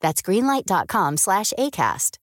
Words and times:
That's 0.00 0.22
greenlight.com 0.22 1.16
slash 1.16 1.52
ACAST. 1.58 2.18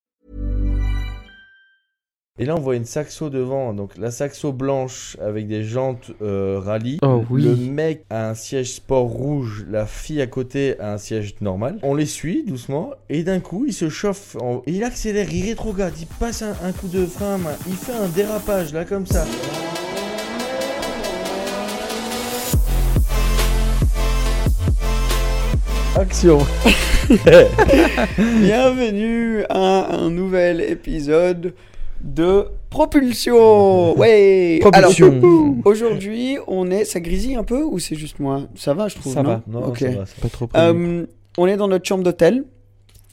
Et 2.40 2.46
là, 2.46 2.56
on 2.56 2.62
voit 2.62 2.76
une 2.78 2.86
saxo 2.86 3.30
devant, 3.30 3.74
donc 3.74 3.98
la 3.98 4.10
saxo 4.10 4.52
blanche 4.54 5.16
avec 5.22 5.48
des 5.48 5.64
jantes 5.64 6.12
euh, 6.22 6.60
rallye. 6.64 6.98
Oh 7.04 7.24
oui. 7.30 7.44
Le 7.44 7.56
mec 7.56 8.06
a 8.10 8.30
un 8.30 8.34
siège 8.36 8.72
sport 8.76 9.04
rouge, 9.06 9.66
la 9.70 9.86
fille 9.86 10.22
à 10.22 10.28
côté 10.28 10.80
a 10.80 10.94
un 10.94 10.98
siège 10.98 11.36
normal. 11.42 11.78
On 11.84 11.94
les 11.94 12.06
suit 12.06 12.44
doucement, 12.48 12.92
et 13.10 13.24
d'un 13.24 13.42
coup, 13.42 13.66
il 13.68 13.74
se 13.74 13.90
chauffe, 13.90 14.38
en- 14.42 14.64
il 14.66 14.84
accélère, 14.84 15.32
il 15.32 15.46
rétrograde, 15.50 15.94
il 16.00 16.08
passe 16.08 16.42
un, 16.42 16.56
un 16.64 16.72
coup 16.72 16.88
de 16.88 17.06
frein 17.06 17.36
à 17.36 17.38
main, 17.38 17.56
il 17.68 17.76
fait 17.76 17.94
un 17.94 18.08
dérapage 18.08 18.74
là 18.74 18.86
comme 18.86 19.06
ça. 19.06 19.26
Action. 25.96 26.40
Bienvenue 28.18 29.44
à 29.50 29.96
un 29.98 30.10
nouvel 30.10 30.62
épisode 30.62 31.54
de 32.02 32.46
Propulsion. 32.70 33.98
Ouais. 34.00 34.60
Propulsion. 34.62 35.08
Alors, 35.08 35.56
aujourd'hui, 35.66 36.38
on 36.48 36.72
est. 36.72 36.86
Ça 36.86 37.02
grésille 37.02 37.36
un 37.36 37.44
peu 37.44 37.64
ou 37.64 37.80
c'est 37.80 37.96
juste 37.96 38.20
moi? 38.20 38.44
Ça 38.56 38.74
va, 38.74 38.88
je 38.88 38.96
trouve. 38.96 39.14
Ça 39.14 39.24
non? 39.24 39.30
va. 39.30 39.42
Non, 39.48 39.66
Ok. 39.68 39.80
ça 39.80 39.90
va, 39.90 40.06
ça 40.06 40.14
Pas 40.22 40.30
trop. 40.30 40.48
Euh, 40.56 41.06
on 41.38 41.48
est 41.48 41.58
dans 41.58 41.68
notre 41.68 41.86
chambre 41.86 42.04
d'hôtel. 42.06 42.46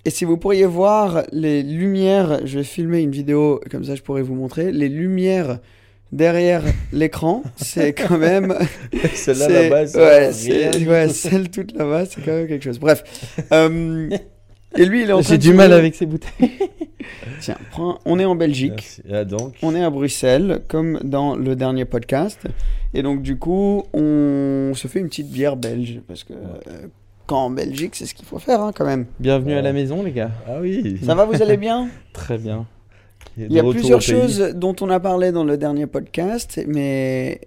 Et 0.05 0.11
si 0.11 0.25
vous 0.25 0.37
pourriez 0.37 0.65
voir 0.67 1.25
les 1.33 1.65
lumières, 1.65 2.41
je 2.45 2.59
vais 2.59 2.65
filmer 2.65 3.01
une 3.01 3.11
vidéo, 3.11 3.61
comme 3.69 3.83
ça 3.83 3.97
je 3.97 4.03
pourrais 4.03 4.23
vous 4.23 4.37
montrer. 4.37 4.71
Les 4.71 4.89
lumières 4.89 5.59
derrière 6.13 6.63
l'écran, 6.93 7.43
c'est 7.57 7.93
quand 7.93 8.19
même. 8.19 8.55
Celle-là 9.15 9.47
c'est- 9.47 9.69
là-bas, 9.69 9.87
ça 9.87 9.99
ouais, 10.01 10.33
c'est- 10.33 10.71
rien. 10.71 10.89
ouais, 10.89 11.09
celle 11.09 11.51
toute 11.51 11.77
là-bas, 11.77 12.07
c'est 12.07 12.21
quand 12.25 12.33
même 12.33 12.47
quelque 12.49 12.65
chose. 12.65 12.79
Bref. 12.79 13.03
Euh, 13.53 14.09
et 14.77 14.85
lui, 14.85 15.03
il 15.03 15.11
est 15.11 15.13
en 15.13 15.21
train 15.21 15.31
J'ai 15.31 15.39
de 15.39 15.43
du 15.43 15.53
mal 15.55 15.73
avec 15.73 15.95
ces 15.95 16.07
bouteilles. 16.07 16.51
Tiens, 17.41 17.57
prends- 17.71 17.99
on 18.05 18.19
est 18.19 18.25
en 18.25 18.35
Belgique. 18.37 19.01
Ah, 19.11 19.25
donc, 19.25 19.55
On 19.63 19.75
est 19.75 19.83
à 19.83 19.91
Bruxelles, 19.91 20.61
comme 20.69 21.01
dans 21.05 21.37
le 21.37 21.57
dernier 21.57 21.85
podcast. 21.85 22.41
Et 22.95 23.03
donc, 23.03 23.23
du 23.23 23.37
coup, 23.39 23.85
on 23.93 24.73
se 24.75 24.89
fait 24.89 24.99
une 25.01 25.09
petite 25.09 25.31
bière 25.31 25.57
belge. 25.57 26.01
Parce 26.07 26.25
que 26.25 26.33
euh, 26.35 26.87
quand 27.27 27.45
en 27.47 27.51
Belgique, 27.51 27.95
c'est 27.95 28.07
ce 28.07 28.15
qu'il 28.15 28.27
faut 28.27 28.39
faire, 28.39 28.61
hein, 28.61 28.73
quand 28.75 28.85
même. 28.85 29.07
Bienvenue 29.21 29.55
à 29.55 29.63
la 29.63 29.73
maison, 29.73 30.03
les 30.03 30.13
gars. 30.13 30.31
ah 30.47 30.59
oui. 30.61 30.99
Ça 31.05 31.15
va, 31.15 31.25
vous 31.25 31.41
allez 31.43 31.57
bien? 31.57 31.89
Très 32.13 32.37
bien. 32.39 32.67
Il 33.39 33.53
y 33.53 33.59
a 33.59 33.63
plusieurs 33.65 34.01
choses 34.03 34.53
dont 34.55 34.75
on 34.81 34.91
a 34.91 35.01
parlé 35.01 35.33
dans 35.33 35.45
le 35.45 35.57
dernier 35.57 35.87
podcast, 35.87 36.61
mais 36.67 37.41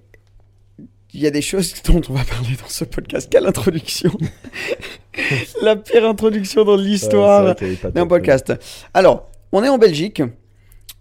il 1.13 1.19
y 1.22 1.28
a 1.28 1.31
des 1.31 1.41
choses 1.41 1.74
dont 1.85 2.02
on 2.09 2.13
va 2.13 2.24
parler 2.24 2.56
dans 2.59 2.69
ce 2.69 2.85
podcast. 2.85 3.28
Quelle 3.31 3.46
introduction 3.46 4.12
La 5.62 5.75
pire 5.75 6.06
introduction 6.06 6.63
dans 6.63 6.78
l'histoire 6.78 7.56
d'un 7.94 8.07
podcast. 8.07 8.53
Alors, 8.94 9.30
on 9.51 9.63
est 9.63 9.69
en 9.69 9.78
Belgique. 9.78 10.22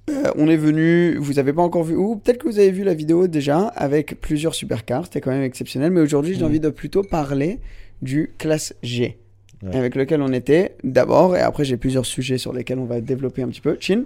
Euh, 0.09 0.33
on 0.37 0.49
est 0.49 0.57
venu, 0.57 1.17
vous 1.19 1.39
avez 1.39 1.53
pas 1.53 1.63
encore 1.63 1.85
vu, 1.85 1.95
ou 1.95 2.17
peut-être 2.17 2.39
que 2.39 2.49
vous 2.49 2.59
avez 2.59 2.73
vu 2.73 2.83
la 2.83 2.95
vidéo 2.95 3.29
déjà 3.29 3.59
avec 3.69 4.21
plusieurs 4.21 4.55
supercars, 4.57 5.05
c'était 5.05 5.21
quand 5.21 5.31
même 5.31 5.43
exceptionnel. 5.43 5.93
Mais 5.93 6.01
aujourd'hui, 6.01 6.35
j'ai 6.35 6.41
Mhm. 6.41 6.47
envie 6.47 6.61
de 6.61 6.71
plutôt 6.71 7.03
parler 7.05 7.61
du 8.03 8.33
classe 8.39 8.75
G, 8.83 9.19
Ouais. 9.63 9.77
avec 9.77 9.95
lequel 9.95 10.21
on 10.23 10.33
était 10.33 10.75
d'abord, 10.83 11.37
et 11.37 11.41
après 11.41 11.65
j'ai 11.65 11.77
plusieurs 11.77 12.07
sujets 12.07 12.39
sur 12.39 12.53
lesquels 12.53 12.79
on 12.81 12.87
va 12.87 13.01
développer 13.01 13.43
un 13.43 13.49
petit 13.49 13.61
peu. 13.61 13.77
Chin, 13.79 14.03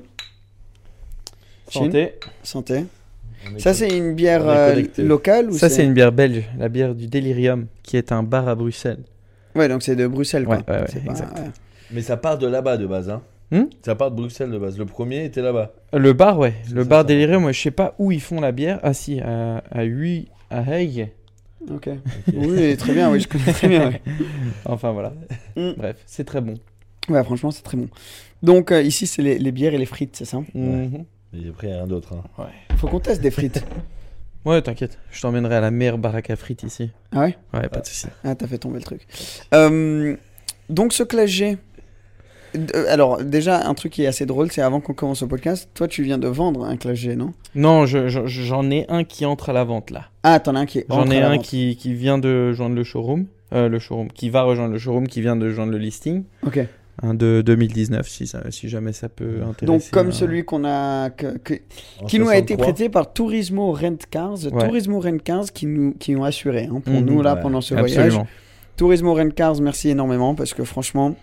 Santé. 1.69 2.15
santé. 2.43 2.85
Ça, 3.59 3.75
c'est 3.75 3.95
une 3.97 4.15
bière 4.15 4.49
euh, 4.49 4.83
locale 4.99 5.51
ou 5.51 5.53
Ça, 5.59 5.69
c'est 5.69 5.85
une 5.85 5.93
bière 5.93 6.13
belge, 6.13 6.45
la 6.59 6.69
bière 6.69 6.95
du 6.95 7.09
Delirium, 7.09 7.67
qui 7.83 7.97
est 7.99 8.11
un 8.13 8.23
bar 8.23 8.49
à 8.49 8.55
Bruxelles. 8.55 9.01
Ouais, 9.55 9.69
donc 9.69 9.83
c'est 9.83 9.97
de 9.97 10.07
Bruxelles, 10.07 10.45
quoi. 10.47 10.57
Ouais, 10.57 10.63
ouais, 10.69 10.81
ouais, 10.81 10.87
C'est 10.91 11.05
pas- 11.05 11.11
exact. 11.13 11.39
ouais. 11.39 11.45
Mais 11.91 12.01
ça 12.01 12.17
part 12.17 12.39
de 12.39 12.47
là-bas 12.47 12.77
de 12.79 12.87
base, 12.87 13.11
hein. 13.11 13.23
Hmm 13.51 13.65
ça 13.85 13.95
part 13.95 14.11
de 14.11 14.17
Bruxelles 14.17 14.51
de 14.51 14.59
base. 14.59 14.79
Le 14.79 14.87
premier 14.87 15.25
était 15.27 15.43
là-bas. 15.43 15.73
Le 15.93 16.13
bar, 16.15 16.39
ouais. 16.39 16.55
Le 16.73 16.85
bar 16.85 17.01
ça. 17.01 17.05
Delirium, 17.05 17.43
moi, 17.43 17.53
je 17.53 17.61
sais 17.61 17.71
pas 17.71 17.95
où 17.99 18.11
ils 18.11 18.21
font 18.23 18.41
la 18.41 18.53
bière. 18.53 18.81
Ah, 18.83 18.95
si, 18.95 19.21
à, 19.21 19.59
à 19.71 19.85
Huy, 19.85 20.29
à 20.51 20.61
Hague. 20.61 21.11
Ok. 21.71 21.89
Oui, 22.35 22.77
très 22.79 22.93
bien, 22.95 23.11
oui, 23.13 23.21
je 23.21 23.29
connais 23.29 23.53
très 23.53 23.69
bien. 23.69 23.89
ouais. 23.91 24.01
Enfin, 24.65 24.93
voilà. 24.93 25.13
Mm. 25.57 25.73
Bref, 25.77 25.97
c'est 26.07 26.25
très 26.25 26.41
bon. 26.41 26.55
Ouais, 27.11 27.23
franchement, 27.23 27.51
c'est 27.51 27.63
très 27.63 27.77
bon. 27.77 27.89
Donc, 28.43 28.73
euh, 28.73 28.83
ici, 28.83 29.07
c'est 29.07 29.23
les, 29.23 29.39
les 29.39 29.53
bières 29.53 29.75
et 29.75 29.79
les 29.79 29.87
frites, 29.87 30.17
c'est 30.17 30.25
ça? 30.25 30.39
Mhm. 30.55 31.05
J'ai 31.35 31.51
pris 31.51 31.67
rien 31.73 31.87
d'autre. 31.87 32.15
Hein. 32.39 32.47
Faut 32.77 32.87
qu'on 32.89 33.01
teste 33.01 33.21
des 33.21 33.31
frites. 33.31 33.65
Ouais, 34.45 34.61
t'inquiète. 34.61 34.99
Je 35.11 35.23
t'emmènerai 35.23 35.55
à 35.57 35.61
la 35.63 35.71
meilleure 35.71 35.97
baraque 35.97 36.29
à 36.29 36.37
frites 36.37 36.65
ici. 36.65 36.91
ah 37.13 37.21
ouais? 37.21 37.39
Ouais, 37.55 37.67
pas 37.71 37.81
de 37.81 37.87
soucis. 37.87 38.09
Ah, 38.25 38.35
t'as 38.35 38.47
fait 38.47 38.59
tomber 38.59 38.77
le 38.77 38.83
truc. 38.85 39.07
Euh, 39.55 40.17
donc, 40.69 40.93
ce 40.93 41.03
classe 41.03 41.31
G. 41.31 41.57
Euh, 42.55 42.85
Alors, 42.91 43.25
déjà, 43.25 43.67
un 43.67 43.73
truc 43.73 43.93
qui 43.95 44.03
est 44.03 44.07
assez 44.07 44.27
drôle, 44.27 44.53
c'est 44.53 44.61
avant 44.61 44.83
qu'on 44.83 44.93
commence 44.93 45.23
le 45.23 45.29
podcast, 45.29 45.71
toi, 45.73 45.89
tu 45.89 46.03
viens 46.03 46.19
de 46.19 46.29
vendre 46.29 46.63
un 46.67 46.77
classe 46.77 46.99
G, 46.99 47.17
non? 47.17 47.33
Non, 47.55 47.87
je- 47.87 48.09
je- 48.09 48.27
j'en 48.27 48.71
ai 48.71 48.85
un 48.91 49.05
qui 49.05 49.25
entre 49.25 49.49
à 49.49 49.55
la 49.55 49.65
vente 49.65 49.89
là. 49.91 50.11
Ah, 50.25 50.39
t'en 50.41 50.55
as 50.57 50.61
un 50.61 50.67
qui 50.67 50.81
est. 50.81 50.87
J'en 50.91 51.01
entre 51.05 51.13
ai 51.15 51.17
à 51.17 51.21
la 51.21 51.29
un 51.31 51.37
vente. 51.37 51.43
qui, 51.47 51.77
qui 51.77 51.95
vient 51.95 52.19
de 52.19 52.53
joindre 52.53 52.77
le 52.77 52.85
showroom. 52.85 53.25
Euh, 53.55 53.71
le 53.71 53.79
showroom. 53.79 54.09
Qui 54.13 54.29
va 54.29 54.43
rejoindre 54.43 54.75
le 54.75 54.79
showroom, 54.79 55.09
qui 55.09 55.23
vient 55.23 55.37
de 55.37 55.49
joindre 55.49 55.73
le 55.73 55.79
listing. 55.79 56.25
Ok. 56.47 56.61
Un 57.03 57.15
de 57.15 57.43
2019, 57.45 58.09
si, 58.09 58.27
ça- 58.27 58.51
si 58.51 58.69
jamais 58.69 58.93
ça 58.93 59.09
peut 59.09 59.41
intéresser. 59.43 59.67
Donc, 59.67 59.91
comme 59.91 60.09
un- 60.09 60.13
celui 60.13 60.45
qu'on 60.45 60.65
a. 60.65 61.11
que- 61.11 61.39
qui 62.07 62.19
nous 62.21 62.29
a 62.29 62.37
été 62.37 62.55
63. 62.55 62.65
prêté 62.67 62.89
par 62.89 63.13
Turismo 63.13 63.73
Rent 63.73 63.97
Cars. 64.11 64.45
Ouais. 64.53 64.65
Turismo 64.67 65.01
Rent 65.01 65.19
Cars 65.19 65.47
qui 65.53 65.67
nous 65.67 65.93
qui 65.99 66.15
ont 66.15 66.23
assuré 66.25 66.69
hein, 66.71 66.81
pour 66.85 66.95
Mhm, 66.95 67.05
nous 67.05 67.21
là 67.23 67.35
ouais. 67.35 67.41
pendant 67.43 67.61
ce 67.61 67.75
voyage. 67.75 67.99
Absolument. 67.99 68.27
Turismo 68.77 69.15
Rent 69.15 69.31
Cars, 69.31 69.61
merci 69.61 69.89
énormément 69.91 70.35
parce 70.37 70.55
que 70.55 70.63
franchement, 70.65 71.17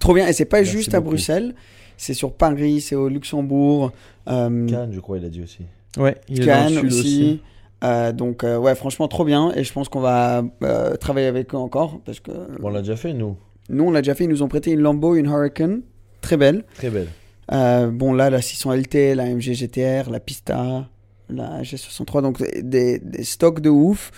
trop 0.00 0.12
bien. 0.14 0.26
Et 0.26 0.32
c'est 0.34 0.44
pas 0.44 0.58
Merci 0.58 0.72
juste 0.72 0.94
à. 0.94 1.00
Bruxelles, 1.00 1.54
c'est 1.96 2.14
sur 2.14 2.32
Paris, 2.34 2.80
c'est 2.82 2.94
au 2.94 3.08
Luxembourg, 3.08 3.92
euh, 4.28 4.66
Cannes, 4.68 4.90
je 4.92 5.00
crois, 5.00 5.16
il 5.18 5.24
a 5.24 5.28
dit 5.30 5.42
aussi. 5.42 5.60
Ouais, 5.98 6.16
il 6.28 6.42
est 6.42 6.46
dans 6.46 6.52
Cannes 6.52 6.74
le 6.74 6.80
sud 6.90 6.92
aussi. 6.92 7.40
Euh, 7.82 8.12
donc 8.12 8.44
euh, 8.44 8.58
ouais, 8.58 8.74
franchement 8.74 9.08
trop 9.08 9.24
bien. 9.24 9.50
Et 9.56 9.64
je 9.64 9.72
pense 9.72 9.88
qu'on 9.88 10.00
va 10.00 10.42
euh, 10.62 10.96
travailler 10.96 11.26
avec 11.26 11.54
eux 11.54 11.58
encore 11.58 12.00
parce 12.04 12.20
que 12.20 12.30
Bon, 12.60 12.68
on 12.68 12.70
l'a 12.70 12.80
déjà 12.80 12.96
fait, 12.96 13.14
nous. 13.14 13.36
Nous 13.70 13.84
on 13.84 13.90
l'a 13.90 14.02
déjà 14.02 14.14
fait. 14.14 14.24
Ils 14.24 14.30
nous 14.30 14.42
ont 14.42 14.48
prêté 14.48 14.72
une 14.72 14.80
Lambo, 14.80 15.14
une 15.14 15.26
Hurricane, 15.26 15.82
très 16.20 16.36
belle. 16.36 16.64
Très 16.74 16.90
belle. 16.90 17.08
Euh, 17.52 17.88
bon, 17.90 18.12
là, 18.12 18.30
la 18.30 18.40
600 18.40 18.74
LT, 18.74 19.14
la 19.14 19.26
MG 19.26 19.54
GTR, 19.54 20.10
la 20.10 20.20
Pista, 20.20 20.88
la 21.28 21.62
G63, 21.62 22.22
donc 22.22 22.42
des, 22.62 22.98
des 22.98 23.24
stocks 23.24 23.60
de 23.60 23.70
ouf. 23.70 24.12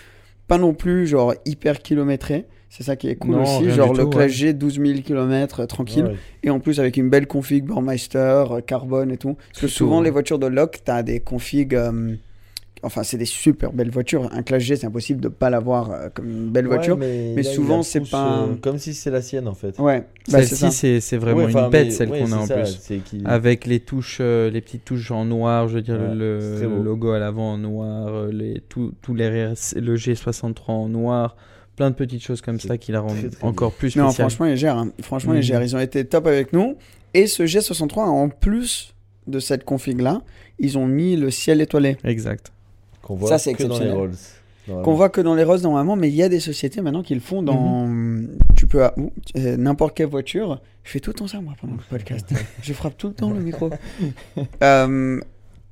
Pas 0.49 0.59
non 0.59 0.75
plus, 0.75 1.07
genre, 1.07 1.35
hyper 1.47 1.81
kilométrés. 1.81 2.47
C'est 2.69 2.83
ça 2.83 2.97
qui 2.97 3.09
est 3.09 3.17
cool 3.17 3.37
Non, 3.37 3.43
aussi. 3.43 3.71
Genre, 3.71 3.93
le 3.93 4.05
tout, 4.05 4.17
ouais. 4.17 4.29
G, 4.29 4.53
12 4.55 4.81
000 4.81 5.01
km, 5.03 5.67
tranquille. 5.67 6.05
Ouais, 6.05 6.17
Et 6.43 6.51
en 6.51 6.59
plus, 6.59 6.81
avec 6.81 6.97
une 6.97 7.11
belle 7.11 7.27
config 7.27 7.65
Burmeister, 7.65 8.45
euh, 8.51 8.61
carbone 8.61 9.13
et 9.13 9.19
tout. 9.19 9.37
Parce 9.51 9.61
que 9.61 9.69
souvent, 9.69 9.99
ouais. 9.99 10.05
les 10.05 10.11
voitures 10.11 10.39
de 10.39 10.47
loc, 10.47 10.81
t'as 10.85 11.03
des 11.03 11.21
configs. 11.21 11.79
Enfin, 12.85 13.05
c'est 13.05 13.17
des 13.17 13.25
super 13.27 13.73
belles 13.73 13.91
voitures. 13.91 14.29
Un 14.33 14.43
Classe 14.43 14.65
G, 14.65 14.75
c'est 14.75 14.87
impossible 14.87 15.21
de 15.21 15.29
pas 15.29 15.51
l'avoir 15.51 15.93
euh, 15.93 16.09
comme 16.13 16.29
une 16.29 16.49
belle 16.51 16.67
Ouais, 16.67 16.75
voiture. 16.77 16.97
mais, 16.97 17.33
mais 17.37 17.43
là, 17.43 17.51
il 17.51 17.55
souvent, 17.55 17.83
c'est 17.85 18.01
pas- 18.11 18.43
euh, 18.43 18.55
comme 18.61 18.79
si 18.79 18.93
c'est 18.93 19.11
la 19.11 19.23
sienne, 19.23 19.47
en 19.47 19.55
fait. 19.55 19.79
Ouais, 19.79 20.01
bah. 20.31 20.43
Celle-ci, 20.45 20.73
c'est 20.73 21.01
c'est 21.01 21.17
vraiment 21.17 21.45
Ouais, 21.45 21.53
une 21.53 21.71
bête, 21.71 21.87
mais- 21.87 21.91
celle 21.93 22.11
ouais, 22.11 22.19
qu'on 22.21 22.33
a 22.33 22.37
en 22.39 22.47
ça, 22.47 22.57
plus. 22.57 22.79
Avec 23.25 23.67
les 23.67 23.79
touches, 23.81 24.19
euh, 24.21 24.51
les 24.51 24.61
petites 24.61 24.85
touches 24.85 25.13
en 25.13 25.25
noir, 25.25 25.69
je 25.69 25.75
veux 25.75 25.83
dire, 25.83 25.95
Ouais, 26.01 26.13
le, 26.15 26.83
logo 26.83 27.13
à 27.13 27.19
l'avant 27.21 27.53
en 27.53 27.59
noir, 27.59 28.27
les, 28.33 28.61
tout- 28.69 28.93
tous 29.01 29.15
les 29.15 29.29
RS 29.29 29.75
le 29.77 29.95
G63 29.97 30.73
en 30.73 30.89
noir, 30.89 31.37
plein 31.77 31.91
de 31.91 31.95
petites 31.95 32.23
choses 32.25 32.41
comme 32.41 32.59
ça 32.59 32.79
qui 32.79 32.91
la 32.91 33.01
rendent 33.01 33.17
très, 33.17 33.29
très 33.31 33.47
encore 33.47 33.73
plus 33.73 33.95
Non, 33.97 34.09
spéciale. 34.09 34.29
franchement, 34.29 34.47
ils 34.47 34.57
gèrent. 34.57 34.77
hein. 34.79 34.91
Franchement, 35.03 35.35
ils 35.35 35.37
Mhm. 35.39 35.43
gèrent. 35.43 35.63
Ils 35.63 35.77
ont 35.77 35.81
été 35.81 36.05
top 36.05 36.27
avec 36.27 36.53
nous. 36.53 36.77
Et 37.15 37.27
ce 37.29 37.45
G63, 37.45 38.01
en 38.09 38.29
plus 38.29 38.93
de 39.29 39.39
cette 39.39 39.65
config-là, 39.65 40.23
ils 40.59 40.79
ont 40.79 40.87
mis 40.87 41.15
le 41.17 41.31
ciel 41.31 41.61
étoilé. 41.61 41.97
Exact. 42.05 42.53
Qu'on 43.13 43.19
voit 43.19 43.29
Ça, 43.29 43.39
c'est 43.39 43.55
que 43.55 43.63
dans 43.65 43.69
les 43.79 43.87
exceptionnel. 43.87 43.97
Rolls. 44.69 44.83
Qu'on 44.85 44.95
voit 44.95 45.09
que 45.09 45.21
dans 45.21 45.35
les 45.35 45.43
roses 45.43 45.63
normalement, 45.65 45.97
mais 45.97 46.09
il 46.09 46.15
y 46.15 46.23
a 46.23 46.29
des 46.29 46.39
sociétés 46.41 46.81
maintenant 46.83 47.03
qui 47.03 47.15
le 47.15 47.21
font 47.21 47.43
dans. 47.43 47.87
Mhm. 47.87 48.39
Tu 48.57 48.67
peux. 48.67 48.83
euh, 48.85 49.57
N'importe 49.57 49.97
quelle 49.97 50.07
voiture. 50.07 50.61
Je 50.85 50.91
fais 50.91 51.01
tout 51.01 51.11
le 51.11 51.15
temps 51.15 51.27
ça, 51.27 51.41
moi, 51.41 51.55
pendant 51.61 51.75
le 51.75 51.81
podcast. 51.91 52.29
je 52.63 52.73
frappe 52.73 52.97
tout 52.97 53.09
le 53.09 53.15
temps 53.15 53.31
le 53.31 53.41
micro. 53.41 53.71
Euh, 54.63 55.21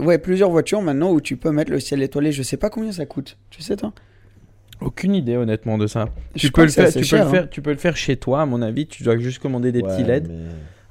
ouais, 0.01 0.19
plusieurs 0.19 0.51
voitures 0.51 0.83
maintenant 0.83 1.13
où 1.13 1.21
tu 1.21 1.37
peux 1.37 1.51
mettre 1.53 1.71
le 1.71 1.81
ciel 1.81 2.03
étoilé. 2.03 2.33
Je 2.33 2.43
sais 2.43 2.57
pas 2.57 2.69
combien 2.71 2.93
ça 2.93 3.07
coûte. 3.07 3.39
Tu 3.51 3.63
sais, 3.63 3.77
toi? 3.77 3.93
Aucune 4.81 5.15
idée 5.15 5.37
honnêtement 5.37 5.79
de 5.79 5.87
ça. 5.87 6.09
Je 6.35 6.41
Tu 6.41 6.51
peux, 6.53 6.63
le 6.63 6.69
faire, 6.69 6.93
tu, 6.93 7.05
cher, 7.05 7.19
peux 7.19 7.25
le 7.25 7.29
hein. 7.29 7.31
faire, 7.43 7.51
tu 7.51 7.63
peux 7.63 7.71
le 7.71 7.77
faire 7.77 7.97
chez 7.97 8.17
toi, 8.17 8.43
à 8.43 8.47
mon 8.47 8.61
avis. 8.63 8.87
Tu 8.87 9.03
dois 9.03 9.17
juste 9.19 9.39
commander 9.41 9.73
des 9.73 9.83
Ouais, 9.83 9.89
petits 9.89 10.05
LED. 10.05 10.29
mais- 10.29 10.35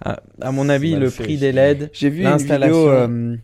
À, 0.01 0.21
à 0.41 0.51
mon 0.51 0.69
avis, 0.69 0.95
le 0.95 1.09
prix 1.09 1.37
des. 1.37 1.51
LED. 1.51 1.89
J'ai 1.91 2.09
vu 2.09 2.19
une 2.19 2.25
L'installation. 2.29 2.77
vidéo 2.77 2.89
euh, 2.91 3.35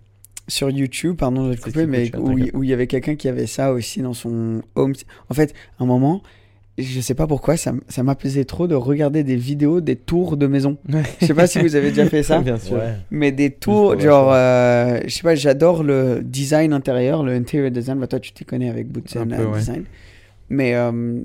sur 0.47 0.69
YouTube, 0.69 1.15
pardon 1.17 1.49
de 1.49 1.55
te 1.55 1.61
couper, 1.61 1.85
mais 1.87 2.11
où, 2.17 2.37
il- 2.63 2.69
y 2.69 2.73
avait 2.73 2.87
quelqu'un 2.87 3.15
qui 3.15 3.27
avait 3.27 3.47
ça 3.47 3.71
aussi 3.71 4.01
dans 4.01 4.13
son 4.13 4.61
home. 4.75 4.93
En 5.29 5.33
fait, 5.33 5.53
à 5.79 5.83
un 5.83 5.87
moment, 5.87 6.21
je 6.77 6.99
sais 6.99 7.13
pas 7.15 7.25
pourquoi, 7.25 7.55
ça, 7.57 7.73
ça 7.87 8.03
m'apaisait 8.03 8.43
trop 8.45 8.67
de 8.67 8.75
regarder 8.75 9.23
des 9.23 9.37
vidéos 9.37 9.79
des 9.81 9.95
tours 9.95 10.35
de 10.37 10.45
maison. 10.45 10.77
Je 11.21 11.25
sais 11.27 11.33
pas 11.33 11.47
si 11.47 11.59
vous 11.59 11.75
avez 11.77 11.89
déjà 11.89 12.05
fait 12.07 12.21
ça. 12.21 12.39
Bien 12.41 12.57
sûr. 12.57 12.75
Ouais. 12.77 12.95
Mais 13.11 13.31
des 13.31 13.49
tours, 13.49 13.97
genre, 13.99 14.29
euh, 14.33 14.99
je 15.05 15.09
sais 15.09 15.23
pas, 15.23 15.35
j'adore 15.35 15.83
le 15.83 16.19
design 16.21 16.73
intérieur, 16.73 17.23
le 17.23 17.33
interior 17.33 17.71
design. 17.71 17.97
Bah, 17.99 18.07
toi, 18.07 18.19
tu 18.19 18.33
t'y 18.33 18.43
connais 18.43 18.69
avec 18.69 18.87
Bootsen 18.89 19.31
ouais. 19.33 19.57
Design. 19.59 19.85
Mais, 20.49 20.75
euh, 20.75 21.21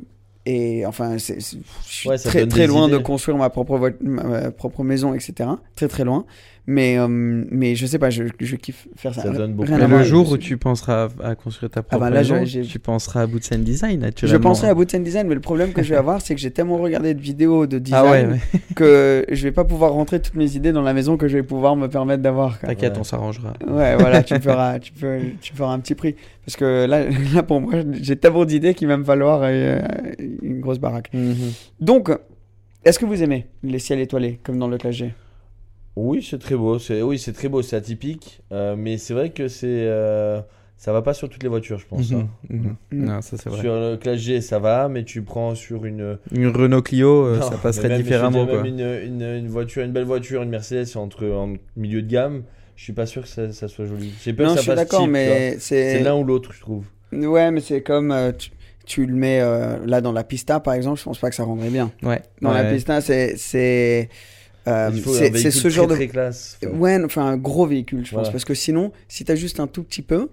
et 0.46 0.86
enfin, 0.86 1.18
c'est, 1.18 1.40
c'est- 1.42 1.58
je 1.86 1.92
suis 1.92 2.08
Ouais, 2.08 2.16
très, 2.16 2.46
très 2.46 2.66
loin 2.68 2.88
de 2.88 2.96
construire 2.98 3.36
ma 3.36 3.50
propre, 3.50 3.92
ma 4.00 4.50
propre 4.52 4.82
maison, 4.84 5.14
etc. 5.14 5.50
Très, 5.76 5.88
très 5.88 6.04
loin. 6.04 6.24
Mais, 6.72 6.96
euh, 6.98 7.08
mais 7.08 7.74
je 7.74 7.84
sais 7.84 7.98
pas, 7.98 8.10
je, 8.10 8.22
je 8.38 8.54
kiffe 8.54 8.86
faire 8.94 9.12
ça. 9.12 9.22
Ça 9.22 9.30
donne 9.30 9.54
beaucoup. 9.54 9.72
Mais 9.72 9.88
le 9.88 10.04
jour 10.04 10.30
où 10.30 10.36
tu 10.38 10.56
penseras 10.56 11.08
à, 11.20 11.30
à 11.30 11.34
construire 11.34 11.68
ta 11.68 11.82
propre 11.82 12.00
bah 12.04 12.10
là, 12.10 12.20
maison, 12.20 12.44
tu 12.44 12.78
penseras 12.78 13.22
à 13.22 13.26
Bootsen 13.26 13.64
Design, 13.64 13.98
Je 14.00 14.06
naturellement. 14.06 14.38
penserais 14.50 14.68
à 14.68 14.74
Bootsen 14.74 15.02
Design, 15.02 15.26
mais 15.26 15.34
le 15.34 15.40
problème 15.40 15.72
que 15.72 15.82
je 15.82 15.90
vais 15.90 15.96
avoir, 15.96 16.20
c'est 16.20 16.32
que 16.36 16.40
j'ai 16.40 16.52
tellement 16.52 16.78
regardé 16.78 17.12
de 17.14 17.20
vidéos 17.20 17.66
de 17.66 17.80
design 17.80 18.02
Ah 18.06 18.10
ouais, 18.12 18.24
ouais. 18.26 18.60
que 18.76 19.24
je 19.32 19.42
vais 19.42 19.50
pas 19.50 19.64
pouvoir 19.64 19.94
rentrer 19.94 20.20
toutes 20.22 20.36
mes 20.36 20.54
idées 20.54 20.70
dans 20.70 20.82
la 20.82 20.92
maison 20.92 21.16
que 21.16 21.26
je 21.26 21.38
vais 21.38 21.42
pouvoir 21.42 21.74
me 21.74 21.88
permettre 21.88 22.22
d'avoir. 22.22 22.60
T'inquiète, 22.60 22.92
Ouais. 22.92 23.00
on 23.00 23.04
s'arrangera. 23.04 23.54
Ouais, 23.66 23.96
voilà, 23.96 24.22
tu 24.22 24.34
feras, 24.40 24.78
tu 24.78 24.92
peux, 24.92 25.18
tu 25.40 25.52
feras 25.52 25.72
un 25.72 25.80
petit 25.80 25.96
prix. 25.96 26.14
Parce 26.46 26.54
que 26.56 26.86
là, 26.86 27.04
là 27.34 27.42
pour 27.42 27.60
moi, 27.60 27.72
j'ai 28.00 28.14
tellement 28.14 28.44
d'idées 28.44 28.74
qu'il 28.74 28.86
va 28.86 28.96
me 28.96 29.02
falloir 29.04 29.40
euh, 29.42 29.80
une 30.40 30.60
grosse 30.60 30.78
baraque. 30.78 31.10
Donc, 31.80 32.10
est-ce 32.84 33.00
que 33.00 33.06
vous 33.06 33.24
aimez 33.24 33.46
les 33.64 33.80
ciels 33.80 33.98
étoilés, 33.98 34.38
comme 34.44 34.56
dans 34.58 34.68
le 34.68 34.78
G 34.90 35.12
Oui, 35.96 36.26
c'est 36.28 36.38
très 36.38 36.56
beau. 36.56 36.78
C'est 36.78 37.02
oui, 37.02 37.18
c'est 37.18 37.32
très 37.32 37.48
beau. 37.48 37.62
C'est 37.62 37.76
atypique, 37.76 38.42
euh, 38.52 38.76
mais 38.76 38.96
c'est 38.98 39.12
vrai 39.14 39.30
que 39.30 39.48
c'est 39.48 39.66
euh, 39.68 40.40
ça 40.76 40.92
va 40.92 41.02
pas 41.02 41.12
sur 41.14 41.28
toutes 41.28 41.42
les 41.42 41.48
voitures, 41.48 41.78
je 41.78 41.86
pense. 41.86 42.12
hein. 42.12 42.28
Mhm, 42.48 42.58
mhm. 42.58 42.76
Mm. 42.92 43.04
Non, 43.06 43.20
ça 43.22 43.36
c'est 43.36 43.50
vrai. 43.50 43.60
Sur 43.60 43.74
le 43.74 43.96
classe 43.96 44.18
G, 44.18 44.40
ça 44.40 44.58
va, 44.58 44.88
mais 44.88 45.04
tu 45.04 45.22
prends 45.22 45.54
sur 45.54 45.84
une 45.84 46.18
Une 46.32 46.48
Renault 46.48 46.82
Clio, 46.82 47.26
euh, 47.26 47.36
Non, 47.38 47.42
ça 47.42 47.50
mais 47.52 47.56
passerait 47.62 47.88
même, 47.88 47.98
je 47.98 48.02
veux 48.02 48.04
différemment. 48.04 48.44
dire, 48.44 48.52
Quoi. 48.54 48.62
même 48.62 48.78
une, 48.78 49.20
une, 49.20 49.22
une 49.38 49.48
voiture, 49.48 49.82
une 49.84 49.92
belle 49.92 50.04
voiture, 50.04 50.42
une 50.42 50.50
Mercedes 50.50 50.96
entre 50.96 51.26
en 51.28 51.54
milieu 51.76 52.02
de 52.02 52.08
gamme. 52.08 52.44
Je 52.76 52.84
suis 52.84 52.92
pas 52.94 53.04
sûr 53.04 53.22
que 53.22 53.28
ça, 53.28 53.52
ça 53.52 53.68
soit 53.68 53.84
joli. 53.84 54.10
J'ai 54.22 54.32
peur 54.32 54.46
Non, 54.46 54.54
que 54.54 54.60
je 54.60 54.64
ça 54.64 54.72
suis 54.72 54.76
passe 54.80 54.88
d'accord, 54.88 55.00
cheap, 55.04 55.12
tu 55.14 55.24
vois. 55.26 55.34
mais 55.34 55.56
c'est 55.58 55.92
c'est. 55.98 56.02
l'un 56.02 56.14
ou 56.16 56.24
l'autre, 56.24 56.52
je 56.54 56.60
trouve. 56.60 56.86
Ouais, 57.12 57.50
mais 57.50 57.60
c'est 57.60 57.82
comme 57.82 58.10
euh, 58.10 58.32
tu, 58.32 58.50
tu 58.86 59.04
le 59.04 59.14
mets 59.14 59.40
euh, 59.42 59.76
là 59.84 60.00
dans 60.00 60.12
la 60.12 60.24
pista, 60.24 60.60
par 60.60 60.72
exemple, 60.74 60.98
je 60.98 61.04
pense 61.04 61.18
pas 61.18 61.28
que 61.28 61.36
ça 61.36 61.42
rendrait 61.44 61.68
bien. 61.68 61.90
Ouais. 62.02 62.22
Dans 62.40 62.52
la 62.52 62.62
Ouais. 62.62 62.72
pista, 62.74 63.00
c'est. 63.02 63.34
c'est 63.36 64.08
euh, 64.68 64.90
Il 64.94 65.00
faut 65.00 65.10
un 65.10 65.14
c'est 65.14 65.36
c'est 65.36 65.50
ce 65.50 65.60
très, 65.60 65.70
genre 65.70 65.86
de. 65.86 65.94
très 65.94 66.08
classe. 66.08 66.58
Enfin, 66.64 66.76
Ouais, 66.76 67.04
enfin 67.04 67.26
un 67.26 67.36
gros 67.36 67.66
véhicule, 67.66 68.04
je 68.06 68.14
pense. 68.14 68.30
Parce 68.30 68.44
que 68.44 68.54
sinon, 68.54 68.92
si 69.08 69.24
t'as 69.24 69.34
juste 69.34 69.60
un 69.60 69.66
tout 69.66 69.82
petit 69.82 70.02
peu, 70.02 70.28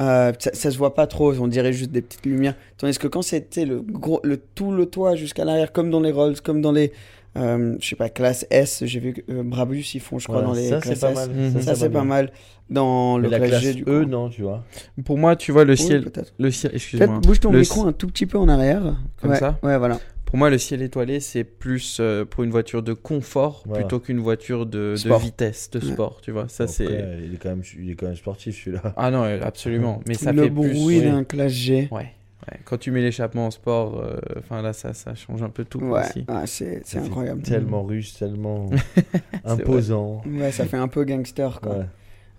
euh, 0.00 0.32
ça, 0.38 0.50
ça 0.52 0.70
se 0.70 0.78
voit 0.78 0.94
pas 0.94 1.06
trop. 1.06 1.32
On 1.34 1.48
dirait 1.48 1.72
juste 1.72 1.90
des 1.90 2.02
petites 2.02 2.26
lumières. 2.26 2.54
Tandis 2.76 2.98
que 2.98 3.06
quand 3.08 3.22
c'était 3.22 3.64
le 3.64 3.80
gros, 3.80 4.20
le 4.24 4.36
tout 4.36 4.72
le 4.72 4.86
toit 4.86 5.14
jusqu'à 5.16 5.44
l'arrière, 5.44 5.72
comme 5.72 5.90
dans 5.90 6.00
les 6.00 6.12
Rolls, 6.12 6.40
comme 6.40 6.60
dans 6.62 6.72
les, 6.72 6.92
euh, 7.36 7.76
je 7.80 7.88
sais 7.88 7.96
pas, 7.96 8.08
classe 8.08 8.46
S, 8.50 8.82
j'ai 8.84 9.00
vu 9.00 9.12
que 9.12 9.20
euh, 9.32 9.42
Brabus 9.42 9.82
ils 9.94 10.00
font, 10.00 10.18
je 10.18 10.24
crois, 10.26 10.42
voilà, 10.42 10.48
dans 10.48 10.54
les 10.54 10.68
ça, 10.68 10.80
classes 10.80 10.98
c'est 10.98 11.06
pas 11.14 11.22
S. 11.22 11.28
mal. 11.28 11.30
Mhm. 11.36 11.60
Ça, 11.62 11.74
c'est 11.74 11.88
va 11.88 12.00
pas 12.00 12.04
mal. 12.04 12.32
Dans 12.70 13.16
Mais 13.16 13.24
le 13.24 13.30
la 13.30 13.46
classe 13.48 13.62
G, 13.62 13.74
du 13.74 13.82
E, 13.88 14.02
coup. 14.04 14.10
non, 14.10 14.28
tu 14.28 14.42
vois. 14.42 14.62
Pour 15.04 15.16
moi, 15.16 15.36
tu 15.36 15.52
vois 15.52 15.64
le 15.64 15.72
Oui, 15.72 15.78
ciel, 15.78 16.02
peut-être. 16.04 16.34
le 16.38 16.50
ciel, 16.50 16.70
Peut-être 16.72 16.82
excuse-moi. 16.82 17.20
bouge 17.20 17.40
ton 17.40 17.50
Le 17.50 17.60
micro 17.60 17.86
un 17.86 17.92
tout 17.92 18.06
petit 18.08 18.26
peu 18.26 18.36
en 18.36 18.46
arrière. 18.46 18.94
Comme 19.22 19.30
ouais, 19.30 19.38
ça 19.38 19.58
Ouais, 19.62 19.78
voilà. 19.78 19.98
Pour 20.28 20.36
moi, 20.36 20.50
le 20.50 20.58
ciel 20.58 20.82
étoilé, 20.82 21.20
c'est 21.20 21.42
plus 21.42 21.96
euh, 22.00 22.26
pour 22.26 22.44
une 22.44 22.50
voiture 22.50 22.82
de 22.82 22.92
confort 22.92 23.62
Voilà. 23.64 23.82
plutôt 23.82 23.98
qu'une 23.98 24.18
voiture 24.18 24.66
de, 24.66 24.94
vitesse, 25.18 25.70
de 25.70 25.80
sport, 25.80 26.20
tu 26.20 26.32
vois. 26.32 26.48
Ça, 26.48 26.66
c'est. 26.66 26.84
il 26.84 27.32
est 27.32 27.38
quand 27.42 27.48
même, 27.48 27.62
il 27.78 27.90
est 27.90 27.94
quand 27.94 28.06
même 28.06 28.14
sportif 28.14 28.62
celui-là. 28.62 28.92
Ah 28.98 29.10
non, 29.10 29.24
euh, 29.24 29.40
absolument. 29.42 30.02
Mais 30.06 30.12
ça 30.12 30.32
le 30.32 30.42
fait 30.42 30.50
bruit 30.50 31.00
plus. 31.00 31.02
d'un 31.10 31.24
classe 31.24 31.52
G. 31.52 31.88
Ouais. 31.90 32.12
ouais. 32.46 32.58
Quand 32.66 32.76
tu 32.76 32.90
mets 32.90 33.00
l'échappement 33.00 33.46
en 33.46 33.50
sport, 33.50 33.98
euh, 34.02 34.18
enfin 34.38 34.60
là, 34.60 34.74
ça, 34.74 34.92
ça 34.92 35.14
change 35.14 35.42
un 35.42 35.48
peu 35.48 35.64
tout 35.64 35.80
Ouais, 35.80 36.00
aussi. 36.00 36.26
ouais, 36.28 36.44
c'est 36.46 36.98
incroyable. 36.98 37.40
Tellement 37.40 37.82
russe, 37.82 38.18
tellement 38.18 38.68
imposant. 39.46 40.20
Ouais, 40.26 40.52
ça 40.52 40.66
fait 40.66 40.76
un 40.76 40.88
peu 40.88 41.04
gangster, 41.04 41.58
quoi. 41.62 41.78
Ouais. 41.78 41.84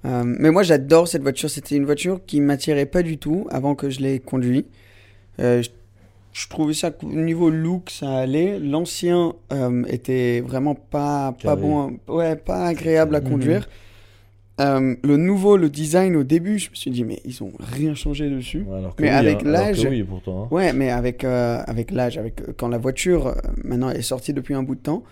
Euh, 0.05 0.23
mais 0.25 0.51
moi 0.51 0.63
j'adore 0.63 1.07
cette 1.07 1.23
voiture. 1.23 1.49
C'était 1.49 1.75
une 1.75 1.85
voiture 1.85 2.21
qui 2.25 2.39
m'attirait 2.39 2.85
pas 2.85 3.01
du 3.03 3.17
tout 3.17 3.47
avant 3.49 3.75
que 3.75 3.89
je 3.89 3.99
l'ai 3.99 4.19
conduit. 4.19 4.65
Euh, 5.39 5.61
je, 5.61 5.69
je 6.33 6.47
trouvais 6.47 6.73
ça 6.73 6.91
qu'au 6.91 7.07
niveau 7.07 7.49
look 7.49 7.89
ça 7.89 8.09
allait. 8.19 8.59
L'ancien 8.59 9.33
euh, 9.51 9.83
était 9.87 10.41
vraiment 10.41 10.75
pas 10.75 11.33
pas 11.43 11.55
bon, 11.55 11.97
ouais 12.07 12.35
pas 12.35 12.65
agréable 12.67 13.15
à 13.15 13.21
Mhm. 13.21 13.29
conduire. 13.29 13.69
Euh, 14.61 14.95
le 15.03 15.15
nouveau, 15.15 15.55
le 15.55 15.69
design 15.69 16.17
au 16.17 16.23
début, 16.23 16.59
je 16.59 16.69
me 16.69 16.75
suis 16.75 16.91
dit 16.91 17.05
mais 17.05 17.19
ils 17.23 17.41
ont 17.41 17.53
rien 17.59 17.95
changé 17.95 18.29
dessus. 18.29 18.65
Ouais, 18.67 18.77
alors 18.77 18.93
que 18.93 19.01
Mais 19.01 19.09
oui, 19.09 19.15
avec 19.15 19.37
hein, 19.37 19.45
l'âge- 19.45 19.87
Oui, 19.89 20.05
hein. 20.27 20.47
Ouais, 20.51 20.73
mais 20.73 20.89
avec 20.89 21.23
euh, 21.23 21.61
avec 21.65 21.91
l'âge, 21.91 22.17
avec 22.17 22.41
quand 22.57 22.67
la 22.67 22.77
voiture 22.77 23.35
maintenant 23.63 23.89
est 23.89 24.01
sortie 24.01 24.33
depuis 24.33 24.53
un 24.53 24.63
bout 24.63 24.75
de 24.75 24.81
temps, 24.81 25.03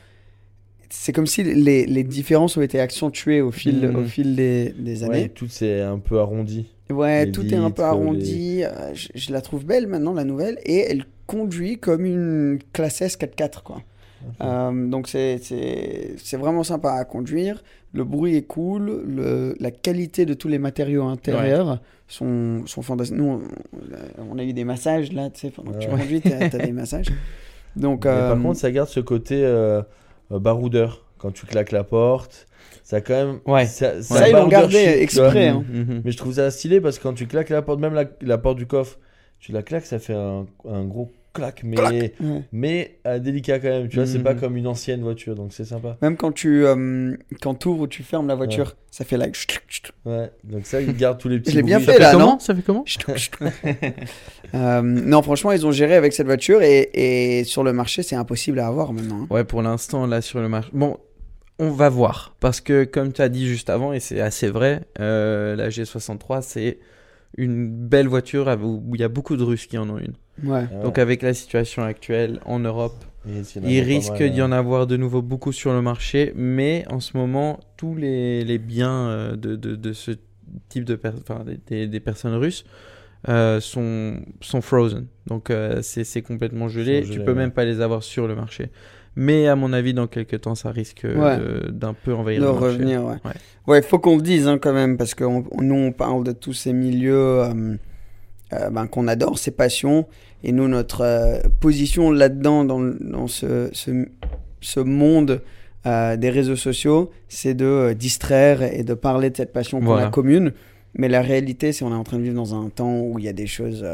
c'est 0.90 1.14
comme 1.14 1.28
si 1.28 1.44
les, 1.44 1.86
les 1.86 2.04
différences 2.04 2.58
ont 2.58 2.62
été 2.62 2.80
accentuées 2.80 3.42
au 3.42 3.52
fil 3.52 3.86
au 3.96 4.04
fil 4.04 4.36
des, 4.36 4.74
des 4.78 5.04
années. 5.04 5.24
Ouais, 5.24 5.30
tout 5.30 5.48
c'est 5.50 5.82
un 5.82 6.00
peu 6.00 6.20
arrondi. 6.20 6.68
Ouais, 6.90 7.26
Les 7.26 7.32
tout 7.32 7.46
est 7.46 7.58
un 7.58 7.72
peu 7.72 7.84
arrondi. 7.84 8.64
euh, 8.64 8.94
Je, 8.94 9.10
je 9.16 9.32
la 9.34 9.42
trouve 9.42 9.66
belle 9.66 9.88
maintenant, 9.88 10.14
la 10.14 10.24
nouvelle. 10.24 10.58
Et 10.64 10.78
elle 10.90 11.04
conduit 11.26 11.78
comme 11.78 12.06
une 12.06 12.60
classe 12.74 13.02
S 13.02 13.18
4x4, 13.18 13.62
quoi. 13.64 13.82
Euh, 14.42 14.88
donc 14.88 15.08
c'est- 15.08 15.38
vraiment 16.38 16.64
sympa 16.64 16.92
à 16.94 17.06
conduire. 17.06 17.64
Le 17.94 18.04
bruit 18.04 18.36
est 18.36 18.42
cool. 18.44 19.04
Le, 19.08 19.56
la 19.60 19.72
qualité 19.72 20.26
de 20.26 20.34
tous 20.34 20.48
les 20.48 20.60
matériaux 20.60 21.04
intérieurs 21.04 21.82
sont, 22.08 22.66
sont 22.66 22.82
fantastiques. 22.82 23.18
Nous, 23.18 23.42
on, 24.20 24.28
on 24.32 24.38
a 24.40 24.44
eu 24.44 24.54
des 24.54 24.64
massages, 24.64 25.12
là, 25.14 25.30
tu 25.30 25.42
sais, 25.42 25.50
pendant 25.50 25.72
que 25.74 25.80
tu 25.80 25.88
conduis, 25.90 26.22
t'as 26.22 26.46
as 26.46 26.50
des 26.50 26.72
massages. 26.74 27.08
Donc, 27.76 28.06
Mais 28.06 28.12
euh, 28.12 28.34
par 28.34 28.42
contre, 28.42 28.60
ça 28.60 28.72
garde 28.72 28.90
ce 28.90 29.00
côté 29.00 29.42
euh, 29.44 29.82
baroudeur. 30.30 31.04
Quand 31.18 31.32
tu 31.32 31.46
claques 31.48 31.72
la 31.72 31.84
porte, 31.84 32.46
ça 32.84 32.98
a 32.98 33.02
quand 33.02 33.14
même. 33.16 33.40
Ouais. 33.48 33.66
Ça, 33.66 34.04
ça, 34.04 34.30
ils 34.30 34.34
l'ont 34.34 34.48
gardé 34.48 34.78
chic, 34.78 35.02
exprès. 35.02 35.48
hein. 35.48 35.64
Mhm. 35.68 36.02
Mais 36.06 36.12
je 36.12 36.18
trouve 36.18 36.34
ça 36.34 36.52
stylé 36.52 36.80
parce 36.80 37.00
que 37.00 37.04
quand 37.04 37.14
tu 37.14 37.26
claques 37.26 37.50
la 37.50 37.62
porte, 37.64 37.80
même 37.80 37.96
la, 37.96 38.06
la 38.22 38.38
porte 38.38 38.58
du 38.58 38.68
coffre, 38.68 39.00
tu 39.40 39.52
la 39.52 39.64
claques, 39.64 39.86
ça 39.88 39.98
fait 40.00 40.14
un, 40.14 40.46
un 40.70 40.84
gros 40.86 41.12
claque, 41.38 41.62
mais, 41.64 41.80
Ouais. 41.80 42.14
mais 42.52 43.00
euh, 43.08 43.20
délicat 43.20 43.60
quand 43.60 43.70
même. 43.70 43.88
Tu 43.88 43.96
vois, 43.98 44.06
c'est 44.06 44.18
Mhm. 44.18 44.24
pas 44.24 44.36
comme 44.36 44.58
une 44.58 44.68
ancienne 44.68 45.02
voiture, 45.02 45.36
donc 45.36 45.54
c'est 45.54 45.66
sympa. 45.66 45.98
Même 46.02 46.18
quand 46.18 46.32
tu 46.32 46.66
euh, 46.66 47.16
quand 47.42 47.66
ouvres 47.66 47.82
ou 47.84 47.88
tu 47.88 48.04
fermes 48.04 48.28
la 48.28 48.36
voiture, 48.36 48.76
ça 48.92 49.06
fait 49.06 49.18
like. 49.18 49.38
Ouais, 50.06 50.32
donc 50.44 50.66
ça, 50.66 50.82
il 50.82 50.96
garde 50.96 51.18
tous 51.20 51.30
les 51.30 51.40
petits. 51.40 51.52
Je 51.52 51.56
l'ai 51.58 51.64
bien 51.64 51.80
fait, 51.80 51.86
Ça 51.86 51.94
fait 51.94 52.00
là, 52.00 52.12
comment 52.14 52.26
non 52.34 52.40
Ça 52.40 52.54
fait 52.56 52.62
comment 52.64 52.84
Euh, 54.56 54.82
non, 54.82 55.22
franchement, 55.22 55.52
ils 55.52 55.66
ont 55.68 55.72
géré 55.72 55.96
avec 55.96 56.14
cette 56.14 56.26
voiture 56.28 56.62
et, 56.62 56.90
et 56.94 57.44
sur 57.44 57.64
le 57.64 57.74
marché, 57.74 58.02
c'est 58.04 58.16
impossible 58.16 58.60
à 58.60 58.68
avoir 58.68 58.94
maintenant. 58.94 59.24
hein. 59.24 59.28
Ouais, 59.30 59.44
pour 59.44 59.62
l'instant, 59.62 60.06
là, 60.08 60.22
sur 60.22 60.40
le 60.40 60.48
marché. 60.48 60.70
Bon, 60.74 60.98
on 61.60 61.70
va 61.72 61.90
voir. 61.90 62.36
Parce 62.40 62.62
que, 62.62 62.84
comme 62.86 63.12
tu 63.12 63.22
as 63.22 63.30
dit 63.30 63.48
juste 63.48 63.70
avant, 63.70 63.92
et 63.94 64.00
c'est 64.00 64.22
assez 64.22 64.48
vrai, 64.48 64.82
euh, 65.00 65.56
la 65.56 65.70
G63, 65.70 66.42
c'est 66.42 66.80
une 67.38 67.68
belle 67.70 68.08
voiture 68.08 68.48
où 68.64 68.96
il 68.96 69.02
y 69.02 69.04
a 69.04 69.10
beaucoup 69.10 69.36
de 69.36 69.44
Russes 69.44 69.68
qui 69.68 69.78
en 69.78 69.90
ont 69.90 69.98
une. 69.98 70.14
Ouais. 70.44 70.66
Donc, 70.84 70.98
avec 71.00 71.22
la 71.22 71.34
situation 71.34 71.84
actuelle 71.84 72.40
en 72.46 72.60
Europe, 72.60 73.04
il 73.26 73.44
pas 73.62 73.68
risque 73.86 74.24
d'y 74.24 74.42
en 74.42 74.52
avoir 74.52 74.88
de 74.88 74.96
nouveau 74.98 75.22
beaucoup 75.22 75.52
sur 75.52 75.74
le 75.74 75.82
marché. 75.82 76.32
Mais 76.36 76.86
en 76.90 77.00
ce 77.00 77.18
moment, 77.18 77.60
tous 77.76 77.96
les, 77.96 78.44
les 78.44 78.58
biens 78.58 79.08
euh, 79.10 79.36
de, 79.36 79.56
de, 79.56 79.76
de 79.76 79.94
ce 79.94 80.12
type 80.70 80.86
de 80.86 80.96
personnes, 80.96 81.24
enfin, 81.28 81.44
des, 81.44 81.60
des- 81.68 81.88
des 81.88 82.00
personnes 82.00 82.36
russes, 82.36 82.64
euh, 83.28 83.60
sont, 83.60 84.22
sont 84.42 84.62
frozen. 84.62 85.08
Donc, 85.26 85.50
euh, 85.50 85.82
c'est 85.82 86.22
complètement 86.22 86.68
gelé. 86.70 87.04
Sont 87.04 87.12
tu 87.14 87.20
peux 87.20 87.32
ouais. 87.32 87.38
même 87.38 87.52
pas 87.52 87.66
les 87.66 87.82
avoir 87.82 88.04
sur 88.04 88.28
le 88.28 88.36
marché. 88.36 88.70
Mais 89.20 89.48
à 89.48 89.56
mon 89.56 89.74
avis, 89.74 89.96
dans 89.96 90.06
quelques 90.06 90.42
temps, 90.42 90.54
ça 90.54 90.70
risque 90.70 91.04
Ouais. 91.04 91.38
d'un 91.70 91.94
peu 91.96 92.14
envahir 92.14 92.40
De 92.42 92.46
le 92.46 92.52
marché. 92.54 92.66
revenir, 92.68 93.04
ouais. 93.04 93.16
Ouais. 93.26 93.32
Ouais, 93.66 93.82
faut 93.82 93.98
qu'on 93.98 94.16
le 94.18 94.22
dise 94.22 94.48
hein, 94.48 94.60
quand 94.62 94.74
même, 94.74 94.96
parce 94.96 95.16
que 95.16 95.24
on- 95.24 95.44
nous, 95.60 95.76
on 95.76 95.92
parle 95.92 96.24
de 96.24 96.32
tous 96.34 96.54
ces 96.54 96.72
milieux 96.72 97.16
euh, 97.42 97.76
euh, 98.54 98.70
ben, 98.70 98.88
qu'on 98.88 99.08
adore, 99.08 99.38
ses 99.40 99.52
passions. 99.52 100.06
Et 100.44 100.52
nous, 100.52 100.68
notre 100.68 101.02
euh, 101.02 101.40
position 101.60 102.12
là-dedans, 102.12 102.64
dans, 102.64 103.28
ce, 103.28 103.70
ce, 103.74 104.06
ce 104.62 104.80
monde 104.80 105.42
euh, 105.86 106.16
des 106.18 106.30
réseaux 106.30 106.56
sociaux, 106.56 107.12
c'est 107.28 107.54
de 107.54 107.94
distraire 107.98 108.62
et 108.62 108.84
de 108.84 108.94
parler 108.94 109.30
de 109.30 109.38
cette 109.38 109.52
passion 109.54 109.80
qu'on 109.80 109.86
Voilà. 109.86 110.08
a 110.08 110.10
commune. 110.10 110.54
Mais 110.94 111.08
la 111.10 111.22
réalité, 111.22 111.72
c'est 111.74 111.84
qu'on 111.86 111.92
est 111.92 111.96
en 111.96 112.04
train 112.04 112.18
de 112.18 112.24
vivre 112.24 112.36
dans 112.36 112.56
un 112.56 112.70
temps 112.70 113.00
où 113.02 113.20
il 113.20 113.26
y 113.26 113.28
a 113.30 113.34
des 113.34 113.48
choses 113.48 113.86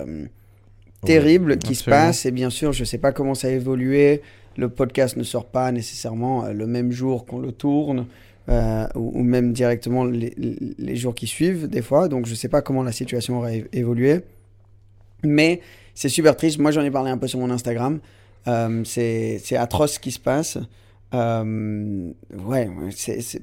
terribles 1.06 1.58
qui 1.58 1.76
se 1.76 1.84
passent. 1.90 2.26
Et 2.26 2.32
bien 2.32 2.50
sûr, 2.50 2.72
je 2.74 2.82
ne 2.82 2.86
sais 2.86 2.98
pas 2.98 3.12
comment 3.12 3.36
ça 3.36 3.48
a 3.48 3.52
évolué. 3.52 4.22
Le 4.58 4.70
podcast 4.70 5.18
ne 5.18 5.24
sort 5.24 5.46
pas 5.46 5.72
nécessairement 5.72 6.48
le 6.48 6.68
même 6.68 6.92
jour 6.92 7.26
qu'on 7.26 7.40
le 7.40 7.52
tourne. 7.52 8.06
euh, 8.50 8.86
ou, 8.96 9.20
ou 9.20 9.24
même 9.24 9.54
directement 9.54 10.04
les, 10.04 10.34
les 10.78 10.96
jours 10.98 11.16
qui 11.16 11.28
suivent, 11.28 11.70
des 11.70 11.82
fois. 11.82 12.10
Donc, 12.10 12.26
je 12.26 12.32
ne 12.32 12.36
sais 12.36 12.50
pas 12.50 12.62
comment 12.62 12.84
la 12.84 12.92
situation 12.92 13.38
aura 13.38 13.54
é- 13.54 13.66
évolué. 13.72 14.20
Mais 15.24 15.62
c'est 15.96 16.10
super 16.10 16.36
triste. 16.36 16.60
Moi, 16.60 16.72
j'en 16.72 16.82
ai 16.84 16.92
parlé 16.92 17.12
un 17.12 17.18
peu 17.18 17.28
sur 17.28 17.40
mon 17.40 17.50
Instagram. 17.50 18.00
Euh, 18.48 18.82
c'est 18.86 19.42
atroce 19.58 19.94
ce 19.94 20.00
qui 20.00 20.12
se 20.12 20.20
passe. 20.20 20.58
Euh, 21.14 22.10
ouais, 22.46 22.70
c'est- 22.92 23.42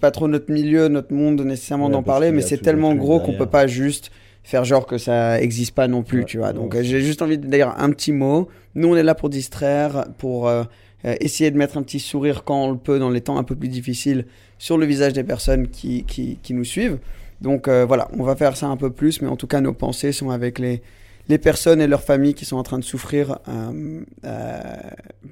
pas 0.00 0.10
trop 0.10 0.28
notre 0.28 0.52
milieu, 0.52 0.88
notre 0.88 1.14
monde 1.14 1.40
nécessairement 1.40 1.86
Ouais, 1.86 1.92
d'en 1.92 2.02
parler, 2.02 2.30
mais 2.30 2.42
c'est 2.42 2.58
tellement 2.58 2.94
gros 2.94 3.20
qu'on 3.20 3.32
peut 3.32 3.46
pas 3.46 3.66
juste 3.66 4.10
faire 4.42 4.64
genre 4.64 4.86
que 4.86 4.98
ça 4.98 5.40
existe 5.40 5.74
pas 5.74 5.88
non 5.88 6.02
plus, 6.02 6.20
Ouais, 6.20 6.24
tu 6.24 6.38
vois. 6.38 6.52
Donc, 6.52 6.76
j'ai 6.80 7.00
juste 7.00 7.22
envie 7.22 7.38
de 7.38 7.46
dire 7.46 7.74
un 7.78 7.90
petit 7.90 8.12
mot. 8.12 8.48
Nous, 8.74 8.88
on 8.88 8.96
est 8.96 9.02
là 9.02 9.14
pour 9.14 9.28
distraire, 9.30 10.06
pour 10.18 10.46
euh, 10.48 10.64
euh, 11.04 11.14
essayer 11.20 11.50
de 11.50 11.56
mettre 11.56 11.76
un 11.78 11.82
petit 11.82 12.00
sourire 12.00 12.44
quand 12.44 12.64
on 12.64 12.70
le 12.70 12.78
peut 12.78 12.98
dans 12.98 13.10
les 13.10 13.20
temps 13.22 13.38
un 13.38 13.44
peu 13.44 13.56
plus 13.56 13.68
difficiles 13.68 14.26
sur 14.58 14.76
le 14.78 14.86
visage 14.86 15.12
des 15.14 15.24
personnes 15.24 15.68
qui, 15.68 16.04
qui, 16.04 16.38
qui 16.42 16.54
nous 16.54 16.64
suivent. 16.64 16.98
Donc 17.40 17.68
voilà, 17.68 18.08
on 18.18 18.24
va 18.24 18.34
faire 18.36 18.56
ça 18.56 18.66
un 18.66 18.76
peu 18.76 18.90
plus, 18.90 19.22
mais 19.22 19.28
en 19.28 19.36
tout 19.36 19.46
cas, 19.46 19.60
nos 19.60 19.72
pensées 19.72 20.12
sont 20.12 20.30
avec 20.30 20.58
les, 20.58 20.82
les 21.28 21.38
personnes 21.38 21.80
et 21.80 21.86
leurs 21.86 22.02
familles 22.02 22.34
qui 22.34 22.44
sont 22.44 22.56
en 22.56 22.62
train 22.62 22.78
de 22.78 22.84
souffrir 22.84 23.38
euh, 23.48 24.02
euh, 24.24 24.62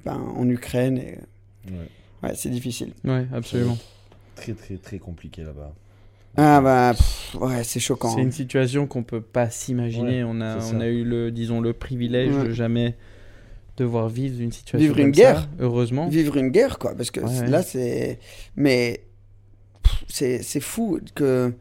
ben, 0.05 0.17
en 0.35 0.47
Ukraine. 0.49 0.97
Et, 0.97 1.17
Ouais. 1.69 2.29
ouais, 2.29 2.35
c'est 2.35 2.49
difficile. 2.49 2.93
Ouais, 3.03 3.25
absolument. 3.33 3.77
Très, 4.35 4.53
très, 4.53 4.77
très 4.77 4.99
compliqué 4.99 5.43
là-bas. 5.43 5.73
Ah 6.37 6.61
bah, 6.61 6.93
pff, 6.95 7.35
ouais, 7.41 7.63
c'est 7.63 7.79
choquant. 7.81 8.09
C'est 8.13 8.19
hein. 8.21 8.23
une 8.23 8.31
situation 8.31 8.87
qu'on 8.87 9.03
peut 9.03 9.19
pas 9.21 9.49
s'imaginer. 9.49 10.23
Ouais, 10.23 10.29
on 10.31 10.39
a, 10.39 10.59
on 10.73 10.79
a 10.79 10.87
eu 10.87 11.03
le, 11.03 11.31
disons, 11.31 11.59
le 11.59 11.73
privilège 11.73 12.33
Ouais. 12.35 12.45
de 12.45 12.51
jamais 12.51 12.95
devoir 13.75 14.07
vivre 14.07 14.39
une 14.41 14.51
situation 14.51 14.79
Vivre 14.87 14.97
une 14.99 15.05
comme 15.07 15.11
guerre. 15.11 15.41
ça, 15.41 15.47
heureusement. 15.59 16.07
Vivre 16.07 16.37
une 16.37 16.49
guerre, 16.49 16.79
quoi, 16.79 16.95
parce 16.95 17.11
que 17.11 17.19
Ouais, 17.19 17.39
ouais. 17.41 17.47
là, 17.47 17.61
c'est... 17.63 18.19
Mais 18.55 19.01
c'est 20.07 20.59
fou 20.61 20.99
que... 21.15 21.53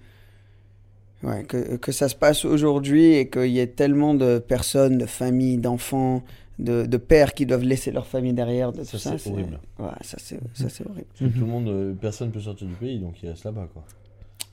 Ouais, 1.27 1.43
que, 1.45 1.77
que 1.77 1.91
ça 1.93 2.09
se 2.09 2.15
passe 2.15 2.45
aujourd'hui 2.45 3.15
et 3.15 3.29
qu'il 3.29 3.51
y 3.51 3.59
ait 3.59 3.67
tellement 3.67 4.15
de 4.15 4.39
personnes, 4.39 4.97
de 4.99 5.07
familles, 5.07 5.59
d'enfants, 5.59 6.23
de, 6.59 6.87
de 6.87 6.97
pères 6.99 7.35
qui 7.35 7.47
doivent 7.47 7.65
laisser 7.65 7.91
leur 7.91 8.07
famille 8.07 8.33
derrière. 8.33 8.73
De 8.73 8.79
tout 8.81 8.85
Ça, 8.85 8.99
ça, 8.99 9.19
c'est 9.19 9.31
horrible. 9.31 9.59
Ouais, 9.79 9.89
ça, 10.03 10.19
c'est 10.21 10.39
ça, 10.55 10.69
c'est 10.69 10.87
horrible. 10.87 11.07
Parce 11.19 11.31
que 11.33 11.37
Tout 11.39 11.45
le 11.45 11.51
monde, 11.51 11.69
euh, 11.69 11.93
personne 12.01 12.31
peut 12.31 12.41
sortir 12.41 12.69
du 12.69 12.75
pays, 12.75 12.99
donc 13.01 13.15
il 13.23 13.29
reste 13.31 13.45
là-bas, 13.45 13.69
quoi. 13.73 13.85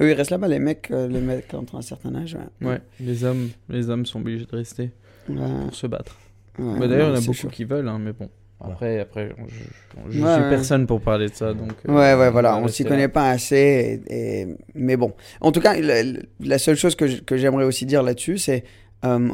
Eux, 0.02 0.10
ils 0.10 0.14
restent 0.14 0.32
là-bas, 0.32 0.48
les 0.48 0.58
mecs, 0.60 0.90
euh, 0.90 1.08
les 1.08 1.22
mecs 1.22 1.54
entre 1.54 1.76
un 1.76 1.82
certain 1.84 2.16
âge. 2.16 2.36
Ouais. 2.62 2.68
Ouais, 2.68 2.82
les 3.00 3.24
hommes, 3.24 3.50
les 3.70 3.90
hommes 3.90 4.06
sont 4.08 4.20
obligés 4.22 4.46
de 4.46 4.56
rester 4.56 4.90
Ouais, 5.30 5.36
pour 5.66 5.76
se 5.76 5.86
battre. 5.86 6.18
ouais, 6.58 6.80
Bah, 6.80 6.88
D'ailleurs, 6.88 7.10
il 7.10 7.12
y 7.12 7.18
en 7.18 7.18
a 7.18 7.22
beaucoup 7.22 7.34
chaud. 7.34 7.50
qui 7.50 7.66
veulent, 7.66 7.88
hein, 7.88 8.00
mais 8.00 8.14
bon. 8.14 8.30
Après, 8.62 9.00
après, 9.00 9.30
je, 9.38 9.54
je, 10.12 10.22
Ouais, 10.24 10.34
suis 10.34 10.42
ouais. 10.44 10.50
personne 10.50 10.88
pour 10.88 11.02
parler 11.02 11.28
de 11.30 11.34
ça, 11.36 11.54
donc. 11.54 11.72
euh, 11.88 11.92
Ouais, 11.92 12.14
ouais, 12.14 12.28
on 12.30 12.32
voilà, 12.32 12.58
on 12.58 12.68
s'y 12.70 12.86
connaît 12.86 13.10
pas 13.10 13.30
assez. 13.30 14.02
et- 14.08 14.42
et- 14.42 14.48
Mais 14.74 14.96
bon, 14.96 15.12
en 15.42 15.52
tout 15.52 15.60
cas, 15.60 15.78
la, 15.80 16.02
la 16.40 16.58
seule 16.58 16.78
chose 16.78 16.96
que, 16.96 17.06
j'aimerais 17.38 17.66
aussi 17.66 17.86
dire 17.86 18.04
là-dessus, 18.04 18.38
c'est 18.38 18.64
euh, 19.04 19.30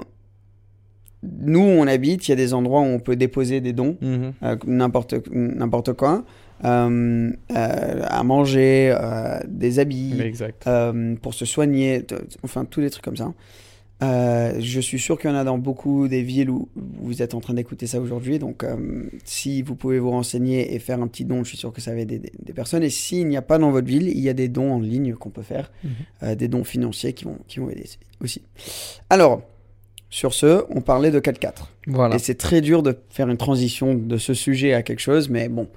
nous, 1.24 1.60
on 1.60 1.86
habite, 1.86 2.28
il 2.28 2.32
y 2.32 2.34
a 2.34 2.38
des 2.38 2.54
endroits 2.54 2.82
où 2.82 2.86
on 2.86 3.00
peut 3.00 3.16
déposer 3.16 3.62
des 3.62 3.74
dons, 3.74 3.98
Mhm. 4.02 4.34
euh, 4.44 4.56
n'importe 4.66 5.16
n'importe 5.32 5.94
quoi, 5.94 6.24
euh, 6.66 7.30
euh, 7.56 8.02
à 8.08 8.24
manger, 8.24 8.96
euh, 9.00 9.40
des 9.48 9.80
habits, 9.80 10.20
Exact. 10.22 10.66
euh, 10.66 11.16
pour 11.22 11.34
se 11.34 11.46
soigner, 11.46 12.06
enfin 12.44 12.66
tous 12.66 12.80
les 12.82 12.90
trucs 12.90 13.04
comme 13.04 13.18
ça. 13.18 13.32
Euh, 14.02 14.54
je 14.60 14.80
suis 14.80 14.98
sûr 15.00 15.20
qu'il 15.20 15.30
y 15.30 15.34
en 15.34 15.36
a 15.36 15.44
dans 15.44 15.58
beaucoup 15.58 16.08
des 16.08 16.22
villes 16.22 16.50
où 16.50 16.70
vous 17.02 17.22
êtes 17.22 17.34
en 17.34 17.42
train 17.42 17.54
d'écouter 17.54 17.86
ça 17.86 18.00
aujourd'hui. 18.00 18.40
Donc, 18.40 18.64
euh, 18.64 19.04
si 19.26 19.62
vous 19.62 19.76
pouvez 19.76 20.00
vous 20.00 20.12
renseigner 20.12 20.74
et 20.74 20.80
faire 20.80 21.02
un 21.02 21.08
petit 21.08 21.26
don, 21.26 21.44
je 21.44 21.50
suis 21.50 21.58
sûr 21.58 21.74
que 21.74 21.82
ça 21.82 21.94
va 21.94 22.00
aider 22.00 22.18
des, 22.18 22.32
des 22.42 22.54
personnes. 22.54 22.84
Et 22.84 22.90
s'il 22.90 23.28
n'y 23.28 23.36
a 23.36 23.42
pas 23.42 23.58
dans 23.58 23.72
votre 23.72 23.88
ville, 23.88 24.08
il 24.08 24.20
y 24.20 24.30
a 24.30 24.34
des 24.34 24.48
dons 24.48 24.72
en 24.72 24.80
ligne 24.80 25.16
qu'on 25.16 25.30
peut 25.32 25.42
faire, 25.42 25.70
Mhm. 25.84 25.90
euh, 26.24 26.36
des 26.36 26.48
dons 26.48 26.64
financiers 26.64 27.12
qui 27.14 27.26
vont, 27.26 27.38
qui 27.48 27.60
vont 27.60 27.70
aider 27.70 27.86
aussi. 28.24 28.42
Alors, 29.10 29.42
sur 30.10 30.34
ce, 30.34 30.64
on 30.70 30.82
parlait 30.82 31.12
de 31.12 31.20
4x4. 31.20 31.70
Voilà. 31.88 32.16
Et 32.16 32.20
c'est 32.20 32.36
très 32.36 32.62
dur 32.62 32.84
de 32.84 32.98
faire 33.10 33.28
une 33.30 33.38
transition 33.38 33.94
de 33.96 34.18
ce 34.18 34.34
sujet 34.34 34.74
à 34.74 34.82
quelque 34.82 35.02
chose, 35.02 35.30
mais 35.30 35.50
bon, 35.50 35.68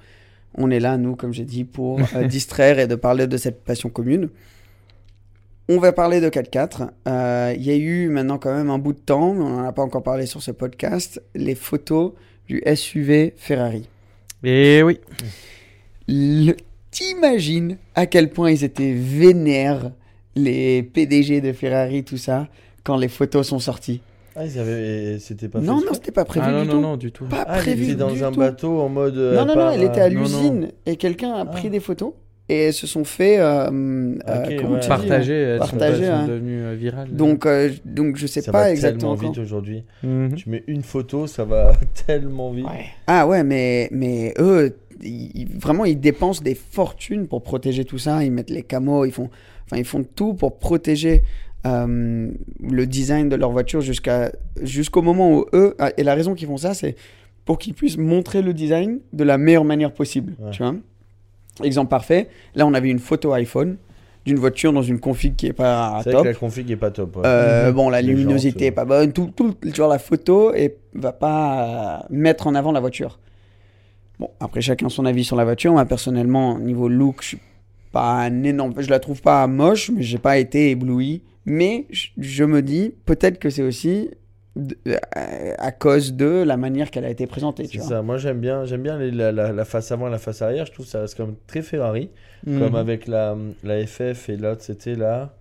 on 0.55 0.71
est 0.71 0.79
là, 0.79 0.97
nous, 0.97 1.15
comme 1.17 1.33
j'ai 1.33 1.45
dit, 1.45 1.65
pour 1.65 1.99
distraire 2.29 2.79
et 2.79 2.87
de 2.87 2.95
parler 2.95 3.27
de 3.27 3.35
cette 3.37 3.63
passion 3.63 3.89
commune. 3.89 4.29
On 5.69 5.77
va 5.79 5.93
parler 5.93 6.19
de 6.19 6.29
4x4. 6.29 6.89
Euh, 7.07 7.53
Il 7.55 7.63
y 7.63 7.71
a 7.71 7.75
eu 7.75 8.09
maintenant 8.09 8.37
quand 8.37 8.53
même 8.53 8.69
un 8.69 8.77
bout 8.77 8.93
de 8.93 8.99
temps, 8.99 9.33
mais 9.33 9.43
on 9.43 9.49
n'en 9.49 9.63
a 9.63 9.71
pas 9.71 9.81
encore 9.81 10.03
parlé 10.03 10.25
sur 10.25 10.41
ce 10.41 10.51
podcast, 10.51 11.21
les 11.35 11.55
photos 11.55 12.11
du 12.47 12.61
SUV 12.75 13.33
Ferrari. 13.37 13.87
Et 14.43 14.83
oui. 14.83 14.99
Le- 16.07 16.55
T'imagines 16.91 17.77
à 17.95 18.05
quel 18.05 18.29
point 18.29 18.51
ils 18.51 18.63
étaient 18.63 18.93
vénères, 18.93 19.91
les 20.35 20.83
PDG 20.83 21.41
de 21.41 21.51
Ferrari, 21.51 22.03
tout 22.03 22.17
ça, 22.17 22.47
quand 22.83 22.97
les 22.97 23.07
photos 23.07 23.47
sont 23.47 23.57
sorties? 23.57 24.01
Ah, 24.35 24.45
ils 24.45 24.59
avaient... 24.59 25.17
c'était 25.19 25.47
pas 25.47 25.59
fait 25.59 25.65
Non, 25.65 25.77
non, 25.77 25.93
c'était 25.93 26.11
pas 26.11 26.25
prévu 26.25 26.45
ah 26.47 26.51
non, 26.51 26.61
du 26.63 26.67
non, 26.67 26.73
tout. 26.73 26.81
non, 26.81 26.97
du 26.97 27.11
tout. 27.11 27.25
Pas 27.25 27.45
Ah, 27.47 27.57
prévu 27.59 27.85
était 27.85 27.95
dans 27.95 28.11
du 28.11 28.23
un 28.23 28.31
tout. 28.31 28.39
bateau 28.39 28.79
en 28.81 28.89
mode. 28.89 29.17
euh, 29.17 29.35
Non, 29.37 29.45
non, 29.45 29.55
non, 29.55 29.71
elle 29.71 29.83
était 29.83 30.01
à 30.01 30.09
l'usine 30.09 30.69
et 30.85 30.97
quelqu'un 30.97 31.33
a 31.33 31.45
pris 31.45 31.67
Ah. 31.67 31.71
des 31.71 31.79
photos 31.79 32.13
et 32.49 32.57
elles 32.65 32.73
se 32.73 32.87
sont 32.87 33.03
fait 33.05 33.39
euh, 33.39 33.69
euh, 33.71 34.15
Ok, 34.45 34.55
comment 34.61 34.75
ouais. 34.75 34.87
Partagées, 34.87 35.33
elles 35.33 35.63
sont- 35.63 35.77
elles 35.79 35.95
sont, 35.97 36.11
hein. 36.11 36.27
devenues 36.27 36.61
euh, 36.63 36.75
virales. 36.75 37.09
Donc, 37.15 37.45
euh, 37.45 37.69
donc 37.85 38.17
je 38.17 38.27
sais 38.27 38.41
Ça 38.41 38.51
pas 38.51 38.63
va 38.63 38.71
exactement 38.71 39.15
tellement 39.15 39.31
vite 39.31 39.39
aujourd'hui. 39.41 39.83
Mhm. 40.03 40.35
Tu 40.35 40.49
mets 40.49 40.63
une 40.67 40.83
photo, 40.83 41.25
ça 41.27 41.45
va 41.45 41.71
tellement 42.05 42.51
vite. 42.51 42.65
Ah 43.07 43.27
ouais, 43.27 43.43
mais, 43.43 43.87
mais 43.91 44.33
eux, 44.39 44.75
ils- 45.01 45.47
vraiment, 45.57 45.85
ils 45.85 45.99
dépensent 45.99 46.41
des 46.43 46.55
fortunes 46.55 47.27
pour 47.27 47.43
protéger 47.43 47.85
tout 47.85 47.97
ça. 47.97 48.23
Ils 48.23 48.31
mettent 48.31 48.49
les 48.49 48.63
camos, 48.63 49.05
ils 49.05 49.11
font, 49.11 49.29
enfin, 49.65 49.77
ils 49.77 49.85
font 49.85 50.03
tout 50.03 50.33
pour 50.33 50.59
protéger 50.59 51.23
euh, 51.65 52.29
le 52.61 52.85
design 52.85 53.29
de 53.29 53.37
leur 53.37 53.51
voiture 53.51 53.79
jusqu'à, 53.79 54.33
jusqu'au 54.61 55.01
moment 55.01 55.33
où 55.37 55.45
eux, 55.53 55.75
ah, 55.79 55.91
et 55.95 56.03
la 56.03 56.13
raison 56.13 56.33
qu'ils 56.35 56.47
font 56.49 56.57
ça, 56.57 56.73
c'est 56.73 56.95
pour 57.45 57.57
qu'ils 57.57 57.73
puissent 57.73 57.97
montrer 57.97 58.41
le 58.41 58.53
design 58.53 58.99
de 59.13 59.23
la 59.23 59.37
meilleure 59.37 59.63
manière 59.63 59.93
possible. 59.93 60.33
Ouais. 60.39 60.51
Tu 60.51 60.61
vois 60.61 60.75
Exemple 61.61 61.89
parfait, 61.89 62.29
là 62.55 62.65
on 62.65 62.73
avait 62.73 62.89
une 62.89 62.99
photo 62.99 63.31
iPhone 63.33 63.77
d'une 64.25 64.37
voiture 64.37 64.71
dans 64.73 64.81
une 64.81 64.99
config 64.99 65.35
qui 65.35 65.47
est 65.47 65.53
pas 65.53 65.99
vrai 66.01 66.11
top. 66.11 66.23
que 66.23 66.27
la 66.29 66.33
config 66.33 66.71
est 66.71 66.75
pas 66.77 66.91
top. 66.91 67.17
ouais. 67.17 67.23
Euh, 67.25 67.67
Mhm. 67.69 67.75
Bon, 67.75 67.89
la 67.89 68.01
Les 68.01 68.07
luminosité 68.07 68.51
jantes, 68.59 68.61
est 68.67 68.71
pas 68.71 68.85
bonne, 68.85 69.11
tout, 69.13 69.31
tout, 69.35 69.53
genre 69.73 69.89
la 69.89 69.99
photo 69.99 70.53
et 70.55 70.77
va 70.93 71.11
pas 71.11 71.99
euh, 72.01 72.07
mettre 72.09 72.47
en 72.47 72.55
avant 72.55 72.71
la 72.71 72.79
voiture. 72.79 73.19
Bon, 74.19 74.29
après 74.39 74.61
chacun 74.61 74.89
son 74.89 75.05
avis 75.05 75.23
sur 75.25 75.35
la 75.35 75.43
voiture. 75.43 75.73
Moi 75.73 75.85
personnellement, 75.85 76.57
niveau 76.57 76.87
look, 76.87 77.17
je 77.21 77.27
suis 77.29 77.39
pas 77.91 78.13
un 78.23 78.43
énorme, 78.43 78.73
je 78.77 78.89
la 78.89 78.99
trouve 78.99 79.21
pas 79.21 79.45
moche, 79.47 79.91
mais 79.91 80.01
j'ai 80.01 80.17
pas 80.17 80.37
été 80.37 80.71
ébloui. 80.71 81.21
Mais 81.45 81.85
je, 81.91 82.07
je 82.17 82.43
me 82.45 82.61
dis 82.61 82.93
peut-être 83.05 83.37
que 83.39 83.49
c'est 83.49 83.61
aussi 83.63 84.09
euh, 84.09 84.15
à 85.57 85.71
cause 85.71 86.13
de 86.13 86.43
la 86.43 86.57
manière 86.57 86.91
qu'elle 86.91 87.05
a 87.05 87.09
été 87.09 87.25
présentée. 87.27 87.67
C'est 87.71 87.79
ça. 87.81 88.01
Moi, 88.01 88.17
j'aime 88.17 88.39
bien, 88.39 88.65
j'aime 88.65 88.83
bien 88.83 88.97
les- 88.97 89.11
la, 89.11 89.31
la- 89.31 89.51
la 89.51 89.65
face 89.65 89.91
avant 89.91 90.07
et 90.07 90.11
la 90.11 90.19
face 90.19 90.41
arrière. 90.41 90.65
Je 90.65 90.71
trouve 90.71 90.85
que 90.85 90.91
ça 90.91 91.01
reste 91.01 91.15
comme 91.15 91.35
très 91.47 91.61
Ferrari. 91.61 92.09
Mhm. 92.45 92.59
Comme 92.59 92.75
avec 92.75 93.07
la, 93.07 93.35
la 93.63 93.85
FF 93.85 94.29
et 94.29 94.37
l'autre, 94.37 94.61
c'était 94.63 94.95
la. 94.95 95.33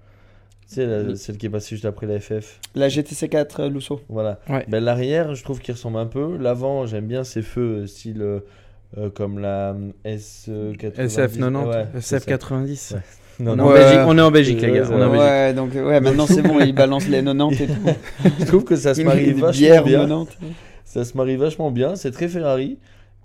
Tu 0.68 0.76
sais, 0.76 0.86
la- 0.86 1.14
celle 1.16 1.36
qui 1.36 1.46
est 1.46 1.50
passée 1.50 1.70
juste 1.76 1.84
après 1.84 2.06
la 2.06 2.18
FF. 2.20 2.60
La 2.74 2.88
GTC4 2.88 3.60
euh, 3.60 3.68
Lusso. 3.68 4.00
Voilà. 4.08 4.40
Ouais. 4.48 4.64
Ben, 4.68 4.82
L'arrière, 4.82 5.34
je 5.34 5.42
trouve 5.44 5.60
qu'il 5.60 5.74
ressemble 5.74 5.98
un 5.98 6.06
peu. 6.06 6.36
L'avant, 6.38 6.86
j'aime 6.86 7.06
bien 7.06 7.24
ces 7.24 7.42
feux, 7.42 7.82
euh, 7.82 7.86
style 7.86 8.22
euh, 8.22 8.40
euh, 8.96 9.10
comme 9.10 9.38
la 9.40 9.74
S90. 10.06 10.94
SF90, 10.94 11.66
Ouais, 11.68 11.86
c'est 12.00 12.18
ça. 12.18 12.18
SF90. 12.18 12.94
On, 13.40 13.44
Non, 13.44 13.52
est 13.52 13.56
non. 13.56 13.64
en 13.64 13.68
Ouais. 13.68 13.74
Belgique, 13.80 14.00
on 14.06 14.18
est 14.18 14.20
en 14.20 14.30
Belgique, 14.30 14.60
les 14.62 14.72
gars. 14.72 14.88
On 14.90 15.00
est 15.00 15.04
en. 15.04 15.10
Belgique. 15.10 15.20
Ouais, 15.20 15.54
donc 15.54 15.74
ouais, 15.74 16.00
maintenant 16.00 16.26
c'est 16.26 16.42
bon, 16.42 16.60
ils 16.60 16.74
balancent 16.74 17.08
les 17.08 17.22
90 17.22 17.60
et 17.62 17.66
tout. 17.66 17.72
Je 18.40 18.44
trouve 18.44 18.64
que 18.64 18.76
ça 18.76 18.94
se 18.94 19.02
marie 19.02 19.32
vachement 19.32 19.82
bien. 19.82 20.00
90. 20.06 20.36
Ça 20.84 21.04
se 21.04 21.16
marie 21.16 21.36
vachement 21.36 21.70
bien, 21.70 21.96
c'est 21.96 22.10
très 22.10 22.28
Ferrari. 22.28 22.78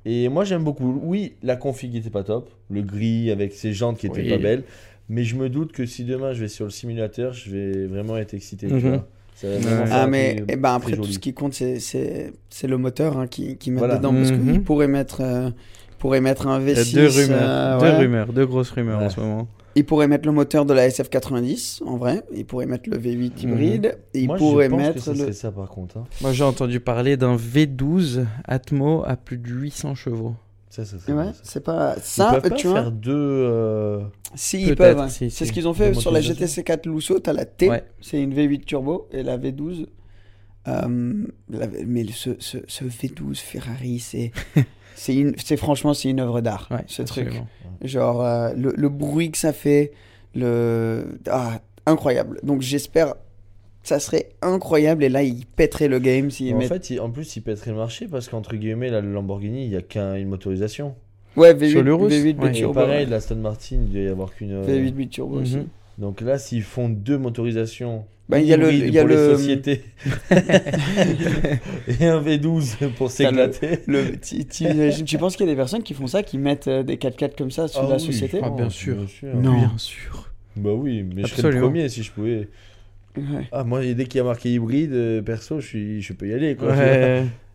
Et 0.05 0.29
moi 0.29 0.45
j'aime 0.45 0.63
beaucoup. 0.63 1.01
Oui, 1.03 1.33
la 1.43 1.57
config 1.57 1.95
était 1.95 2.09
pas 2.09 2.23
top, 2.23 2.49
le 2.69 2.81
gris 2.81 3.29
avec 3.31 3.51
ses 3.53 3.73
jantes 3.73 3.97
qui 3.97 4.07
étaient 4.07 4.21
Oui. 4.21 4.29
pas 4.29 4.37
belles. 4.37 4.63
Mais 5.09 5.23
je 5.23 5.35
me 5.35 5.49
doute 5.49 5.71
que 5.73 5.85
si 5.85 6.03
demain 6.03 6.33
je 6.33 6.41
vais 6.41 6.47
sur 6.47 6.65
le 6.65 6.71
simulateur, 6.71 7.33
je 7.33 7.49
vais 7.49 7.85
vraiment 7.87 8.17
être 8.17 8.33
excité. 8.33 8.67
tu 8.67 8.73
Mhm. 8.73 8.79
vois. 8.89 9.07
Ça 9.35 9.47
va 9.49 9.57
vraiment 9.57 9.81
Ouais. 9.81 9.87
faire 9.87 9.97
Ah 10.01 10.07
mais 10.07 10.35
truc 10.37 10.49
eh 10.51 10.55
ben 10.55 10.73
après 10.73 10.93
tout 10.93 11.03
ce 11.03 11.19
qui 11.19 11.33
compte 11.33 11.53
c'est 11.53 11.79
c'est 11.79 12.33
c'est 12.49 12.67
le 12.67 12.77
moteur 12.77 13.17
hein, 13.17 13.27
qui 13.27 13.55
qui 13.57 13.69
met 13.71 13.77
Voilà. 13.79 13.97
dedans 13.97 14.13
parce 14.13 14.31
qu'il 14.31 14.63
pourrait 14.63 14.87
mettre 14.87 15.21
euh, 15.21 15.49
pourrait 15.99 16.21
mettre 16.21 16.47
un 16.47 16.59
Il 16.61 16.67
y 16.69 16.71
a 16.71 16.73
V6 16.81 16.93
deux 16.95 17.07
rumeurs, 17.07 17.39
euh, 17.41 17.79
deux 17.79 17.85
ouais. 17.85 17.97
rumeurs, 17.97 18.33
deux 18.33 18.45
grosses 18.45 18.71
rumeurs 18.71 18.99
en 19.01 19.09
ce 19.09 19.19
moment. 19.19 19.47
Il 19.77 19.85
pourrait 19.85 20.07
mettre 20.07 20.25
le 20.27 20.33
moteur 20.33 20.65
de 20.65 20.73
la 20.73 20.87
SF90, 20.89 21.83
en 21.83 21.97
vrai. 21.97 22.23
Il 22.33 22.45
pourrait 22.45 22.65
mettre 22.65 22.89
le 22.89 22.97
V8 22.97 23.43
hybride. 23.43 23.97
Et 24.13 24.21
il 24.21 24.27
Moi, 24.27 24.37
pourrait 24.37 24.65
je 24.65 24.69
pense 24.71 24.79
mettre 24.79 25.05
que 25.05 25.09
le. 25.11 25.15
serait 25.17 25.33
ça 25.33 25.51
par 25.51 25.69
contre. 25.69 25.97
hein. 25.97 26.03
Moi, 26.21 26.33
j'ai 26.33 26.43
entendu 26.43 26.79
parler 26.79 27.15
d'un 27.17 27.35
V12 27.37 28.25
Atmo 28.45 29.03
à 29.05 29.15
plus 29.15 29.37
de 29.37 29.47
800 29.49 29.95
chevaux. 29.95 30.35
Ça, 30.69 30.83
ça 30.85 30.97
Ouais, 31.13 31.25
ça. 31.25 31.33
c'est 31.43 31.63
pas. 31.63 31.93
Ils 31.97 32.01
Ça, 32.03 32.31
peuvent 32.39 32.49
pas 32.51 32.55
tu 32.55 32.67
vois. 32.67 32.81
faire 32.81 32.91
deux. 32.91 33.11
euh, 33.13 34.01
Si, 34.35 34.59
ils 34.61 34.65
Peut-être, 34.75 34.77
peuvent. 34.77 34.99
hein. 34.99 35.09
si, 35.09 35.29
c'est 35.31 35.45
si. 35.45 35.47
ce 35.47 35.51
qu'ils 35.53 35.67
ont 35.67 35.73
fait 35.73 35.93
sur 35.93 36.11
la 36.11 36.19
motorisation. 36.19 36.61
GTC4 36.63 36.89
Lusso. 36.89 37.19
T'as 37.19 37.33
la 37.33 37.45
T, 37.45 37.69
Ouais. 37.69 37.83
c'est 38.01 38.21
une 38.21 38.33
V8 38.33 38.65
turbo, 38.65 39.07
et 39.11 39.23
la 39.23 39.37
V12. 39.37 39.85
euh, 40.67 41.23
la- 41.49 41.67
mais 41.85 42.05
ce, 42.11 42.31
ce, 42.39 42.57
ce 42.67 42.83
V12 42.85 43.35
Ferrari, 43.37 43.99
c'est. 43.99 44.31
c'est 44.97 45.15
une- 45.15 45.33
c'est 45.37 45.57
franchement, 45.57 45.93
c'est 45.93 46.09
une 46.09 46.19
œuvre 46.19 46.41
d'art, 46.41 46.67
Ouais, 46.71 46.83
ce 46.87 47.01
truc. 47.03 47.25
absolument. 47.27 47.47
Genre, 47.83 48.21
euh, 48.25 48.53
le, 48.55 48.73
le 48.75 48.89
bruit 48.89 49.31
que 49.31 49.37
ça 49.37 49.53
fait, 49.53 49.91
le. 50.35 51.19
Ah, 51.29 51.59
incroyable. 51.85 52.39
Donc 52.43 52.61
j'espère. 52.61 53.15
Ça 53.83 53.99
serait 53.99 54.27
incroyable, 54.41 55.05
et 55.05 55.09
là, 55.09 55.23
il 55.23 55.45
pèterait 55.45 55.87
le 55.87 55.99
game 55.99 56.29
s'il 56.29 56.53
En 56.53 56.57
met. 56.57 56.65
fait, 56.67 56.89
il- 56.89 56.99
en 56.99 57.09
plus, 57.09 57.37
il 57.37 57.41
pèterait 57.41 57.71
le 57.71 57.77
marché 57.77 58.05
parce 58.07 58.27
qu'entre 58.27 58.55
guillemets, 58.57 58.89
là, 58.89 58.99
le 58.99 59.13
Lamborghini, 59.13 59.63
il 59.63 59.69
n'y 59.69 59.77
a 59.77 59.81
qu'une 59.81 60.27
motorisation. 60.27 60.93
Ouais, 61.37 61.53
V8, 61.53 61.69
Sur 61.69 61.83
le 61.83 61.93
Russe 61.93 62.13
V8 62.13 62.37
Ouais. 62.41 62.49
Et 62.49 62.51
turbo. 62.51 62.73
pareil, 62.73 63.05
la 63.05 63.17
Aston 63.17 63.37
Martin, 63.37 63.77
il 63.83 63.91
doit 63.93 64.01
y 64.01 64.07
avoir 64.09 64.33
qu'une. 64.33 64.51
euh, 64.51 64.65
V8 64.65 64.91
biturbo 64.93 65.35
Mhm. 65.37 65.41
aussi. 65.41 65.57
Donc 65.97 66.21
là, 66.21 66.37
s'ils 66.37 66.63
font 66.63 66.89
deux 66.89 67.17
motorisations. 67.17 68.05
Bah, 68.29 68.39
il 68.39 68.45
y 68.45 68.53
a 68.53 68.57
le- 68.57 68.73
hybrides 68.73 68.87
il 68.89 68.93
y 68.93 68.99
a 68.99 69.03
pour 69.03 69.09
le- 69.09 69.31
les 69.31 69.37
sociétés 69.37 69.83
et 71.87 72.05
un 72.05 72.19
V12 72.21 72.89
pour 72.97 73.09
s'éclater. 73.09 73.79
Le, 73.87 74.17
tu, 74.19 74.45
tu 74.45 75.03
tu 75.05 75.17
penses 75.17 75.37
qu'il 75.37 75.45
y 75.45 75.49
a 75.49 75.51
des 75.53 75.55
personnes 75.55 75.81
qui 75.83 75.93
font 75.93 76.07
ça, 76.07 76.23
qui 76.23 76.37
mettent 76.37 76.67
euh, 76.67 76.83
des 76.83 76.97
4x4 76.97 77.37
comme 77.37 77.51
ça 77.51 77.67
sur 77.69 77.83
Ah 77.83 77.87
la 77.87 77.95
oui, 77.95 78.01
société? 78.01 78.39
Ah, 78.43 78.49
bien 78.49 78.65
pense, 78.65 78.73
sûr. 78.73 78.97
Non. 79.33 79.57
Bien 79.57 79.77
sûr. 79.77 80.29
Bah 80.57 80.71
oui, 80.73 81.03
mais 81.03 81.23
je 81.23 81.27
serais 81.35 81.43
le 81.43 81.47
Absolument. 81.47 81.61
premier 81.67 81.87
si 81.89 82.03
je 82.03 82.11
pouvais. 82.11 82.49
Ouais. 83.15 83.47
Ah, 83.51 83.63
moi, 83.63 83.81
dès 83.81 84.05
qu'il 84.05 84.17
y 84.17 84.21
a 84.21 84.23
marqué 84.23 84.51
hybride, 84.53 84.91
euh, 84.93 85.21
perso, 85.21 85.59
je, 85.59 85.67
suis, 85.67 86.01
je 86.01 86.13
peux 86.13 86.27
y 86.27 86.33
aller. 86.33 86.55
Quoi, 86.55 86.69
Ouais. 86.75 87.25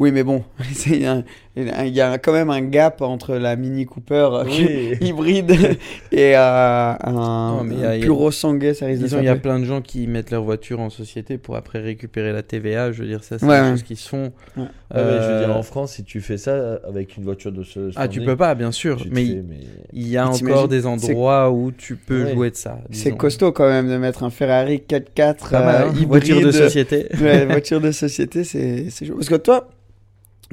Oui, 0.00 0.12
mais 0.12 0.22
bon, 0.22 0.42
il 0.86 1.88
y 1.94 2.00
a 2.00 2.18
quand 2.18 2.32
même 2.32 2.48
un 2.48 2.62
gap 2.62 3.02
entre 3.02 3.34
la 3.36 3.54
Mini 3.56 3.84
Cooper 3.84 4.28
euh, 4.32 4.44
Oui. 4.46 4.96
hybride 5.02 5.50
et 6.12 6.34
euh, 6.36 6.94
un, 7.04 7.56
Non, 7.58 7.64
mais 7.64 7.74
il 7.74 7.80
y 7.80 7.84
a- 7.84 7.90
un 7.90 7.94
il 7.96 8.00
y 8.00 8.02
a- 8.02 8.06
Puro 8.06 8.30
Sangue, 8.30 8.72
ça 8.72 8.86
risque 8.86 9.00
de 9.02 9.04
Disons, 9.06 9.18
il 9.18 9.26
y 9.26 9.28
a 9.28 9.36
plein 9.36 9.58
de 9.58 9.64
gens 9.66 9.82
qui 9.82 10.06
mettent 10.06 10.30
leur 10.30 10.42
voiture 10.42 10.80
en 10.80 10.88
société 10.88 11.36
pour 11.36 11.54
après 11.56 11.80
récupérer 11.80 12.32
la 12.32 12.42
TVA. 12.42 12.92
Je 12.92 13.02
veux 13.02 13.08
dire, 13.08 13.22
ça, 13.22 13.38
c'est 13.38 13.44
Ouais, 13.44 13.58
des 13.58 13.62
ouais. 13.66 13.70
choses 13.72 13.82
qui 13.82 13.96
se 13.96 14.08
font. 14.08 14.32
Ouais. 14.56 14.62
Ouais, 14.62 14.68
mais 14.90 15.02
je 15.02 15.32
veux 15.32 15.38
dire, 15.40 15.50
Euh, 15.50 15.58
en 15.58 15.62
France, 15.62 15.92
si 15.92 16.04
tu 16.04 16.22
fais 16.22 16.38
ça 16.38 16.80
avec 16.88 17.18
une 17.18 17.24
voiture 17.24 17.52
de 17.52 17.62
ce. 17.62 17.90
Ah, 17.96 18.08
tu 18.08 18.22
peux 18.22 18.36
pas, 18.36 18.54
bien 18.54 18.72
sûr. 18.72 19.04
Mais 19.10 19.22
fais, 19.24 19.30
il- 19.32 19.42
mais... 19.46 19.56
il 19.92 20.08
y 20.08 20.16
a 20.16 20.24
Mais 20.30 20.50
encore 20.50 20.66
des 20.68 20.86
endroits 20.86 21.50
où 21.50 21.72
tu 21.72 21.96
peux 21.96 22.24
Ouais. 22.24 22.32
jouer 22.32 22.50
de 22.50 22.56
ça. 22.56 22.78
C'est 22.90 23.14
costaud 23.16 23.52
quand 23.52 23.68
même 23.68 23.88
de 23.90 23.98
mettre 23.98 24.22
un 24.24 24.30
Ferrari 24.30 24.78
4x4 24.88 25.50
Pas 25.50 25.62
mal, 25.62 25.82
euh, 25.82 25.88
hein. 25.88 25.92
hybride. 25.92 26.08
Voiture 26.08 26.40
de 26.40 26.50
société. 26.52 27.06
Ouais, 27.20 27.44
voiture 27.44 27.82
de 27.82 27.90
société, 27.92 28.44
c'est 28.44 28.88
c'est 28.88 29.04
chaud. 29.04 29.14
Parce 29.16 29.28
que 29.28 29.34
toi, 29.36 29.68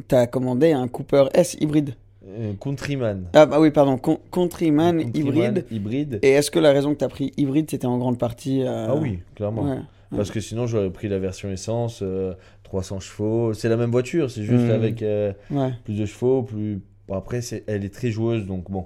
t'as 0.08 0.28
commandé 0.28 0.72
un 0.72 0.88
Cooper 0.88 1.26
S 1.34 1.56
hybride. 1.60 1.96
Euh, 2.28 2.54
Countryman. 2.60 3.26
Ah 3.34 3.46
bah 3.46 3.60
oui, 3.60 3.72
pardon, 3.72 3.98
Con- 3.98 4.20
Countryman, 4.32 5.02
Countryman 5.02 5.14
hybride. 5.16 5.66
hybride. 5.72 6.20
Et 6.24 6.32
est-ce 6.32 6.52
que 6.52 6.60
la 6.60 6.72
raison 6.74 6.94
que 6.94 7.00
t'as 7.00 7.08
pris 7.08 7.32
hybride, 7.38 7.70
c'était 7.72 7.88
en 7.88 7.98
grande 7.98 8.18
partie... 8.20 8.64
euh, 8.64 8.88
Ah 8.90 8.96
oui, 8.96 9.20
clairement. 9.36 9.64
ouais. 9.64 9.78
Parce 10.16 10.32
que 10.32 10.40
sinon, 10.40 10.68
j'aurais 10.68 10.90
pris 10.90 11.08
la 11.10 11.20
version 11.20 11.50
essence, 11.50 12.00
euh, 12.02 12.34
300 12.64 13.00
chevaux. 13.02 13.54
C'est 13.54 13.68
la 13.70 13.76
même 13.78 13.92
voiture, 13.92 14.30
c'est 14.32 14.44
juste 14.44 14.66
Mm. 14.68 14.72
avec 14.72 15.02
euh, 15.02 15.34
Ouais. 15.52 15.72
plus 15.86 15.98
de 16.00 16.06
chevaux. 16.06 16.44
Plus... 16.44 16.82
Bon, 17.08 17.16
après, 17.16 17.42
c'est... 17.42 17.64
elle 17.68 17.84
est 17.86 17.94
très 17.94 18.12
joueuse, 18.12 18.46
donc 18.46 18.70
bon. 18.72 18.86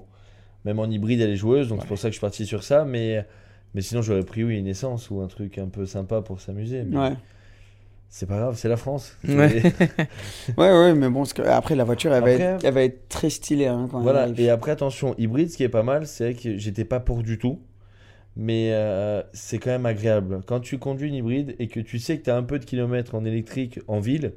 Même 0.64 0.78
en 0.78 0.86
hybride, 0.86 1.20
elle 1.20 1.30
est 1.30 1.36
joueuse, 1.36 1.68
donc 1.68 1.80
c'est 1.82 1.88
pour 1.88 1.98
ça 1.98 2.08
que 2.08 2.12
je 2.12 2.18
suis 2.18 2.20
parti 2.20 2.46
sur 2.46 2.62
ça. 2.62 2.84
Mais, 2.84 3.24
mais 3.74 3.82
sinon, 3.82 4.02
j'aurais 4.02 4.22
pris, 4.24 4.44
oui, 4.44 4.56
une 4.58 4.66
essence 4.68 5.10
ou 5.10 5.20
un 5.20 5.26
truc 5.26 5.58
un 5.58 5.66
peu 5.68 5.86
sympa 5.86 6.22
pour 6.22 6.40
s'amuser. 6.40 6.84
Mais 6.84 6.96
Ouais. 6.96 7.12
C'est 8.14 8.26
pas 8.26 8.36
grave, 8.36 8.56
c'est 8.58 8.68
la 8.68 8.76
France. 8.76 9.16
Ouais. 9.26 9.62
Ouais, 10.58 10.70
ouais, 10.70 10.94
mais 10.94 11.08
bon, 11.08 11.24
que 11.24 11.40
après, 11.42 11.74
la 11.74 11.84
voiture, 11.84 12.12
elle, 12.12 12.22
va, 12.22 12.30
Après- 12.30 12.42
être, 12.42 12.64
elle 12.64 12.74
va 12.74 12.82
être 12.82 13.08
très 13.08 13.30
stylée 13.30 13.66
hein, 13.66 13.88
quand 13.90 14.00
Voilà, 14.00 14.28
et 14.36 14.50
après, 14.50 14.70
attention, 14.70 15.14
hybride, 15.16 15.50
ce 15.50 15.56
qui 15.56 15.62
est 15.62 15.70
pas 15.70 15.82
mal, 15.82 16.06
c'est 16.06 16.34
que 16.34 16.58
j'étais 16.58 16.84
pas 16.84 17.00
pour 17.00 17.22
du 17.22 17.38
tout. 17.38 17.58
Mais 18.36 18.68
euh, 18.72 19.22
c'est 19.32 19.58
quand 19.58 19.70
même 19.70 19.86
agréable. 19.86 20.40
Quand 20.46 20.60
tu 20.60 20.78
conduis 20.78 21.08
une 21.08 21.14
hybride 21.14 21.54
et 21.58 21.68
que 21.68 21.80
tu 21.80 21.98
sais 21.98 22.18
que 22.18 22.24
tu 22.24 22.30
as 22.30 22.36
un 22.36 22.42
peu 22.42 22.58
de 22.58 22.64
kilomètres 22.64 23.14
en 23.14 23.24
électrique 23.24 23.80
en 23.88 23.98
ville, 24.00 24.32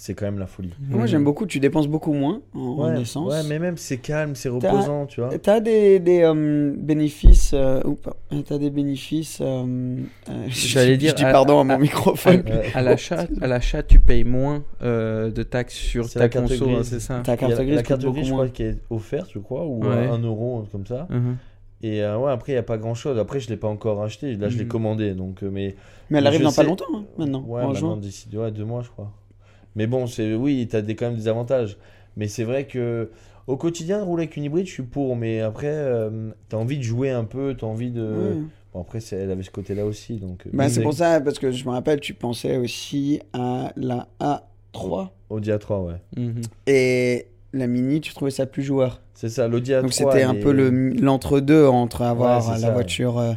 c'est 0.00 0.14
quand 0.14 0.24
même 0.26 0.38
la 0.38 0.46
folie. 0.46 0.72
Moi, 0.80 1.06
j'aime 1.06 1.24
beaucoup, 1.24 1.44
tu 1.44 1.60
dépenses 1.60 1.88
beaucoup 1.88 2.12
moins 2.12 2.40
en, 2.54 2.58
en 2.60 2.94
Ouais, 2.94 3.02
essence. 3.02 3.30
ouais, 3.32 3.42
mais 3.48 3.58
même 3.58 3.76
c'est 3.76 3.98
calme, 3.98 4.34
c'est 4.34 4.48
reposant, 4.48 5.06
tu 5.06 5.20
vois. 5.20 5.36
T'as 5.38 5.60
des, 5.60 5.98
des 5.98 6.22
euh, 6.22 6.72
bénéfices... 6.76 7.50
Euh, 7.52 7.80
ou 7.84 7.94
pas, 7.94 8.16
T'as 8.46 8.58
des 8.58 8.70
bénéfices... 8.70 9.40
euh, 9.40 9.96
euh, 10.28 10.44
J'allais 10.48 10.96
dire, 10.96 11.10
Je 11.10 11.16
dis 11.16 11.24
à- 11.24 11.32
pardon 11.32 11.60
à, 11.60 11.64
mon 11.64 11.78
microphone. 11.78 12.42
À 12.74 12.82
l'achat, 12.82 13.26
à 13.40 13.46
l'achat, 13.46 13.82
tu 13.82 13.98
payes 14.00 14.24
moins 14.24 14.64
euh, 14.82 15.30
de 15.30 15.42
taxes 15.42 15.74
sur 15.74 16.08
ta 16.10 16.28
conso, 16.28 16.64
grise. 16.66 16.76
hein, 16.78 16.82
c'est 16.84 17.00
ça. 17.00 17.20
Ta 17.24 17.36
carte 17.36 17.54
grise 17.54 17.74
la 17.74 17.82
carte 17.82 18.02
grise, 18.04 18.26
je 18.26 18.30
moins. 18.32 18.44
crois, 18.44 18.48
qui 18.54 18.62
est 18.62 18.78
offerte, 18.90 19.30
je 19.34 19.38
crois, 19.40 19.66
ou 19.66 19.84
Ouais. 19.84 20.06
à 20.08 20.12
1 20.12 20.22
euro, 20.22 20.64
comme 20.72 20.86
ça. 20.86 21.06
Mhm. 21.10 21.36
Et 21.82 22.02
euh, 22.02 22.18
ouais, 22.18 22.32
après, 22.32 22.52
il 22.52 22.54
n'y 22.56 22.60
a 22.60 22.62
pas 22.64 22.76
grand 22.78 22.94
chose. 22.94 23.18
Après, 23.18 23.38
je 23.40 23.48
l'ai 23.48 23.56
pas 23.56 23.68
encore 23.68 24.02
acheté. 24.02 24.34
Là, 24.34 24.48
je 24.48 24.58
l'ai 24.58 24.64
Mhm. 24.64 24.68
commandé. 24.70 25.14
Donc, 25.14 25.42
euh, 25.42 25.50
mais 25.52 25.76
Mais 26.10 26.18
elle 26.18 26.26
arrive 26.26 26.42
dans 26.42 26.50
sais- 26.50 26.62
pas 26.62 26.68
longtemps, 26.68 26.84
hein, 26.94 27.04
maintenant, 27.18 27.44
Ouais, 27.46 27.62
en 27.62 27.72
maintenant, 27.72 27.96
d'ici 27.96 28.28
ouais, 28.36 28.50
deux 28.50 28.64
mois, 28.64 28.82
je 28.82 28.88
crois. 28.90 29.12
Mais 29.76 29.86
bon, 29.86 30.06
c'est 30.06 30.34
oui, 30.34 30.66
tu 30.70 30.76
as 30.76 30.82
des, 30.82 30.94
quand 30.96 31.06
même 31.06 31.16
des 31.16 31.28
avantages. 31.28 31.76
Mais 32.16 32.26
c'est 32.28 32.44
vrai 32.44 32.66
que 32.66 33.10
au 33.46 33.56
quotidien, 33.56 34.02
rouler 34.02 34.24
avec 34.24 34.36
une 34.36 34.44
hybride, 34.44 34.66
je 34.66 34.72
suis 34.72 34.82
pour. 34.82 35.16
Mais 35.16 35.40
après, 35.40 35.72
tu 36.48 36.56
as 36.56 36.58
envie 36.58 36.78
de 36.78 36.82
jouer 36.82 37.10
un 37.10 37.24
peu, 37.24 37.54
tu 37.56 37.64
as 37.64 37.68
envie 37.68 37.90
de. 37.90 38.36
Bon, 38.74 38.80
après, 38.82 38.98
elle 39.12 39.30
avait 39.30 39.42
ce 39.42 39.50
côté-là 39.50 39.86
aussi. 39.86 40.16
Donc, 40.16 40.46
euh, 40.46 40.50
Bah, 40.52 40.68
c'est 40.68 40.82
pour 40.82 40.92
ça, 40.92 41.20
parce 41.20 41.38
que 41.38 41.50
je 41.52 41.64
me 41.64 41.70
rappelle, 41.70 42.00
tu 42.00 42.12
pensais 42.12 42.56
aussi 42.58 43.20
à 43.32 43.72
la 43.76 44.08
A3 44.20 45.10
Audi 45.30 45.50
A3, 45.50 45.84
ouais. 45.86 45.94
Mhm. 46.16 46.42
et 46.66 47.26
la 47.54 47.66
Mini, 47.66 48.00
tu 48.02 48.12
trouvais 48.14 48.30
ça 48.30 48.44
plus 48.46 48.62
joueur. 48.62 49.00
C'est 49.14 49.28
ça, 49.30 49.48
l'Audi 49.48 49.72
A3. 49.72 49.82
Donc 49.82 49.92
c'était 49.94 50.22
un 50.22 50.34
peu 50.34 50.52
le- 50.52 50.90
l'entre-deux 50.90 51.66
entre 51.66 52.02
avoir 52.02 52.44
Ouais, 52.46 52.52
la 52.54 52.58
ça. 52.60 52.70
voiture 52.72 53.18
euh, 53.18 53.32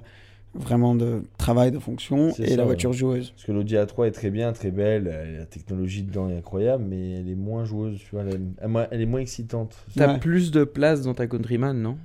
vraiment 0.53 0.95
de 0.95 1.23
travail, 1.37 1.71
de 1.71 1.79
fonction, 1.79 2.29
et 2.29 2.31
ça, 2.33 2.43
la 2.43 2.57
ouais. 2.57 2.63
voiture 2.65 2.91
joueuse. 2.93 3.31
Parce 3.31 3.45
que 3.45 3.51
l'Audi 3.51 3.75
A3 3.75 4.07
est 4.07 4.11
très 4.11 4.29
bien, 4.29 4.51
très 4.53 4.71
belle. 4.71 5.07
euh, 5.11 5.39
La 5.39 5.45
technologie 5.45 6.03
dedans 6.03 6.29
est 6.29 6.37
incroyable, 6.37 6.83
mais 6.89 7.19
elle 7.19 7.29
est 7.29 7.35
moins 7.35 7.63
joueuse. 7.65 7.99
Tu 7.99 8.07
vois, 8.11 8.21
elle, 8.23 8.29
est- 8.35 8.39
elle 8.59 8.65
est 8.65 8.67
moins- 8.67 8.87
elle 8.91 9.01
est 9.01 9.05
moins 9.05 9.19
excitante. 9.21 9.75
T'as 9.95 10.13
Ouais. 10.13 10.19
plus 10.19 10.51
de 10.51 10.63
place 10.63 11.01
dans 11.03 11.13
ta 11.13 11.27
Countryman, 11.27 11.81
non? 11.81 11.97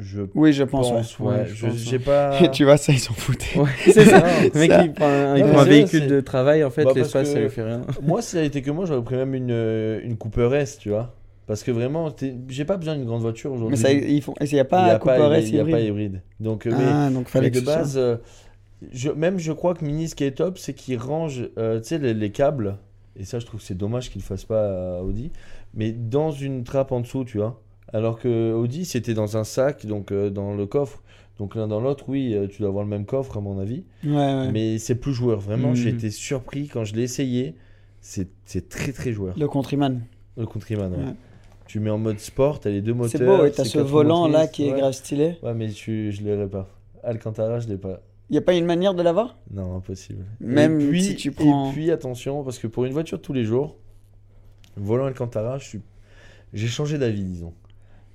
Je 0.00 0.22
Oui, 0.36 0.52
je 0.52 0.62
pense. 0.62 0.90
pense, 0.90 1.18
ouais. 1.18 1.46
je 1.48 1.54
Je- 1.54 1.66
pense, 1.66 1.76
J'ai 1.76 1.98
pas. 1.98 2.38
tu 2.52 2.62
vois, 2.62 2.76
ça, 2.76 2.92
ils 2.92 3.00
s'en 3.00 3.14
foutaient. 3.14 3.58
Ouais, 3.58 3.68
c'est 3.84 4.04
ça. 4.04 4.22
Le 4.54 4.56
mec, 4.60 4.70
ça- 4.70 4.84
il 4.84 4.92
prend 4.92 5.06
un, 5.08 5.36
il 5.36 5.44
Non, 5.44 5.50
prend 5.50 5.58
un 5.62 5.64
mais 5.64 5.70
c'est 5.86 5.98
véhicule 5.98 6.06
de 6.06 6.20
travail, 6.20 6.62
en 6.62 6.70
fait, 6.70 6.84
Bah, 6.84 6.92
l'espace, 6.94 7.32
ça 7.32 7.40
lui 7.40 7.48
fait 7.50 7.64
rien. 7.64 7.80
Moi, 8.02 8.22
si 8.22 8.36
ça 8.36 8.42
été 8.44 8.62
que 8.62 8.70
moi, 8.70 8.84
j'aurais 8.86 9.02
pris 9.02 9.16
même 9.16 9.34
une, 9.34 9.50
euh, 9.50 10.00
une 10.04 10.16
Cooper 10.16 10.50
S, 10.54 10.78
tu 10.78 10.90
vois. 10.90 11.16
Parce 11.48 11.64
que 11.64 11.70
vraiment, 11.72 12.14
j'ai 12.48 12.64
pas 12.66 12.76
besoin 12.76 12.94
d'une 12.94 13.06
grande 13.06 13.22
voiture 13.22 13.50
aujourd'hui. 13.50 13.76
Mais 13.76 13.82
ça, 13.82 13.90
ils 13.90 14.22
font. 14.22 14.34
Il 14.40 14.52
n'y 14.52 14.60
a 14.60 14.64
pas 14.64 14.84
n'y 14.92 14.98
pas, 15.00 15.16
Cooper 15.16 15.38
il 15.38 15.44
S 15.44 15.50
y 15.50 15.58
a 15.58 15.64
pas 15.64 15.80
hybride. 15.80 16.22
Donc, 16.38 16.66
euh, 16.66 16.70
mais, 16.76 16.84
Ah, 16.86 17.10
donc 17.10 17.28
fallait 17.28 17.46
mais 17.46 17.50
que 17.52 17.58
de 17.60 17.64
base, 17.64 17.96
euh, 17.96 18.16
je, 18.92 19.10
même 19.10 19.38
je 19.38 19.50
crois 19.52 19.74
que 19.74 19.84
Mini, 19.84 20.08
ce 20.08 20.14
qui 20.14 20.24
est 20.24 20.32
top, 20.32 20.58
c'est 20.58 20.74
qu'il 20.74 20.98
range 20.98 21.48
euh, 21.58 21.80
tu 21.80 21.88
sais, 21.88 21.98
les, 21.98 22.14
les 22.14 22.30
câbles. 22.30 22.76
Et 23.18 23.24
ça, 23.24 23.38
je 23.40 23.46
trouve 23.46 23.60
que 23.60 23.66
c'est 23.66 23.76
dommage 23.76 24.10
qu'ils 24.10 24.20
le 24.20 24.26
fassent 24.26 24.44
pas 24.44 24.98
à 24.98 25.02
Audi. 25.02 25.32
Mais 25.74 25.90
dans 25.90 26.30
une 26.30 26.62
trappe 26.64 26.92
en 26.92 27.00
dessous, 27.00 27.24
tu 27.24 27.38
vois. 27.38 27.60
Alors 27.94 28.18
que 28.20 28.52
Audi, 28.52 28.84
c'était 28.84 29.14
dans 29.14 29.38
un 29.38 29.44
sac, 29.44 29.86
donc 29.86 30.12
euh, 30.12 30.28
dans 30.30 30.54
le 30.54 30.66
coffre. 30.66 31.02
Donc 31.38 31.54
l'un 31.54 31.66
dans 31.66 31.80
l'autre, 31.80 32.04
oui, 32.08 32.36
tu 32.50 32.60
dois 32.60 32.68
avoir 32.68 32.84
le 32.84 32.90
même 32.90 33.06
coffre, 33.06 33.38
à 33.38 33.40
mon 33.40 33.58
avis. 33.58 33.84
Ouais, 34.04 34.10
ouais. 34.16 34.52
Mais 34.52 34.76
c'est 34.78 34.96
plus 34.96 35.14
joueur. 35.14 35.40
Vraiment, 35.40 35.68
Mhm. 35.70 35.74
j'ai 35.76 35.88
été 35.90 36.10
surpris 36.10 36.68
quand 36.68 36.84
je 36.84 36.94
l'ai 36.94 37.02
essayé. 37.04 37.54
C'est 38.02 38.28
c'est 38.44 38.68
très 38.68 38.92
très 38.92 39.12
joueur. 39.12 39.34
Le 39.38 39.48
Countryman. 39.48 40.02
Le 40.36 40.44
Countryman, 40.46 40.92
ouais. 40.92 40.98
Ouais. 40.98 41.14
Tu 41.68 41.78
mets 41.80 41.90
en 41.90 41.98
mode 41.98 42.18
sport, 42.18 42.58
t'as 42.58 42.70
les 42.70 42.80
deux 42.80 42.94
moteurs. 42.94 43.20
C'est 43.20 43.24
beau, 43.24 43.44
et 43.44 43.52
t'as 43.52 43.64
ce 43.64 43.78
volant 43.78 44.26
là 44.26 44.48
qui 44.48 44.66
est 44.66 44.72
ouais. 44.72 44.80
grave 44.80 44.92
stylé. 44.92 45.36
Ouais, 45.42 45.54
mais 45.54 45.68
je, 45.68 46.10
je 46.10 46.22
l'aurais 46.22 46.48
pas. 46.48 46.66
Alcantara, 47.04 47.60
je 47.60 47.68
l'ai 47.68 47.76
pas. 47.76 48.00
Il 48.30 48.32
n'y 48.32 48.38
a 48.38 48.42
pas 48.42 48.54
une 48.54 48.64
manière 48.64 48.94
de 48.94 49.02
l'avoir? 49.02 49.38
Non, 49.50 49.76
impossible. 49.76 50.24
Même 50.40 50.80
et 50.80 50.88
puis, 50.88 51.02
si 51.04 51.14
tu 51.14 51.30
prends- 51.30 51.70
Et 51.70 51.72
puis, 51.72 51.90
attention, 51.90 52.42
parce 52.42 52.58
que 52.58 52.66
pour 52.66 52.84
une 52.86 52.92
voiture 52.92 53.20
tous 53.20 53.32
les 53.32 53.44
jours, 53.44 53.76
volant 54.76 55.04
Alcantara, 55.06 55.58
je 55.58 55.64
suis... 55.64 55.80
j'ai 56.52 56.68
changé 56.68 56.98
d'avis, 56.98 57.22
disons. 57.22 57.52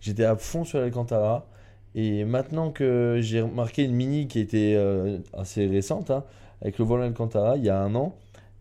J'étais 0.02 0.26
à 0.26 0.36
fond 0.36 0.66
sur 0.66 0.80
l'Alcantara. 0.80 1.48
Et 1.96 2.26
maintenant 2.26 2.72
que 2.72 3.20
j'ai 3.22 3.42
remarqué 3.42 3.84
une 3.84 3.94
Mini 3.94 4.28
qui 4.28 4.40
était 4.40 4.74
euh, 4.76 5.20
assez 5.32 5.68
récente, 5.68 6.10
hein, 6.10 6.24
avec 6.62 6.80
le 6.80 6.86
volant 6.86 7.04
Alcantara, 7.04 7.56
il 7.58 7.64
y 7.64 7.70
a 7.70 7.80
un 7.80 7.94
an, 7.94 8.16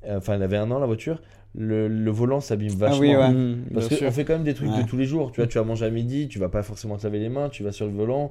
euh, 0.04 0.18
enfin, 0.18 0.34
elle 0.34 0.42
avait 0.42 0.58
un 0.58 0.70
an 0.70 0.78
la 0.78 0.86
voiture, 0.86 1.22
le, 1.54 1.88
le 1.88 2.10
volant 2.10 2.40
s'abîme 2.40 2.70
vachement. 2.74 2.96
Ah 2.96 3.00
oui, 3.00 3.14
ouais. 3.16 3.30
Mhm, 3.30 3.64
Parce 3.74 3.88
qu'on 3.88 4.10
fait 4.10 4.24
quand 4.24 4.32
même 4.34 4.44
des 4.44 4.54
trucs 4.54 4.70
Ouais. 4.70 4.82
de 4.82 4.88
tous 4.88 4.96
les 4.96 5.04
jours. 5.06 5.32
Tu 5.32 5.40
vois, 5.40 5.46
tu 5.46 5.58
vas 5.58 5.64
manger 5.64 5.84
à 5.86 5.90
midi, 5.90 6.28
tu 6.28 6.38
vas 6.38 6.48
pas 6.48 6.62
forcément 6.62 6.96
te 6.96 7.04
laver 7.04 7.18
les 7.18 7.28
mains, 7.28 7.48
tu 7.48 7.62
vas 7.62 7.72
sur 7.72 7.86
le 7.86 7.92
volant. 7.92 8.30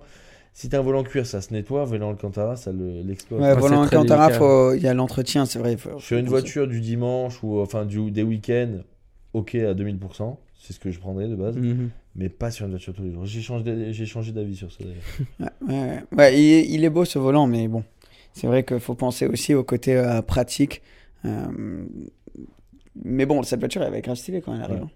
Si 0.53 0.67
t'as 0.67 0.79
un 0.79 0.81
volant 0.81 1.03
cuir, 1.03 1.25
ça 1.25 1.39
se 1.39 1.53
nettoie. 1.53 1.85
Volant 1.85 2.09
Alcantara, 2.09 2.55
ça 2.57 2.71
le- 2.73 3.01
l'explose. 3.03 3.39
Ouais, 3.41 3.53
c'est 3.53 3.59
volant 3.59 3.85
très 3.85 3.95
Alcantara, 3.95 4.29
faut... 4.31 4.73
il 4.73 4.81
y 4.81 4.87
a 4.87 4.93
l'entretien, 4.93 5.45
c'est 5.45 5.59
vrai. 5.59 5.77
faut- 5.77 5.97
Sur 5.99 6.17
une 6.17 6.25
voiture 6.27 6.67
du 6.67 6.81
dimanche 6.81 7.41
ou 7.43 7.59
enfin 7.61 7.85
du, 7.85 8.11
des 8.11 8.23
week-ends, 8.23 8.79
ok 9.33 9.55
à 9.55 9.73
2000%. 9.73 10.35
c'est 10.59 10.73
ce 10.73 10.79
que 10.79 10.91
je 10.91 10.99
prendrais 10.99 11.27
de 11.27 11.35
base, 11.35 11.55
Mhm. 11.57 11.89
mais 12.15 12.27
pas 12.29 12.51
sur 12.51 12.65
une 12.65 12.71
voiture 12.71 12.93
tous 12.93 13.01
les 13.03 13.11
jours. 13.13 13.25
J'ai 13.25 13.41
changé 13.41 13.63
d'a- 13.63 13.91
j'ai 13.91 14.05
changé 14.05 14.31
d'avis 14.31 14.55
sur 14.57 14.71
ça 14.71 14.79
d'ailleurs. 14.83 15.49
Ouais, 15.67 15.73
ouais, 15.73 15.79
ouais. 15.79 16.03
Ouais, 16.17 16.39
il, 16.39 16.51
est- 16.53 16.67
il 16.69 16.83
est 16.83 16.89
beau 16.89 17.05
ce 17.05 17.17
volant, 17.17 17.47
mais 17.47 17.67
bon, 17.67 17.83
c'est 18.33 18.45
vrai 18.47 18.63
qu'il 18.65 18.79
faut 18.79 18.93
penser 18.95 19.25
aussi 19.27 19.53
au 19.53 19.63
côté 19.63 19.95
euh, 19.95 20.21
pratique. 20.21 20.81
Euh, 21.25 21.47
mais 23.03 23.25
bon, 23.25 23.43
cette 23.43 23.59
voiture, 23.59 23.81
elle 23.83 23.91
va 23.91 23.97
être 23.97 24.03
grave 24.05 24.17
stylée 24.17 24.41
quand 24.41 24.53
elle 24.55 24.61
arrive. 24.63 24.81
Ouais. 24.81 24.87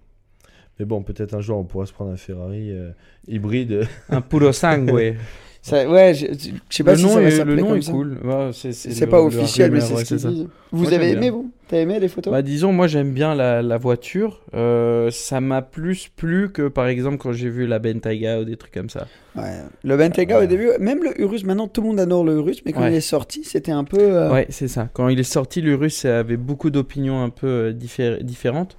Mais 0.79 0.85
bon, 0.85 1.03
peut-être 1.03 1.33
un 1.33 1.39
jour 1.41 1.57
on 1.57 1.63
pourra 1.63 1.85
se 1.85 1.93
prendre 1.93 2.11
un 2.11 2.17
Ferrari 2.17 2.71
euh, 2.71 2.91
hybride. 3.27 3.87
Un 4.09 4.19
puro 4.21 4.51
sangue. 4.51 5.15
Ça, 5.61 5.89
ouais, 5.89 6.13
je, 6.13 6.25
je 6.69 6.75
sais 6.75 6.83
pas 6.83 6.91
le 6.91 6.97
si 6.97 7.03
nom 7.05 7.09
ça 7.13 7.21
va 7.21 7.27
est, 7.29 7.43
le 7.45 7.55
nom 7.55 7.67
comme 7.69 7.77
est 7.77 7.81
ça. 7.81 7.91
cool. 7.91 8.19
Ouais, 8.23 8.49
c'est 8.53 9.07
pas 9.07 9.17
le 9.17 9.23
officiel, 9.23 9.71
mais 9.71 9.81
c'est 9.81 9.95
ce 9.95 10.03
qu'ils 10.05 10.19
ça. 10.19 10.29
disent. 10.29 10.47
Vous 10.71 10.83
Moi, 10.83 10.93
avez 10.93 11.11
aimé, 11.11 11.29
vous? 11.31 11.49
T'as 11.67 11.77
aimé 11.77 11.99
les 11.99 12.07
photos? 12.07 12.31
Bah, 12.31 12.43
disons, 12.43 12.71
moi 12.71 12.85
j'aime 12.85 13.11
bien 13.11 13.33
la, 13.33 13.61
la 13.63 13.77
voiture. 13.77 14.41
Euh, 14.53 15.09
ça 15.09 15.41
m'a 15.41 15.63
plus 15.63 16.09
plu 16.15 16.51
que 16.51 16.67
par 16.67 16.85
exemple 16.87 17.17
quand 17.17 17.31
j'ai 17.31 17.49
vu 17.49 17.65
la 17.65 17.79
Bentayga 17.79 18.39
ou 18.39 18.45
des 18.45 18.55
trucs 18.55 18.73
comme 18.73 18.89
ça. 18.89 19.07
Ouais. 19.35 19.61
Le 19.83 19.97
Bentayga 19.97 20.43
au 20.43 20.45
début, 20.45 20.69
même 20.79 21.03
le 21.03 21.19
Urus, 21.19 21.43
maintenant 21.43 21.67
tout 21.67 21.81
le 21.81 21.87
monde 21.87 21.99
adore 21.99 22.23
le 22.23 22.33
Urus, 22.35 22.61
mais 22.65 22.71
quand 22.73 22.81
Ouais. 22.81 22.91
il 22.91 22.95
est 22.95 23.01
sorti, 23.01 23.43
c'était 23.43 23.71
un 23.71 23.83
peu. 23.83 23.97
euh, 23.99 24.31
Ouais, 24.31 24.45
c'est 24.49 24.67
ça. 24.67 24.89
Quand 24.93 25.07
il 25.09 25.19
est 25.19 25.23
sorti, 25.23 25.61
l'Urus 25.61 26.05
avait 26.05 26.37
beaucoup 26.37 26.69
d'opinions 26.69 27.23
un 27.23 27.29
peu 27.29 27.47
euh, 27.47 27.73
diffé- 27.73 28.21
différentes. 28.21 28.77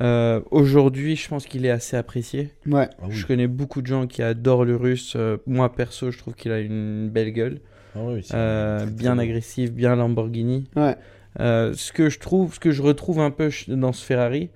Euh, 0.00 0.40
Aujourd'hui, 0.50 1.16
je 1.16 1.28
pense 1.28 1.46
qu'il 1.46 1.64
est 1.66 1.70
assez 1.70 1.96
apprécié. 1.96 2.50
ouais. 2.66 2.88
Ah 3.00 3.04
oui. 3.06 3.12
Je 3.14 3.26
connais 3.26 3.46
beaucoup 3.46 3.80
de 3.82 3.86
gens 3.86 4.06
qui 4.06 4.22
adorent 4.22 4.64
l'Urus. 4.64 5.12
Euh, 5.14 5.36
moi, 5.46 5.72
perso, 5.72 6.10
je 6.10 6.18
trouve 6.18 6.34
qu'il 6.34 6.50
a 6.52 6.58
une 6.58 7.10
belle 7.10 7.32
gueule. 7.32 7.60
Ah 7.94 8.00
oui, 8.02 8.22
Euh, 8.34 8.86
bien 8.86 9.18
agressif, 9.18 9.70
bien 9.72 9.94
Lamborghini. 9.94 10.68
Ouais. 10.74 10.96
Euh, 11.40 11.72
ce 11.74 11.92
que 11.92 12.08
je 12.10 12.18
trouve, 12.18 12.54
ce 12.54 12.60
que 12.60 12.70
je 12.70 12.82
retrouve 12.82 13.20
un 13.20 13.30
peu 13.30 13.50
dans 13.68 13.92
ce 13.92 14.04
Ferrari. 14.04 14.50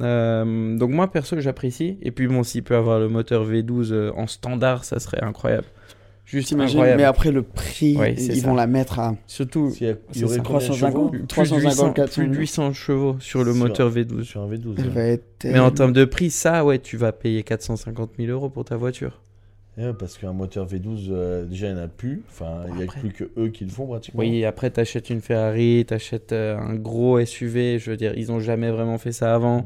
Euh, 0.00 0.76
donc 0.78 0.90
moi 0.90 1.10
perso 1.10 1.38
j'apprécie 1.40 1.98
et 2.00 2.10
puis 2.12 2.26
bon 2.28 2.42
s'il 2.42 2.62
peut 2.62 2.76
avoir 2.76 3.00
le 3.00 3.08
moteur 3.08 3.44
V12 3.44 3.92
euh, 3.92 4.12
en 4.16 4.26
standard 4.28 4.84
ça 4.84 4.98
serait 5.00 5.20
incroyable 5.22 5.66
juste 6.24 6.52
incroyable 6.52 6.96
Mais 6.96 7.04
après, 7.04 7.32
le 7.32 7.42
prix, 7.42 7.96
Ouais, 7.96 8.14
ils 8.16 8.40
ça. 8.40 8.46
vont 8.48 8.54
la 8.54 8.68
mettre 8.68 9.00
à. 9.00 9.16
surtout 9.26 9.66
a- 9.66 9.84
il 9.84 9.88
y 9.88 9.96
c'est 10.12 10.24
aurait 10.24 10.36
ça. 10.36 10.42
combien 10.42 10.58
de 10.60 10.64
350. 10.68 10.92
chevaux 10.92 11.08
plus 11.10 11.20
de 11.20 11.26
350, 11.26 11.62
800, 11.72 11.92
400. 11.92 12.22
plus 12.22 12.28
de 12.30 12.36
800 12.36 12.72
chevaux 12.72 13.16
sur 13.18 13.42
le 13.44 13.52
Sur- 13.52 13.60
moteur 13.62 13.90
V12 13.90 14.22
sur 14.22 14.40
un 14.42 14.48
V12. 14.48 14.74
Elle 14.78 14.84
ouais. 14.84 14.90
va 14.90 15.02
être. 15.02 15.24
mais 15.44 15.58
en 15.58 15.70
termes 15.72 15.92
de 15.92 16.04
prix 16.04 16.30
ça 16.30 16.64
ouais 16.64 16.78
tu 16.78 16.96
vas 16.96 17.10
payer 17.12 17.42
450 17.42 18.12
000 18.16 18.30
euros 18.30 18.48
pour 18.48 18.64
ta 18.64 18.76
voiture 18.76 19.20
Ouais, 19.78 19.92
parce 19.94 20.18
qu'un 20.18 20.32
moteur 20.32 20.66
V12, 20.66 21.06
euh, 21.10 21.44
déjà 21.46 21.68
il 21.68 21.74
n'y 21.74 21.80
en 21.80 21.84
a 21.84 21.88
plus. 21.88 22.22
Enfin, 22.28 22.64
il 22.68 22.74
n'y 22.74 22.80
a 22.82 22.84
après- 22.84 23.00
plus 23.00 23.12
que 23.12 23.24
eux 23.38 23.48
qui 23.48 23.64
le 23.64 23.70
font 23.70 23.86
pratiquement. 23.86 24.20
oui 24.20 24.44
après 24.44 24.68
t'achètes 24.70 25.10
une 25.10 25.20
Ferrari 25.20 25.84
t'achètes 25.86 26.32
euh, 26.32 26.58
un 26.58 26.74
gros 26.74 27.24
SUV 27.24 27.78
je 27.78 27.90
veux 27.92 27.96
dire 27.96 28.12
ils 28.16 28.30
ont 28.32 28.40
jamais 28.40 28.70
vraiment 28.70 28.98
fait 28.98 29.12
ça 29.12 29.34
avant 29.34 29.58
Ouais. 29.58 29.64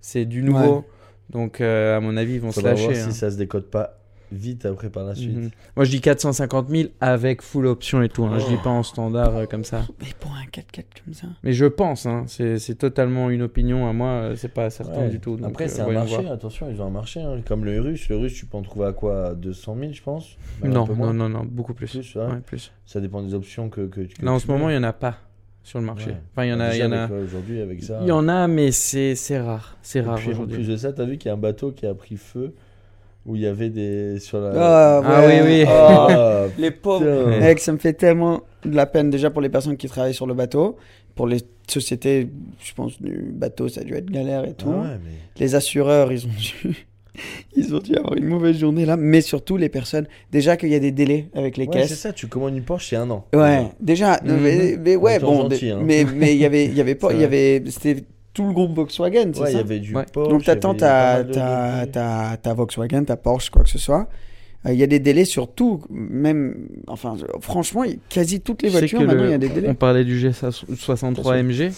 c'est 0.00 0.26
du 0.26 0.42
nouveau 0.42 0.76
Ouais. 0.76 0.82
donc 1.30 1.60
euh, 1.60 1.96
à 1.96 2.00
mon 2.00 2.16
avis 2.16 2.34
ils 2.34 2.40
vont 2.40 2.52
Faudra 2.52 2.76
se 2.76 2.80
voir 2.82 2.90
lâcher 2.90 3.02
si 3.02 3.08
hein. 3.08 3.12
ça 3.12 3.30
se 3.30 3.36
décode 3.36 3.64
pas 3.64 3.97
vite 4.32 4.66
après 4.66 4.90
par 4.90 5.04
la 5.04 5.14
suite. 5.14 5.36
Mhm. 5.36 5.50
Moi 5.76 5.84
je 5.84 5.90
dis 5.90 6.00
450 6.00 6.68
000 6.68 6.88
avec 7.00 7.42
full 7.42 7.66
option 7.66 8.02
et 8.02 8.08
tout. 8.08 8.24
Hein. 8.24 8.38
Je 8.38 8.46
dis 8.46 8.56
pas 8.62 8.70
en 8.70 8.82
standard 8.82 9.36
euh, 9.36 9.46
comme 9.46 9.64
ça. 9.64 9.82
Mais 10.00 10.08
pour 10.20 10.32
un 10.32 10.44
4x4 10.44 10.84
comme 11.04 11.14
ça. 11.14 11.26
Mais 11.42 11.52
je 11.52 11.64
pense, 11.66 12.06
hein. 12.06 12.24
c'est 12.26 12.78
totalement 12.78 13.30
une 13.30 13.42
opinion 13.42 13.88
à 13.88 13.92
moi, 13.92 14.08
euh, 14.08 14.36
c'est 14.36 14.52
pas 14.52 14.70
certain 14.70 15.02
Ouais. 15.02 15.08
du 15.10 15.20
tout. 15.20 15.36
donc, 15.36 15.48
Après, 15.50 15.64
euh, 15.64 15.68
c'est 15.68 15.80
un 15.80 15.84
voyons 15.84 16.00
marché, 16.00 16.20
voir. 16.22 16.32
attention, 16.32 16.68
ils 16.70 16.80
ont 16.82 16.86
un 16.86 16.90
marché. 16.90 17.20
hein. 17.20 17.40
Comme 17.46 17.64
le 17.64 17.80
russe, 17.80 18.08
le 18.08 18.16
russe, 18.16 18.34
tu 18.34 18.46
peux 18.46 18.56
en 18.56 18.62
trouver 18.62 18.86
à 18.86 18.92
quoi? 18.92 19.28
À 19.28 19.34
200 19.34 19.76
000, 19.80 19.92
je 19.92 20.02
pense? 20.02 20.36
Un 20.62 20.68
Non, 20.68 20.86
non, 20.86 21.12
non, 21.14 21.28
non, 21.28 21.44
beaucoup 21.44 21.74
plus. 21.74 21.90
Plus, 21.90 22.14
ouais. 22.16 22.24
Ouais, 22.26 22.40
plus. 22.44 22.72
Ça 22.86 23.00
dépend 23.00 23.22
des 23.22 23.34
options 23.34 23.68
que, 23.68 23.82
que, 23.86 24.00
que 24.02 24.24
Là 24.24 24.32
en 24.32 24.38
tu 24.38 24.46
ce 24.46 24.50
moment, 24.52 24.68
il 24.70 24.74
y 24.74 24.78
en 24.78 24.82
a 24.82 24.92
pas 24.92 25.16
sur 25.62 25.78
le 25.80 25.84
marché. 25.84 26.10
Ouais. 26.10 26.16
Enfin, 26.32 26.44
il 26.46 26.48
y 26.50 26.52
en 26.54 26.60
a, 26.60 26.74
il 26.74 26.80
y 26.80 26.84
en 26.84 26.92
a. 26.92 27.08
Aujourd'hui, 27.10 27.60
avec 27.60 27.82
ça. 27.82 27.98
Il 28.02 28.08
y 28.08 28.12
en 28.12 28.26
a, 28.28 28.48
mais 28.48 28.70
c'est 28.72 29.14
rare. 29.38 29.76
C'est 29.82 30.00
rare 30.00 30.16
puis, 30.16 30.28
en 30.28 30.32
aujourd'hui. 30.32 30.56
plus 30.56 30.68
de 30.68 30.76
ça, 30.76 30.92
t'as 30.92 31.04
vu 31.04 31.18
qu'il 31.18 31.28
y 31.28 31.30
a 31.30 31.34
un 31.34 31.38
bateau 31.38 31.72
qui 31.72 31.86
a 31.86 31.94
pris 31.94 32.16
feu? 32.16 32.54
Où 33.28 33.36
il 33.36 33.42
y 33.42 33.46
avait 33.46 33.68
des. 33.70 34.18
Sur 34.18 34.40
la. 34.40 34.52
Ah, 34.56 35.02
Ah 35.04 35.26
ouais. 35.26 35.40
oui, 35.42 35.48
oui. 35.60 35.64
Oh, 35.66 35.70
Ah, 35.70 36.44
les 36.58 36.70
pauvres. 36.70 37.38
Mec, 37.38 37.60
ça 37.60 37.72
me 37.72 37.78
fait 37.78 37.92
tellement 37.92 38.40
de 38.64 38.74
la 38.74 38.86
peine 38.86 39.10
déjà 39.10 39.30
pour 39.30 39.42
les 39.42 39.48
personnes 39.50 39.76
qui 39.76 39.86
travaillent 39.88 40.14
sur 40.14 40.26
le 40.26 40.34
bateau. 40.34 40.76
Pour 41.14 41.26
les 41.26 41.38
sociétés, 41.68 42.28
je 42.64 42.72
pense, 42.74 43.00
du 43.02 43.30
bateau, 43.34 43.68
ça 43.68 43.80
a 43.82 43.84
dû 43.84 43.94
être 43.94 44.10
galère 44.10 44.44
et 44.44 44.54
tout. 44.54 44.70
Ah 44.72 44.82
ouais, 44.82 44.98
mais. 45.04 45.10
Les 45.38 45.54
assureurs, 45.54 46.10
ils 46.12 46.26
ont 46.26 46.30
dû. 46.36 46.86
Ils 47.56 47.74
ont 47.74 47.80
dû 47.80 47.96
avoir 47.96 48.14
une 48.14 48.26
mauvaise 48.26 48.56
journée 48.58 48.86
là, 48.86 48.96
mais 48.96 49.20
surtout 49.22 49.56
les 49.56 49.68
personnes. 49.68 50.06
Déjà 50.30 50.56
qu'il 50.56 50.68
y 50.68 50.76
a 50.76 50.78
des 50.78 50.92
délais 50.92 51.26
avec 51.34 51.56
les 51.56 51.64
Ouais, 51.66 51.72
c'est 51.82 51.88
caisses. 51.88 51.98
ça, 51.98 52.12
tu 52.12 52.28
commandes 52.28 52.54
une 52.54 52.62
Porsche, 52.62 52.90
c'est 52.90 52.96
un 52.96 53.10
an. 53.10 53.24
Ouais, 53.34 53.64
déjà, 53.80 54.20
Mhm. 54.24 54.38
mais, 54.40 54.76
mais 54.80 54.94
ouais, 54.94 55.18
bon, 55.18 55.42
gentil, 55.50 55.70
hein. 55.70 55.80
mais 55.84 56.04
mais 56.14 56.32
il 56.34 56.38
y 56.40 56.44
avait, 56.44 56.66
il 56.66 56.74
y 56.74 56.80
avait 56.80 56.94
pas, 56.94 57.08
C'est 57.08 57.14
il 57.16 57.22
y 57.22 57.26
vrai. 57.26 57.56
avait, 57.56 57.70
c'était 57.70 58.04
tout 58.38 58.46
le 58.46 58.52
groupe 58.52 58.74
Volkswagen, 58.74 59.30
c'est 59.34 59.40
Ouais, 59.40 59.48
il 59.50 59.52
y 59.52 59.54
ça. 59.54 59.58
avait 59.60 59.78
du 59.80 59.94
Ouais. 59.96 60.04
Porsche. 60.12 60.30
Donc 60.30 60.44
t'attends 60.44 60.74
ta, 60.74 61.24
ta, 61.24 61.86
ta, 61.86 62.36
ta 62.40 62.54
Volkswagen, 62.54 63.04
ta 63.04 63.16
Porsche, 63.16 63.50
quoi 63.50 63.64
que 63.64 63.70
ce 63.70 63.78
soit. 63.78 64.08
Euh, 64.66 64.72
Il 64.72 64.78
y 64.78 64.82
a 64.82 64.86
des 64.86 64.98
délais 65.00 65.24
sur 65.24 65.52
tout, 65.52 65.82
même, 65.90 66.68
enfin, 66.88 67.16
franchement, 67.40 67.82
quasi 68.08 68.40
toutes 68.40 68.62
les 68.62 68.68
voitures 68.68 69.00
maintenant, 69.00 69.22
le- 69.22 69.28
il 69.28 69.30
y 69.32 69.34
a 69.34 69.38
des 69.38 69.48
délais. 69.48 69.68
On 69.68 69.74
parlait 69.74 70.04
du 70.04 70.16
G63 70.18 71.42
MG. 71.42 71.72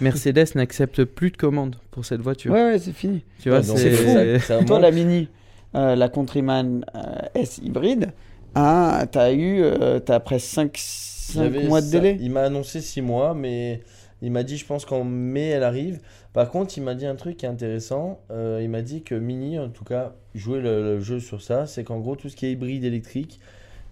Mercedes 0.00 0.46
n'accepte 0.56 1.04
plus 1.04 1.30
de 1.30 1.36
commandes 1.36 1.76
pour 1.90 2.04
cette 2.04 2.20
voiture. 2.20 2.52
Ouais, 2.52 2.64
ouais, 2.72 2.78
c'est 2.78 2.92
fini. 2.92 3.22
Tu 3.42 3.48
vois, 3.50 3.60
Ouais, 3.60 3.66
donc 3.66 3.78
c'est 3.78 3.90
fou. 3.92 4.12
ça- 4.40 4.58
ça 4.58 4.64
Toi, 4.64 4.80
la 4.80 4.90
Mini, 4.90 5.28
euh, 5.74 5.94
la 5.96 6.08
Countryman 6.08 6.84
euh, 6.96 7.00
S 7.34 7.58
hybride, 7.62 8.12
ah, 8.54 9.06
t'as 9.10 9.32
eu, 9.32 9.60
euh, 9.62 9.98
t'as 10.00 10.20
presque 10.20 10.46
5, 10.46 10.80
J'avais 11.34 11.64
mois 11.68 11.80
de 11.80 11.86
ça- 11.86 11.92
délai. 12.00 12.16
Il 12.20 12.30
m'a 12.32 12.42
annoncé 12.42 12.80
6 12.80 13.00
mois, 13.02 13.34
mais 13.34 13.80
il 14.24 14.32
m'a 14.32 14.42
dit, 14.42 14.56
je 14.58 14.66
pense 14.66 14.84
qu'en 14.86 15.04
mai, 15.04 15.48
elle 15.48 15.62
arrive. 15.64 16.00
Par 16.32 16.50
contre, 16.50 16.76
il 16.78 16.82
m'a 16.82 16.94
dit 16.94 17.06
un 17.06 17.16
truc 17.16 17.36
qui 17.38 17.46
est 17.46 17.48
intéressant. 17.48 18.20
Euh, 18.30 18.60
il 18.62 18.70
m'a 18.70 18.82
dit 18.82 19.02
que 19.02 19.14
Mini, 19.14 19.58
en 19.58 19.68
tout 19.70 19.84
cas, 19.84 20.14
jouer 20.34 20.60
le, 20.60 20.82
le 20.82 21.00
jeu 21.00 21.20
sur 21.20 21.42
ça, 21.42 21.66
c'est 21.66 21.84
qu'en 21.84 22.00
gros, 22.00 22.16
tout 22.16 22.28
ce 22.28 22.36
qui 22.36 22.46
est 22.46 22.52
hybride 22.52 22.84
électrique, 22.84 23.40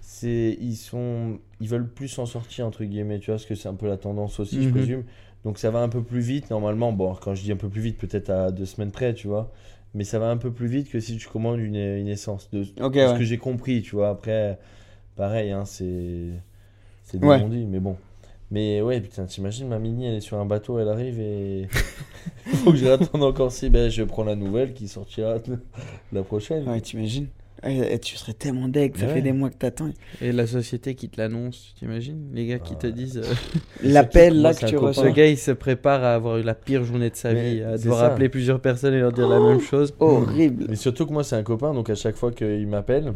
c'est 0.01 0.57
ils 0.61 0.77
sont 0.77 1.39
ils 1.61 1.69
veulent 1.69 1.89
plus 1.89 2.09
s'en 2.09 2.27
sortir 2.27 2.67
entre 2.67 2.85
guillemets 2.85 3.19
tu 3.19 3.27
vois 3.27 3.37
parce 3.37 3.47
que 3.47 3.55
c'est 3.55 3.69
un 3.69 3.75
peu 3.75 3.87
la 3.89 3.97
tendance 3.97 4.41
aussi 4.41 4.63
je 4.63 4.69
Mhm. 4.69 4.71
présume 4.71 5.05
donc 5.45 5.59
ça 5.59 5.71
va 5.71 5.81
un 5.81 5.89
peu 5.89 6.03
plus 6.03 6.21
vite 6.21 6.51
normalement 6.51 6.93
bon 6.93 7.15
quand 7.15 7.35
je 7.35 7.43
dis 7.43 7.53
un 7.53 7.57
peu 7.57 7.69
plus 7.69 7.81
vite 7.81 7.99
peut-être 7.99 8.31
à 8.31 8.51
deux 8.51 8.65
semaines 8.67 8.91
près 8.91 9.15
tu 9.15 9.29
vois 9.29 9.53
mais 9.95 10.05
ça 10.05 10.19
va 10.19 10.29
un 10.31 10.37
peu 10.37 10.51
plus 10.53 10.67
vite 10.67 10.91
que 10.91 11.01
si 11.01 11.17
tu 11.19 11.29
commandes 11.29 11.61
une, 11.61 11.77
une 11.77 12.09
essence 12.09 12.51
de, 12.51 12.65
ce 12.65 12.73
ouais. 12.81 13.19
que 13.19 13.23
j'ai 13.25 13.39
compris 13.39 13.83
tu 13.83 13.95
vois 13.97 14.09
après 14.11 14.59
pareil 15.17 15.53
hein, 15.53 15.65
c'est 15.65 16.31
c'est 17.05 17.19
Ouais. 17.21 17.45
mais 17.69 17.81
bon 17.81 17.97
mais 18.53 18.81
ouais 18.83 19.01
putain 19.01 19.25
t'imagines 19.25 19.67
ma 19.67 19.79
mini 19.81 20.07
elle 20.07 20.15
est 20.15 20.21
sur 20.21 20.39
un 20.39 20.45
bateau 20.47 20.79
elle 20.79 20.89
arrive 20.89 21.19
et 21.19 21.67
faut 22.63 22.71
que 22.73 22.77
je 22.77 22.85
l'attende 22.87 23.23
encore 23.25 23.51
si 23.51 23.69
ben 23.71 23.91
je 23.91 24.03
prends 24.05 24.23
la 24.25 24.37
nouvelle 24.37 24.75
qui 24.75 24.87
sortira 24.87 25.37
la 26.13 26.23
prochaine 26.23 26.69
Ouais, 26.69 26.81
t'imagines 26.81 27.27
Eh, 27.65 27.99
Tu 28.01 28.17
serais 28.17 28.33
tellement 28.35 28.69
deg, 28.69 28.97
ça 28.97 29.07
Ouais. 29.07 29.15
fait 29.15 29.23
des 29.23 29.33
mois 29.33 29.49
que 29.51 29.57
t'attends. 29.57 29.91
Et 30.21 30.33
la 30.33 30.47
société 30.49 30.95
qui 30.97 31.09
te 31.09 31.21
l'annonce, 31.21 31.75
t'imagines 31.79 32.29
Les 32.35 32.47
gars 32.47 32.59
qui 32.59 32.75
te 32.77 32.89
disent. 32.89 33.19
euh, 33.19 33.35
L'appel 33.85 34.43
là 34.43 34.53
que 34.53 34.67
tu 34.67 34.77
reçois. 34.77 35.05
Le 35.05 35.11
gars, 35.13 35.27
il 35.29 35.39
se 35.39 35.53
prépare 35.53 36.03
à 36.03 36.15
avoir 36.15 36.39
eu 36.39 36.43
la 36.43 36.55
pire 36.57 36.83
journée 36.85 37.09
de 37.11 37.15
sa 37.17 37.33
Mais 37.33 37.55
vie, 37.55 37.63
à 37.63 37.77
devoir 37.79 38.01
ça. 38.01 38.07
appeler 38.09 38.29
plusieurs 38.29 38.61
personnes 38.61 38.95
et 38.95 38.99
leur 38.99 39.13
dire 39.13 39.29
la 39.29 39.39
même 39.39 39.61
chose. 39.61 39.95
Horrible. 40.01 40.67
Mais 40.69 40.75
surtout 40.77 41.07
que 41.07 41.13
moi, 41.13 41.23
c'est 41.23 41.37
un 41.37 41.45
copain, 41.45 41.73
donc 41.73 41.89
à 41.89 41.95
chaque 41.95 42.17
fois 42.17 42.33
qu'il 42.33 42.67
m'appelle, 42.67 43.13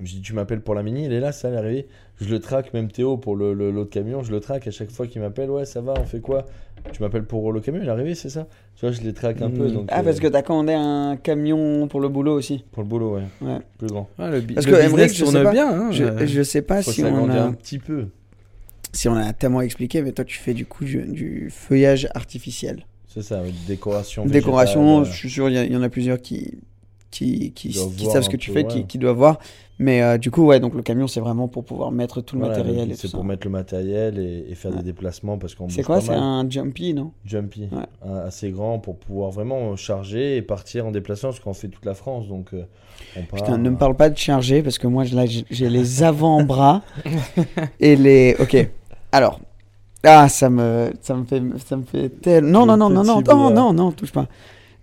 je 0.00 0.12
dis 0.14 0.20
Tu 0.22 0.32
m'appelles 0.32 0.60
pour 0.60 0.74
la 0.74 0.82
mini, 0.82 1.04
il 1.06 1.12
est 1.12 1.20
là, 1.20 1.32
ça, 1.32 1.48
elle 1.48 1.54
est 1.54 1.58
arrivée. 1.58 1.86
Je 2.20 2.28
le 2.28 2.40
traque, 2.40 2.72
même 2.74 2.90
Théo 2.90 3.16
pour 3.16 3.36
le- 3.36 3.54
le- 3.54 3.70
l'autre 3.70 3.90
camion, 3.90 4.22
je 4.22 4.30
le 4.32 4.40
traque 4.40 4.66
à 4.66 4.70
chaque 4.70 4.90
fois 4.90 5.06
qu'il 5.06 5.20
m'appelle 5.20 5.50
Ouais, 5.50 5.64
ça 5.64 5.80
va, 5.80 5.94
on 6.00 6.04
fait 6.04 6.20
quoi? 6.20 6.46
Tu 6.92 7.02
m'appelles 7.02 7.24
pour 7.24 7.52
le 7.52 7.60
camion, 7.60 7.80
il 7.82 7.88
est 7.88 7.90
arrivé, 7.90 8.14
c'est 8.14 8.28
ça? 8.30 8.46
Tu 8.76 8.86
vois, 8.86 8.92
je 8.92 9.00
les 9.02 9.12
traque 9.12 9.42
un 9.42 9.50
peu. 9.50 9.68
Mm. 9.68 9.72
Donc, 9.72 9.84
Ah, 9.90 10.00
euh, 10.00 10.02
parce 10.04 10.20
que 10.20 10.26
t'as 10.28 10.42
commandé 10.42 10.72
un 10.74 11.16
camion 11.16 11.88
pour 11.88 12.00
le 12.00 12.08
boulot 12.08 12.34
aussi. 12.34 12.64
Pour 12.72 12.82
le 12.82 12.88
boulot, 12.88 13.16
ouais. 13.16 13.22
Ouais. 13.40 13.58
Plus 13.78 13.88
grand. 13.88 14.08
Ah, 14.18 14.30
le, 14.30 14.40
bi- 14.40 14.54
Parce 14.54 14.66
le 14.66 14.72
que 14.72 14.76
business 14.76 14.92
Emmerich, 14.94 15.10
je 15.12 15.24
sais 15.24 15.30
tourne 15.32 15.42
pas, 15.44 15.52
bien. 15.52 15.68
hein, 15.68 15.90
Je, 15.90 16.04
euh. 16.04 16.26
je 16.26 16.42
sais 16.42 16.62
pas 16.62 16.82
si 16.82 17.02
on, 17.04 17.28
a, 17.28 17.42
un 17.42 17.52
petit 17.52 17.78
peu. 17.80 18.06
si 18.92 19.08
on 19.08 19.14
a 19.16 19.32
tellement 19.32 19.60
expliqué, 19.60 20.02
mais 20.02 20.12
toi 20.12 20.24
tu 20.24 20.38
fais 20.38 20.54
du 20.54 20.66
coup 20.66 20.84
du, 20.84 21.02
du 21.02 21.50
feuillage 21.50 22.08
artificiel. 22.14 22.86
C'est 23.08 23.22
ça, 23.22 23.42
ouais, 23.42 23.50
décoration. 23.66 24.24
Décoration, 24.26 24.98
végétale, 25.00 25.12
je 25.12 25.18
suis 25.18 25.30
sûr, 25.30 25.48
il 25.50 25.72
y, 25.72 25.76
en 25.76 25.82
a 25.82 25.88
plusieurs 25.88 26.20
qui, 26.20 26.58
qui, 27.10 27.52
savent 27.72 28.22
ce 28.22 28.28
que 28.30 28.36
tu 28.36 28.52
peu, 28.52 28.64
fais, 28.68 28.84
qui 28.84 28.98
doivent 28.98 29.16
voir. 29.16 29.40
Mais 29.80 30.02
euh, 30.02 30.18
du 30.18 30.30
coup, 30.32 30.44
ouais, 30.44 30.58
donc 30.58 30.74
le 30.74 30.82
camion, 30.82 31.06
c'est 31.06 31.20
vraiment 31.20 31.46
pour 31.46 31.64
pouvoir 31.64 31.92
mettre 31.92 32.20
tout 32.20 32.34
le 32.36 32.40
Voilà, 32.44 32.56
matériel 32.58 32.88
C'est 32.96 33.06
ça. 33.08 33.16
pour 33.16 33.24
mettre 33.24 33.46
le 33.46 33.50
matériel 33.52 34.18
et, 34.18 34.44
et 34.50 34.54
faire 34.56 34.72
Ouais. 34.72 34.78
des 34.78 34.82
déplacements 34.82 35.38
parce 35.38 35.54
qu'on 35.54 35.68
C'est 35.68 35.84
quoi? 35.84 36.00
C'est 36.00 36.14
un 36.14 36.48
jumpy, 36.50 36.94
non? 36.94 37.12
Jumpy, 37.24 37.68
Ouais. 37.70 37.84
un- 38.04 38.16
assez 38.26 38.50
grand 38.50 38.80
pour 38.80 38.96
pouvoir 38.96 39.30
vraiment 39.30 39.76
charger 39.76 40.36
et 40.36 40.42
partir 40.42 40.84
en 40.86 40.90
déplacement 40.90 41.30
parce 41.30 41.40
qu'on 41.40 41.54
fait 41.54 41.68
toute 41.68 41.84
la 41.84 41.94
France 41.94 42.26
donc 42.26 42.54
euh, 42.54 42.64
on 43.16 43.22
part. 43.22 43.40
Putain, 43.44 43.58
ne 43.58 43.70
me 43.70 43.76
parle 43.76 43.94
pas 43.94 44.10
de 44.10 44.18
charger 44.18 44.62
parce 44.62 44.78
que 44.78 44.88
moi, 44.88 45.04
là, 45.04 45.24
j'ai 45.26 45.68
les 45.70 46.02
avant-bras 46.02 46.82
et 47.80 47.94
les. 47.96 48.34
Ok. 48.40 48.56
Alors. 49.12 49.40
Ah, 50.04 50.28
ça 50.28 50.48
me, 50.48 50.92
ça 51.00 51.14
me 51.14 51.24
fait, 51.24 51.42
ça 51.66 51.76
me 51.76 51.82
fait 51.82 52.08
tel. 52.08 52.44
Non, 52.44 52.64
non, 52.66 52.76
non, 52.76 52.88
non, 52.88 53.02
non, 53.02 53.20
non, 53.20 53.50
non, 53.50 53.72
non, 53.72 53.90
touche 53.92 54.12
pas. 54.12 54.26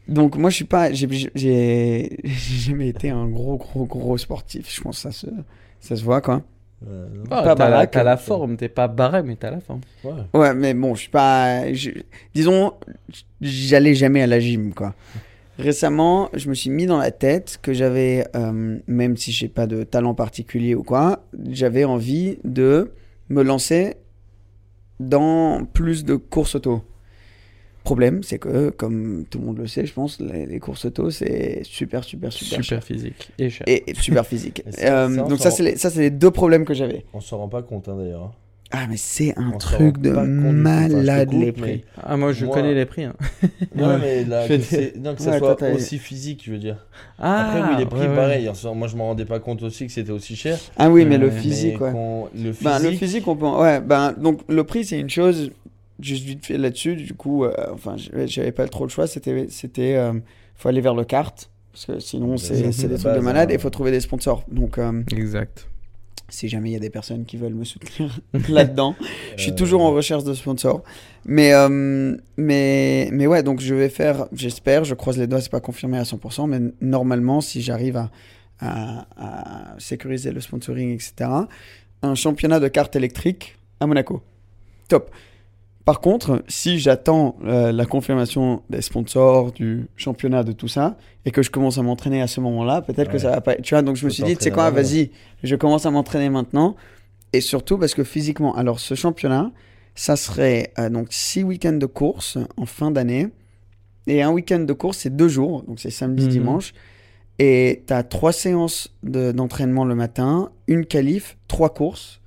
Donc 0.08 0.38
moi, 0.38 0.50
je 0.50 0.56
suis 0.58 0.66
pas, 0.66 0.92
j'ai, 0.94 2.20
jamais 2.24 2.90
été 2.90 3.10
un 3.10 3.28
gros, 3.28 3.58
gros, 3.58 3.86
gros 3.86 4.18
sportif. 4.18 4.74
Je 4.74 4.82
pense 4.82 4.98
que 4.98 5.02
ça 5.02 5.12
se, 5.12 5.28
ça 5.80 5.96
se 5.96 6.04
voit 6.04 6.22
quoi. 6.22 6.44
Euh. 6.88 7.08
Ah, 7.32 7.42
Pas 7.42 7.56
t'as 7.56 7.64
la, 7.66 7.72
baraque, 7.72 7.92
t'as 7.92 8.04
la 8.04 8.18
forme, 8.18 8.58
t'es 8.58 8.70
pas 8.70 8.88
barré, 8.88 9.24
mais 9.24 9.36
t'as 9.36 9.50
la 9.50 9.60
forme. 9.60 9.82
Ouais. 10.04 10.12
Ouais, 10.34 10.54
mais 10.54 10.74
bon, 10.74 10.94
je 10.94 11.02
suis 11.02 11.10
pas. 11.10 11.74
je- 11.74 11.92
Disons, 12.36 12.74
j'allais 13.42 13.96
jamais 13.96 14.22
à 14.22 14.28
la 14.28 14.40
gym, 14.40 14.74
quoi. 14.74 14.94
Récemment, 15.58 16.30
je 16.34 16.50
me 16.50 16.54
suis 16.54 16.70
mis 16.70 16.86
dans 16.86 16.98
la 16.98 17.12
tête 17.12 17.60
que 17.62 17.74
j'avais, 17.74 18.28
euh, 18.36 18.78
même 18.88 19.16
si 19.16 19.32
j'ai 19.32 19.48
pas 19.48 19.68
de 19.68 19.84
talent 19.84 20.14
particulier 20.14 20.76
ou 20.76 20.84
quoi, 20.84 21.24
j'avais 21.50 21.86
envie 21.86 22.38
de 22.44 22.92
me 23.30 23.42
lancer 23.42 23.96
dans 25.00 25.64
plus 25.66 26.04
de 26.04 26.16
courses 26.16 26.56
auto. 26.56 26.84
Problème, 27.86 28.24
c'est 28.24 28.40
que, 28.40 28.72
comme 28.72 29.26
tout 29.30 29.38
le 29.40 29.46
monde 29.46 29.60
le 29.60 29.68
sait, 29.68 29.86
je 29.86 29.94
pense, 29.94 30.20
les, 30.20 30.46
les 30.48 30.60
courses 30.60 30.86
auto, 30.86 31.10
c'est 31.12 31.62
super, 31.64 32.04
super, 32.04 32.34
super, 32.34 32.50
Super, 32.50 32.64
cher. 32.64 32.84
physique 32.84 33.32
et 33.40 33.50
cher. 33.50 33.64
Et, 33.68 33.92
et 33.92 33.94
super 33.94 34.26
physique. 34.26 34.64
Et 34.80 34.86
Euh, 34.88 35.08
ça, 35.16 35.22
donc 35.24 35.38
ça, 35.40 35.50
rend- 35.50 35.56
c'est 35.78 35.96
les, 35.96 36.10
deux 36.10 36.32
problèmes 36.32 36.66
que 36.66 36.74
j'avais. 36.74 37.06
On 37.14 37.22
s'en 37.22 37.38
rend 37.38 37.48
pas 37.48 37.62
compte 37.62 37.88
hein, 37.88 37.96
d'ailleurs. 37.98 38.34
Ah, 38.72 38.88
mais 38.90 38.98
c'est 38.98 39.38
un 39.38 39.52
On 39.54 39.58
truc 39.60 40.00
de 40.00 40.10
malade, 40.10 41.30
coupe, 41.30 41.40
les 41.40 41.46
mais- 41.46 41.52
prix. 41.52 41.84
Ah, 42.02 42.18
moi, 42.18 42.34
je 42.34 42.46
Moi- 42.46 42.56
connais 42.56 42.74
les 42.74 42.86
prix. 42.86 43.04
hein. 43.04 43.14
Non, 43.76 43.98
mais 44.02 44.26
là, 44.26 44.48
que, 44.48 44.98
non, 44.98 45.14
que 45.16 45.22
ça 45.22 45.32
Ouais, 45.34 45.38
soit 45.38 45.56
toi, 45.56 45.70
aussi 45.70 46.00
physique, 46.00 46.42
je 46.44 46.52
veux 46.52 46.58
dire. 46.58 46.88
Ah, 47.20 47.52
Après, 47.52 47.70
oui, 47.70 47.78
les 47.78 47.86
prix, 47.86 48.00
ouais, 48.02 48.08
ouais. 48.08 48.16
pareil. 48.16 48.52
Moi, 48.74 48.88
je 48.88 48.96
m'en 48.98 49.06
rendais 49.10 49.26
pas 49.26 49.40
compte 49.40 49.62
aussi 49.62 49.86
que 49.86 49.92
c'était 49.94 50.12
aussi 50.12 50.36
cher. 50.36 50.58
Ah 50.78 50.90
oui, 50.90 51.06
mais 51.06 51.20
le 51.20 51.30
physique, 51.30 51.80
mais 51.80 51.92
ouais. 51.92 52.24
Le 52.36 52.52
physique. 52.52 52.64
Ben, 52.64 52.80
le 52.80 52.92
physique, 52.92 53.28
on 53.28 53.36
peut. 53.36 53.46
Ouais, 53.46 53.80
ben, 53.80 54.14
donc 54.14 54.42
le 54.50 54.64
prix, 54.64 54.84
c'est 54.84 55.00
une 55.00 55.10
chose. 55.12 55.52
Juste 56.00 56.24
vite 56.24 56.46
fait 56.46 56.58
là-dessus, 56.58 56.96
du 56.96 57.14
coup, 57.14 57.46
euh, 57.46 57.54
enfin, 57.74 57.96
j'avais 58.26 58.52
pas 58.52 58.68
trop 58.68 58.84
le 58.86 58.90
choix. 58.90 59.08
C'était, 59.08 59.48
c'était, 59.50 59.96
euh, 59.96 60.14
faut 60.56 60.70
aller 60.70 60.82
vers 60.82 60.96
le 60.96 61.06
kart 61.06 61.50
parce 61.72 61.86
que 61.86 62.00
sinon, 62.00 62.38
c'est 62.38 62.62
des 62.62 62.72
trucs 62.98 63.16
de 63.16 63.20
malade 63.20 63.50
hein. 63.50 63.52
et 63.52 63.56
il 63.56 63.60
faut 63.62 63.70
trouver 63.70 63.92
des 63.92 64.00
sponsors. 64.02 64.44
Donc, 64.50 64.78
euh, 64.78 65.04
Exact. 65.12 65.68
si 66.30 66.48
jamais 66.50 66.70
il 66.70 66.74
y 66.74 66.78
a 66.78 66.80
des 66.80 66.90
personnes 66.90 67.26
qui 67.26 67.38
veulent 67.38 67.54
me 67.54 67.64
soutenir 67.66 68.20
là-dedans, 68.50 68.96
je 69.38 69.42
suis 69.44 69.52
Euh, 69.52 69.56
toujours 69.56 69.82
en 69.82 69.92
recherche 69.92 70.24
de 70.24 70.34
sponsors. 70.34 70.84
Mais, 71.26 71.54
euh, 71.54 72.16
mais, 72.38 73.10
mais 73.12 73.28
ouais, 73.28 73.42
donc 73.44 73.60
je 73.62 73.74
vais 73.74 73.90
faire, 73.90 74.28
j'espère, 74.34 74.84
je 74.86 74.96
croise 74.96 75.18
les 75.18 75.28
doigts, 75.28 75.42
c'est 75.42 75.52
pas 75.52 75.60
confirmé 75.62 75.98
à 75.98 76.04
100%, 76.04 76.48
mais 76.48 76.60
normalement, 76.82 77.42
si 77.42 77.62
j'arrive 77.62 77.98
à, 77.98 78.12
à, 78.60 79.08
à 79.18 79.76
sécuriser 79.80 80.32
le 80.32 80.40
sponsoring, 80.42 80.94
etc., 80.94 81.30
un 82.02 82.16
championnat 82.16 82.60
de 82.60 82.68
cartes 82.68 82.96
électriques 82.96 83.58
à 83.80 83.88
Monaco. 83.88 84.22
Top. 84.88 85.10
Par 85.86 86.02
contre, 86.02 86.44
si 86.48 86.80
j'attends 86.80 87.36
euh, 87.46 87.72
la 87.72 87.86
confirmation 87.86 88.64
des 88.72 88.82
sponsors, 88.82 89.52
du 89.52 89.88
championnat, 89.96 90.44
de 90.44 90.52
tout 90.52 90.68
ça, 90.68 90.98
et 91.26 91.32
que 91.32 91.44
je 91.44 91.52
commence 91.52 91.78
à 91.78 91.84
m'entraîner 91.84 92.22
à 92.24 92.28
ce 92.28 92.42
moment-là, 92.42 92.82
peut-être 92.82 93.12
que 93.12 93.20
ça 93.20 93.30
va 93.30 93.42
pas. 93.42 93.56
Tu 93.56 93.76
vois, 93.76 93.84
donc 93.84 93.96
je 93.96 94.06
me 94.06 94.10
suis 94.10 94.24
dit, 94.24 94.36
tu 94.36 94.44
sais 94.44 94.52
quoi, 94.52 94.72
vas-y, 94.72 95.12
je 95.44 95.56
commence 95.56 95.86
à 95.86 95.92
m'entraîner 95.92 96.30
maintenant. 96.30 96.76
Et 97.34 97.42
surtout 97.42 97.78
parce 97.78 97.94
que 97.94 98.04
physiquement, 98.04 98.56
alors 98.56 98.80
ce 98.80 98.96
championnat, 98.96 99.52
ça 99.94 100.16
serait 100.16 100.72
euh, 100.80 100.90
donc 100.90 101.08
six 101.12 101.44
week-ends 101.44 101.74
de 101.78 101.86
course 101.86 102.38
en 102.58 102.66
fin 102.66 102.90
d'année. 102.90 103.28
Et 104.08 104.24
un 104.24 104.32
week-end 104.32 104.60
de 104.60 104.74
course, 104.74 105.00
c'est 105.00 105.16
deux 105.16 105.28
jours, 105.28 105.64
donc 105.64 105.80
c'est 105.80 105.90
samedi, 105.92 106.26
Mhm. 106.26 106.30
dimanche. 106.32 106.74
Et 107.38 107.84
tu 107.88 107.94
as 107.94 108.02
trois 108.04 108.32
séances 108.32 108.94
de- 109.04 109.32
d'entraînement 109.32 109.86
le 109.86 109.94
matin, 109.96 110.50
une 110.68 110.86
qualif, 110.86 111.38
trois 111.48 111.74
courses 111.74 112.22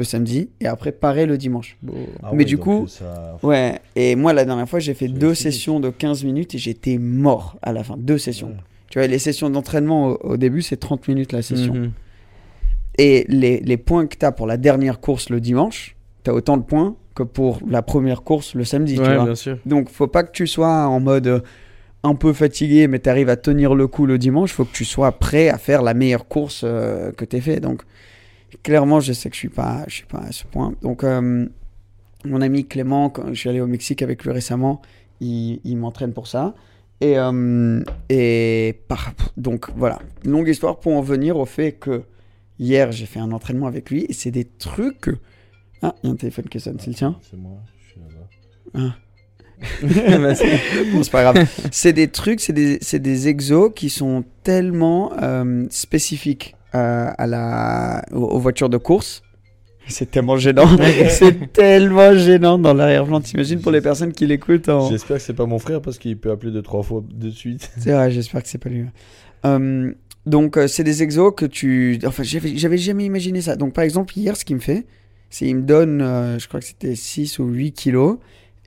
le 0.00 0.04
samedi, 0.04 0.48
et 0.60 0.66
après 0.66 0.90
pareil 0.92 1.26
le 1.26 1.38
dimanche. 1.38 1.76
Ah 2.22 2.30
mais 2.34 2.44
du 2.44 2.58
coup, 2.58 2.86
ça- 2.88 3.36
Ouais, 3.42 3.78
et 3.94 4.16
moi 4.16 4.32
la 4.32 4.44
dernière 4.44 4.68
fois, 4.68 4.80
j'ai 4.80 4.94
fait 4.94 5.08
deux 5.08 5.34
sessions 5.34 5.78
de 5.78 5.90
15 5.90 6.24
minutes 6.24 6.54
et 6.54 6.58
j'étais 6.58 6.98
mort 6.98 7.56
à 7.62 7.72
la 7.72 7.84
fin. 7.84 7.94
Deux 7.96 8.18
sessions. 8.18 8.48
Ouais. 8.48 8.54
Tu 8.90 8.98
vois, 8.98 9.06
les 9.06 9.18
sessions 9.20 9.50
d'entraînement 9.50 10.08
au, 10.08 10.18
au 10.32 10.36
début, 10.36 10.62
c'est 10.62 10.76
30 10.78 11.06
minutes 11.08 11.32
la 11.32 11.42
session. 11.42 11.74
Mhm. 11.74 11.92
Et 12.98 13.24
les, 13.28 13.60
les 13.60 13.76
points 13.76 14.06
que 14.06 14.16
tu 14.16 14.26
as 14.26 14.32
pour 14.32 14.46
la 14.46 14.56
dernière 14.56 15.00
course 15.00 15.30
le 15.30 15.40
dimanche, 15.40 15.96
tu 16.24 16.30
as 16.30 16.34
autant 16.34 16.56
de 16.56 16.62
points 16.64 16.96
que 17.14 17.22
pour 17.22 17.60
la 17.68 17.82
première 17.82 18.22
course 18.22 18.54
le 18.54 18.64
samedi. 18.64 18.94
tu 18.96 19.00
Ouais, 19.02 19.14
vois. 19.14 19.24
bien 19.26 19.34
sûr. 19.34 19.58
Donc, 19.66 19.88
faut 19.90 20.06
pas 20.08 20.22
que 20.22 20.32
tu 20.32 20.46
sois 20.46 20.86
en 20.86 21.00
mode 21.00 21.26
euh, 21.26 21.40
un 22.02 22.14
peu 22.14 22.32
fatigué, 22.32 22.88
mais 22.88 22.98
tu 22.98 23.08
arrives 23.08 23.28
à 23.28 23.36
tenir 23.36 23.74
le 23.74 23.86
coup 23.86 24.06
le 24.06 24.18
dimanche. 24.18 24.52
faut 24.52 24.64
que 24.64 24.72
tu 24.72 24.84
sois 24.84 25.12
prêt 25.12 25.48
à 25.48 25.58
faire 25.58 25.82
la 25.82 25.94
meilleure 25.94 26.26
course 26.28 26.62
euh, 26.64 27.12
que 27.12 27.24
tu 27.24 27.40
fait. 27.40 27.60
Donc, 27.60 27.82
clairement, 28.62 29.00
je 29.00 29.12
sais 29.12 29.28
que 29.28 29.34
je 29.34 29.40
suis 29.40 29.48
pas, 29.48 29.84
je 29.88 29.94
suis 29.94 30.06
pas 30.06 30.18
à 30.20 30.32
ce 30.32 30.44
point. 30.44 30.74
Donc, 30.82 31.04
euh, 31.04 31.46
mon 32.24 32.40
ami 32.40 32.66
Clément, 32.66 33.10
quand 33.10 33.28
je 33.28 33.34
suis 33.34 33.48
allé 33.48 33.60
au 33.60 33.66
Mexique 33.66 34.02
avec 34.02 34.24
lui 34.24 34.32
récemment, 34.32 34.82
il, 35.20 35.60
il 35.64 35.76
m'entraîne 35.76 36.12
pour 36.12 36.26
ça. 36.26 36.54
Et, 37.00 37.18
euh, 37.18 37.82
et 38.10 38.78
par, 38.88 39.14
donc 39.36 39.70
voilà, 39.74 40.00
longue 40.24 40.48
histoire 40.48 40.80
pour 40.80 40.92
en 40.92 41.00
venir 41.00 41.38
au 41.38 41.46
fait 41.46 41.72
que 41.72 42.02
hier 42.58 42.92
j'ai 42.92 43.06
fait 43.06 43.20
un 43.20 43.32
entraînement 43.32 43.66
avec 43.66 43.88
lui 43.90 44.04
et 44.06 44.12
c'est 44.12 44.30
des 44.30 44.44
trucs. 44.44 45.08
Ah, 45.80 45.94
il 46.02 46.08
y 46.08 46.10
a 46.10 46.12
un 46.12 46.16
téléphone 46.16 46.44
qui 46.50 46.60
sonne, 46.60 46.76
c'est 46.78 46.88
le 46.88 46.94
tien? 46.94 47.16
C'est 47.22 47.38
moi, 47.38 47.56
je 47.78 47.92
suis 47.92 48.00
là-bas. 48.00 48.96
Vas-y. 50.18 50.92
Bon, 50.92 51.02
c'est 51.02 51.10
pas 51.10 51.32
grave. 51.32 51.48
c'est 51.70 51.94
des 51.94 52.08
trucs, 52.08 52.40
c'est 52.40 52.52
des, 52.52 52.78
des 52.78 53.28
exos 53.28 53.72
qui 53.74 53.88
sont 53.88 54.24
tellement 54.42 55.12
euh, 55.22 55.66
spécifiques 55.70 56.54
euh, 56.74 57.10
à 57.16 57.26
la, 57.26 58.02
aux, 58.12 58.24
aux 58.24 58.38
voitures 58.38 58.68
de 58.68 58.76
course. 58.76 59.22
C'est 59.88 60.10
tellement 60.10 60.36
gênant. 60.36 60.68
c'est 61.08 61.52
tellement 61.52 62.14
gênant 62.14 62.58
dans 62.58 62.74
l'arrière-plan. 62.74 63.20
T'imagines 63.20 63.60
pour 63.60 63.72
les 63.72 63.80
personnes 63.80 64.12
qui 64.12 64.24
l'écoutent 64.26 64.68
en... 64.68 64.88
J'espère 64.88 65.16
que 65.16 65.22
c'est 65.22 65.32
pas 65.34 65.46
mon 65.46 65.58
frère 65.58 65.80
parce 65.82 65.98
qu'il 65.98 66.16
peut 66.16 66.30
appeler 66.30 66.52
deux 66.52 66.62
trois 66.62 66.82
fois 66.84 67.02
de 67.12 67.28
suite. 67.30 67.70
C'est 67.78 67.90
vrai, 67.92 68.10
j'espère 68.12 68.42
que 68.42 68.48
c'est 68.48 68.58
pas 68.58 68.68
lui. 68.68 68.84
Euh, 69.44 69.92
donc, 70.26 70.56
euh, 70.58 70.68
c'est 70.68 70.84
des 70.84 71.02
exos 71.02 71.32
que 71.34 71.46
tu. 71.46 71.98
Enfin, 72.06 72.22
j'avais 72.22 72.76
jamais 72.78 73.04
imaginé 73.06 73.40
ça. 73.40 73.56
Donc, 73.56 73.72
par 73.72 73.82
exemple, 73.82 74.16
hier, 74.16 74.36
ce 74.36 74.44
qu'il 74.44 74.56
me 74.56 74.60
fait, 74.60 74.86
c'est 75.30 75.46
il 75.46 75.56
me 75.56 75.62
donne, 75.62 76.02
euh, 76.02 76.38
je 76.38 76.46
crois 76.46 76.60
que 76.60 76.66
c'était 76.66 76.94
6 76.94 77.38
ou 77.40 77.46
8 77.46 77.72
kilos, 77.72 78.18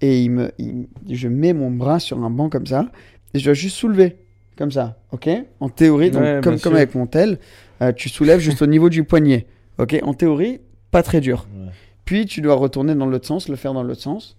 et 0.02 0.24
il 0.24 0.32
me, 0.32 0.52
il- 0.58 0.88
je 1.10 1.28
mets 1.30 1.54
mon 1.54 1.70
bras 1.72 2.00
sur 2.00 2.22
un 2.24 2.30
banc 2.32 2.50
comme 2.50 2.66
ça, 2.66 2.90
et 3.34 3.40
je 3.40 3.46
dois 3.46 3.54
juste 3.54 3.78
soulever, 3.78 4.18
comme 4.58 4.72
ça, 4.72 4.98
ok? 5.12 5.30
En 5.60 5.70
théorie, 5.70 6.10
donc, 6.12 6.24
Ouais, 6.24 6.40
comme, 6.44 6.60
comme 6.60 6.76
avec 6.76 6.96
mon 6.96 7.06
tel, 7.06 7.38
euh, 7.82 7.92
tu 7.92 8.10
soulèves 8.10 8.40
juste 8.40 8.62
au 8.62 8.68
niveau 8.68 8.90
du 8.90 9.04
poignet, 9.04 9.48
ok? 9.78 10.00
En 10.04 10.14
théorie, 10.14 10.60
pas 10.92 11.04
très 11.04 11.22
dur. 11.22 11.48
Ouais. 11.56 11.72
Puis 12.06 12.26
tu 12.26 12.42
dois 12.42 12.56
retourner 12.56 12.96
dans 12.96 13.06
l'autre 13.06 13.28
sens, 13.28 13.48
le 13.48 13.56
faire 13.56 13.74
dans 13.74 13.84
l'autre 13.84 14.02
sens. 14.02 14.38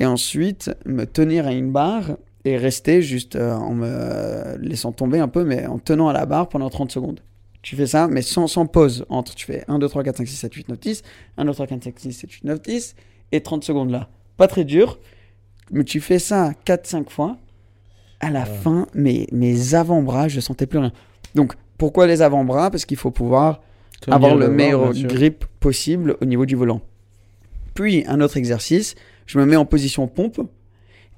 Et 0.00 0.06
ensuite, 0.06 0.70
me 0.84 1.04
tenir 1.04 1.46
à 1.46 1.52
une 1.52 1.70
barre 1.70 2.16
et 2.44 2.56
rester 2.56 3.00
juste 3.00 3.36
euh, 3.36 3.52
en 3.54 3.74
me 3.74 4.56
laissant 4.58 4.92
tomber 4.92 5.18
un 5.18 5.28
peu, 5.28 5.44
mais 5.44 5.66
en 5.66 5.78
tenant 5.78 6.08
à 6.08 6.12
la 6.12 6.26
barre 6.26 6.48
pendant 6.48 6.68
30 6.68 6.90
secondes. 6.90 7.20
Tu 7.62 7.76
fais 7.76 7.86
ça, 7.86 8.08
mais 8.08 8.20
sans, 8.20 8.46
sans 8.46 8.66
pause. 8.66 9.06
Entre, 9.08 9.34
tu 9.34 9.46
fais 9.46 9.64
1, 9.68 9.78
2, 9.78 9.88
3, 9.88 10.02
4, 10.02 10.18
5, 10.18 10.28
6, 10.28 10.36
7, 10.36 10.54
8, 10.54 10.68
9, 10.68 10.80
10. 10.80 11.02
1, 11.38 11.44
2, 11.46 11.52
3, 11.52 11.66
4, 11.66 11.84
5, 11.84 11.98
6, 11.98 12.12
7, 12.12 12.32
8, 12.32 12.44
9, 12.44 12.62
10. 12.62 12.96
Et 13.32 13.40
30 13.40 13.64
secondes 13.64 13.90
là. 13.90 14.08
Pas 14.36 14.48
très 14.48 14.64
dur, 14.64 14.98
mais 15.70 15.84
tu 15.84 16.00
fais 16.00 16.18
ça 16.18 16.52
4, 16.64 16.86
5 16.86 17.10
fois. 17.10 17.38
À 18.20 18.30
la 18.30 18.44
fin, 18.44 18.86
mes, 18.94 19.26
mes 19.32 19.74
avant-bras, 19.74 20.28
je 20.28 20.40
sentais 20.40 20.66
plus 20.66 20.78
rien. 20.78 20.92
Donc, 21.34 21.54
pourquoi 21.78 22.06
les 22.06 22.22
avant-bras? 22.22 22.70
Parce 22.70 22.84
qu'il 22.84 22.96
faut 22.96 23.10
pouvoir 23.10 23.60
Tenir 24.00 24.16
avoir 24.16 24.34
le 24.34 24.48
meilleur 24.48 24.92
grip 24.92 25.44
possible 25.60 26.16
au 26.20 26.24
niveau 26.24 26.46
du 26.46 26.56
volant. 26.56 26.80
Puis 27.74 28.04
un 28.06 28.20
autre 28.20 28.36
exercice, 28.36 28.94
je 29.26 29.38
me 29.38 29.46
mets 29.46 29.56
en 29.56 29.64
position 29.64 30.06
pompe 30.06 30.40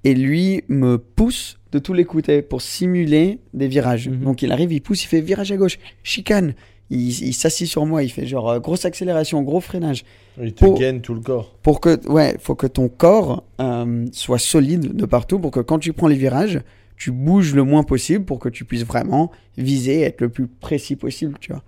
et 0.04 0.14
lui 0.14 0.62
me 0.68 0.96
pousse 0.98 1.58
de 1.72 1.78
tous 1.78 1.92
les 1.92 2.04
côtés 2.04 2.42
pour 2.42 2.62
simuler 2.62 3.40
des 3.54 3.68
virages. 3.68 4.08
Mhm. 4.08 4.20
Donc 4.20 4.42
il 4.42 4.52
arrive, 4.52 4.72
il 4.72 4.80
pousse, 4.80 5.04
il 5.04 5.08
fait 5.08 5.20
virage 5.20 5.52
à 5.52 5.56
gauche, 5.56 5.78
chicane, 6.02 6.54
il, 6.90 7.08
il 7.10 7.34
s'assit 7.34 7.66
sur 7.66 7.84
moi, 7.84 8.02
il 8.04 8.08
fait 8.08 8.26
genre 8.26 8.48
euh, 8.48 8.60
grosse 8.60 8.84
accélération, 8.84 9.42
gros 9.42 9.60
freinage. 9.60 10.04
Il 10.40 10.52
te 10.54 10.64
Pour- 10.64 10.78
gaine 10.78 11.00
tout 11.00 11.14
le 11.14 11.20
corps. 11.20 11.56
Pour 11.62 11.80
que, 11.80 12.06
ouais, 12.08 12.36
faut 12.40 12.54
que 12.54 12.66
ton 12.68 12.88
corps 12.88 13.42
euh, 13.60 14.06
soit 14.12 14.38
solide 14.38 14.94
de 14.94 15.06
partout 15.06 15.38
pour 15.40 15.50
que 15.50 15.60
quand 15.60 15.78
tu 15.80 15.92
prends 15.92 16.08
les 16.08 16.16
virages, 16.16 16.60
tu 16.96 17.10
bouges 17.12 17.54
le 17.54 17.62
moins 17.64 17.82
possible 17.82 18.24
pour 18.24 18.38
que 18.38 18.48
tu 18.48 18.64
puisses 18.64 18.84
vraiment 18.84 19.30
viser, 19.58 20.00
être 20.02 20.20
le 20.20 20.28
plus 20.28 20.46
précis 20.46 20.96
possible, 20.96 21.36
tu 21.40 21.52
vois. 21.52 21.62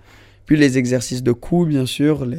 Puis 0.47 0.57
les 0.57 0.79
exercices 0.79 1.23
de 1.23 1.33
coups, 1.33 1.69
bien 1.69 1.85
sûr. 1.85 2.25
Les... 2.25 2.39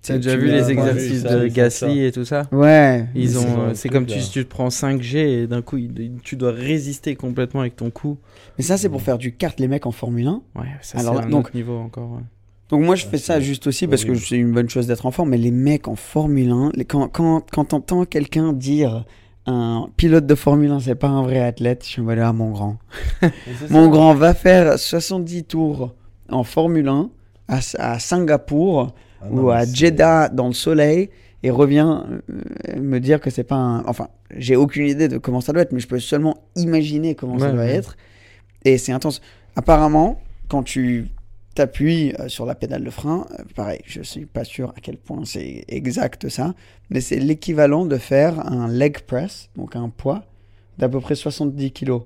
T'as 0.00 0.16
déjà 0.16 0.32
tu 0.32 0.38
vu 0.38 0.46
les 0.46 0.62
vu, 0.62 0.70
exercices 0.70 1.22
ça, 1.22 1.36
de 1.38 1.46
Gasly 1.48 2.04
et 2.06 2.10
tout 2.12 2.24
ça? 2.24 2.48
Ouais. 2.52 3.04
Ils 3.14 3.32
c'est 3.32 3.36
ont, 3.36 3.60
euh, 3.60 3.70
c'est 3.74 3.90
comme 3.90 4.06
tu, 4.06 4.18
tu 4.32 4.44
te 4.44 4.48
prends 4.48 4.68
5G 4.68 5.16
et 5.18 5.46
d'un 5.46 5.60
coup 5.60 5.76
tu 6.22 6.36
dois 6.36 6.52
résister 6.52 7.16
complètement 7.16 7.60
avec 7.60 7.76
ton 7.76 7.90
coup. 7.90 8.16
Mais 8.56 8.64
ça, 8.64 8.78
c'est 8.78 8.88
pour 8.88 9.02
faire 9.02 9.18
du 9.18 9.32
kart, 9.34 9.60
les 9.60 9.68
mecs 9.68 9.84
en 9.84 9.90
Formule 9.92 10.26
1. 10.28 10.42
Ouais, 10.56 10.62
ça 10.80 10.98
Alors 11.00 11.16
c'est 11.18 11.24
un 11.26 11.28
donc- 11.28 11.48
autre 11.48 11.54
niveau 11.56 11.76
encore. 11.76 12.12
ouais. 12.12 12.22
Donc 12.70 12.82
moi, 12.82 12.94
je 12.96 13.04
Ouais, 13.04 13.10
fais 13.10 13.18
ça 13.18 13.38
juste 13.40 13.66
aussi 13.66 13.86
parce 13.86 14.06
que 14.06 14.14
c'est 14.14 14.36
une 14.38 14.52
bonne 14.52 14.70
chose 14.70 14.86
d'être 14.86 15.04
en 15.04 15.10
forme. 15.10 15.28
Mais 15.28 15.36
les 15.38 15.50
mecs 15.50 15.86
en 15.86 15.96
Formule 15.96 16.48
1, 16.50 16.70
les- 16.74 16.86
quand, 16.86 17.08
quand, 17.08 17.44
quand 17.52 17.66
t'entends 17.66 18.06
quelqu'un 18.06 18.54
dire 18.54 19.04
un 19.46 19.88
pilote 19.96 20.26
de 20.26 20.34
Formule 20.34 20.70
1, 20.70 20.80
c'est 20.80 20.94
pas 20.94 21.08
un 21.08 21.22
vrai 21.22 21.40
athlète, 21.40 21.84
je 21.84 21.88
suis 21.90 22.00
en 22.00 22.04
mode, 22.04 22.18
ah, 22.18 22.32
mon 22.32 22.50
grand. 22.50 22.78
Mon 23.70 23.88
grand 23.88 24.14
va 24.14 24.34
faire 24.34 24.78
70 24.78 25.44
tours 25.44 25.94
en 26.30 26.44
Formule 26.44 26.88
1 26.88 27.10
à, 27.48 27.58
à 27.78 27.98
Singapour 27.98 28.94
Ah 29.20 29.26
non, 29.30 29.42
ou 29.42 29.50
à 29.50 29.64
Jeddah 29.64 30.28
dans 30.28 30.46
le 30.46 30.54
soleil 30.54 31.10
et 31.42 31.50
revient 31.50 32.02
euh, 32.10 32.80
me 32.80 32.98
dire 33.00 33.20
que 33.20 33.28
c'est 33.28 33.44
pas 33.44 33.56
un. 33.56 33.84
Enfin, 33.84 34.08
j'ai 34.34 34.56
aucune 34.56 34.86
idée 34.86 35.08
de 35.08 35.18
comment 35.18 35.42
ça 35.42 35.52
doit 35.52 35.62
être, 35.62 35.72
mais 35.72 35.80
je 35.80 35.88
peux 35.88 35.98
seulement 35.98 36.38
imaginer 36.56 37.14
comment 37.14 37.38
ça 37.38 37.52
doit 37.52 37.64
ouais. 37.64 37.74
être. 37.74 37.96
Et 38.64 38.78
c'est 38.78 38.92
intense. 38.92 39.20
Apparemment, 39.54 40.20
quand 40.48 40.62
tu 40.62 41.08
t'appuies 41.54 42.12
euh, 42.18 42.28
sur 42.28 42.46
la 42.46 42.54
pédale 42.54 42.84
de 42.84 42.90
frein. 42.90 43.26
Euh, 43.38 43.44
pareil, 43.54 43.80
je 43.86 44.02
suis 44.02 44.26
pas 44.26 44.44
sûr 44.44 44.70
à 44.76 44.80
quel 44.80 44.96
point 44.98 45.24
c'est 45.24 45.64
exact 45.68 46.28
ça, 46.28 46.54
mais 46.90 47.00
c'est 47.00 47.18
l'équivalent 47.18 47.86
de 47.86 47.96
faire 47.96 48.40
un 48.46 48.68
leg 48.68 49.00
press, 49.00 49.48
donc 49.56 49.76
un 49.76 49.88
poids 49.88 50.24
d'à 50.78 50.88
peu 50.88 51.00
près 51.00 51.14
70 51.14 51.72
kg. 51.72 52.00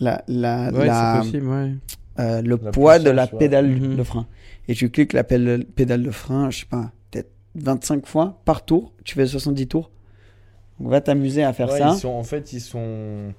La, 0.00 0.22
la, 0.28 0.70
Ouais, 0.72 0.86
la- 0.86 1.20
c'est 1.22 1.26
possible, 1.30 1.48
ouais. 1.48 1.72
euh, 2.20 2.42
le 2.42 2.58
La 2.62 2.70
poids 2.70 2.98
de 2.98 3.10
la 3.10 3.26
pédale 3.26 3.68
Mhm. 3.68 3.96
de 3.96 4.02
frein. 4.02 4.26
Et 4.68 4.74
tu 4.74 4.90
cliques 4.90 5.12
la 5.12 5.24
pédale, 5.24 5.64
pédale 5.64 6.02
de 6.02 6.10
frein, 6.10 6.50
je 6.50 6.60
sais 6.60 6.66
pas, 6.66 6.90
peut-être 7.10 7.30
25 7.54 8.06
fois 8.06 8.40
par 8.44 8.64
tour. 8.64 8.92
Tu 9.04 9.14
fais 9.14 9.26
70 9.26 9.66
tours. 9.68 9.90
On 10.80 10.88
va 10.88 11.00
t'amuser 11.00 11.44
à 11.44 11.52
faire 11.52 11.70
Ouais, 11.70 11.78
ça. 11.78 11.90
Ils 11.94 11.98
sont, 12.00 12.08
en 12.08 12.24
fait, 12.24 12.52
ils 12.52 12.60
sont. 12.60 13.32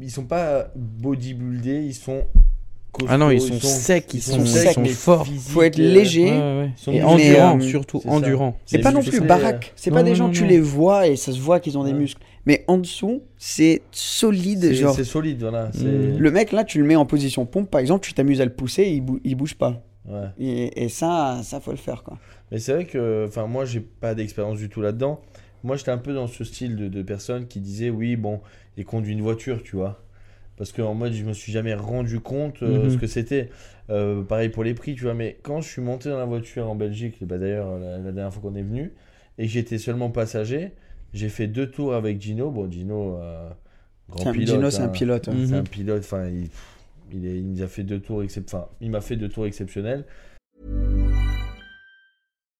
Ils 0.00 0.10
sont 0.10 0.24
pas 0.24 0.70
bodybuildés, 0.76 1.82
ils 1.84 1.94
sont. 1.94 2.24
Ah 3.08 3.16
non, 3.16 3.30
ils 3.30 3.40
sont 3.40 3.58
secs, 3.60 4.04
ils 4.12 4.22
sont- 4.22 4.40
ils 4.44 4.46
sont 4.72 4.84
forts. 4.86 5.26
Faut 5.26 5.62
être 5.62 5.78
euh, 5.78 5.92
léger. 5.94 6.24
Ouais, 6.24 6.30
ouais. 6.38 6.70
ils 6.76 6.80
sont 6.82 6.92
Et 6.92 7.02
endurant, 7.02 7.56
euh, 7.58 7.60
surtout, 7.60 8.00
c'est 8.02 8.08
endurant. 8.08 8.56
C'est 8.66 8.76
Mais 8.78 8.82
pas 8.82 8.92
non 8.92 9.02
plus 9.02 9.20
euh, 9.20 9.24
baraque. 9.24 9.72
C'est 9.76 9.90
non, 9.90 9.96
pas 9.96 10.02
des 10.02 10.14
gens 10.14 10.26
non, 10.26 10.32
tu 10.32 10.46
les 10.46 10.60
vois 10.60 11.06
et 11.08 11.16
ça 11.16 11.32
se 11.32 11.40
voit 11.40 11.58
qu'ils 11.60 11.78
ont 11.78 11.84
des 11.84 11.94
muscles. 11.94 12.22
Mais 12.44 12.64
en 12.66 12.76
dessous, 12.78 13.22
c'est 13.38 13.82
solide. 13.92 14.60
C'est 14.60 14.74
Genre, 14.74 14.94
c'est 14.94 15.04
solide, 15.04 15.40
voilà. 15.40 15.70
c'est- 15.72 15.84
Mhm. 15.84 16.18
le 16.18 16.30
mec 16.30 16.52
là, 16.52 16.64
tu 16.64 16.78
le 16.80 16.84
mets 16.84 16.96
en 16.96 17.06
position 17.06 17.46
pompe, 17.46 17.70
par 17.70 17.80
exemple, 17.80 18.04
tu 18.04 18.12
t'amuses 18.14 18.40
à 18.40 18.44
le 18.44 18.52
pousser, 18.52 18.84
il, 18.84 19.00
bou- 19.00 19.20
il 19.24 19.36
bouge 19.36 19.54
pas. 19.54 19.82
Ouais. 20.08 20.26
Et, 20.38 20.84
et 20.84 20.88
ça, 20.88 21.40
ça 21.44 21.60
faut 21.60 21.70
le 21.70 21.76
faire 21.76 22.02
quoi. 22.02 22.18
Mais 22.50 22.58
c'est 22.58 22.72
vrai 22.74 22.84
que, 22.84 23.24
enfin, 23.28 23.46
moi, 23.46 23.64
j'ai 23.64 23.80
pas 23.80 24.14
d'expérience 24.14 24.58
du 24.58 24.68
tout 24.68 24.82
là-dedans. 24.82 25.20
Moi, 25.64 25.76
j'étais 25.76 25.92
un 25.92 25.98
peu 25.98 26.12
dans 26.12 26.26
ce 26.26 26.42
style 26.44 26.74
de, 26.76 26.88
de 26.88 27.02
personnes 27.02 27.46
qui 27.46 27.60
disaient, 27.60 27.88
oui, 27.90 28.16
bon, 28.16 28.40
il 28.76 28.84
conduit 28.84 29.12
une 29.12 29.22
voiture, 29.22 29.62
tu 29.62 29.76
vois. 29.76 30.02
Parce 30.56 30.72
qu'en 30.72 30.94
mode, 30.94 31.12
je 31.14 31.24
me 31.24 31.32
suis 31.32 31.50
jamais 31.52 31.74
rendu 31.74 32.20
compte 32.20 32.62
euh, 32.62 32.84
Mhm. 32.84 32.90
ce 32.90 32.96
que 32.98 33.06
c'était. 33.06 33.48
Euh, 33.90 34.22
pareil 34.22 34.48
pour 34.48 34.62
les 34.64 34.74
prix, 34.74 34.94
tu 34.94 35.02
vois. 35.04 35.14
Mais 35.14 35.38
quand 35.42 35.60
je 35.60 35.68
suis 35.68 35.82
monté 35.82 36.08
dans 36.08 36.18
la 36.18 36.24
voiture 36.24 36.68
en 36.70 36.74
Belgique, 36.74 37.16
bah, 37.22 37.38
d'ailleurs, 37.38 37.78
la, 37.78 37.98
la 37.98 38.12
dernière 38.12 38.32
fois 38.32 38.42
qu'on 38.42 38.54
est 38.56 38.62
venu, 38.62 38.92
et 39.38 39.48
j'étais 39.48 39.78
seulement 39.78 40.10
passager, 40.10 40.72
j'ai 41.14 41.28
fait 41.28 41.46
deux 41.46 41.70
tours 41.70 41.94
avec 41.94 42.20
Gino. 42.20 42.50
Bon, 42.50 42.70
Gino, 42.70 43.16
euh, 43.16 43.48
grand 44.08 44.28
un- 44.28 44.32
pilote. 44.32 44.48
Gino, 44.56 44.70
c'est 44.70 44.82
un 44.82 44.84
hein. 44.84 44.88
pilote. 44.88 45.28
Mhm. 45.28 45.46
C'est 45.46 45.54
un 45.54 45.62
pilote, 45.64 46.00
enfin, 46.04 46.28
il, 46.28 46.48
il, 47.12 47.26
est- 47.26 47.38
il 47.38 47.50
nous 47.52 47.62
a 47.62 47.66
fait 47.66 47.82
deux 47.82 47.98
tours 48.00 48.22
excep- 48.22 48.44
enfin, 48.46 48.66
il 48.80 48.90
m'a 48.90 49.00
fait 49.00 49.16
deux 49.16 49.28
tours 49.28 49.46
exceptionnels. 49.46 50.04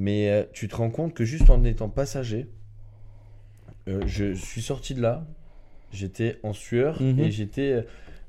Mais 0.00 0.30
euh, 0.30 0.44
tu 0.52 0.68
te 0.68 0.76
rends 0.76 0.90
compte 0.90 1.12
que 1.12 1.24
juste 1.24 1.50
en 1.50 1.64
étant 1.64 1.88
passager, 1.88 2.46
euh, 3.88 4.00
je 4.06 4.32
suis 4.34 4.62
sorti 4.62 4.94
de 4.94 5.02
là, 5.02 5.26
j'étais 5.92 6.38
en 6.44 6.52
sueur 6.52 7.02
Mhm. 7.02 7.18
et 7.20 7.30
j'étais 7.32 7.84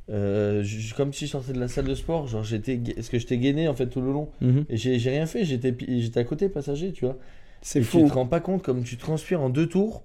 euh, 0.09 0.63
comme 0.97 1.13
si 1.13 1.27
je 1.27 1.31
sortais 1.31 1.53
de 1.53 1.59
la 1.59 1.67
salle 1.67 1.85
de 1.85 1.93
sport, 1.93 2.25
genre 2.27 2.43
j'étais, 2.43 2.79
est-ce 2.97 3.11
que 3.11 3.19
j'étais 3.19 3.37
gainé 3.37 3.67
en 3.67 3.75
fait 3.75 3.85
tout 3.87 4.01
le 4.01 4.11
long 4.11 4.29
Mhm. 4.41 4.65
et 4.67 4.77
j'ai 4.77 4.97
rien 5.11 5.27
fait, 5.27 5.45
j'étais 5.45 5.75
j'étais 5.99 6.19
à 6.19 6.23
côté 6.23 6.49
passager, 6.49 6.91
tu 6.91 7.05
vois. 7.05 7.17
C'est 7.61 7.83
fou. 7.83 8.01
Tu 8.03 8.09
te 8.09 8.13
rends 8.13 8.25
pas 8.25 8.39
compte 8.39 8.63
comme 8.63 8.83
tu 8.83 8.97
transpires 8.97 9.41
en 9.41 9.49
deux 9.49 9.67
tours 9.67 10.01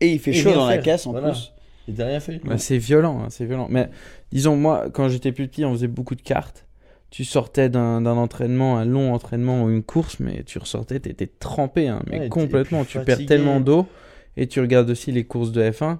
Et 0.00 0.12
il 0.14 0.18
fait 0.18 0.30
et 0.32 0.34
chaud 0.34 0.52
dans 0.54 0.66
la 0.66 0.78
caisse 0.78 1.06
en 1.06 1.12
Voilà. 1.12 1.28
plus. 1.30 1.52
et 1.88 1.92
t'as 1.92 2.06
rien 2.06 2.18
fait. 2.18 2.40
Bah, 2.44 2.58
c'est 2.58 2.78
violent, 2.78 3.20
hein, 3.22 3.26
c'est 3.30 3.44
violent. 3.46 3.68
Mais 3.70 3.88
disons, 4.32 4.56
moi, 4.56 4.90
quand 4.90 5.08
j'étais 5.08 5.30
plus 5.30 5.46
petit, 5.46 5.64
on 5.64 5.72
faisait 5.72 5.86
beaucoup 5.86 6.16
de 6.16 6.22
cartes. 6.22 6.65
Tu 7.10 7.24
sortais 7.24 7.68
d'un 7.68 8.04
entraînement, 8.04 8.78
un 8.78 8.84
long 8.84 9.14
entraînement 9.14 9.64
ou 9.64 9.70
une 9.70 9.82
course, 9.82 10.18
mais 10.20 10.42
tu 10.44 10.58
ressortais, 10.58 11.00
t'étais 11.00 11.28
trempé, 11.28 11.88
hein, 11.88 12.02
mais 12.10 12.20
Ouais, 12.20 12.28
complètement. 12.28 12.84
Tu 12.84 12.98
perds 13.00 13.26
tellement 13.26 13.60
d'eau. 13.60 13.86
Et 14.36 14.46
tu 14.48 14.60
regardes 14.60 14.90
aussi 14.90 15.12
les 15.12 15.24
courses 15.24 15.52
de 15.52 15.62
F1. 15.62 15.98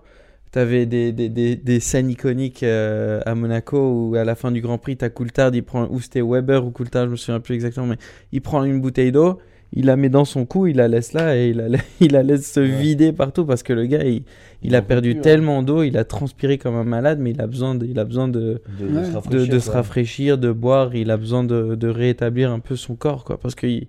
T'avais 0.52 0.84
des, 0.86 1.12
des, 1.12 1.28
des, 1.28 1.56
des 1.56 1.80
scènes 1.80 2.10
iconiques 2.10 2.62
euh, 2.62 3.20
à 3.26 3.34
Monaco 3.34 3.78
où 3.78 4.14
à 4.14 4.24
la 4.24 4.34
fin 4.34 4.50
du 4.52 4.60
Grand 4.60 4.78
Prix, 4.78 4.96
t'as 4.96 5.08
Coulthard, 5.08 5.54
il 5.54 5.62
prend, 5.62 5.86
ou 5.90 6.00
c'était 6.00 6.22
Weber 6.22 6.64
ou 6.64 6.70
Coulthard, 6.70 7.06
je 7.06 7.10
me 7.12 7.16
souviens 7.16 7.40
plus 7.40 7.54
exactement, 7.54 7.86
mais 7.86 7.96
il 8.32 8.40
prend 8.42 8.62
une 8.64 8.80
bouteille 8.80 9.12
d'eau, 9.12 9.38
il 9.72 9.86
la 9.86 9.96
met 9.96 10.08
dans 10.08 10.24
son 10.24 10.46
cou, 10.46 10.66
il 10.66 10.76
la 10.76 10.88
laisse 10.88 11.12
là 11.12 11.36
et 11.36 11.48
il 11.48 11.56
la, 11.56 11.78
il 12.00 12.12
la 12.12 12.22
laisse 12.22 12.50
se 12.52 12.60
Ouais. 12.60 12.66
vider 12.68 13.12
partout 13.12 13.44
parce 13.44 13.62
que 13.62 13.72
le 13.72 13.86
gars, 13.86 14.04
il, 14.04 14.22
il 14.62 14.74
a 14.74 14.82
perdu 14.82 15.10
plus, 15.10 15.18
hein. 15.18 15.22
tellement 15.22 15.62
d'eau, 15.62 15.82
il 15.82 15.96
a 15.98 16.04
transpiré 16.04 16.56
comme 16.58 16.76
un 16.76 16.84
malade, 16.84 17.18
mais 17.20 17.30
il 17.30 17.40
a 17.40 17.46
besoin 17.46 17.74
de, 17.74 17.84
il 17.86 17.98
a 17.98 18.04
besoin 18.04 18.28
de, 18.28 18.62
De, 18.78 18.86
se 19.04 19.10
de, 19.10 19.14
rafraîchir. 19.14 19.48
de 19.54 19.58
se 19.58 19.64
quoi. 19.66 19.74
rafraîchir, 19.74 20.38
de 20.38 20.52
boire, 20.52 20.94
il 20.94 21.10
a 21.10 21.16
besoin 21.16 21.44
de, 21.44 21.74
de 21.74 21.88
rétablir 21.88 22.50
un 22.52 22.60
peu 22.60 22.76
son 22.76 22.94
corps, 22.96 23.24
quoi. 23.24 23.38
Parce 23.38 23.54
que 23.54 23.66
il- 23.66 23.88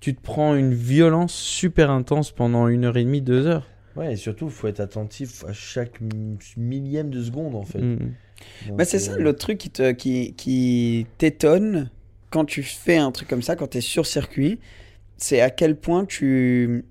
tu 0.00 0.14
te 0.16 0.20
prends 0.20 0.56
une 0.56 0.74
violence 0.74 1.32
super 1.32 1.90
intense 1.90 2.32
pendant 2.32 2.66
une 2.66 2.84
heure 2.84 2.96
et 2.96 3.04
demie, 3.04 3.20
deux 3.22 3.46
heures. 3.46 3.68
Ouais, 3.94 4.14
et 4.14 4.16
surtout, 4.16 4.48
faut 4.48 4.66
être 4.66 4.80
attentif 4.80 5.44
à 5.46 5.52
chaque 5.52 6.00
mi- 6.00 6.36
millième 6.56 7.10
de 7.10 7.22
seconde 7.22 7.54
en 7.54 7.62
fait. 7.62 7.80
Mm. 7.80 7.98
Bah, 8.76 8.84
c'est 8.84 8.98
ça 8.98 9.12
euh, 9.12 9.18
l'autre 9.18 9.38
truc 9.38 9.58
qui 9.58 9.70
te 9.70 9.92
qui, 9.92 10.34
qui 10.34 11.06
t'étonne 11.18 11.90
quand 12.30 12.44
tu 12.44 12.62
fais 12.64 12.96
un 12.96 13.12
truc 13.12 13.28
comme 13.28 13.42
ça, 13.42 13.54
quand 13.54 13.68
tu 13.68 13.78
es 13.78 13.80
sur 13.80 14.04
circuit, 14.06 14.58
c'est 15.22 15.40
à 15.40 15.50
quel 15.50 15.76
point 15.76 16.04
tu, 16.04 16.84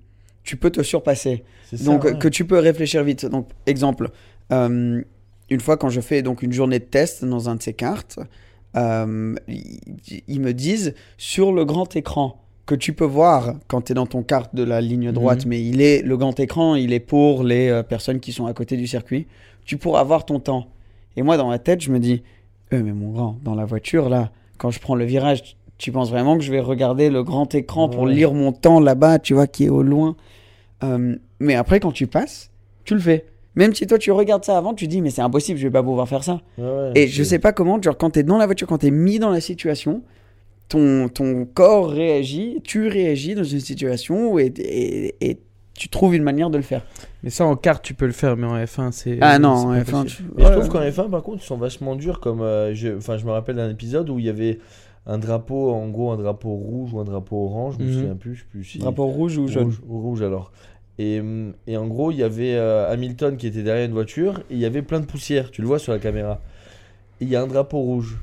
tu 0.44 0.56
peux 0.56 0.70
te 0.70 0.82
surpasser. 0.82 1.44
ça, 1.72 1.84
Donc 1.84 2.04
ouais. 2.04 2.18
que 2.18 2.28
tu 2.28 2.44
peux 2.44 2.58
réfléchir 2.58 3.02
vite. 3.04 3.26
Donc 3.26 3.48
exemple, 3.66 4.10
euh, 4.52 5.02
une 5.50 5.60
fois 5.60 5.76
quand 5.76 5.88
je 5.90 6.00
fais 6.00 6.22
donc 6.22 6.42
une 6.42 6.52
journée 6.52 6.78
de 6.78 6.84
test 6.84 7.24
dans 7.24 7.48
un 7.48 7.56
de 7.56 7.62
ces 7.62 7.72
cartes, 7.74 8.18
euh, 8.76 9.34
ils, 10.28 10.40
me 10.40 10.52
disent 10.52 10.94
sur 11.18 11.52
le 11.52 11.64
grand 11.64 11.94
écran 11.94 12.38
que 12.64 12.74
tu 12.74 12.92
peux 12.94 13.04
voir 13.04 13.54
quand 13.68 13.82
tu 13.82 13.92
es 13.92 13.94
dans 13.94 14.06
ton 14.06 14.22
kart 14.22 14.54
de 14.54 14.62
la 14.62 14.80
ligne 14.80 15.12
droite, 15.12 15.44
Mhm. 15.44 15.50
mais 15.50 15.62
il 15.62 15.80
est 15.82 16.00
le 16.02 16.16
grand 16.16 16.38
écran, 16.40 16.74
il 16.76 16.92
est 16.92 17.00
pour 17.00 17.42
les 17.44 17.68
euh, 17.68 17.82
personnes 17.82 18.20
qui 18.20 18.32
sont 18.32 18.46
à 18.46 18.54
côté 18.54 18.76
du 18.76 18.86
circuit. 18.86 19.26
Tu 19.64 19.76
pourras 19.76 20.02
voir 20.04 20.24
ton 20.24 20.40
temps. 20.40 20.68
Et 21.16 21.22
moi, 21.22 21.36
dans 21.36 21.48
ma 21.48 21.58
tête, 21.58 21.82
je 21.82 21.90
me 21.90 21.98
dis, 21.98 22.22
euh, 22.72 22.82
mais 22.82 22.92
mon 22.92 23.10
grand, 23.10 23.36
dans 23.44 23.54
la 23.54 23.64
voiture, 23.66 24.08
là, 24.08 24.30
quand 24.58 24.70
je 24.70 24.80
prends 24.80 24.94
le 24.94 25.04
virage, 25.04 25.56
tu 25.82 25.92
penses 25.92 26.10
vraiment 26.10 26.36
que 26.38 26.44
je 26.44 26.50
vais 26.52 26.60
regarder 26.60 27.10
le 27.10 27.22
grand 27.24 27.54
écran 27.54 27.88
pour 27.88 28.06
lire 28.06 28.32
mon 28.34 28.52
temps 28.52 28.78
là-bas, 28.80 29.18
tu 29.18 29.34
vois, 29.34 29.46
qui 29.46 29.64
est 29.64 29.68
au 29.68 29.82
loin? 29.82 30.16
Euh, 30.84 31.16
mais 31.40 31.54
après, 31.54 31.80
quand 31.80 31.92
tu 31.92 32.06
passes, 32.06 32.50
tu 32.84 32.94
le 32.94 33.00
fais. 33.00 33.26
Même 33.54 33.74
si 33.74 33.86
toi, 33.86 33.98
tu 33.98 34.10
regardes 34.12 34.44
ça 34.44 34.56
avant, 34.56 34.74
tu 34.74 34.86
dis, 34.88 35.02
mais 35.02 35.10
c'est 35.10 35.20
impossible, 35.22 35.58
je 35.58 35.66
vais 35.66 35.72
pas 35.72 35.82
pouvoir 35.82 36.08
faire 36.08 36.24
ça. 36.24 36.40
Ouais, 36.56 36.92
Et 36.94 37.06
je 37.08 37.22
sais 37.22 37.38
pas 37.38 37.52
comment, 37.52 37.80
genre 37.82 37.98
quand 37.98 38.10
t'es 38.10 38.22
dans 38.22 38.38
la 38.38 38.46
voiture, 38.46 38.66
quand 38.66 38.78
t'es 38.78 38.90
mis 38.90 39.18
dans 39.18 39.30
la 39.30 39.40
situation, 39.40 40.02
ton, 40.68 41.08
ton 41.08 41.44
corps 41.44 41.90
réagit, 41.90 42.60
tu 42.64 42.88
réagis 42.88 43.34
dans 43.34 43.44
une 43.44 43.60
situation 43.60 44.38
et, 44.38 44.46
et, 44.58 45.14
et 45.20 45.38
tu 45.76 45.88
trouves 45.88 46.14
une 46.14 46.22
manière 46.22 46.48
de 46.48 46.56
le 46.56 46.62
faire. 46.62 46.82
Mais 47.22 47.30
ça, 47.30 47.44
en 47.44 47.56
kart, 47.56 47.82
tu 47.84 47.92
peux 47.94 48.06
le 48.06 48.12
faire, 48.12 48.36
mais 48.36 48.46
en 48.46 48.56
F1, 48.56 48.90
c'est. 48.92 49.18
Ah 49.20 49.38
non, 49.38 49.50
en 49.50 49.74
F1, 49.74 49.84
possible. 49.84 50.06
tu- 50.06 50.22
Mais 50.36 50.44
je 50.44 50.48
Ouais. 50.48 50.54
trouve 50.54 50.68
qu'en 50.68 50.80
F1, 50.80 51.10
par 51.10 51.22
contre, 51.22 51.42
ils 51.42 51.46
sont 51.46 51.56
vachement 51.58 51.94
durs. 51.96 52.20
Comme, 52.20 52.40
euh, 52.40 52.72
je, 52.74 52.96
enfin, 52.96 53.16
je 53.18 53.24
me 53.26 53.30
rappelle 53.32 53.56
d'un 53.56 53.68
épisode 53.70 54.08
où 54.10 54.18
il 54.18 54.24
y 54.24 54.28
avait 54.30 54.58
un 55.06 55.18
drapeau, 55.18 55.70
en 55.72 55.88
gros, 55.88 56.10
un 56.12 56.16
drapeau 56.16 56.54
rouge 56.54 56.92
ou 56.94 57.00
un 57.00 57.04
drapeau 57.04 57.44
orange. 57.46 57.74
Je 57.78 57.84
me 57.84 57.88
Mhm. 57.88 57.94
souviens 57.94 58.14
plus. 58.16 58.34
Je 58.34 58.40
sais 58.40 58.46
plus 58.50 58.64
si- 58.64 58.78
Drapeau 58.78 59.06
rouge 59.06 59.36
ou 59.38 59.48
jaune 59.48 59.64
Rouge, 59.64 59.80
rouge 59.88 60.22
alors. 60.22 60.52
Et, 60.98 61.20
hum, 61.20 61.54
et 61.66 61.76
en 61.76 61.86
gros, 61.86 62.10
il 62.12 62.18
y 62.18 62.22
avait 62.22 62.54
euh, 62.54 62.90
Hamilton 62.92 63.36
qui 63.36 63.46
était 63.46 63.62
derrière 63.62 63.86
une 63.86 63.92
voiture 63.94 64.40
et 64.50 64.54
il 64.54 64.58
y 64.58 64.64
avait 64.66 64.82
plein 64.82 65.00
de 65.00 65.06
poussière. 65.06 65.50
Tu 65.50 65.60
le 65.62 65.66
vois 65.66 65.78
sur 65.78 65.92
la 65.92 65.98
caméra. 65.98 66.40
Et 67.20 67.24
il 67.24 67.28
y 67.30 67.36
a 67.36 67.42
un 67.42 67.46
drapeau 67.46 67.78
rouge. 67.78 68.18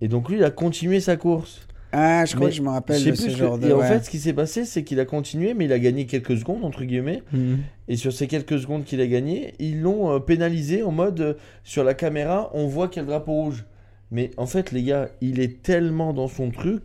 Et 0.00 0.08
donc 0.08 0.28
lui, 0.28 0.36
il 0.36 0.44
a 0.44 0.50
continué 0.50 1.00
sa 1.00 1.16
course. 1.16 1.66
Ah, 1.92 2.24
je 2.26 2.34
crois 2.34 2.46
Mais 2.46 2.50
que 2.52 2.56
je 2.56 2.62
me 2.62 2.68
rappelle 2.68 3.02
de 3.02 3.14
ce 3.14 3.22
ce 3.22 3.26
que- 3.28 3.32
genre 3.32 3.58
de. 3.58 3.68
Et 3.68 3.72
en 3.72 3.80
fait, 3.80 4.04
ce 4.04 4.10
qui 4.10 4.18
s'est 4.18 4.32
passé, 4.34 4.64
c'est 4.64 4.84
qu'il 4.84 5.00
a 5.00 5.04
continué, 5.06 5.54
mais 5.54 5.64
il 5.64 5.72
a 5.72 5.78
gagné 5.78 6.04
quelques 6.06 6.36
secondes, 6.36 6.64
entre 6.64 6.84
guillemets. 6.84 7.22
Mhm. 7.32 7.58
Et 7.88 7.96
sur 7.96 8.12
ces 8.12 8.26
quelques 8.26 8.58
secondes 8.58 8.84
qu'il 8.84 9.00
a 9.00 9.06
gagné, 9.06 9.54
ils 9.58 9.80
l'ont 9.80 10.10
euh, 10.14 10.18
pénalisé 10.18 10.82
en 10.82 10.90
mode 10.92 11.20
euh, 11.20 11.34
sur 11.64 11.84
la 11.84 11.94
caméra, 11.94 12.50
on 12.54 12.66
voit 12.66 12.88
qu'il 12.88 12.96
y 12.98 13.00
a 13.00 13.02
le 13.04 13.08
drapeau 13.10 13.32
rouge. 13.32 13.64
Mais 14.12 14.30
en 14.36 14.46
fait, 14.46 14.70
les 14.72 14.82
gars, 14.84 15.08
il 15.20 15.40
est 15.40 15.62
tellement 15.62 16.12
dans 16.12 16.28
son 16.28 16.50
truc. 16.50 16.84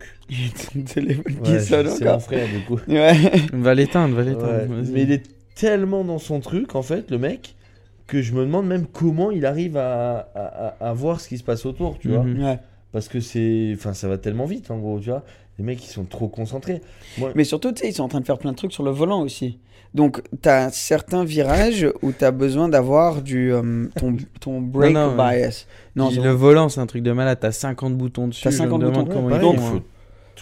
Il 0.74 0.84
téléphone 0.84 1.40
qui 1.42 1.52
Ouais, 1.52 1.60
sonne 1.60 1.88
c'est 1.88 2.04
mon 2.04 2.18
frère, 2.18 2.48
du 2.48 2.64
coup. 2.64 2.80
Ouais. 2.88 3.14
Va 3.52 3.74
l'éteindre, 3.74 4.14
va 4.16 4.22
l'éteindre. 4.22 4.74
Ouais, 4.74 4.82
mais 4.92 5.02
il 5.02 5.12
est 5.12 5.22
tellement 5.54 6.04
dans 6.04 6.18
son 6.18 6.40
truc, 6.40 6.74
en 6.74 6.82
fait, 6.82 7.10
le 7.10 7.18
mec, 7.18 7.54
que 8.08 8.22
je 8.22 8.32
me 8.34 8.40
demande 8.44 8.66
même 8.66 8.86
comment 8.86 9.30
il 9.30 9.46
arrive 9.46 9.76
à, 9.76 10.18
à, 10.34 10.40
à- 10.44 10.88
à 10.88 10.92
voir 10.92 11.20
ce 11.20 11.28
qui 11.28 11.38
se 11.38 11.44
passe 11.44 11.64
autour, 11.64 11.98
tu 11.98 12.08
vois. 12.08 12.24
Mhm. 12.24 12.42
Ouais. 12.42 12.58
Parce 12.90 13.08
que 13.08 13.20
c'est. 13.20 13.72
Enfin, 13.74 13.94
ça 13.94 14.08
va 14.08 14.18
tellement 14.18 14.44
vite, 14.46 14.70
en 14.70 14.78
gros, 14.78 14.98
tu 15.00 15.08
vois. 15.10 15.24
Les 15.58 15.64
mecs, 15.64 15.84
ils 15.84 15.88
sont 15.90 16.04
trop 16.04 16.28
concentrés. 16.28 16.80
Moi, 17.18 17.30
Mais 17.34 17.44
surtout, 17.44 17.72
tu 17.72 17.82
sais, 17.82 17.88
ils 17.90 17.94
sont 17.94 18.04
en 18.04 18.08
train 18.08 18.20
de 18.20 18.24
faire 18.26 18.38
plein 18.38 18.52
de 18.52 18.56
trucs 18.56 18.72
sur 18.72 18.82
le 18.82 18.90
volant 18.90 19.20
aussi. 19.22 19.58
Donc, 19.94 20.22
tu 20.42 20.48
as 20.48 20.70
certains 20.70 21.24
virages 21.24 21.86
où 22.00 22.12
tu 22.12 22.24
as 22.24 22.30
besoin 22.30 22.68
d'avoir 22.70 23.20
du 23.20 23.52
euh, 23.52 23.86
ton, 23.96 24.16
ton 24.40 24.60
brake 24.62 24.94
Non, 24.94 25.10
non, 25.10 25.16
bias. 25.16 25.66
Non, 25.96 26.10
le 26.10 26.30
volant, 26.30 26.70
c'est 26.70 26.80
un 26.80 26.86
truc 26.86 27.02
de 27.02 27.12
malade. 27.12 27.38
T'as 27.40 27.52
50 27.52 27.96
boutons 27.98 28.28
dessus. 28.28 28.42
T'as 28.42 28.50
je 28.50 28.56
me 28.56 28.62
50 28.62 28.80
demande 28.80 28.94
boutons. 29.08 29.12
comment 29.14 29.26
Ouais, 29.28 29.34
ils 29.36 29.40
pareil, 29.40 29.56
font, 29.58 29.82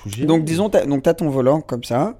il 0.04 0.12
faut 0.14 0.20
hein. 0.22 0.26
Donc 0.26 0.44
disons, 0.44 0.68
t'as, 0.70 0.86
donc 0.86 1.02
tu 1.02 1.08
as 1.10 1.14
ton 1.14 1.28
volant 1.28 1.60
comme 1.60 1.82
ça, 1.84 2.16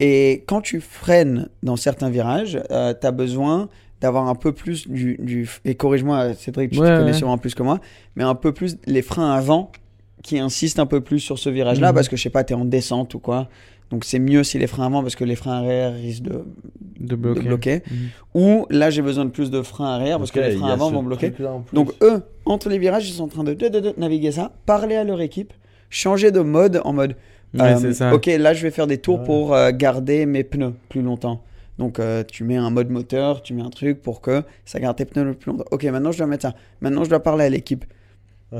et 0.00 0.42
quand 0.48 0.60
tu 0.60 0.80
freines 0.80 1.48
dans 1.62 1.76
certains 1.76 2.10
virages, 2.10 2.60
tu 2.68 3.06
as 3.06 3.10
besoin 3.12 3.68
d'avoir 4.00 4.26
un 4.28 4.34
peu 4.34 4.52
plus 4.52 4.88
du... 4.88 5.16
du 5.20 5.48
et 5.64 5.76
corrige-moi 5.76 6.34
Cédric, 6.34 6.72
tu 6.72 6.80
Ouais, 6.80 6.88
te 6.88 6.96
connais 6.98 7.12
ouais. 7.12 7.16
sûrement 7.16 7.38
plus 7.38 7.54
que 7.54 7.62
moi, 7.62 7.78
mais 8.16 8.24
un 8.24 8.34
peu 8.34 8.52
plus 8.52 8.76
les 8.86 9.00
freins 9.02 9.30
avant 9.30 9.70
qui 10.22 10.38
insistent 10.38 10.78
un 10.78 10.86
peu 10.86 11.00
plus 11.00 11.20
sur 11.20 11.38
ce 11.38 11.50
virage-là, 11.50 11.88
Mhm. 11.88 11.94
parce 11.94 12.08
que 12.08 12.16
je 12.16 12.22
sais 12.22 12.30
pas, 12.30 12.44
tu 12.44 12.52
es 12.52 12.56
en 12.56 12.64
descente 12.64 13.14
ou 13.14 13.18
quoi. 13.18 13.48
Donc 13.90 14.04
c'est 14.06 14.18
mieux 14.18 14.42
si 14.42 14.58
les 14.58 14.66
freins 14.66 14.86
avant, 14.86 15.02
parce 15.02 15.16
que 15.16 15.24
les 15.24 15.36
freins 15.36 15.58
arrière 15.58 15.92
risquent 15.92 16.22
de, 16.22 16.44
De 17.00 17.08
de 17.08 17.16
bloquer. 17.16 17.82
Mhm. 17.90 17.96
Ou 18.40 18.66
là 18.70 18.88
j'ai 18.90 19.02
besoin 19.02 19.24
de 19.26 19.30
plus 19.30 19.50
de 19.50 19.60
freins 19.62 19.92
arrière, 19.94 20.18
parce 20.18 20.30
que 20.30 20.40
les 20.40 20.52
freins 20.52 20.70
avant 20.70 20.90
vont 20.90 21.02
bloquer. 21.02 21.32
Donc 21.72 21.92
eux, 22.02 22.22
entre 22.46 22.68
les 22.68 22.78
virages, 22.78 23.08
ils 23.08 23.12
sont 23.12 23.24
en 23.24 23.28
train 23.28 23.44
de, 23.44 23.52
de- 23.54 23.68
de- 23.68 23.80
de 23.80 23.94
naviguer 23.98 24.32
ça, 24.32 24.52
parler 24.66 24.94
à 24.96 25.04
leur 25.04 25.20
équipe, 25.20 25.52
changer 25.90 26.30
de 26.30 26.40
mode 26.40 26.80
en 26.84 26.92
mode 26.92 27.16
Ouais, 27.54 27.74
euh, 27.84 27.92
ça. 27.92 28.14
ok, 28.14 28.26
là 28.38 28.54
je 28.54 28.62
vais 28.62 28.70
faire 28.70 28.86
des 28.86 28.96
tours 28.98 29.18
Ouais. 29.18 29.26
pour 29.26 29.54
euh, 29.54 29.72
garder 29.74 30.24
mes 30.24 30.42
pneus 30.44 30.72
plus 30.88 31.02
longtemps. 31.02 31.42
Donc 31.78 31.98
euh, 31.98 32.22
tu 32.26 32.44
mets 32.44 32.56
un 32.56 32.70
mode 32.70 32.88
moteur, 32.88 33.42
tu 33.42 33.52
mets 33.52 33.62
un 33.62 33.68
truc 33.70 34.00
pour 34.00 34.20
que 34.22 34.42
ça 34.64 34.78
garde 34.80 34.96
tes 34.96 35.04
pneus 35.04 35.24
le 35.24 35.34
plus 35.34 35.50
longtemps. 35.50 35.64
Ok, 35.70 35.84
maintenant 35.84 36.12
je 36.12 36.18
dois 36.18 36.26
mettre 36.26 36.42
ça. 36.42 36.54
Maintenant 36.80 37.04
je 37.04 37.10
dois 37.10 37.22
parler 37.22 37.44
à 37.44 37.48
l'équipe. 37.50 37.84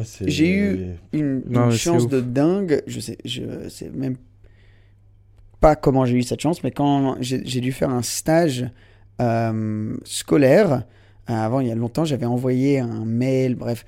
C'est- 0.05 0.29
J'ai 0.29 0.51
eu 0.51 0.87
une, 1.13 1.43
Non, 1.49 1.71
chance 1.71 2.09
de 2.09 2.21
dingue. 2.21 2.83
Je 2.87 3.01
sais, 3.01 3.19
je 3.25 3.69
sais 3.69 3.91
même 3.91 4.17
pas 5.61 5.77
comment 5.77 6.05
j'ai 6.07 6.17
eu 6.17 6.23
cette 6.23 6.41
chance, 6.41 6.65
mais 6.65 6.71
quand 6.71 7.17
j'ai 7.21 7.61
dû 7.61 7.73
faire 7.73 7.91
un 7.91 8.03
stage 8.03 8.67
euh, 9.21 9.95
scolaire, 10.05 10.73
euh, 11.31 11.33
avant 11.33 11.61
il 11.61 11.69
y 11.69 11.71
a 11.71 11.75
longtemps, 11.77 12.05
j'avais 12.05 12.27
envoyé 12.27 12.81
un 12.81 13.05
mail, 13.05 13.55
bref, 13.55 13.85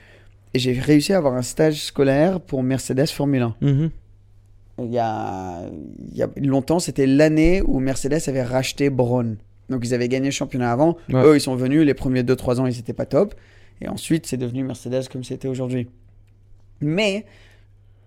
et 0.52 0.58
j'ai 0.60 0.72
réussi 0.72 1.12
à 1.12 1.16
avoir 1.18 1.34
un 1.34 1.42
stage 1.42 1.82
scolaire 1.82 2.40
pour 2.40 2.62
Mercedes 2.62 3.08
Formule 3.08 3.42
1. 3.42 3.54
Mhm. 3.60 3.90
Il 4.80 4.92
y 4.92 4.98
a, 4.98 5.62
il 6.10 6.16
y 6.16 6.22
a 6.22 6.28
longtemps, 6.36 6.78
c'était 6.78 7.06
l'année 7.06 7.62
où 7.62 7.80
Mercedes 7.80 8.20
avait 8.28 8.42
racheté 8.42 8.90
Braun. 8.90 9.36
Donc 9.70 9.80
ils 9.84 9.94
avaient 9.94 10.08
gagné 10.08 10.26
le 10.26 10.32
championnat 10.32 10.70
avant. 10.70 10.96
Ouais. 11.12 11.22
Eux, 11.24 11.36
ils 11.36 11.40
sont 11.40 11.56
venus, 11.56 11.84
les 11.84 11.94
premiers 11.94 12.22
2-3 12.22 12.60
ans, 12.60 12.66
ils 12.66 12.76
n'étaient 12.76 12.92
pas 12.92 13.06
top. 13.06 13.34
Et 13.80 13.88
ensuite, 13.88 14.26
c'est 14.26 14.36
devenu 14.36 14.64
Mercedes 14.64 15.08
comme 15.10 15.24
c'était 15.24 15.48
aujourd'hui. 15.48 15.88
Mais 16.80 17.24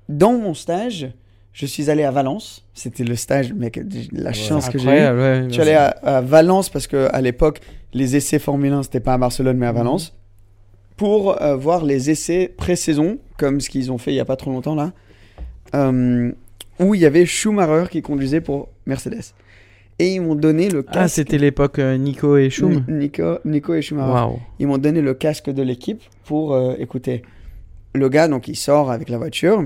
dans 0.09 0.33
mon 0.33 0.53
stage, 0.53 1.11
je 1.53 1.65
suis 1.65 1.89
allé 1.89 2.03
à 2.03 2.11
Valence. 2.11 2.65
C'était 2.73 3.03
le 3.03 3.15
stage, 3.15 3.53
mec, 3.53 3.79
la 4.11 4.33
chance 4.33 4.69
que 4.69 4.77
j'ai 4.77 4.87
eue. 4.87 5.17
Ouais. 5.17 5.45
Je 5.47 5.53
suis 5.53 5.61
allé 5.61 5.73
à, 5.73 5.87
à 5.87 6.21
Valence 6.21 6.69
parce 6.69 6.87
que 6.87 7.09
à 7.11 7.21
l'époque, 7.21 7.61
les 7.93 8.15
essais 8.15 8.39
Formule 8.39 8.73
1, 8.73 8.83
c'était 8.83 8.99
pas 8.99 9.13
à 9.13 9.17
Barcelone, 9.17 9.57
mais 9.57 9.65
à 9.65 9.71
Valence. 9.71 10.15
Pour 10.95 11.41
euh, 11.41 11.55
voir 11.55 11.83
les 11.83 12.09
essais 12.09 12.53
pré-saison, 12.55 13.19
comme 13.37 13.61
ce 13.61 13.69
qu'ils 13.69 13.91
ont 13.91 13.97
fait 13.97 14.11
il 14.11 14.15
y 14.15 14.19
a 14.19 14.25
pas 14.25 14.35
trop 14.35 14.51
longtemps 14.51 14.75
là, 14.75 14.93
euh, 15.75 16.31
où 16.79 16.95
il 16.95 17.01
y 17.01 17.05
avait 17.05 17.25
Schumacher 17.25 17.89
qui 17.89 18.01
conduisait 18.01 18.41
pour 18.41 18.69
Mercedes. 18.85 19.33
Et 19.99 20.13
ils 20.15 20.21
m'ont 20.21 20.35
donné 20.35 20.69
le 20.69 20.83
casque. 20.83 20.97
Ah, 20.99 21.07
c'était 21.07 21.37
l'époque 21.39 21.79
euh, 21.79 21.97
Nico 21.97 22.37
et 22.37 22.49
Schum. 22.51 22.83
Ni- 22.87 22.93
Nico, 23.05 23.39
Nico 23.45 23.73
et 23.73 23.81
Schumacher. 23.81 24.11
Waouh. 24.13 24.39
Ils 24.59 24.67
m'ont 24.67 24.77
donné 24.77 25.01
le 25.01 25.13
casque 25.15 25.49
de 25.49 25.63
l'équipe 25.63 26.01
pour 26.25 26.53
euh, 26.53 26.75
écouter. 26.77 27.23
Le 27.93 28.07
gars, 28.09 28.27
donc, 28.27 28.47
il 28.47 28.55
sort 28.55 28.91
avec 28.91 29.09
la 29.09 29.17
voiture. 29.17 29.65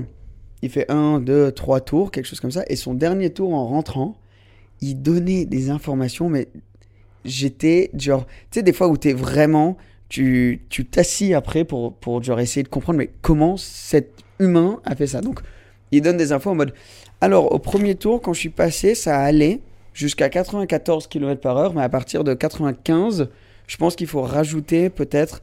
Il 0.62 0.70
fait 0.70 0.90
un, 0.90 1.20
deux, 1.20 1.52
trois 1.52 1.80
tours, 1.80 2.10
quelque 2.10 2.24
chose 2.26 2.40
comme 2.40 2.50
ça. 2.50 2.62
Et 2.68 2.76
son 2.76 2.94
dernier 2.94 3.30
tour 3.30 3.52
en 3.52 3.66
rentrant, 3.66 4.16
il 4.80 5.02
donnait 5.02 5.44
des 5.44 5.68
informations, 5.70 6.30
mais 6.30 6.48
j'étais 7.24 7.90
genre, 7.98 8.26
tu 8.26 8.32
sais, 8.58 8.62
des 8.62 8.72
fois 8.72 8.88
où 8.88 8.96
t'es 8.96 9.12
vraiment, 9.12 9.76
tu 10.08 10.62
tu 10.70 10.84
t'assis 10.86 11.34
après 11.34 11.64
pour, 11.64 11.94
pour 11.94 12.22
genre 12.22 12.40
essayer 12.40 12.62
de 12.62 12.68
comprendre, 12.68 12.98
mais 12.98 13.10
comment 13.22 13.56
cet 13.56 14.12
humain 14.38 14.80
a 14.84 14.94
fait 14.96 15.06
ça. 15.06 15.20
Donc, 15.20 15.40
il 15.90 16.00
donne 16.00 16.16
des 16.16 16.32
infos 16.32 16.50
en 16.50 16.54
mode, 16.54 16.72
alors, 17.20 17.52
au 17.52 17.58
premier 17.58 17.94
tour, 17.96 18.20
quand 18.22 18.32
je 18.32 18.40
suis 18.40 18.48
passé, 18.48 18.94
ça 18.94 19.20
allait 19.20 19.60
jusqu'à 19.94 20.28
94 20.28 21.06
km 21.06 21.40
par 21.40 21.56
heure, 21.56 21.74
mais 21.74 21.82
à 21.82 21.88
partir 21.88 22.24
de 22.24 22.34
95, 22.34 23.28
je 23.66 23.76
pense 23.76 23.96
qu'il 23.96 24.06
faut 24.06 24.22
rajouter 24.22 24.90
peut-être 24.90 25.42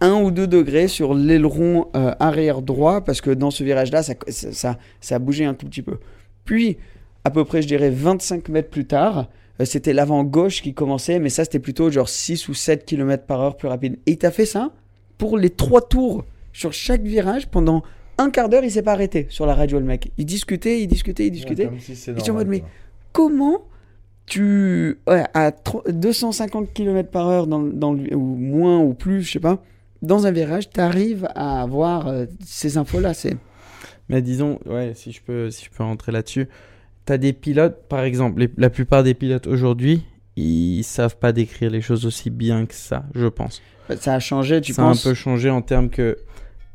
un 0.00 0.22
ou 0.22 0.30
deux 0.30 0.46
degrés 0.46 0.88
sur 0.88 1.14
l'aileron 1.14 1.88
euh, 1.96 2.14
arrière 2.20 2.62
droit 2.62 3.00
parce 3.00 3.20
que 3.20 3.30
dans 3.30 3.50
ce 3.50 3.64
virage-là, 3.64 4.02
ça, 4.02 4.14
ça, 4.28 4.52
ça, 4.52 4.78
ça 5.00 5.14
a 5.16 5.18
bougé 5.18 5.44
un 5.44 5.54
tout 5.54 5.66
petit 5.66 5.82
peu. 5.82 5.98
Puis, 6.44 6.76
à 7.24 7.30
peu 7.30 7.44
près, 7.44 7.62
je 7.62 7.68
dirais 7.68 7.90
25 7.90 8.48
mètres 8.48 8.70
plus 8.70 8.86
tard, 8.86 9.28
euh, 9.60 9.64
c'était 9.64 9.92
l'avant 9.92 10.22
gauche 10.22 10.62
qui 10.62 10.72
commençait, 10.72 11.18
mais 11.18 11.30
ça, 11.30 11.44
c'était 11.44 11.58
plutôt 11.58 11.90
genre 11.90 12.08
6 12.08 12.48
ou 12.48 12.54
7 12.54 12.84
km 12.84 13.24
par 13.24 13.40
heure 13.40 13.56
plus 13.56 13.68
rapide. 13.68 13.98
Et 14.06 14.12
il 14.12 14.18
t'a 14.18 14.30
fait 14.30 14.46
ça 14.46 14.70
pour 15.16 15.36
les 15.36 15.50
trois 15.50 15.82
tours 15.82 16.24
sur 16.52 16.72
chaque 16.72 17.02
virage 17.02 17.48
pendant 17.48 17.82
un 18.18 18.30
quart 18.30 18.48
d'heure, 18.48 18.64
il 18.64 18.70
s'est 18.70 18.82
pas 18.82 18.92
arrêté 18.92 19.26
sur 19.30 19.46
la 19.46 19.54
radio, 19.54 19.78
le 19.78 19.84
mec. 19.84 20.10
Il 20.18 20.26
discutait, 20.26 20.80
il 20.80 20.88
discutait, 20.88 21.26
il 21.26 21.30
discutait. 21.30 21.66
Comme 21.66 21.78
si 21.78 22.10
Et 22.10 22.30
en 22.30 22.34
mode, 22.34 22.48
mais 22.48 22.64
comment 23.12 23.62
tu, 24.28 24.98
ouais, 25.08 25.24
à 25.34 25.50
tro- 25.52 25.82
250 25.88 26.72
km 26.72 27.10
par 27.10 27.26
heure 27.28 27.46
dans, 27.46 27.60
dans 27.62 27.92
le- 27.92 28.14
ou 28.14 28.36
moins 28.36 28.78
ou 28.80 28.94
plus, 28.94 29.22
je 29.22 29.32
sais 29.32 29.40
pas, 29.40 29.62
dans 30.02 30.26
un 30.26 30.30
virage, 30.30 30.70
tu 30.70 30.80
arrives 30.80 31.28
à 31.34 31.62
avoir 31.62 32.06
euh, 32.08 32.26
ces 32.44 32.76
infos-là. 32.78 33.14
C'est 33.14 33.36
Mais 34.08 34.22
disons, 34.22 34.58
ouais, 34.66 34.92
si 34.94 35.12
je 35.12 35.20
peux, 35.22 35.50
si 35.50 35.64
je 35.64 35.70
peux 35.70 35.82
rentrer 35.82 36.12
là-dessus, 36.12 36.48
t'as 37.04 37.16
des 37.18 37.32
pilotes, 37.32 37.84
par 37.88 38.00
exemple, 38.04 38.40
les- 38.40 38.50
la 38.56 38.70
plupart 38.70 39.02
des 39.02 39.14
pilotes 39.14 39.46
aujourd'hui, 39.46 40.04
ils 40.36 40.84
savent 40.84 41.16
pas 41.16 41.32
décrire 41.32 41.70
les 41.70 41.80
choses 41.80 42.06
aussi 42.06 42.30
bien 42.30 42.66
que 42.66 42.74
ça, 42.74 43.04
je 43.14 43.26
pense. 43.26 43.60
ça 43.98 44.14
a 44.14 44.20
changé, 44.20 44.60
tu 44.60 44.72
ça 44.72 44.82
penses 44.82 45.04
a 45.04 45.08
un 45.08 45.12
peu 45.12 45.14
changé 45.14 45.50
en 45.50 45.62
termes 45.62 45.88
que 45.90 46.16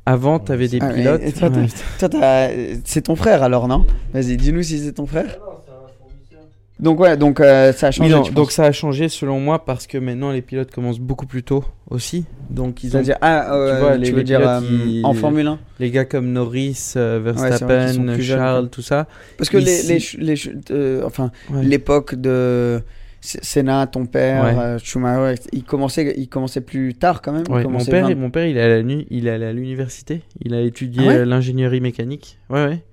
avant, 0.06 0.38
t'avais 0.39 0.68
des 0.68 0.80
Ah, 0.82 0.89
pilotes. 0.91 1.34
toi, 1.39 1.49
Ouais. 1.49 1.68
Toi, 1.97 2.80
c'est 2.84 3.04
ton 3.04 3.16
frère 3.16 3.41
alors, 3.41 3.68
non? 3.70 3.86
Vas-y, 4.14 4.36
dis-nous 4.36 4.64
si 4.64 4.80
c'est 4.80 4.91
ton 4.93 5.06
frère. 5.06 5.38
Donc 6.80 6.99
ouais, 6.99 7.15
donc 7.17 7.39
euh, 7.39 7.71
ça 7.71 7.88
a 7.88 7.91
changé. 7.91 8.09
Non, 8.09 8.24
tu 8.24 8.34
donc 8.34 8.45
penses 8.47 8.53
ça 8.55 8.63
a 8.65 8.71
changé 8.71 9.07
selon 9.07 9.39
moi 9.39 9.63
parce 9.63 9.86
que 9.88 9.97
maintenant 9.97 10.32
les 10.32 10.41
pilotes 10.41 10.71
commencent 10.71 10.99
beaucoup 10.99 11.28
plus 11.28 11.43
tôt 11.43 11.63
aussi. 11.89 12.26
Donc 12.49 12.84
ils 12.84 12.88
ont 12.88 12.91
C'est-à-dire, 12.93 13.17
ah, 13.21 13.53
euh, 13.53 13.74
tu 13.76 13.80
vois, 13.80 13.93
tu 13.93 13.99
les- 14.01 14.11
veux 14.11 14.17
les 14.17 14.24
dire 14.24 14.39
pilotes, 14.39 14.63
euh, 14.63 14.86
ils- 14.88 15.05
en 15.05 15.13
Formule 15.13 15.47
1 15.47 15.59
les 15.80 15.91
gars 15.91 16.05
comme 16.05 16.32
Norris, 16.32 16.93
euh, 16.97 17.17
Ouais, 17.24 17.32
Verstappen, 17.32 18.13
plus 18.13 18.24
jeunes, 18.24 18.38
Charles, 18.39 18.69
tout 18.69 18.82
ça. 18.82 19.07
Parce 19.38 19.49
que 19.49 19.57
les, 19.57 19.95
Ici- 19.97 20.17
les, 20.19 20.36
euh, 20.71 21.03
enfin, 21.05 21.32
Ouais. 21.51 21.63
l'époque 21.63 22.15
de 22.15 22.82
Senna, 23.21 23.88
ton 23.88 24.05
père, 24.05 24.43
Ouais. 24.43 24.61
euh, 24.61 24.78
Schumacher, 24.80 25.41
il 25.53 25.63
commençait, 25.63 26.13
il 26.17 26.28
commençait 26.28 26.59
plus 26.59 26.93
tard 26.95 27.21
quand 27.21 27.32
même. 27.32 27.43
Ouais, 27.49 27.63
mon 27.63 27.86
père, 27.86 28.07
20 28.07 28.15
mon 28.15 28.30
père, 28.32 28.45
il 28.47 28.57
est 28.57 28.61
à 28.61 28.67
la 28.67 28.84
nu- 28.84 29.05
il 29.09 29.28
est 29.28 29.32
allé 29.32 29.45
à 29.45 29.53
l'université. 29.53 30.24
Il 30.43 30.53
a 30.53 30.59
étudié 30.61 31.03
Ah 31.05 31.07
ouais 31.07 31.26
l'ingénierie 31.26 31.80
mécanique. 31.80 32.38
Ouais, 32.49 32.65
ouais. 32.65 32.84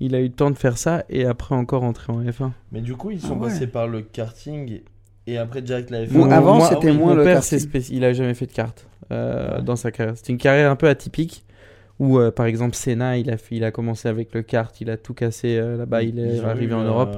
Il 0.00 0.14
a 0.14 0.20
eu 0.20 0.24
le 0.24 0.32
temps 0.32 0.50
de 0.50 0.56
faire 0.58 0.78
ça 0.78 1.04
et 1.08 1.24
après 1.24 1.54
encore 1.54 1.82
entrer 1.82 2.12
en 2.12 2.22
F1. 2.22 2.50
Mais 2.72 2.80
du 2.80 2.94
coup, 2.94 3.10
ils 3.10 3.20
sont 3.20 3.36
Ah 3.40 3.44
ouais. 3.44 3.48
passés 3.48 3.66
par 3.66 3.86
le 3.88 4.02
karting 4.02 4.80
et 5.26 5.38
après 5.38 5.60
direct 5.62 5.90
la 5.90 6.04
F1. 6.04 6.12
Bon, 6.12 6.30
avant, 6.30 6.60
c'était 6.60 6.92
mon 6.92 7.06
moins 7.06 7.14
le 7.14 7.24
père, 7.24 7.40
karting. 7.40 7.82
il 7.90 8.04
a 8.04 8.12
jamais 8.12 8.34
fait 8.34 8.46
de 8.46 8.52
kart 8.52 8.86
euh, 9.10 9.56
Ouais. 9.56 9.62
dans 9.62 9.76
sa 9.76 9.90
carrière. 9.90 10.16
C'était 10.16 10.32
une 10.32 10.38
carrière 10.38 10.70
un 10.70 10.76
peu 10.76 10.88
atypique 10.88 11.44
où, 11.98 12.18
euh, 12.18 12.30
par 12.30 12.46
exemple, 12.46 12.76
Senna, 12.76 13.18
il 13.18 13.30
a, 13.30 13.36
fait, 13.36 13.56
il 13.56 13.64
a 13.64 13.70
commencé 13.70 14.08
avec 14.08 14.32
le 14.34 14.42
kart, 14.42 14.80
il 14.80 14.88
a 14.90 14.96
tout 14.96 15.14
cassé 15.14 15.56
euh, 15.56 15.76
là-bas, 15.76 16.02
il 16.04 16.18
est 16.18 16.38
arrivé 16.40 16.72
eu, 16.72 16.74
en 16.74 16.84
Europe. 16.84 17.16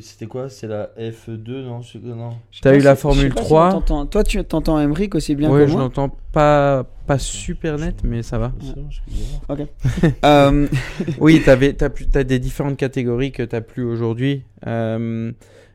c'était 0.00 0.26
quoi? 0.26 0.48
C'est 0.48 0.68
la 0.68 0.90
F2, 0.98 1.62
non? 1.64 1.82
Je- 1.82 1.98
non. 1.98 2.30
Je 2.52 2.60
T'as 2.60 2.76
eu 2.76 2.80
la 2.80 2.94
je 2.94 3.00
Formule 3.00 3.34
pas 3.34 3.40
si 3.42 3.46
3. 3.46 3.68
on 3.68 3.72
t'entend. 3.72 4.06
Toi, 4.06 4.22
tu 4.24 4.44
t'entends 4.44 4.78
Emmerich 4.78 5.14
aussi 5.14 5.34
bien 5.34 5.50
ouais, 5.50 5.62
que 5.62 5.66
je 5.66 5.72
moi? 5.72 5.82
l'entends 5.82 6.16
pas, 6.32 6.84
pas 7.06 7.18
super 7.18 7.76
net, 7.78 7.96
mais 8.04 8.22
ça 8.22 8.38
va. 8.38 8.52
Excusez-moi. 8.60 9.66
Euh, 10.24 10.66
Oui, 11.18 11.42
t'avais, 11.44 11.72
t'as, 11.72 11.88
plus, 11.88 12.06
t'as 12.06 12.24
des 12.24 12.38
différentes 12.38 12.76
catégories 12.76 13.32
que 13.32 13.42
t'as 13.42 13.60
plus 13.60 13.84
aujourd'hui. 13.84 14.44
Euh, 14.66 15.32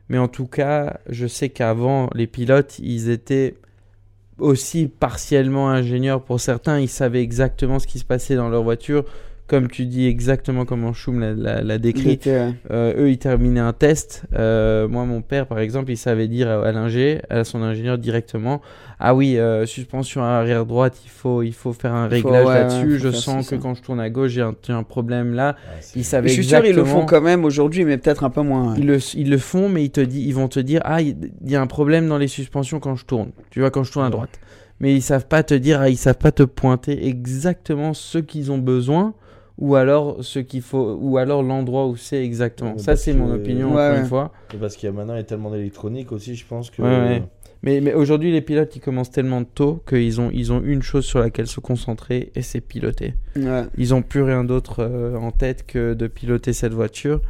mais 0.08 0.18
en 0.18 0.28
tout 0.28 0.46
cas, 0.46 0.98
je 1.08 1.26
sais 1.26 1.50
qu'avant, 1.50 2.08
les 2.14 2.26
pilotes, 2.26 2.78
ils 2.78 3.10
étaient 3.10 3.54
aussi 4.40 4.88
partiellement 4.88 5.70
ingénieurs 5.70 6.22
pour 6.22 6.40
certains. 6.40 6.80
Ils 6.80 6.88
savaient 6.88 7.22
exactement 7.22 7.78
ce 7.78 7.86
qui 7.86 7.98
se 7.98 8.04
passait 8.04 8.36
dans 8.36 8.48
leur 8.48 8.62
voiture. 8.62 9.04
Comme 9.50 9.66
tu 9.68 9.84
dis, 9.84 10.06
exactement 10.06 10.64
comment 10.64 10.92
Schum 10.92 11.18
l'a, 11.18 11.32
l'a- 11.34 11.60
l'a 11.62 11.74
il 11.74 11.80
décrit. 11.80 12.10
était, 12.12 12.30
euh, 12.30 12.50
Euh, 12.70 12.94
eux, 13.02 13.10
ils 13.10 13.18
terminaient 13.18 13.58
un 13.58 13.72
test. 13.72 14.22
Euh, 14.32 14.86
moi, 14.86 15.04
mon 15.06 15.22
père, 15.22 15.48
par 15.48 15.58
exemple, 15.58 15.90
il 15.90 15.96
savait 15.96 16.28
dire 16.28 16.48
à, 16.48 16.64
à 16.64 16.70
l'ingé, 16.70 17.20
à 17.30 17.42
son 17.42 17.60
ingénieur 17.62 17.98
directement 17.98 18.60
Ah 19.00 19.12
oui, 19.16 19.38
euh, 19.38 19.66
suspension 19.66 20.22
arrière 20.22 20.66
droite, 20.66 20.98
il 21.04 21.10
faut, 21.10 21.42
il 21.42 21.52
faut 21.52 21.72
faire 21.72 21.92
un 21.94 22.08
Il 22.10 22.20
faut- 22.20 22.28
réglage 22.28 22.46
ouais, 22.46 22.54
là-dessus. 22.54 22.92
ouais, 22.92 22.98
Je 23.00 23.10
sens 23.10 23.48
que 23.50 23.56
ça. 23.56 23.60
quand 23.60 23.74
je 23.74 23.82
tourne 23.82 23.98
à 23.98 24.08
gauche, 24.08 24.30
j'ai 24.30 24.42
un, 24.42 24.54
j'ai 24.64 24.72
un 24.72 24.84
problème 24.84 25.34
là. 25.34 25.56
Ah, 25.58 25.80
Ils 25.96 26.04
savaient 26.04 26.28
je 26.28 26.34
suis 26.34 26.44
sûr 26.44 26.64
ils 26.64 26.76
le 26.76 26.84
font 26.84 27.04
quand 27.04 27.20
même 27.20 27.44
aujourd'hui, 27.44 27.84
mais 27.84 27.98
peut-être 27.98 28.22
un 28.22 28.30
peu 28.30 28.42
moins. 28.42 28.76
Ils 28.78 28.86
le, 28.86 28.98
ils 29.16 29.30
le 29.30 29.38
font, 29.38 29.68
mais 29.68 29.82
ils, 29.82 29.90
te 29.90 30.00
dit, 30.00 30.22
ils 30.24 30.34
vont 30.34 30.46
te 30.46 30.60
dire 30.60 30.80
Ah, 30.84 31.00
il 31.02 31.16
y 31.44 31.56
a 31.56 31.60
un 31.60 31.66
problème 31.66 32.06
dans 32.08 32.18
les 32.18 32.28
suspensions 32.28 32.78
quand 32.78 32.94
je 32.94 33.04
tourne. 33.04 33.30
Tu 33.50 33.58
vois, 33.58 33.70
quand 33.72 33.82
je 33.82 33.90
tourne 33.90 34.06
à 34.06 34.10
droite. 34.10 34.38
Mais 34.78 34.94
ils 34.94 35.02
savent 35.02 35.26
pas 35.26 35.42
te 35.42 35.54
dire, 35.54 35.80
ah, 35.80 35.88
ils 35.90 35.96
savent 35.96 36.18
pas 36.18 36.30
te 36.32 36.42
pointer 36.44 37.06
exactement 37.08 37.94
ce 37.94 38.18
qu'ils 38.18 38.52
ont 38.52 38.58
besoin. 38.58 39.14
Ou 39.60 39.74
alors 39.76 40.24
ce 40.24 40.38
qu'il 40.38 40.62
faut, 40.62 40.96
ou 41.00 41.18
alors 41.18 41.42
l'endroit 41.42 41.86
où 41.86 41.96
c'est 41.96 42.24
exactement. 42.24 42.72
Ouais, 42.72 42.78
Ça, 42.78 42.96
c'est 42.96 43.12
mon 43.12 43.32
opinion, 43.34 43.68
Ouais, 43.74 43.82
encore 43.82 43.92
ouais. 43.94 44.00
une 44.00 44.06
fois. 44.06 44.32
Et 44.54 44.56
Parce 44.56 44.74
qu'il 44.76 44.86
y 44.88 44.92
a 44.92 44.92
maintenant 44.92 45.14
il 45.14 45.18
y 45.18 45.20
a 45.20 45.24
tellement 45.24 45.50
d'électronique 45.50 46.12
aussi, 46.12 46.34
je 46.34 46.46
pense 46.46 46.70
que. 46.70 46.80
Ouais, 46.82 46.88
ouais. 46.88 47.22
Mais, 47.62 47.82
mais 47.82 47.92
aujourd'hui, 47.92 48.32
les 48.32 48.40
pilotes, 48.40 48.74
ils 48.74 48.80
commencent 48.80 49.10
tellement 49.10 49.44
tôt 49.44 49.82
qu'ils 49.86 50.18
ont, 50.18 50.30
ils 50.32 50.50
ont 50.50 50.62
une 50.62 50.80
chose 50.80 51.04
sur 51.04 51.18
laquelle 51.18 51.46
se 51.46 51.60
concentrer 51.60 52.32
et 52.34 52.40
c'est 52.40 52.62
piloter. 52.62 53.12
Ouais. 53.36 53.64
Ils 53.76 53.92
ont 53.92 54.00
plus 54.00 54.22
rien 54.22 54.44
d'autre 54.44 54.76
euh, 54.80 55.14
en 55.18 55.30
tête 55.30 55.66
que 55.66 55.92
de 55.92 56.06
piloter 56.06 56.54
cette 56.54 56.72
voiture. 56.72 57.20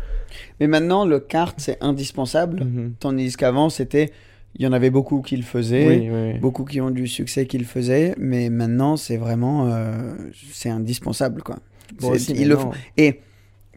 Mais 0.61 0.69
maintenant, 0.69 1.05
le 1.05 1.19
kart, 1.19 1.57
c'est 1.59 1.79
indispensable. 1.81 2.63
Mhm. 2.63 2.93
Tandis 3.01 3.35
qu'avant, 3.37 3.71
c'était. 3.71 4.13
Il 4.57 4.63
y 4.65 4.67
en 4.69 4.73
avait 4.73 4.91
beaucoup 4.91 5.21
qui 5.21 5.37
le 5.37 5.43
faisaient. 5.45 5.87
Oui, 5.89 6.09
oui, 6.13 6.33
oui. 6.35 6.39
Beaucoup 6.39 6.65
qui 6.65 6.81
ont 6.81 6.91
du 6.91 7.07
succès 7.09 7.47
qui 7.47 7.59
le 7.59 7.65
faisaient. 7.65 8.15
Mais 8.19 8.51
maintenant, 8.51 8.97
c'est 8.97 9.17
vraiment. 9.17 9.67
euh, 9.69 10.13
c'est 10.53 10.69
indispensable, 10.71 11.43
quoi. 11.43 11.57
Bon, 11.99 12.09
C'est- 12.09 12.15
aussi, 12.15 12.33
ils 12.33 12.49
le 12.49 12.57
maintenant- 12.57 12.73
font. 12.73 12.79
Et 12.97 13.21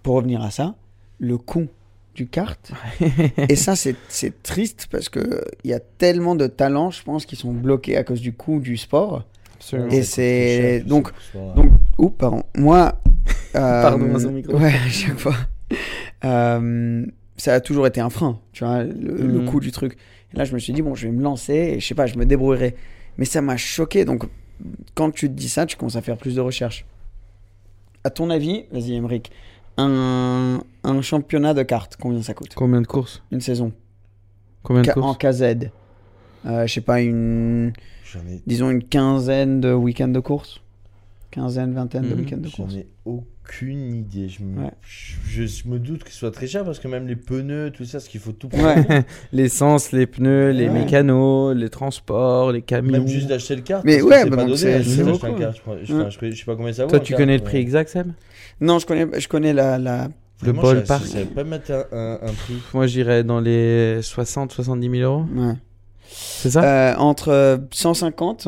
pour 0.04 0.16
revenir 0.16 0.42
à 0.42 0.52
ça, 0.52 0.76
le 1.20 1.38
coût 1.38 1.68
du 2.16 2.28
kart. 2.28 2.72
et 3.50 3.56
ça, 3.56 3.76
c'est 3.76 3.96
triste 4.44 4.88
parce 4.92 5.10
que 5.10 5.44
il 5.64 5.72
y 5.72 5.74
a 5.74 5.80
tellement 5.80 6.36
de 6.36 6.48
talents, 6.48 6.92
je 6.92 7.02
pense, 7.04 7.26
qui 7.26 7.36
sont 7.36 7.52
bloqués 7.54 7.98
à 7.98 8.04
cause 8.04 8.22
du 8.22 8.34
coût 8.34 8.60
du 8.60 8.78
sport. 8.78 9.24
Absolument. 9.56 9.90
Et 9.90 10.04
c'est 10.04 10.82
donc 10.86 11.12
donc 11.56 11.72
oups, 11.98 12.18
pardon. 12.18 12.44
Moi, 12.58 13.00
euh, 13.56 13.82
Pardon 13.82 14.14
à 14.16 14.20
son 14.20 14.32
micro. 14.32 14.58
Ouais, 14.58 14.74
à 14.86 14.90
chaque 14.90 15.18
fois. 15.18 15.36
Euh, 16.26 17.06
ça 17.38 17.54
a 17.56 17.60
toujours 17.62 17.88
été 17.88 18.00
un 18.02 18.10
frein, 18.10 18.40
tu 18.52 18.64
vois, 18.64 18.84
le, 18.84 18.94
le 19.28 19.40
Mhm. 19.40 19.46
coût 19.46 19.60
du 19.60 19.72
truc. 19.72 19.98
Et 20.34 20.38
là, 20.38 20.46
je 20.46 20.54
me 20.54 20.60
suis 20.60 20.74
dit 20.74 20.82
bon, 20.82 20.96
je 20.96 21.08
vais 21.08 21.14
me 21.14 21.22
lancer 21.24 21.54
et 21.54 21.80
je 21.80 21.88
sais 21.88 21.96
pas, 21.96 22.06
je 22.06 22.18
me 22.18 22.26
débrouillerai. 22.26 22.76
Mais 23.18 23.26
ça 23.26 23.42
m'a 23.42 23.58
choqué. 23.58 24.06
Donc, 24.06 24.24
quand 24.96 25.12
tu 25.12 25.28
te 25.30 25.34
dis 25.34 25.50
ça, 25.50 25.66
tu 25.66 25.76
commences 25.78 25.96
à 25.96 26.02
faire 26.02 26.18
plus 26.18 26.36
de 26.36 26.42
recherches. 26.42 26.86
À 28.04 28.10
ton 28.10 28.30
avis, 28.30 28.66
vas-y, 28.72 28.94
Emmerich, 28.96 29.32
un, 29.78 30.62
un 30.84 31.02
championnat 31.02 31.54
de 31.54 31.64
cartes, 31.64 31.98
combien 32.00 32.22
ça 32.22 32.34
coûte 32.34 32.54
Combien 32.56 32.82
de 32.82 32.88
courses? 32.88 33.24
Une 33.32 33.42
saison 33.42 33.72
Combien 34.62 34.82
de 34.82 34.88
Ca- 34.88 35.00
En 35.00 35.14
courses 35.14 35.18
KZ. 35.40 35.70
Euh, 36.46 36.68
je 36.68 36.74
sais 36.74 36.82
pas, 36.82 37.02
une, 37.02 37.74
J'en 38.06 38.20
ai, 38.28 38.42
disons 38.46 38.70
une 38.70 38.84
quinzaine 38.84 39.62
de 39.62 39.74
week-ends 39.74 40.08
de 40.10 40.20
course. 40.20 40.60
Quinzaine, 41.32 41.74
vingtaine 41.74 42.04
de 42.10 42.14
Mhm. 42.14 42.20
week-ends 42.20 42.38
de 42.38 42.48
j'en 42.50 42.64
course. 42.64 42.76
ai 42.76 42.88
aucune 43.06 43.26
idée. 43.62 44.30
Je 44.30 44.44
me, 44.44 44.64
Ouais. 44.64 44.72
je, 44.82 45.46
je 45.46 45.68
me 45.68 45.80
doute 45.80 46.04
que 46.04 46.12
ce 46.12 46.18
soit 46.18 46.32
très 46.32 46.48
cher 46.48 46.64
parce 46.66 46.80
que 46.80 46.88
même 46.88 47.08
les 47.08 47.16
pneus, 47.16 47.72
tout 47.72 47.86
ça, 47.86 48.00
ce 48.00 48.10
qu'il 48.10 48.20
faut 48.22 48.32
tout 48.32 48.48
prendre. 48.50 48.66
Ouais. 48.90 49.04
L'essence, 49.34 49.92
les 49.92 50.08
pneus, 50.08 50.52
les 50.52 50.68
Ouais. 50.68 50.74
mécanos, 50.86 51.56
les 51.56 51.70
transports, 51.70 52.52
les 52.52 52.62
camions. 52.62 52.92
Même 52.92 53.08
juste 53.08 53.28
d'acheter 53.28 53.56
le 53.56 53.62
kart. 53.62 53.84
Mais 53.86 54.02
ouais, 54.02 54.26
bah 54.30 54.38
pas 54.38 54.44
donné. 54.46 54.56
Je, 54.58 54.82
je, 54.82 54.90
sais 54.90 55.04
pas 56.46 56.56
combien 56.56 56.74
ça 56.74 56.84
vaut. 56.86 56.90
Toi, 56.90 57.00
tu 57.00 57.14
connais 57.16 57.38
le 57.38 57.44
prix 57.44 57.58
exact, 57.58 57.90
Seb? 57.90 58.12
Non, 58.62 58.80
je 58.80 58.86
connais, 58.86 59.08
je 59.20 59.28
connais 59.28 59.54
la, 59.54 59.78
la... 59.78 60.08
Le 60.42 60.52
Vraiment, 60.52 60.62
je- 60.70 60.76
ballpark. 60.76 61.04
Je 61.04 61.08
savais 61.10 61.26
pas 61.26 61.44
mettre 61.44 61.72
un, 61.72 61.86
un, 61.92 62.14
un 62.22 62.34
prix. 62.34 62.56
Moi, 62.74 62.88
j'irais 62.88 63.24
dans 63.24 63.40
les 63.40 64.00
60-70 64.02 64.98
000 64.98 65.04
euros. 65.12 65.26
Ouais. 65.36 65.54
C'est 66.06 66.52
ça? 66.52 66.64
Euh, 66.92 66.96
entre 66.98 67.30
euh, 67.30 67.58
150 67.72 68.48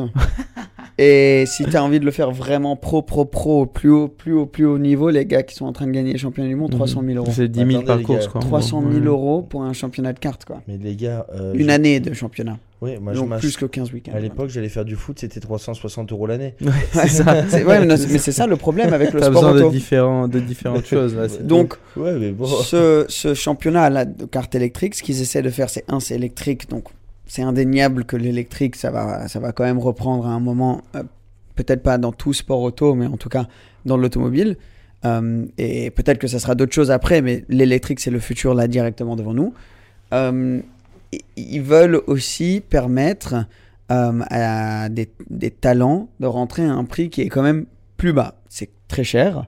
et 0.98 1.44
si 1.46 1.64
tu 1.64 1.76
as 1.76 1.84
envie 1.84 2.00
de 2.00 2.04
le 2.04 2.10
faire 2.10 2.30
vraiment 2.30 2.74
pro, 2.76 3.02
pro, 3.02 3.24
pro, 3.26 3.62
au 3.62 3.66
plus 3.66 3.90
haut, 3.90 4.08
plus 4.08 4.32
haut, 4.32 4.46
plus 4.46 4.64
haut 4.64 4.78
niveau, 4.78 5.10
les 5.10 5.26
gars 5.26 5.42
qui 5.42 5.54
sont 5.54 5.66
en 5.66 5.72
train 5.72 5.86
de 5.86 5.92
gagner 5.92 6.12
les 6.12 6.18
championnats 6.18 6.48
du 6.48 6.56
monde, 6.56 6.70
300 6.70 7.02
000 7.06 7.16
euros. 7.18 7.28
C'est 7.32 7.48
10 7.48 7.58
000 7.58 7.70
Attendez, 7.70 7.84
par 7.84 8.02
course, 8.02 8.28
quoi. 8.28 8.40
300 8.40 8.80
000 8.82 8.92
Ouais. 8.94 9.06
euros 9.06 9.42
pour 9.42 9.62
un 9.62 9.72
championnat 9.72 10.12
de 10.12 10.18
cartes, 10.18 10.44
quoi. 10.46 10.62
Mais 10.68 10.78
les 10.82 10.96
gars. 10.96 11.26
euh, 11.34 11.52
Une 11.54 11.66
je- 11.66 11.70
année 11.74 12.00
de 12.00 12.14
championnat. 12.14 12.58
Oui, 12.82 12.98
moi 13.00 13.14
je 13.14 13.20
Donc 13.20 13.30
m'ach- 13.30 13.40
plus 13.40 13.56
que 13.56 13.64
15 13.64 13.90
week-ends. 13.92 14.12
À 14.14 14.20
l'époque, 14.20 14.50
j'allais 14.50 14.68
faire 14.68 14.84
du 14.84 14.96
foot, 14.96 15.18
c'était 15.18 15.40
360 15.40 16.12
euros 16.12 16.26
l'année. 16.26 16.54
Ouais, 16.60 16.70
c'est 16.92 17.08
ça. 17.08 17.44
C'est- 17.48 17.64
ouais, 17.64 17.84
mais, 17.86 17.96
c'est- 17.96 18.32
ça 18.32 18.46
le 18.46 18.56
problème 18.56 18.92
avec 18.92 19.12
le 19.14 19.20
T'as 19.20 19.26
sport 19.30 19.42
besoin 19.42 19.54
de, 19.54 19.62
auto. 19.64 19.70
différents, 19.70 20.28
de 20.28 20.40
différentes 20.40 20.84
choses. 20.86 21.14
Là. 21.16 21.26
Donc, 21.42 21.74
Ouais, 21.96 22.12
mais 22.18 22.32
bon. 22.32 22.46
ce, 22.46 23.06
ce 23.08 23.32
championnat 23.34 23.88
là, 23.88 24.04
de 24.04 24.26
cartes 24.26 24.54
électriques, 24.54 24.94
ce 24.94 25.02
qu'ils 25.02 25.20
essaient 25.22 25.40
de 25.42 25.48
faire, 25.50 25.70
c'est 25.70 25.84
un, 25.88 26.00
c'est 26.00 26.14
électrique. 26.16 26.68
Donc, 26.68 26.84
c'est 27.26 27.42
indéniable 27.42 28.04
que 28.04 28.16
l'électrique, 28.16 28.76
ça 28.76 28.90
va, 28.90 29.28
ça 29.28 29.40
va 29.40 29.52
quand 29.52 29.64
même 29.64 29.78
reprendre 29.78 30.26
à 30.26 30.30
un 30.30 30.40
moment, 30.40 30.82
euh, 30.94 31.02
peut-être 31.56 31.82
pas 31.82 31.98
dans 31.98 32.12
tout 32.12 32.32
sport 32.32 32.62
auto, 32.62 32.94
mais 32.94 33.06
en 33.06 33.16
tout 33.16 33.28
cas 33.28 33.46
dans 33.84 33.96
l'automobile. 33.96 34.56
Euh, 35.04 35.44
et 35.58 35.90
peut-être 35.90 36.18
que 36.18 36.26
ça 36.28 36.38
sera 36.38 36.54
d'autres 36.54 36.72
choses 36.72 36.90
après, 36.90 37.22
mais 37.22 37.44
l'électrique, 37.48 38.00
c'est 38.00 38.10
le 38.10 38.20
futur 38.20 38.54
là 38.54 38.68
directement 38.68 39.16
devant 39.16 39.34
nous. 39.34 39.52
Euh, 40.12 40.60
ils 41.36 41.62
veulent 41.62 42.00
aussi 42.06 42.62
permettre 42.68 43.46
à 43.88 44.88
des 44.88 45.50
talents 45.50 46.08
de 46.18 46.26
rentrer 46.26 46.64
à 46.64 46.72
un 46.72 46.84
prix 46.84 47.08
qui 47.08 47.22
est 47.22 47.28
quand 47.28 47.42
même 47.42 47.66
plus 47.96 48.12
bas. 48.12 48.34
C'est 48.48 48.70
très 48.88 49.04
cher, 49.04 49.46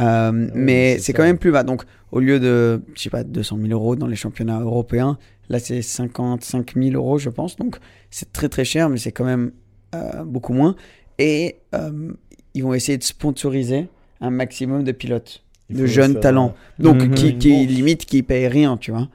euh, 0.00 0.30
mais 0.54 0.98
c'est 0.98 1.12
quand 1.12 1.22
même 1.22 1.38
plus 1.38 1.50
bas. 1.52 1.62
Donc, 1.62 1.82
au 2.12 2.20
lieu 2.20 2.38
de, 2.40 2.82
je 2.94 3.02
sais 3.02 3.10
pas, 3.10 3.24
200 3.24 3.58
000 3.60 3.72
euros 3.72 3.96
dans 3.96 4.06
les 4.06 4.16
championnats 4.16 4.60
européens, 4.60 5.18
là, 5.48 5.58
c'est 5.58 5.82
55 5.82 6.74
000 6.74 6.94
euros, 6.94 7.18
je 7.18 7.30
pense. 7.30 7.56
Donc, 7.56 7.76
c'est 8.10 8.32
très 8.32 8.48
très 8.48 8.64
cher, 8.64 8.88
mais 8.88 8.98
c'est 8.98 9.12
quand 9.12 9.24
même 9.24 9.52
euh, 9.94 10.24
beaucoup 10.24 10.52
moins. 10.52 10.76
Et 11.18 11.56
euh, 11.74 12.12
ils 12.54 12.62
vont 12.62 12.74
essayer 12.74 12.98
de 12.98 13.04
sponsoriser 13.04 13.88
un 14.20 14.30
maximum 14.30 14.82
de 14.84 14.92
pilotes, 14.92 15.42
Il 15.70 15.76
de 15.76 15.86
jeunes 15.86 16.12
faire 16.12 16.20
talents. 16.22 16.54
Donc, 16.78 17.02
Mhm. 17.02 17.14
qui, 17.14 17.38
qui 17.38 17.50
bourse. 17.64 17.66
limite, 17.76 18.04
qui 18.06 18.22
payent 18.22 18.48
rien, 18.48 18.76
tu 18.76 18.90
vois. 18.90 19.08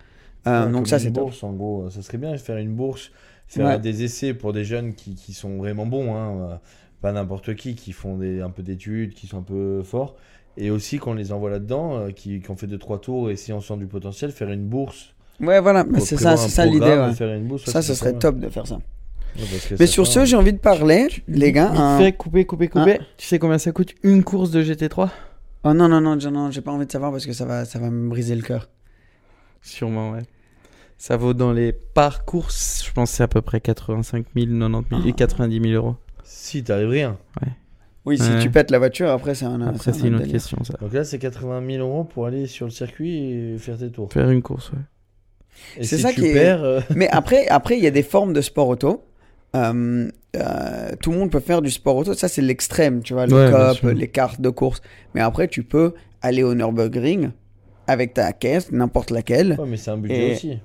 Euh, 0.47 0.65
Ouais, 0.65 0.71
donc, 0.71 0.88
ça, 0.88 0.97
une 0.97 1.03
c'est 1.03 1.11
top. 1.11 1.23
bourse 1.25 1.43
en 1.43 1.53
gros. 1.53 1.89
Ça 1.91 2.01
serait 2.01 2.17
bien 2.17 2.32
de 2.32 2.38
faire 2.38 2.57
une 2.57 2.73
bourse, 2.73 3.11
faire 3.47 3.67
Ouais. 3.67 3.79
des 3.79 4.03
essais 4.03 4.34
pour 4.34 4.53
des 4.53 4.63
jeunes 4.63 4.93
qui, 4.95 5.13
qui 5.15 5.34
sont 5.34 5.57
vraiment 5.57 5.86
bons, 5.86 6.15
hein, 6.15 6.59
pas 7.01 7.11
n'importe 7.11 7.55
qui, 7.55 7.75
qui 7.75 7.91
font 7.93 8.17
des, 8.17 8.41
un 8.41 8.49
peu 8.49 8.63
d'études, 8.63 9.13
qui 9.13 9.27
sont 9.27 9.39
un 9.39 9.43
peu 9.43 9.82
forts. 9.84 10.15
Et 10.57 10.69
aussi 10.69 10.97
qu'on 10.99 11.13
les 11.13 11.31
envoie 11.31 11.49
là-dedans, 11.49 11.97
euh, 11.97 12.11
qui, 12.11 12.41
qui 12.41 12.51
ont 12.51 12.55
fait 12.55 12.67
2-3 12.67 12.99
tours 12.99 13.29
et 13.29 13.35
si 13.35 13.53
on 13.53 13.61
sent 13.61 13.77
du 13.77 13.87
potentiel, 13.87 14.31
faire 14.31 14.49
une 14.51 14.67
bourse. 14.67 15.13
Ouais, 15.39 15.59
voilà, 15.59 15.83
mais 15.83 15.99
c'est 15.99 16.17
ça, 16.17 16.37
c'est 16.37 16.49
ça 16.49 16.65
l'idée. 16.65 16.85
ouais. 16.85 17.11
et 17.11 17.13
faire 17.15 17.33
une 17.33 17.47
bourse, 17.47 17.65
Ça, 17.65 17.81
ce 17.81 17.93
serait 17.93 18.13
top 18.13 18.37
de 18.39 18.49
faire 18.49 18.67
ça. 18.67 18.75
Ouais, 19.37 19.43
Mais 19.79 19.87
sur 19.87 20.05
ce, 20.07 20.25
j'ai 20.25 20.35
envie 20.35 20.51
de 20.53 20.57
parler, 20.59 21.07
les 21.27 21.51
gars. 21.53 21.71
Un- 21.71 21.97
fait, 21.97 22.11
couper, 22.11 22.45
couper, 22.45 22.67
couper. 22.67 22.99
Tu 23.17 23.25
sais 23.27 23.39
combien 23.39 23.57
ça 23.57 23.71
coûte 23.71 23.93
une 24.03 24.23
course 24.23 24.51
de 24.51 24.61
GT3 24.61 25.09
Oh 25.63 25.73
non, 25.73 25.87
non, 25.87 26.01
non, 26.01 26.15
non, 26.17 26.31
non, 26.31 26.51
j'ai 26.51 26.61
pas 26.61 26.71
envie 26.71 26.85
de 26.85 26.91
savoir 26.91 27.11
parce 27.11 27.25
que 27.25 27.33
ça 27.33 27.45
va, 27.45 27.65
ça 27.65 27.79
va 27.79 27.89
me 27.89 28.09
briser 28.09 28.35
le 28.35 28.41
cœur. 28.41 28.67
Sûrement, 29.61 30.11
ouais. 30.11 30.23
Ça 30.97 31.17
vaut 31.17 31.33
dans 31.33 31.51
les 31.53 31.71
parcours, 31.71 32.49
je 32.51 32.91
pense 32.91 33.11
c'est 33.11 33.23
à 33.23 33.27
peu 33.27 33.41
près 33.41 33.59
85 33.61 34.25
000, 34.35 34.47
90 34.59 34.89
000 34.89 35.07
et 35.07 35.13
90 35.13 35.61
000 35.61 35.73
euros. 35.73 35.95
Si 36.23 36.63
t'arrives 36.63 36.89
rien. 36.89 37.17
Oui, 38.05 38.17
si 38.17 38.23
Ouais. 38.29 38.39
tu 38.39 38.49
pètes 38.49 38.71
la 38.71 38.79
voiture, 38.79 39.09
après, 39.09 39.35
c'est 39.35 39.45
un. 39.45 39.61
Après, 39.61 39.91
un 39.91 39.93
c'est 39.93 40.07
une 40.07 40.15
autre 40.15 40.23
délire. 40.23 40.33
question, 40.33 40.57
ça. 40.63 40.73
Donc 40.81 40.91
là, 40.93 41.03
c'est 41.03 41.19
80 41.19 41.61
000 41.67 41.87
euros 41.87 42.03
pour 42.03 42.25
aller 42.25 42.47
sur 42.47 42.65
le 42.65 42.71
circuit 42.71 43.31
et 43.31 43.57
faire 43.59 43.77
tes 43.77 43.91
tours. 43.91 44.11
Faire 44.11 44.29
une 44.31 44.41
course, 44.41 44.71
ouais. 44.71 44.79
Et 45.77 45.83
C'est 45.83 45.97
si 45.97 46.01
ça 46.01 46.11
qui 46.13 46.25
est- 46.25 46.33
perds, 46.33 46.63
euh, 46.63 46.79
Mais 46.95 47.07
après, 47.11 47.47
après, 47.47 47.77
il 47.77 47.83
y 47.83 47.87
a 47.87 47.91
des 47.91 48.01
formes 48.03 48.33
de 48.33 48.41
sport 48.41 48.67
auto. 48.69 49.03
Euh, 49.55 50.09
euh, 50.37 50.91
tout 51.01 51.11
le 51.11 51.17
monde 51.19 51.29
peut 51.29 51.39
faire 51.41 51.61
du 51.61 51.69
sport 51.69 51.95
auto. 51.97 52.13
Ça, 52.15 52.27
c'est 52.27 52.41
l'extrême, 52.41 53.03
tu 53.03 53.13
vois, 53.13 53.27
le 53.27 53.33
Ouais, 53.35 53.51
cop, 53.81 53.91
les 53.91 54.07
cartes 54.07 54.41
de 54.41 54.49
course. 54.49 54.81
Mais 55.13 55.21
après, 55.21 55.47
tu 55.47 55.63
peux 55.63 55.93
aller 56.21 56.41
au 56.41 56.55
Nürburgring 56.55 57.29
avec 57.85 58.13
ta 58.15 58.31
caisse, 58.33 58.71
n'importe 58.71 59.11
laquelle. 59.11 59.57
ouais, 59.59 59.67
mais 59.67 59.77
c'est 59.77 59.91
un 59.91 59.97
budget 59.97 60.29
Et- 60.29 60.31
aussi. 60.33 60.59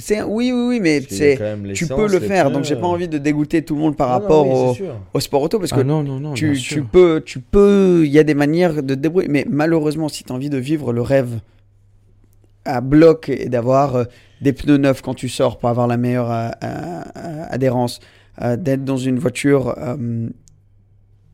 C'est 0.00 0.22
oui, 0.22 0.52
oui, 0.52 0.66
oui, 0.68 0.80
mais 0.80 1.00
c'est 1.00 1.38
tu 1.74 1.86
peux 1.88 2.06
le 2.06 2.20
faire. 2.20 2.44
pneus, 2.46 2.54
Donc, 2.54 2.64
j'ai 2.64 2.76
pas 2.76 2.82
euh. 2.86 2.90
envie 2.90 3.08
de 3.08 3.18
dégoûter 3.18 3.62
tout 3.64 3.74
le 3.74 3.80
monde 3.80 3.96
par 3.96 4.08
Non, 4.08 4.14
non, 4.14 4.20
rapport 4.20 4.78
oui, 4.80 4.86
au, 5.12 5.20
sport 5.20 5.42
auto 5.42 5.58
parce 5.58 5.72
que 5.72 5.80
Ah 5.80 5.84
non, 5.84 6.04
non, 6.04 6.20
non, 6.20 6.34
tu, 6.34 6.54
peux, 6.84 7.20
tu 7.24 7.40
peux, 7.40 8.02
il 8.04 8.10
y 8.12 8.18
a 8.20 8.22
des 8.22 8.34
manières 8.34 8.74
de 8.74 8.94
te 8.94 9.00
débrouiller. 9.00 9.28
Mais 9.28 9.44
malheureusement, 9.50 10.08
si 10.08 10.22
tu 10.22 10.32
as 10.32 10.36
envie 10.36 10.50
de 10.50 10.56
vivre 10.58 10.92
le 10.92 11.02
rêve 11.02 11.40
à 12.64 12.80
bloc 12.80 13.28
et 13.28 13.48
d'avoir 13.48 13.96
euh, 13.96 14.04
des 14.40 14.52
pneus 14.52 14.76
neufs 14.76 15.02
quand 15.02 15.14
tu 15.14 15.28
sors 15.28 15.58
pour 15.58 15.68
avoir 15.68 15.88
la 15.88 15.96
meilleure 15.96 16.30
euh, 16.30 17.02
adhérence, 17.50 17.98
d'être 18.56 18.84
dans 18.84 18.96
une 18.96 19.18
voiture 19.18 19.74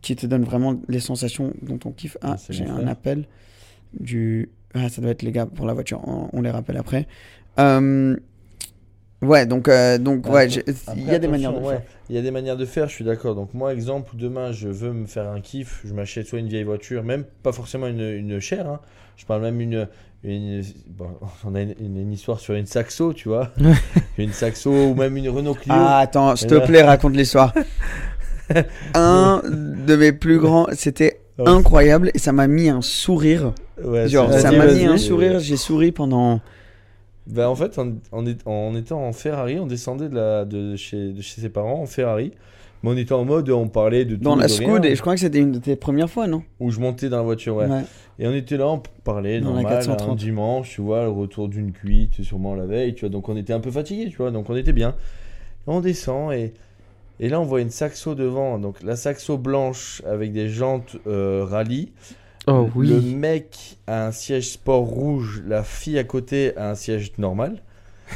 qui 0.01 0.17
te 0.17 0.25
donne 0.27 0.45
vraiment 0.45 0.81
les 0.89 1.01
sensations 1.01 1.53
dont 1.61 1.79
on 1.85 1.91
kiffe. 1.91 2.17
Ah, 2.23 2.37
j'ai 2.49 2.65
un 2.65 2.77
frère. 2.77 2.89
appel 2.89 3.25
du. 4.01 4.49
Ah, 4.73 4.89
ça 4.89 5.03
doit 5.03 5.11
être 5.11 5.23
les 5.23 5.33
gars 5.33 5.45
pour 5.45 5.67
la 5.67 5.75
voiture. 5.75 6.01
On, 6.07 6.29
on 6.33 6.41
les 6.41 6.51
rappelle 6.51 6.79
après. 6.79 7.07
Euh, 7.59 8.17
Ouais, 9.23 9.47
donc, 9.47 9.69
euh, 9.69 9.97
donc 9.97 10.29
ouais, 10.29 10.49
il 10.97 11.05
y 11.11 11.15
a 11.15 11.19
des 11.19 11.29
manières 11.29 11.53
de 11.53 11.61
faire. 11.65 11.83
Il 12.11 12.17
y 12.17 12.19
a 12.19 12.23
des 12.23 12.31
manières 12.31 12.57
de 12.59 12.67
faire, 12.67 12.89
je 12.89 12.95
suis 12.95 13.05
d'accord. 13.05 13.35
Donc 13.35 13.55
moi, 13.55 13.73
exemple, 13.73 14.17
demain, 14.17 14.53
je 14.53 14.69
veux 14.69 14.93
me 14.93 15.07
faire 15.07 15.29
un 15.29 15.41
kiff, 15.41 15.81
je 15.87 15.95
m'achète 15.95 16.27
soit 16.27 16.39
une 16.41 16.49
vieille 16.49 16.65
voiture, 16.65 17.03
même 17.03 17.25
pas 17.43 17.53
forcément 17.53 17.87
une, 17.87 18.01
une 18.03 18.39
chère. 18.41 18.69
hein. 18.69 18.81
Je 19.17 19.25
parle 19.25 19.41
même 19.43 19.61
une... 19.61 19.89
une 20.25 20.63
bon, 20.89 21.07
on 21.45 21.55
a 21.55 21.63
une, 21.63 21.75
une- 21.81 21.97
une 21.97 22.13
histoire 22.13 22.39
sur 22.41 22.53
une 22.55 22.67
Saxo, 22.67 23.15
tu 23.15 23.29
vois. 23.29 23.51
une 24.19 24.33
Saxo 24.33 24.71
ou 24.91 24.95
même 24.95 25.17
une 25.17 25.29
Renault 25.31 25.55
Clio. 25.55 25.75
Ah, 25.75 26.01
attends, 26.01 26.37
s'il 26.37 26.49
te 26.49 26.55
là- 26.57 26.61
plaît, 26.67 26.83
raconte 26.83 27.15
l'histoire. 27.17 27.55
un 28.95 29.43
de 29.47 29.97
mes 29.97 30.13
plus 30.13 30.39
grands, 30.39 30.67
c'était 30.73 31.21
incroyable 31.47 32.11
et 32.15 32.19
ça 32.19 32.33
m'a 32.33 32.47
mis 32.47 32.69
un 32.69 32.83
sourire. 32.83 33.55
Ouais, 33.83 34.07
Genre, 34.09 34.31
c'est- 34.33 34.41
ça 34.41 34.51
vas-y, 34.51 34.59
m'a 34.59 34.67
vas-y. 34.67 34.79
mis 34.81 34.85
un 34.87 34.99
sourire, 34.99 35.39
j'ai 35.41 35.57
souri 35.57 35.93
pendant. 35.93 36.41
Ben, 37.27 37.47
en 37.49 37.55
fait, 37.55 37.79
en, 37.79 37.95
en 38.13 38.75
étant 38.75 39.07
en 39.07 39.13
Ferrari, 39.13 39.59
on 39.59 39.67
descendait 39.67 40.09
de, 40.09 40.15
la, 40.15 40.45
de, 40.45 40.77
chez, 40.77 41.13
de 41.13 41.23
chez 41.23 41.41
ses 41.41 41.49
parents 41.49 41.81
en 41.81 41.87
Ferrari. 41.87 42.33
Mais 42.83 42.91
on 42.91 42.97
était 42.99 43.15
en 43.15 43.25
mode, 43.25 43.49
on 43.49 43.69
parlait 43.69 44.05
de 44.05 44.15
tout. 44.17 44.23
Dans 44.23 44.37
la 44.37 44.47
Scoot, 44.47 44.85
et 44.85 44.95
je 44.95 45.01
crois 45.01 45.15
que 45.15 45.21
c'était 45.21 45.39
une 45.39 45.53
de 45.53 45.59
tes 45.59 45.75
premières 45.75 46.11
fois, 46.11 46.27
non? 46.27 46.43
Où 46.61 46.71
je 46.71 46.81
montais 46.81 47.09
dans 47.09 47.17
la 47.17 47.23
voiture, 47.23 47.57
ouais. 47.57 47.67
Ouais. 47.67 47.83
Et 48.19 48.29
on 48.29 48.35
était 48.35 48.59
là, 48.59 48.69
on 48.69 48.83
parlait 49.05 49.41
Dans 49.41 49.55
la 49.55 49.63
normal, 49.63 49.73
430. 49.79 50.11
un 50.11 50.15
dimanche, 50.15 50.71
tu 50.71 50.83
vois, 50.83 51.05
le 51.05 51.09
retour 51.09 51.49
d'une 51.49 51.73
cuite, 51.73 52.23
sûrement 52.23 52.55
la 52.55 52.67
veille, 52.67 52.95
tu 52.95 53.01
vois. 53.01 53.09
Donc 53.09 53.29
on 53.31 53.37
était 53.37 53.55
un 53.55 53.61
peu 53.61 53.71
fatigué, 53.71 54.09
tu 54.11 54.19
vois, 54.19 54.31
donc 54.31 54.51
on 54.51 54.57
était 54.57 54.75
bien. 54.75 54.91
Et 54.91 55.71
on 55.71 55.81
descend 55.81 56.33
et, 56.33 56.53
et 57.21 57.29
là 57.31 57.41
on 57.41 57.45
voit 57.45 57.63
une 57.63 57.71
Saxo 57.71 58.15
devant, 58.15 58.59
donc 58.59 58.83
la 58.83 58.97
Saxo 58.97 59.39
blanche 59.39 60.03
avec 60.07 60.33
des 60.33 60.49
jantes 60.49 60.97
euh, 61.07 61.45
rallye. 61.49 61.91
Oh 62.47 62.69
Le 62.77 63.01
mec 63.01 63.79
a 63.87 64.07
un 64.07 64.13
siège 64.13 64.51
sport 64.51 64.83
rouge, 64.85 65.43
la 65.47 65.63
fille 65.63 65.99
à 65.99 66.05
côté 66.05 66.57
a 66.57 66.71
un 66.71 66.75
siège 66.75 67.13
normal. 67.19 67.63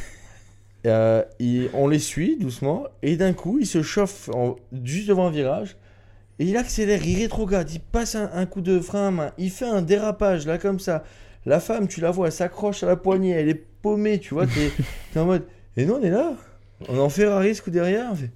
Euh, 0.87 1.25
il- 1.41 1.69
on 1.75 1.89
les 1.89 1.99
suit 1.99 2.37
doucement 2.39 2.85
et 3.03 3.17
d'un 3.17 3.33
coup 3.33 3.59
il 3.59 3.67
se 3.67 3.83
chauffe 3.83 4.29
en- 4.33 4.55
juste 4.85 5.09
devant 5.09 5.27
un 5.27 5.31
virage 5.31 5.77
et 6.39 6.45
il 6.47 6.57
accélère, 6.57 7.05
il 7.05 7.19
rétrograde, 7.21 7.69
il 7.73 7.81
passe 7.81 8.15
un, 8.15 8.31
un 8.33 8.47
coup 8.47 8.61
de 8.61 8.79
frein 8.79 9.09
à 9.09 9.11
main, 9.11 9.33
il 9.39 9.51
fait 9.51 9.67
un 9.67 9.83
dérapage 9.83 10.47
là 10.47 10.57
comme 10.57 10.79
ça. 10.79 11.03
La 11.47 11.59
femme, 11.59 11.89
tu 11.89 12.01
la 12.01 12.13
vois, 12.13 12.27
elle 12.27 12.33
s'accroche 12.33 12.85
à 12.85 12.87
la 12.87 12.95
poignée, 12.95 13.31
elle 13.33 13.49
est 13.49 13.55
paumée, 13.83 14.21
tu 14.21 14.35
vois, 14.35 14.47
t'es 14.47 14.71
en 15.19 15.25
mode. 15.25 15.43
Et 15.77 15.85
nous 15.85 15.95
on 15.95 16.03
est 16.03 16.11
là, 16.11 16.35
on 16.89 16.95
est 16.95 17.01
en 17.01 17.09
Ferrari 17.09 17.57
ce 17.57 17.63
coup 17.63 17.71
derrière. 17.71 18.11
on 18.13 18.15
fait, 18.15 18.23
mais- 18.23 18.31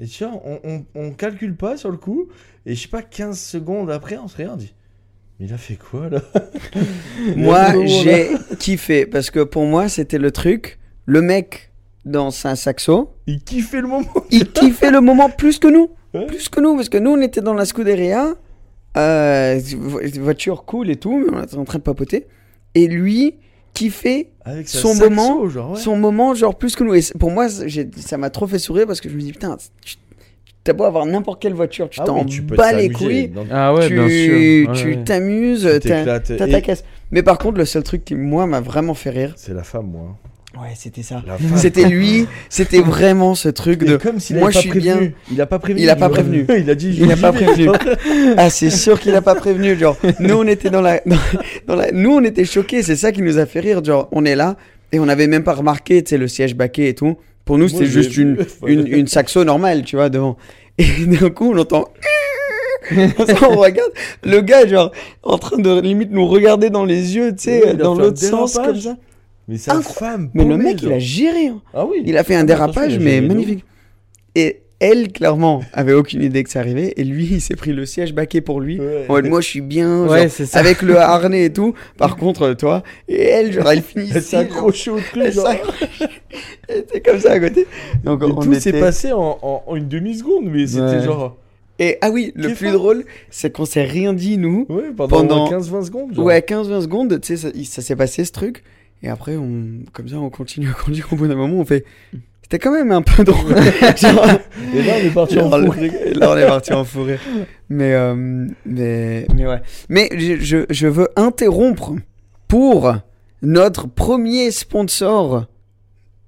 Et 0.00 0.06
tu 0.06 0.24
vois, 0.24 0.32
on, 0.44 0.58
on, 0.64 0.84
on 0.94 1.10
calcule 1.12 1.54
pas 1.56 1.76
sur 1.76 1.90
le 1.90 1.96
coup 1.96 2.28
et 2.66 2.74
je 2.74 2.82
sais 2.82 2.88
pas, 2.88 3.02
15 3.02 3.38
secondes 3.38 3.90
après 3.90 4.16
on 4.16 4.26
se 4.28 4.36
regarde, 4.36 4.54
on 4.56 4.58
dit. 4.62 4.74
Mais 5.40 5.46
il 5.46 5.52
a 5.52 5.58
fait 5.58 5.76
quoi 5.76 6.08
là? 6.08 6.20
Moi, 7.36 7.86
j'ai 7.86 8.30
kiffé 8.58 9.06
parce 9.06 9.30
que 9.30 9.40
pour 9.40 9.64
moi, 9.66 9.88
c'était 9.88 10.18
le 10.18 10.30
truc. 10.30 10.78
Le 11.06 11.20
mec 11.22 11.70
dans 12.04 12.28
un 12.46 12.54
saxo, 12.54 13.14
Il 13.26 13.42
kiffait 13.42 13.80
le 13.80 13.88
moment. 13.88 14.06
il 14.30 14.46
kiffait 14.52 14.90
le 14.90 15.00
moment 15.00 15.28
plus 15.30 15.58
que 15.58 15.68
nous. 15.68 15.90
Ouais. 16.12 16.26
Plus 16.26 16.48
que 16.48 16.60
nous, 16.60 16.76
parce 16.76 16.88
que 16.88 16.98
nous, 16.98 17.10
on 17.10 17.20
était 17.20 17.40
dans 17.40 17.54
la 17.54 17.64
Scuderia, 17.64 18.34
euh, 18.96 19.60
vo- 19.76 20.00
voiture 20.20 20.64
cool 20.64 20.90
et 20.90 20.96
tout, 20.96 21.18
mais 21.18 21.36
on 21.36 21.42
était 21.42 21.56
en 21.56 21.64
train 21.64 21.78
de 21.78 21.82
papoter. 21.84 22.26
Et 22.74 22.86
lui, 22.86 23.34
kiffait 23.74 24.30
Avec 24.44 24.68
son 24.68 24.94
saxo, 24.94 25.10
moment, 25.10 25.48
genre, 25.48 25.72
ouais. 25.72 25.78
son 25.78 25.96
moment, 25.96 26.34
genre 26.34 26.54
plus 26.56 26.74
que 26.76 26.84
nous. 26.84 26.94
Et 26.94 27.00
pour 27.18 27.30
moi, 27.30 27.48
ça 27.48 28.16
m'a 28.16 28.30
trop 28.30 28.46
fait 28.46 28.58
sourire 28.58 28.86
parce 28.86 29.00
que 29.00 29.08
je 29.10 29.14
me 29.16 29.20
dis, 29.20 29.32
putain, 29.32 29.56
t'as 30.62 30.72
beau 30.72 30.84
avoir 30.84 31.04
n'importe 31.04 31.42
quelle 31.42 31.52
voiture, 31.54 31.90
tu 31.90 32.00
Ah 32.00 32.04
t'en 32.04 32.24
oui, 32.24 32.40
bats 32.40 32.72
les 32.72 32.88
couilles. 32.90 33.28
dans- 33.28 33.44
Ah 33.50 33.74
ouais, 33.74 33.86
tu 33.88 33.94
bien 33.94 34.08
sûr. 34.08 34.70
Ouais, 34.70 34.76
tu 34.80 34.86
ouais. 34.98 35.04
t'amuses, 35.04 35.68
t'as 35.82 36.18
ta 36.48 36.60
caisse. 36.62 36.84
Mais 37.10 37.22
par 37.22 37.36
contre, 37.38 37.58
le 37.58 37.64
seul 37.66 37.82
truc 37.82 38.04
qui, 38.04 38.14
moi, 38.14 38.46
m'a 38.46 38.60
vraiment 38.60 38.94
fait 38.94 39.10
rire, 39.10 39.34
C'est 39.36 39.52
la 39.54 39.62
femme, 39.64 39.88
moi. 39.90 40.16
Ouais, 40.60 40.72
c'était 40.74 41.02
ça. 41.02 41.22
C'était 41.56 41.84
lui, 41.88 42.26
c'était 42.48 42.80
vraiment 42.80 43.34
ce 43.34 43.48
truc 43.48 43.84
de. 43.84 43.96
comme 43.96 44.20
s'il 44.20 44.36
moi, 44.36 44.50
je 44.50 44.58
suis 44.58 44.68
prévenu. 44.70 45.08
bien. 45.08 45.12
Il 45.30 45.40
a 45.40 45.46
pas 45.46 45.58
prévenu. 45.58 45.82
Il 45.82 45.90
a 45.90 45.96
pas 45.96 46.08
prévenu. 46.08 46.46
il 46.58 46.70
a 46.70 46.74
dit. 46.74 46.96
Il 46.98 47.10
a 47.10 47.16
pas 47.16 47.32
prévenu. 47.32 47.68
Ah, 48.36 48.50
c'est 48.50 48.70
sûr 48.70 48.98
qu'il 49.00 49.14
a 49.14 49.22
pas 49.22 49.34
prévenu. 49.34 49.76
Genre, 49.76 49.96
nous, 50.20 50.34
on 50.34 50.46
était 50.46 50.70
dans 50.70 50.80
la, 50.80 51.00
dans, 51.06 51.16
dans 51.66 51.76
la, 51.76 51.92
nous, 51.92 52.12
on 52.12 52.24
était 52.24 52.44
choqués. 52.44 52.82
C'est 52.82 52.96
ça 52.96 53.12
qui 53.12 53.22
nous 53.22 53.38
a 53.38 53.46
fait 53.46 53.60
rire. 53.60 53.84
Genre, 53.84 54.08
on 54.12 54.24
est 54.24 54.36
là 54.36 54.56
et 54.92 55.00
on 55.00 55.06
n'avait 55.06 55.26
même 55.26 55.44
pas 55.44 55.54
remarqué, 55.54 56.02
tu 56.02 56.10
sais, 56.10 56.18
le 56.18 56.28
siège 56.28 56.54
baqué 56.54 56.88
et 56.88 56.94
tout. 56.94 57.16
Pour 57.44 57.58
nous, 57.58 57.68
c'était 57.68 57.86
juste 57.86 58.16
une, 58.16 58.38
une, 58.66 58.86
une 58.86 59.06
saxo 59.06 59.44
normale, 59.44 59.82
tu 59.82 59.96
vois, 59.96 60.08
devant. 60.08 60.36
Et 60.78 60.84
d'un 61.06 61.30
coup, 61.30 61.52
on 61.52 61.58
entend. 61.58 61.88
on 62.92 63.56
regarde 63.56 63.90
le 64.22 64.40
gars, 64.40 64.66
genre, 64.66 64.92
en 65.22 65.38
train 65.38 65.58
de 65.58 65.80
limite 65.80 66.10
nous 66.10 66.26
regarder 66.26 66.70
dans 66.70 66.84
les 66.84 67.16
yeux, 67.16 67.32
tu 67.34 67.44
sais, 67.44 67.62
Oui, 67.66 67.76
dans 67.76 67.94
l'autre 67.94 68.18
sens, 68.18 68.54
comme 68.54 68.80
ça. 68.80 68.96
Mais 69.48 69.58
sa 69.58 69.80
femme. 69.82 70.30
Mais 70.34 70.44
le 70.44 70.56
mec, 70.56 70.82
il 70.82 70.92
a 70.92 70.98
géré. 70.98 71.48
hein. 71.48 71.60
Ah 71.74 71.84
oui. 71.86 72.02
Il 72.06 72.16
a 72.16 72.24
fait 72.24 72.34
un 72.34 72.40
Ah, 72.40 72.44
dérapage, 72.44 72.94
il 72.94 73.00
a 73.00 73.04
mais 73.04 73.20
magnifique. 73.20 73.64
Et 74.34 74.60
elle, 74.80 75.12
clairement, 75.12 75.62
avait 75.72 75.92
aucune 75.92 76.22
idée 76.22 76.42
que 76.42 76.50
ça 76.50 76.60
arrivait. 76.60 76.92
Et 76.96 77.04
lui, 77.04 77.26
il 77.30 77.40
s'est 77.40 77.54
pris 77.56 77.72
le 77.72 77.86
siège 77.86 78.12
baqué 78.14 78.40
pour 78.40 78.60
lui. 78.60 78.80
Ouais. 78.80 79.04
En 79.08 79.12
mode, 79.14 79.26
moi, 79.28 79.40
je 79.40 79.46
suis 79.48 79.60
bien. 79.60 80.06
Ouais, 80.06 80.28
genre. 80.28 80.46
Avec 80.54 80.82
le 80.82 80.96
harnais 80.98 81.44
et 81.44 81.52
tout. 81.52 81.74
Par 81.96 82.16
contre, 82.16 82.54
toi. 82.54 82.82
Et 83.08 83.22
elle, 83.22 83.52
genre, 83.52 83.70
elle 83.70 83.82
finit 83.82 84.10
Elle 84.14 84.38
accrochée 84.40 84.90
au 84.90 84.98
truc. 84.98 85.22
Elle 85.24 85.32
genre. 85.32 85.48
Elle 86.68 86.78
était 86.78 87.00
comme 87.00 87.20
ça 87.20 87.32
à 87.32 87.40
côté. 87.40 87.66
Donc, 88.02 88.22
Et 88.22 88.24
on 88.26 88.34
tout 88.34 88.54
s'est 88.54 88.70
était- 88.70 88.80
passé 88.80 89.12
en, 89.12 89.38
en- 89.42 89.62
en 89.66 89.76
une 89.76 89.88
demi-seconde, 89.88 90.46
mais 90.50 90.66
c'était 90.66 90.82
Ouais. 90.82 91.02
genre. 91.04 91.36
Et 91.78 91.98
ah 92.02 92.10
oui, 92.10 92.32
le 92.36 92.54
plus 92.54 92.70
drôle, 92.70 93.04
c'est 93.30 93.52
qu'on 93.52 93.64
s'est 93.64 93.82
rien 93.84 94.12
dit, 94.12 94.38
nous. 94.38 94.64
Ouais, 94.68 94.84
pendant, 94.96 95.18
Pendant- 95.18 95.48
15-20 95.50 95.82
secondes. 95.84 96.14
genre. 96.14 96.24
Ouais, 96.24 96.40
15-20 96.40 96.80
secondes, 96.82 97.20
tu 97.20 97.36
sais, 97.36 97.36
ça, 97.36 97.48
ça 97.64 97.82
s'est 97.82 97.96
passé 97.96 98.24
ce 98.24 98.32
truc. 98.32 98.62
Et 99.04 99.08
après, 99.10 99.36
on, 99.36 99.80
comme 99.92 100.08
ça, 100.08 100.16
on 100.16 100.30
continue 100.30 100.70
à 100.70 100.72
conduire. 100.72 101.06
Au 101.12 101.16
bout 101.16 101.28
d'un 101.28 101.34
moment, 101.36 101.58
on 101.58 101.64
fait. 101.64 101.84
C'était 102.42 102.58
quand 102.58 102.72
même 102.72 102.90
un 102.90 103.02
peu 103.02 103.22
drôle. 103.22 103.54
Genre- 103.96 104.26
Et 104.74 104.82
là, 104.82 104.94
on 104.96 105.06
est 105.06 105.10
parti 105.14 105.38
en 105.38 105.50
fou. 105.50 105.72
Là, 106.14 106.30
on 106.32 106.36
est 106.36 106.46
parti 106.46 106.72
en 106.72 106.84
fou. 106.84 107.06
Mais, 107.68 107.94
euh, 107.94 108.14
mais, 108.64 109.26
mais 109.34 109.46
ouais. 109.46 109.60
Mais 109.88 110.08
je, 110.12 110.64
je, 110.68 110.86
veux 110.86 111.08
interrompre 111.16 111.92
pour 112.48 112.94
notre 113.42 113.88
premier 113.88 114.50
sponsor 114.50 115.46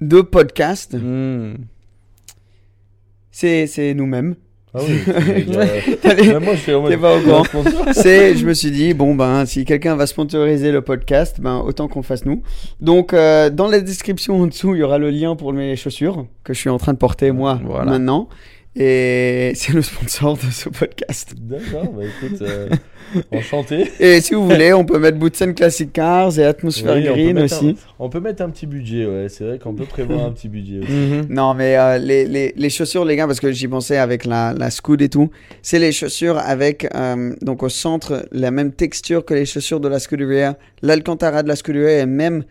de 0.01 0.21
podcast. 0.21 0.97
C'est, 3.31 3.67
c'est 3.67 3.95
nous-mêmes. 3.95 4.37
Ah 4.75 4.81
oui. 4.87 5.01
euh, 5.09 6.33
même 6.35 6.45
moi, 6.45 6.55
je 6.55 6.73
en 6.73 6.99
pas 7.01 7.17
au 7.17 7.21
courant. 7.21 7.45
C'est, 7.93 8.37
je 8.37 8.47
me 8.47 8.53
suis 8.53 8.71
dit, 8.71 8.95
bon, 8.95 9.15
ben, 9.15 9.47
si 9.47 9.65
quelqu'un 9.65 9.97
va 9.97 10.07
sponsoriser 10.07 10.71
le 10.73 10.83
podcast, 10.83 11.41
ben, 11.41 11.63
autant 11.65 11.89
qu'on 11.89 12.03
fasse 12.03 12.25
nous. 12.27 12.43
Donc, 12.81 13.15
euh, 13.15 13.49
dans 13.49 13.69
la 13.69 13.81
description 13.81 14.43
en 14.43 14.47
dessous, 14.47 14.75
il 14.75 14.79
y 14.81 14.83
aura 14.83 14.99
le 14.99 15.11
lien 15.11 15.37
pour 15.37 15.53
mes 15.53 15.77
chaussures 15.77 16.27
que 16.45 16.53
je 16.53 16.59
suis 16.59 16.71
en 16.71 16.79
train 16.79 16.93
de 16.93 16.99
porter, 16.99 17.31
moi, 17.33 17.61
Voilà. 17.65 17.93
maintenant. 17.93 18.29
Et 18.79 19.53
c'est 19.55 19.73
le 19.73 19.81
sponsor 19.81 20.37
de 20.37 20.51
ce 20.53 20.69
podcast. 20.69 21.33
D'accord, 21.41 21.91
bah 21.95 22.03
écoute, 22.05 22.43
euh, 22.43 22.69
enchanté. 23.33 23.91
Et 23.99 24.21
si 24.21 24.35
vous 24.35 24.45
voulez, 24.45 24.75
on 24.75 24.85
peut 24.85 24.99
mettre 24.99 25.17
Bootsen 25.17 25.55
Classic 25.55 25.91
Cars 25.91 26.39
et 26.39 26.45
Atmosphère 26.45 26.95
Oui, 26.97 27.05
Green 27.05 27.39
aussi. 27.39 27.71
un- 27.71 27.75
on 27.99 28.11
peut 28.11 28.21
mettre 28.21 28.43
un 28.43 28.51
petit 28.51 28.67
budget, 28.67 29.07
ouais. 29.07 29.29
C'est 29.31 29.45
vrai 29.45 29.59
qu'on 29.59 29.73
peut 29.73 29.87
prévoir 29.87 30.27
un 30.27 30.31
petit 30.31 30.49
budget 30.51 30.81
aussi. 30.81 30.93
Mhm. 30.93 31.27
Non, 31.31 31.55
mais 31.55 31.75
euh, 31.79 31.97
les, 31.97 32.27
les, 32.27 32.53
les 32.55 32.69
chaussures, 32.71 33.07
les 33.07 33.17
gars, 33.17 33.27
parce 33.27 33.41
que 33.41 33.51
j'y 33.51 33.67
pensais 33.67 33.97
avec 33.97 34.27
la, 34.27 34.53
la 34.53 34.71
Scoot 34.71 35.01
et 35.01 35.09
tout, 35.09 35.31
c'est 35.63 35.79
les 35.79 35.93
chaussures 35.93 36.37
avec, 36.39 36.87
euh, 36.95 37.35
donc 37.41 37.63
au 37.63 37.71
centre, 37.71 38.27
la 38.31 38.51
même 38.51 38.73
texture 38.73 39.25
que 39.25 39.33
les 39.33 39.47
chaussures 39.47 39.81
de 39.81 39.89
la 39.89 39.99
Scuderia. 40.01 40.59
L'Alcantara 40.83 41.43
de 41.43 41.49
la 41.49 41.57
Scuderia 41.57 42.01
est 42.01 42.07
même 42.07 42.45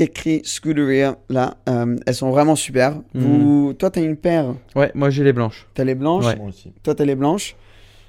écrit 0.00 0.40
Scuderia 0.44 1.16
là. 1.28 1.56
Euh, 1.68 1.96
elles 2.06 2.14
sont 2.14 2.30
vraiment 2.30 2.56
super. 2.56 3.00
Vous, 3.14 3.74
toi, 3.78 3.90
t'as 3.90 4.02
une 4.02 4.16
paire. 4.16 4.54
Ouais, 4.76 4.90
moi 4.94 5.10
j'ai 5.10 5.24
les 5.24 5.32
blanches. 5.32 5.66
T'as 5.74 5.84
les 5.84 5.94
blanches. 5.94 6.24
Ouais. 6.26 6.36
Moi 6.36 6.48
aussi. 6.48 6.72
Toi, 6.82 6.94
t'as 6.94 7.04
les 7.04 7.14
blanches. 7.14 7.56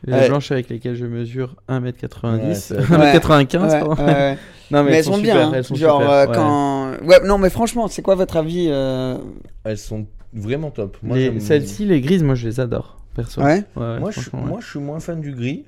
Les 0.05 0.13
Ouais. 0.13 0.27
blanches 0.29 0.51
avec 0.53 0.69
lesquelles 0.69 0.95
je 0.95 1.05
mesure 1.05 1.55
1m90, 1.67 2.47
Ouais, 2.47 2.55
c'est- 2.55 2.75
1m95, 2.89 3.61
Ouais, 3.73 3.79
pardon. 3.79 3.95
ouais, 4.03 4.05
ouais. 4.13 4.37
Non, 4.71 4.83
mais, 4.83 4.93
elles 4.93 5.03
sont, 5.03 5.15
super, 5.15 5.33
bien. 5.35 5.47
hein. 5.49 5.51
elles 5.55 5.63
sont 5.63 5.75
Genre 5.75 5.99
super, 5.99 6.13
euh, 6.13 6.25
ouais. 6.27 6.35
quand. 6.35 6.91
Ouais, 7.05 7.19
non, 7.25 7.37
mais 7.39 7.49
franchement, 7.49 7.87
c'est 7.87 8.01
quoi 8.03 8.15
votre 8.15 8.37
avis 8.37 8.67
euh, 8.69 9.17
Elles 9.63 9.77
sont 9.79 10.05
vraiment 10.33 10.69
top. 10.71 10.97
Celles-ci, 11.39 11.85
les 11.85 11.99
grises, 12.01 12.23
moi 12.23 12.35
je 12.35 12.47
les 12.47 12.59
adore, 12.59 12.97
perso. 13.15 13.41
Ouais? 13.41 13.63
ouais, 13.75 13.99
Moi, 13.99 14.11
je, 14.11 14.19
moi, 14.33 14.59
je 14.61 14.67
suis 14.69 14.79
moins 14.79 14.99
fan 14.99 15.19
du 15.21 15.31
gris. 15.33 15.65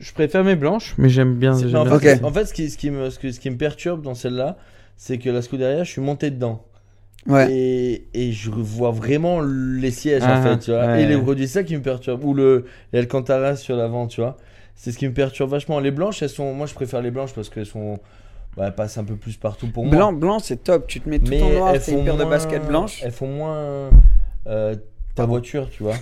Je 0.00 0.12
préfère 0.14 0.42
mes 0.42 0.56
blanches, 0.56 0.94
mais 0.96 1.10
j'aime 1.10 1.34
bien. 1.36 1.52
Non, 1.52 1.80
en, 1.80 1.98
fait, 1.98 2.14
Ok. 2.16 2.24
en 2.24 2.32
fait, 2.32 2.46
ce 2.46 2.54
qui, 2.54 2.70
ce, 2.70 2.78
qui 2.78 2.90
me, 2.90 3.10
ce, 3.10 3.18
que- 3.18 3.30
ce 3.30 3.38
qui 3.38 3.50
me 3.50 3.56
perturbe 3.58 4.00
dans 4.02 4.14
celle-là, 4.14 4.56
c'est 5.02 5.16
que 5.16 5.30
la 5.30 5.40
Scuderia, 5.40 5.82
je 5.82 5.90
suis 5.90 6.02
monté 6.02 6.30
dedans. 6.30 6.62
Ouais. 7.26 7.50
Et, 7.50 8.06
et 8.12 8.32
je 8.32 8.50
vois 8.50 8.90
vraiment 8.90 9.40
les 9.40 9.90
sièges, 9.90 10.22
Ah, 10.26 10.38
en 10.38 10.42
fait, 10.42 10.58
tu 10.58 10.70
vois. 10.72 10.84
ouais. 10.86 11.02
Et 11.02 11.06
les 11.06 11.16
produits, 11.16 11.48
c'est 11.48 11.54
ça 11.60 11.64
qui 11.64 11.74
me 11.74 11.80
perturbe. 11.80 12.22
Ou 12.22 12.34
le 12.34 12.66
l'Alcantara 12.92 13.56
sur 13.56 13.76
l'avant, 13.76 14.06
tu 14.06 14.20
vois. 14.20 14.36
C'est 14.74 14.92
ce 14.92 14.98
qui 14.98 15.08
me 15.08 15.14
perturbe 15.14 15.50
vachement. 15.50 15.80
Les 15.80 15.90
blanches, 15.90 16.22
elles 16.22 16.28
sont. 16.28 16.52
Moi, 16.52 16.66
je 16.66 16.74
préfère 16.74 17.00
les 17.00 17.10
blanches 17.10 17.32
parce 17.32 17.48
qu'elles 17.48 17.64
sont. 17.66 17.98
Bah, 18.58 18.64
elles 18.66 18.74
passent 18.74 18.98
un 18.98 19.04
peu 19.04 19.16
plus 19.16 19.36
partout 19.38 19.68
pour 19.68 19.84
moi. 19.86 19.94
Blanc, 19.96 20.12
blanc, 20.12 20.38
c'est 20.38 20.62
top. 20.64 20.86
Tu 20.86 21.00
te 21.00 21.08
mets 21.08 21.18
tout 21.18 21.30
Mais 21.30 21.42
en 21.42 21.50
noir, 21.50 21.72
t'as 21.72 21.92
une 21.92 22.04
paire 22.04 22.16
de 22.18 22.22
moins- 22.24 22.30
baskets 22.30 22.66
blanches. 22.66 23.00
Elles 23.02 23.10
font 23.12 23.28
moins 23.28 23.90
euh, 24.46 24.74
ta 25.14 25.24
voiture, 25.24 25.70
tu 25.70 25.82
vois. 25.82 25.94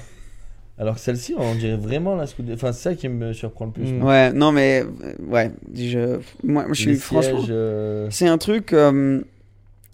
Alors 0.80 0.94
que 0.94 1.00
celle-ci, 1.00 1.34
on 1.36 1.54
dirait 1.56 1.76
vraiment 1.76 2.14
la 2.14 2.26
Scuderia. 2.26 2.54
Enfin, 2.54 2.72
c'est 2.72 2.82
ça 2.90 2.94
qui 2.94 3.08
me 3.08 3.32
surprend 3.32 3.66
le 3.66 3.72
plus. 3.72 3.84
Mm. 3.92 3.98
moi. 3.98 4.08
Ouais, 4.10 4.32
non, 4.32 4.52
mais 4.52 4.82
euh, 4.84 5.12
ouais, 5.28 5.50
je, 5.74 6.18
moi, 6.44 6.66
je 6.68 6.74
suis 6.74 6.90
Les 6.92 6.96
franchement. 6.96 7.38
sièges, 7.40 7.48
euh, 7.50 8.06
C'est 8.10 8.28
un 8.28 8.38
truc, 8.38 8.72
euh, 8.72 9.20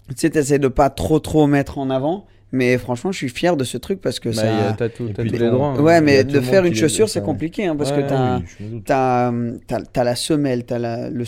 tu 0.09 0.13
sais, 0.17 0.29
t'essaies 0.29 0.59
de 0.59 0.67
pas 0.67 0.89
trop 0.91 1.19
trop 1.19 1.47
mettre 1.47 1.79
en 1.79 1.89
avant, 1.89 2.27
mais 2.51 2.77
franchement, 2.77 3.11
je 3.11 3.17
suis 3.17 3.29
fier 3.29 3.57
de 3.57 3.63
ce 3.63 3.77
truc 3.77 3.99
parce 3.99 4.19
que 4.19 4.29
Bah, 4.29 4.35
ça. 4.35 4.45
y 4.45 4.49
a- 4.49 4.73
T'as 4.77 4.89
tout- 4.89 5.07
Et 5.07 5.13
t'as 5.13 5.23
puis 5.23 5.31
tous 5.31 5.37
ton- 5.39 5.43
les 5.45 5.49
droits. 5.49 5.67
hein. 5.69 5.79
Ouais, 5.79 5.93
il 5.93 5.95
y 5.95 5.97
a 5.97 6.01
mais 6.01 6.21
tout 6.23 6.27
de 6.29 6.33
le 6.35 6.41
monde 6.41 6.49
faire 6.51 6.61
qui 6.61 6.67
une 6.67 6.73
les- 6.75 6.79
chaussure, 6.79 7.09
c'est 7.09 7.19
enfin, 7.19 7.25
compliqué 7.25 7.65
hein, 7.65 7.75
parce 7.75 7.91
ouais, 7.91 8.03
que 8.03 8.07
t'as, 8.09 8.37
oui, 8.37 8.43
je 8.59 8.63
me 8.65 8.69
doute. 8.69 8.83
t'as, 8.85 9.33
t'as, 9.67 9.81
t'as 9.81 10.03
la 10.03 10.15
semelle, 10.15 10.65
t'as 10.65 10.77
la, 10.77 11.09
le, 11.09 11.23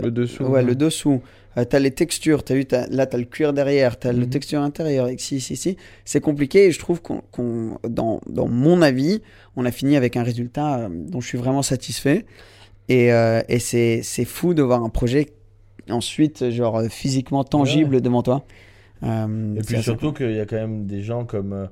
Le 0.00 0.10
dessous. 0.12 0.44
ouais, 0.44 0.60
hein. 0.60 0.64
le 0.64 0.74
dessous, 0.76 1.20
euh, 1.58 1.64
t'as 1.64 1.78
les 1.78 1.90
textures, 1.90 2.42
t'as 2.44 2.54
vu, 2.54 2.66
là 2.90 3.06
t'as 3.06 3.18
le 3.18 3.24
cuir 3.24 3.52
derrière, 3.52 3.98
t'as 3.98 4.12
le 4.12 4.20
Mhm. 4.20 4.30
texture 4.30 4.60
intérieure, 4.60 5.08
et 5.08 5.16
si, 5.18 5.40
si, 5.40 5.56
si, 5.56 5.76
c'est 6.04 6.20
compliqué 6.20 6.66
et 6.66 6.70
je 6.72 6.78
trouve 6.78 7.00
qu'on, 7.02 7.78
dans, 7.88 8.20
dans 8.28 8.48
mon 8.48 8.82
avis, 8.82 9.22
on 9.56 9.64
a 9.64 9.70
fini 9.70 9.96
avec 9.96 10.16
un 10.16 10.22
résultat 10.22 10.78
euh, 10.80 10.88
dont 10.90 11.20
je 11.20 11.26
suis 11.28 11.38
vraiment 11.38 11.62
satisfait 11.62 12.26
et, 12.88 13.12
euh, 13.12 13.40
et 13.48 13.58
c'est, 13.58 14.02
fou 14.24 14.54
de 14.54 14.62
voir 14.62 14.82
un 14.82 14.90
projet 14.90 15.28
ensuite, 15.90 16.50
genre 16.50 16.82
physiquement 16.90 17.44
tangible 17.44 18.00
devant 18.00 18.22
toi. 18.22 18.44
Euh, 19.02 19.54
Et 19.56 19.60
puis 19.62 19.82
surtout 19.82 20.12
qu'il 20.12 20.32
y 20.32 20.40
a 20.40 20.46
quand 20.46 20.56
même 20.56 20.86
des 20.86 21.02
gens 21.02 21.24
comme, 21.24 21.68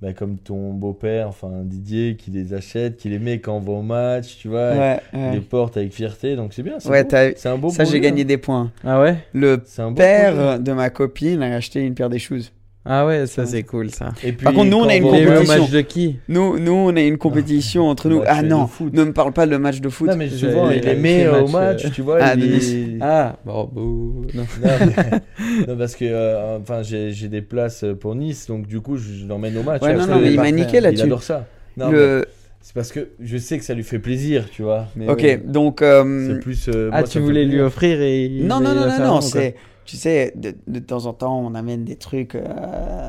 bah, 0.00 0.12
comme 0.12 0.38
ton 0.38 0.72
beau-père, 0.72 1.28
enfin 1.28 1.50
Didier, 1.64 2.16
qui 2.16 2.30
les 2.30 2.54
achète, 2.54 2.98
qui 2.98 3.08
les 3.08 3.18
met 3.18 3.40
quand 3.40 3.56
on 3.56 3.60
va 3.60 3.72
au 3.72 3.82
match, 3.82 4.36
tu 4.38 4.48
vois. 4.48 4.70
Ouais, 4.70 5.00
ouais. 5.12 5.32
les 5.32 5.40
porte 5.40 5.76
avec 5.76 5.92
fierté, 5.92 6.36
donc 6.36 6.52
c'est 6.54 6.62
bien. 6.62 6.78
c'est 6.78 6.88
Ouais, 6.88 7.34
c'est 7.36 7.48
un 7.48 7.58
beau 7.58 7.70
Ça, 7.70 7.84
j'ai 7.84 7.98
gagné 7.98 8.24
des 8.24 8.38
points. 8.38 8.70
Ah 8.84 9.00
ouais? 9.00 9.16
Le 9.32 9.58
projet. 9.58 9.94
père 9.94 10.60
de 10.60 10.72
ma 10.72 10.90
copine 10.90 11.42
a 11.42 11.54
acheté 11.56 11.80
une 11.80 11.94
paire 11.94 12.10
des 12.10 12.20
shoes. 12.20 12.52
Ah 12.84 13.04
ouais, 13.06 13.26
ça 13.26 13.44
c'est 13.44 13.64
cool 13.64 13.90
ça. 13.90 14.12
Et 14.24 14.32
puis, 14.32 14.44
Par 14.44 14.54
contre, 14.54 14.70
nous, 14.70 14.78
on 14.78 14.88
a 14.88 14.94
une 14.94 15.02
compétition. 15.02 15.44
match 15.62 15.70
de 15.70 15.80
qui 15.82 16.16
Nous, 16.28 16.58
nous, 16.58 16.72
on 16.72 16.96
a 16.96 17.00
une 17.02 17.18
compétition 17.18 17.86
entre 17.88 18.08
nous. 18.08 18.22
Ah 18.26 18.42
non, 18.42 18.68
ne 18.92 19.04
me 19.04 19.12
parle 19.12 19.32
pas 19.32 19.46
de 19.46 19.56
match 19.58 19.80
de 19.80 19.88
foot. 19.90 20.08
Non, 20.08 20.16
mais 20.16 20.30
souvent, 20.30 20.70
J'ai- 20.70 20.78
il 20.78 20.82
fait 21.02 21.24
euh, 21.26 21.42
au 21.42 21.48
match, 21.48 21.84
euh, 21.84 21.90
tu 21.92 22.00
vois. 22.02 22.18
ah, 22.20 22.34
il 22.34 22.44
est- 22.44 22.48
Nice. 22.56 22.74
Ah, 23.02 23.36
bon, 23.44 23.68
bouh, 23.70 24.24
non. 24.32 24.42
Non, 24.42 24.46
mais- 24.80 25.66
non, 25.68 25.76
parce 25.76 25.96
que 25.96 26.04
euh, 26.06 26.58
enfin 26.62 26.82
j'ai 26.82 27.12
j'ai 27.12 27.28
des 27.28 27.42
places 27.42 27.84
pour 28.00 28.14
Nice, 28.14 28.46
donc 28.46 28.66
du 28.66 28.80
coup, 28.80 28.96
je, 28.96 29.12
je 29.22 29.26
l'emmène 29.26 29.56
au 29.58 29.62
match. 29.62 29.82
Ouais, 29.82 29.94
non, 29.94 30.06
non, 30.06 30.18
mais 30.20 30.32
il 30.32 30.36
m'a 30.40 30.50
niqué 30.50 30.80
là-dessus. 30.80 31.02
Il 31.02 31.06
adore 31.06 31.22
ça. 31.22 31.46
Non, 31.76 31.88
mais 31.90 31.92
Le... 31.92 32.24
C'est 32.60 32.74
parce 32.74 32.90
que 32.92 33.08
je 33.20 33.36
sais 33.38 33.56
que 33.58 33.64
ça 33.64 33.72
lui 33.74 33.84
fait 33.84 33.98
plaisir, 34.00 34.46
tu 34.50 34.62
vois. 34.62 34.86
Mais 34.96 35.08
Ok, 35.08 35.20
ouais, 35.22 35.40
donc. 35.44 35.80
euh, 35.80 36.28
c'est 36.34 36.40
plus. 36.40 36.68
euh, 36.68 36.90
Ah, 36.92 37.00
moi, 37.00 37.08
tu 37.08 37.18
voulais 37.20 37.44
lui 37.44 37.60
offrir 37.60 38.00
et. 38.02 38.28
Non, 38.42 38.60
non, 38.60 38.74
non, 38.74 38.86
non, 38.86 38.98
non, 39.06 39.20
c'est. 39.20 39.54
Tu 39.90 39.96
sais, 39.96 40.34
de, 40.36 40.54
de 40.66 40.80
temps 40.80 41.06
en 41.06 41.14
temps, 41.14 41.40
on 41.40 41.54
amène 41.54 41.82
des 41.84 41.96
trucs. 41.96 42.34
euh, 42.34 42.42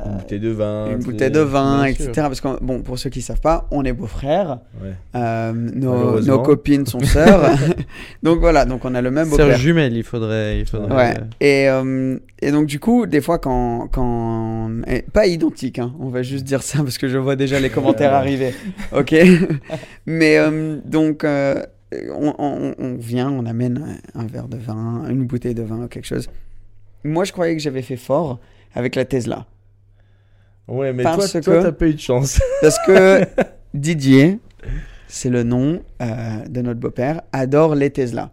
Une 0.06 0.16
bouteille 0.16 0.40
de 0.40 0.48
vin. 0.48 0.90
une 0.92 1.00
bouteille 1.02 1.30
de 1.30 1.40
vin, 1.40 1.84
etc. 1.84 2.04
sûr. 2.14 2.22
Parce 2.22 2.40
que, 2.40 2.64
bon, 2.64 2.80
pour 2.80 2.98
ceux 2.98 3.10
qui 3.10 3.20
savent 3.20 3.42
pas, 3.42 3.68
on 3.70 3.84
est 3.84 3.92
beaux-frères. 3.92 4.60
Ouais. 4.82 4.92
Euh, 5.14 5.52
nos, 5.52 6.38
copines 6.38 6.86
sont 6.86 7.00
sœurs. 7.00 7.50
donc 8.22 8.38
voilà, 8.40 8.64
donc 8.64 8.86
on 8.86 8.94
a 8.94 9.02
le 9.02 9.10
même 9.10 9.28
Sœur 9.28 9.36
beau-père. 9.40 9.58
jumelle, 9.58 9.94
il 9.94 10.04
faudrait. 10.04 10.58
Il 10.60 10.64
faudrait 10.64 10.96
Ouais. 10.96 11.14
euh, 11.18 11.24
Et, 11.42 11.68
euh, 11.68 12.18
et 12.40 12.50
donc, 12.50 12.64
du 12.64 12.80
coup, 12.80 13.04
des 13.04 13.20
fois, 13.20 13.38
quand. 13.38 13.88
quand... 13.92 14.70
et 14.86 15.02
pas 15.02 15.26
identique, 15.26 15.78
hein, 15.80 15.92
on 16.00 16.08
va 16.08 16.22
juste 16.22 16.44
dire 16.44 16.62
ça 16.62 16.78
parce 16.82 16.96
que 16.96 17.08
je 17.08 17.18
vois 17.18 17.36
déjà 17.36 17.60
les 17.60 17.68
commentaires 17.68 18.14
arriver. 18.14 18.54
Ok 18.96 19.14
Mais 20.06 20.38
euh, 20.38 20.78
donc, 20.86 21.24
euh, 21.24 21.62
on, 22.18 22.32
on- 22.38 22.74
on 22.78 22.94
vient, 22.94 23.30
on 23.30 23.44
amène 23.44 23.98
un, 24.14 24.20
un 24.22 24.26
verre 24.26 24.48
de 24.48 24.56
vin, 24.56 25.04
une 25.10 25.24
bouteille 25.26 25.54
de 25.54 25.62
vin, 25.62 25.86
quelque 25.88 26.06
chose. 26.06 26.28
Moi, 27.04 27.24
je 27.24 27.32
croyais 27.32 27.56
que 27.56 27.62
j'avais 27.62 27.82
fait 27.82 27.96
fort 27.96 28.38
avec 28.74 28.94
la 28.94 29.04
Tesla. 29.04 29.46
Ouais, 30.68 30.92
mais 30.92 31.02
Parce 31.02 31.32
toi, 31.32 31.40
toi, 31.40 31.62
t'as 31.62 31.72
pas 31.72 31.86
eu 31.86 31.94
de 31.94 32.00
chance. 32.00 32.40
Parce 32.60 32.78
que 32.86 33.26
Didier, 33.74 34.38
c'est 35.08 35.30
le 35.30 35.42
nom 35.42 35.82
euh, 36.00 36.44
de 36.48 36.62
notre 36.62 36.78
beau-père, 36.78 37.22
adore 37.32 37.74
les 37.74 37.90
Tesla. 37.90 38.30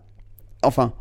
Enfin, 0.62 0.94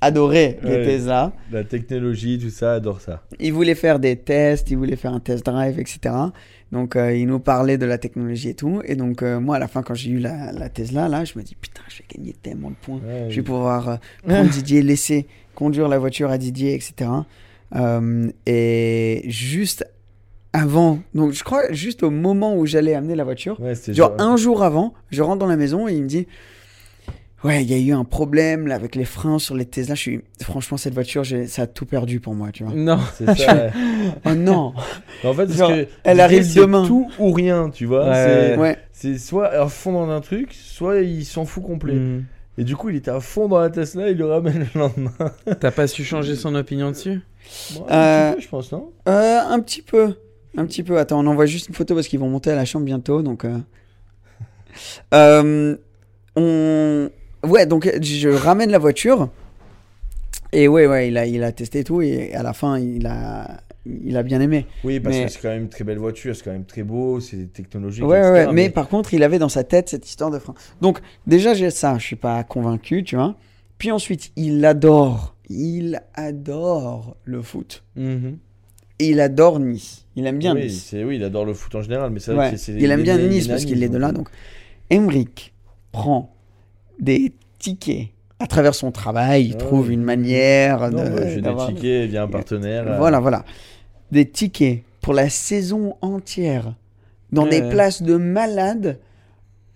adorait 0.00 0.58
les 0.62 0.70
Ouais. 0.70 0.84
Tesla. 0.84 1.32
La 1.52 1.64
technologie, 1.64 2.38
tout 2.38 2.50
ça, 2.50 2.74
adore 2.74 3.00
ça. 3.00 3.22
Il 3.38 3.52
voulait 3.52 3.74
faire 3.74 3.98
des 3.98 4.16
tests, 4.16 4.70
il 4.70 4.76
voulait 4.78 4.96
faire 4.96 5.12
un 5.12 5.20
test 5.20 5.44
drive, 5.44 5.78
etc. 5.78 6.14
Donc, 6.72 6.96
euh, 6.96 7.14
il 7.14 7.26
nous 7.26 7.40
parlait 7.40 7.78
de 7.78 7.84
la 7.86 7.98
technologie 7.98 8.50
et 8.50 8.54
tout. 8.54 8.80
Et 8.84 8.94
donc, 8.94 9.22
euh, 9.22 9.40
moi, 9.40 9.56
à 9.56 9.58
la 9.58 9.68
fin, 9.68 9.82
quand 9.82 9.94
j'ai 9.94 10.10
eu 10.10 10.18
la, 10.18 10.52
la 10.52 10.68
Tesla, 10.68 11.08
là, 11.08 11.24
je 11.24 11.36
me 11.36 11.42
dis, 11.42 11.54
putain, 11.54 11.82
je 11.88 11.98
vais 11.98 12.04
gagner 12.16 12.32
tellement 12.32 12.70
de 12.70 12.76
points. 12.80 13.00
Ouais, 13.06 13.26
Je 13.28 13.36
vais 13.36 13.42
pouvoir 13.42 13.88
euh, 13.88 13.96
prendre 14.26 14.48
Didier, 14.50 14.82
laisser 14.82 15.26
conduire 15.54 15.88
la 15.88 15.98
voiture 15.98 16.30
à 16.30 16.38
Didier, 16.38 16.74
etc. 16.74 17.10
Euh, 17.76 18.30
et 18.46 19.22
juste 19.26 19.84
avant, 20.52 20.98
donc 21.14 21.32
je 21.32 21.44
crois 21.44 21.70
juste 21.70 22.02
au 22.02 22.10
moment 22.10 22.56
où 22.56 22.66
j'allais 22.66 22.94
amener 22.94 23.14
la 23.14 23.22
voiture, 23.22 23.60
Ouais, 23.60 23.74
genre 23.88 24.14
un 24.18 24.36
jour 24.36 24.64
avant, 24.64 24.94
je 25.10 25.22
rentre 25.22 25.38
dans 25.38 25.46
la 25.46 25.56
maison 25.56 25.86
et 25.86 25.92
il 25.94 26.02
me 26.02 26.08
dit 26.08 26.26
Ouais, 27.42 27.62
il 27.62 27.70
y 27.70 27.74
a 27.74 27.78
eu 27.78 27.92
un 27.98 28.04
problème 28.04 28.66
là, 28.66 28.74
avec 28.74 28.94
les 28.94 29.06
freins 29.06 29.38
sur 29.38 29.54
les 29.54 29.64
Tesla. 29.64 29.94
Je 29.94 30.00
suis... 30.00 30.20
Franchement, 30.42 30.76
cette 30.76 30.92
voiture, 30.92 31.24
ça 31.46 31.62
a 31.62 31.66
tout 31.66 31.86
perdu 31.86 32.20
pour 32.20 32.34
moi, 32.34 32.50
tu 32.52 32.64
vois. 32.64 32.74
Non. 32.74 32.98
C'est 33.16 33.34
ça. 33.38 33.70
Oh 34.26 34.34
non 34.34 34.74
en 35.24 35.32
fait, 35.34 35.46
parce 35.46 35.56
Genre, 35.58 35.70
que 35.70 35.86
elle 36.04 36.20
arrive 36.20 36.42
c'est 36.42 36.60
demain. 36.60 36.86
tout 36.86 37.10
ou 37.18 37.32
rien, 37.32 37.70
tu 37.70 37.86
vois. 37.86 38.08
Ouais. 38.10 38.78
C'est- 38.92 39.08
Ouais, 39.12 39.18
soit 39.18 39.48
à 39.48 39.68
fond 39.68 39.92
dans 39.92 40.10
un 40.10 40.20
truc, 40.20 40.52
soit 40.52 41.00
il 41.00 41.24
s'en 41.24 41.44
fout 41.46 41.62
complet. 41.62 41.94
Hmm. 41.94 42.24
Et 42.58 42.64
du 42.64 42.76
coup, 42.76 42.90
il 42.90 42.96
était 42.96 43.10
à 43.10 43.20
fond 43.20 43.48
dans 43.48 43.58
la 43.58 43.70
Tesla, 43.70 44.10
il 44.10 44.18
le 44.18 44.26
ramène 44.26 44.66
le 44.74 44.78
lendemain. 44.80 45.12
T'as 45.60 45.70
pas 45.70 45.86
su 45.86 46.04
changer 46.04 46.36
son 46.36 46.54
opinion 46.54 46.90
dessus? 46.90 47.20
Bon, 47.74 47.86
Euh, 47.90 48.30
un 48.30 48.32
petit 48.32 48.36
peu, 48.36 48.42
je 48.42 48.48
pense, 48.48 48.72
non? 48.72 48.90
Euh, 49.08 49.38
un 49.48 49.60
petit 49.60 49.80
peu. 49.82 50.14
Un 50.58 50.66
petit 50.66 50.82
peu. 50.82 50.98
Attends, 50.98 51.20
on 51.20 51.26
envoie 51.26 51.46
juste 51.46 51.68
une 51.68 51.74
photo 51.74 51.94
parce 51.94 52.08
qu'ils 52.08 52.18
vont 52.20 52.28
monter 52.28 52.50
à 52.50 52.56
la 52.56 52.64
chambre 52.66 52.84
bientôt. 52.84 53.22
Donc, 53.22 53.44
euh... 53.46 53.56
Euh, 55.14 55.76
on... 56.36 57.10
Ouais, 57.44 57.66
donc 57.66 57.90
je 58.02 58.28
ramène 58.28 58.70
la 58.70 58.78
voiture. 58.78 59.28
Et 60.52 60.66
ouais, 60.68 60.86
ouais, 60.86 61.08
il 61.08 61.16
a, 61.16 61.26
il 61.26 61.42
a 61.44 61.52
testé 61.52 61.80
et 61.80 61.84
tout. 61.84 62.02
Et 62.02 62.34
à 62.34 62.42
la 62.42 62.52
fin, 62.52 62.78
il 62.78 63.06
a, 63.06 63.60
il 63.86 64.16
a 64.16 64.22
bien 64.22 64.40
aimé. 64.40 64.66
Oui, 64.84 64.98
parce 65.00 65.16
Mais- 65.16 65.24
que 65.26 65.30
c'est 65.30 65.40
quand 65.40 65.48
même 65.48 65.62
une 65.62 65.68
très 65.68 65.84
belle 65.84 65.98
voiture, 65.98 66.34
c'est 66.34 66.42
quand 66.44 66.50
même 66.52 66.64
très 66.64 66.82
beau, 66.82 67.20
c'est 67.20 67.52
technologique. 67.52 68.04
Ouais, 68.04 68.18
etc., 68.18 68.32
ouais, 68.48 68.52
mais 68.52 68.68
par 68.70 68.88
contre, 68.88 69.14
il 69.14 69.22
avait 69.22 69.38
dans 69.38 69.48
sa 69.48 69.64
tête 69.64 69.88
cette 69.88 70.08
histoire 70.08 70.30
de 70.30 70.38
frein. 70.38 70.54
Donc, 70.80 70.98
déjà, 71.26 71.54
j'ai 71.54 71.70
ça, 71.70 71.96
je 71.98 72.04
suis 72.04 72.16
pas 72.16 72.42
convaincu, 72.44 73.04
tu 73.04 73.16
vois. 73.16 73.36
Puis 73.78 73.90
ensuite, 73.92 74.32
il 74.36 74.64
adore, 74.64 75.36
il 75.48 76.02
adore 76.14 77.16
le 77.24 77.40
foot. 77.42 77.84
Mhm. 77.96 78.36
Et 78.98 79.10
il 79.10 79.20
adore 79.20 79.60
Nice. 79.60 80.04
Il 80.16 80.26
aime 80.26 80.38
bien 80.38 80.54
oui, 80.54 80.64
Nice. 80.64 80.94
oui, 80.94 81.16
il 81.16 81.24
adore 81.24 81.46
le 81.46 81.54
foot 81.54 81.74
en 81.76 81.80
général, 81.80 82.10
mais 82.10 82.18
vrai 82.20 82.36
Ouais, 82.36 82.50
que 82.50 82.56
c'est. 82.58 82.72
il 82.72 82.90
aime 82.90 83.02
bien 83.02 83.18
est 83.18 83.28
Nice 83.28 83.46
est 83.46 83.48
parce 83.48 83.64
qu'il 83.64 83.82
est 83.82 83.88
de 83.88 83.96
là. 83.96 84.12
Donc, 84.12 84.28
Emric 84.90 85.54
prend 85.92 86.36
des 87.00 87.32
tickets 87.58 88.08
à 88.38 88.46
travers 88.46 88.74
son 88.74 88.90
travail. 88.90 89.46
Il 89.46 89.52
Ah 89.54 89.58
trouve 89.58 89.90
une 89.90 90.02
manière 90.02 90.90
Non, 90.90 91.02
de. 91.04 91.26
j'ai 91.28 91.40
des 91.40 91.56
tickets, 91.66 92.10
via 92.10 92.22
un 92.22 92.28
partenaire. 92.28 92.84
euh, 92.86 92.96
Voilà, 92.98 93.20
voilà. 93.20 93.44
Des 94.12 94.26
tickets 94.28 94.82
pour 95.00 95.14
la 95.14 95.28
saison 95.28 95.96
entière 96.02 96.74
dans 97.32 97.46
des 97.46 97.62
places 97.62 98.02
de 98.02 98.16
malades 98.16 98.98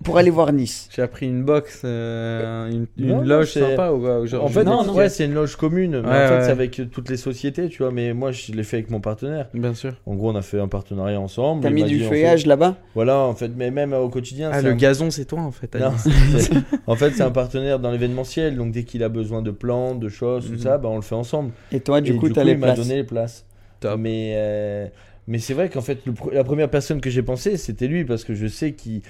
pour 0.05 0.19
aller 0.19 0.31
voir 0.31 0.53
Nice. 0.53 0.89
J'ai 0.95 1.03
appris 1.03 1.27
une 1.27 1.43
box, 1.43 1.83
euh, 1.85 2.71
une, 2.71 2.87
une 2.97 3.09
Non, 3.09 3.21
loge 3.23 3.53
c'est- 3.53 3.61
sympa 3.61 3.91
ou 3.91 3.99
quoi 4.01 4.21
En 4.41 4.49
fait, 4.49 4.63
Non, 4.63 4.85
non. 4.85 4.95
ouais, 4.95 5.09
c'est 5.09 5.25
une 5.25 5.35
loge 5.35 5.57
commune. 5.57 6.01
Mais 6.03 6.09
Ouais, 6.09 6.25
en 6.25 6.29
fait, 6.29 6.35
ouais. 6.37 6.45
c'est 6.45 6.51
avec 6.51 6.81
toutes 6.93 7.09
les 7.09 7.17
sociétés, 7.17 7.69
tu 7.69 7.83
vois. 7.83 7.91
Mais 7.91 8.13
moi, 8.13 8.31
je 8.31 8.53
l'ai 8.53 8.63
fait 8.63 8.77
avec 8.77 8.91
mon 8.91 9.01
partenaire. 9.01 9.49
Bien 9.55 9.75
sûr. 9.75 9.95
En 10.07 10.15
gros, 10.15 10.31
on 10.31 10.37
a 10.37 10.43
fait 10.43 10.61
un 10.61 10.69
partenariat 10.69 11.19
ensemble. 11.19 11.63
T'as 11.63 11.71
mis 11.71 11.83
du 11.85 12.05
en 12.05 12.09
feuillage 12.09 12.43
fait- 12.43 12.49
là-bas? 12.49 12.77
Voilà, 12.95 13.19
en 13.19 13.35
fait, 13.35 13.51
mais 13.57 13.71
même 13.71 13.93
au 13.93 14.09
quotidien. 14.09 14.51
Ah, 14.53 14.63
le 14.63 14.71
un- 14.71 14.77
gazon, 14.77 15.11
c'est 15.11 15.25
toi 15.25 15.41
en 15.41 15.51
fait. 15.51 15.75
Non, 15.75 15.93
en 16.87 16.95
fait, 16.97 17.11
c'est 17.13 17.23
un 17.23 17.31
partenaire 17.31 17.79
dans 17.79 17.91
l'événementiel. 17.91 18.57
Donc, 18.57 18.73
dès 18.73 18.85
qu'il 18.85 19.03
a 19.03 19.09
besoin 19.09 19.43
de 19.43 19.51
plantes, 19.51 20.01
de 20.01 20.09
choses, 20.09 20.47
tout 20.47 20.53
Mhm. 20.53 20.59
ça, 20.59 20.79
bah, 20.79 20.89
on 20.91 20.97
le 20.97 21.03
fait 21.03 21.15
ensemble. 21.15 21.53
Et 21.73 21.81
toi, 21.81 22.01
du 22.01 22.13
Et 22.13 22.17
coup, 22.17 22.29
t'as 22.29 22.45
les 22.45 22.53
il 22.53 22.59
m'a 22.59 22.67
places? 22.75 22.79
donné 22.79 22.97
les 22.97 23.05
places. 23.05 23.45
Top. 23.81 23.99
Mais, 23.99 24.33
euh, 24.37 24.87
mais 25.27 25.39
c'est 25.39 25.55
vrai 25.55 25.68
qu'en 25.70 25.81
fait, 25.81 26.05
le 26.07 26.12
pr- 26.12 26.33
la 26.33 26.45
première 26.45 26.70
personne 26.70 27.01
que 27.01 27.11
j'ai 27.11 27.22
pensé, 27.22 27.57
c'était 27.57 27.87
lui, 27.89 28.05
parce 28.05 28.25
que 28.25 28.35
je 28.35 28.47
sais 28.47 28.72
qu'il. 28.72 29.03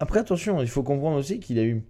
Après, 0.00 0.20
attention, 0.20 0.60
il 0.62 0.68
faut 0.68 0.82
comprendre 0.82 1.16
aussi 1.18 1.40
qu'il 1.40 1.58
a 1.58 1.62
eu. 1.64 1.82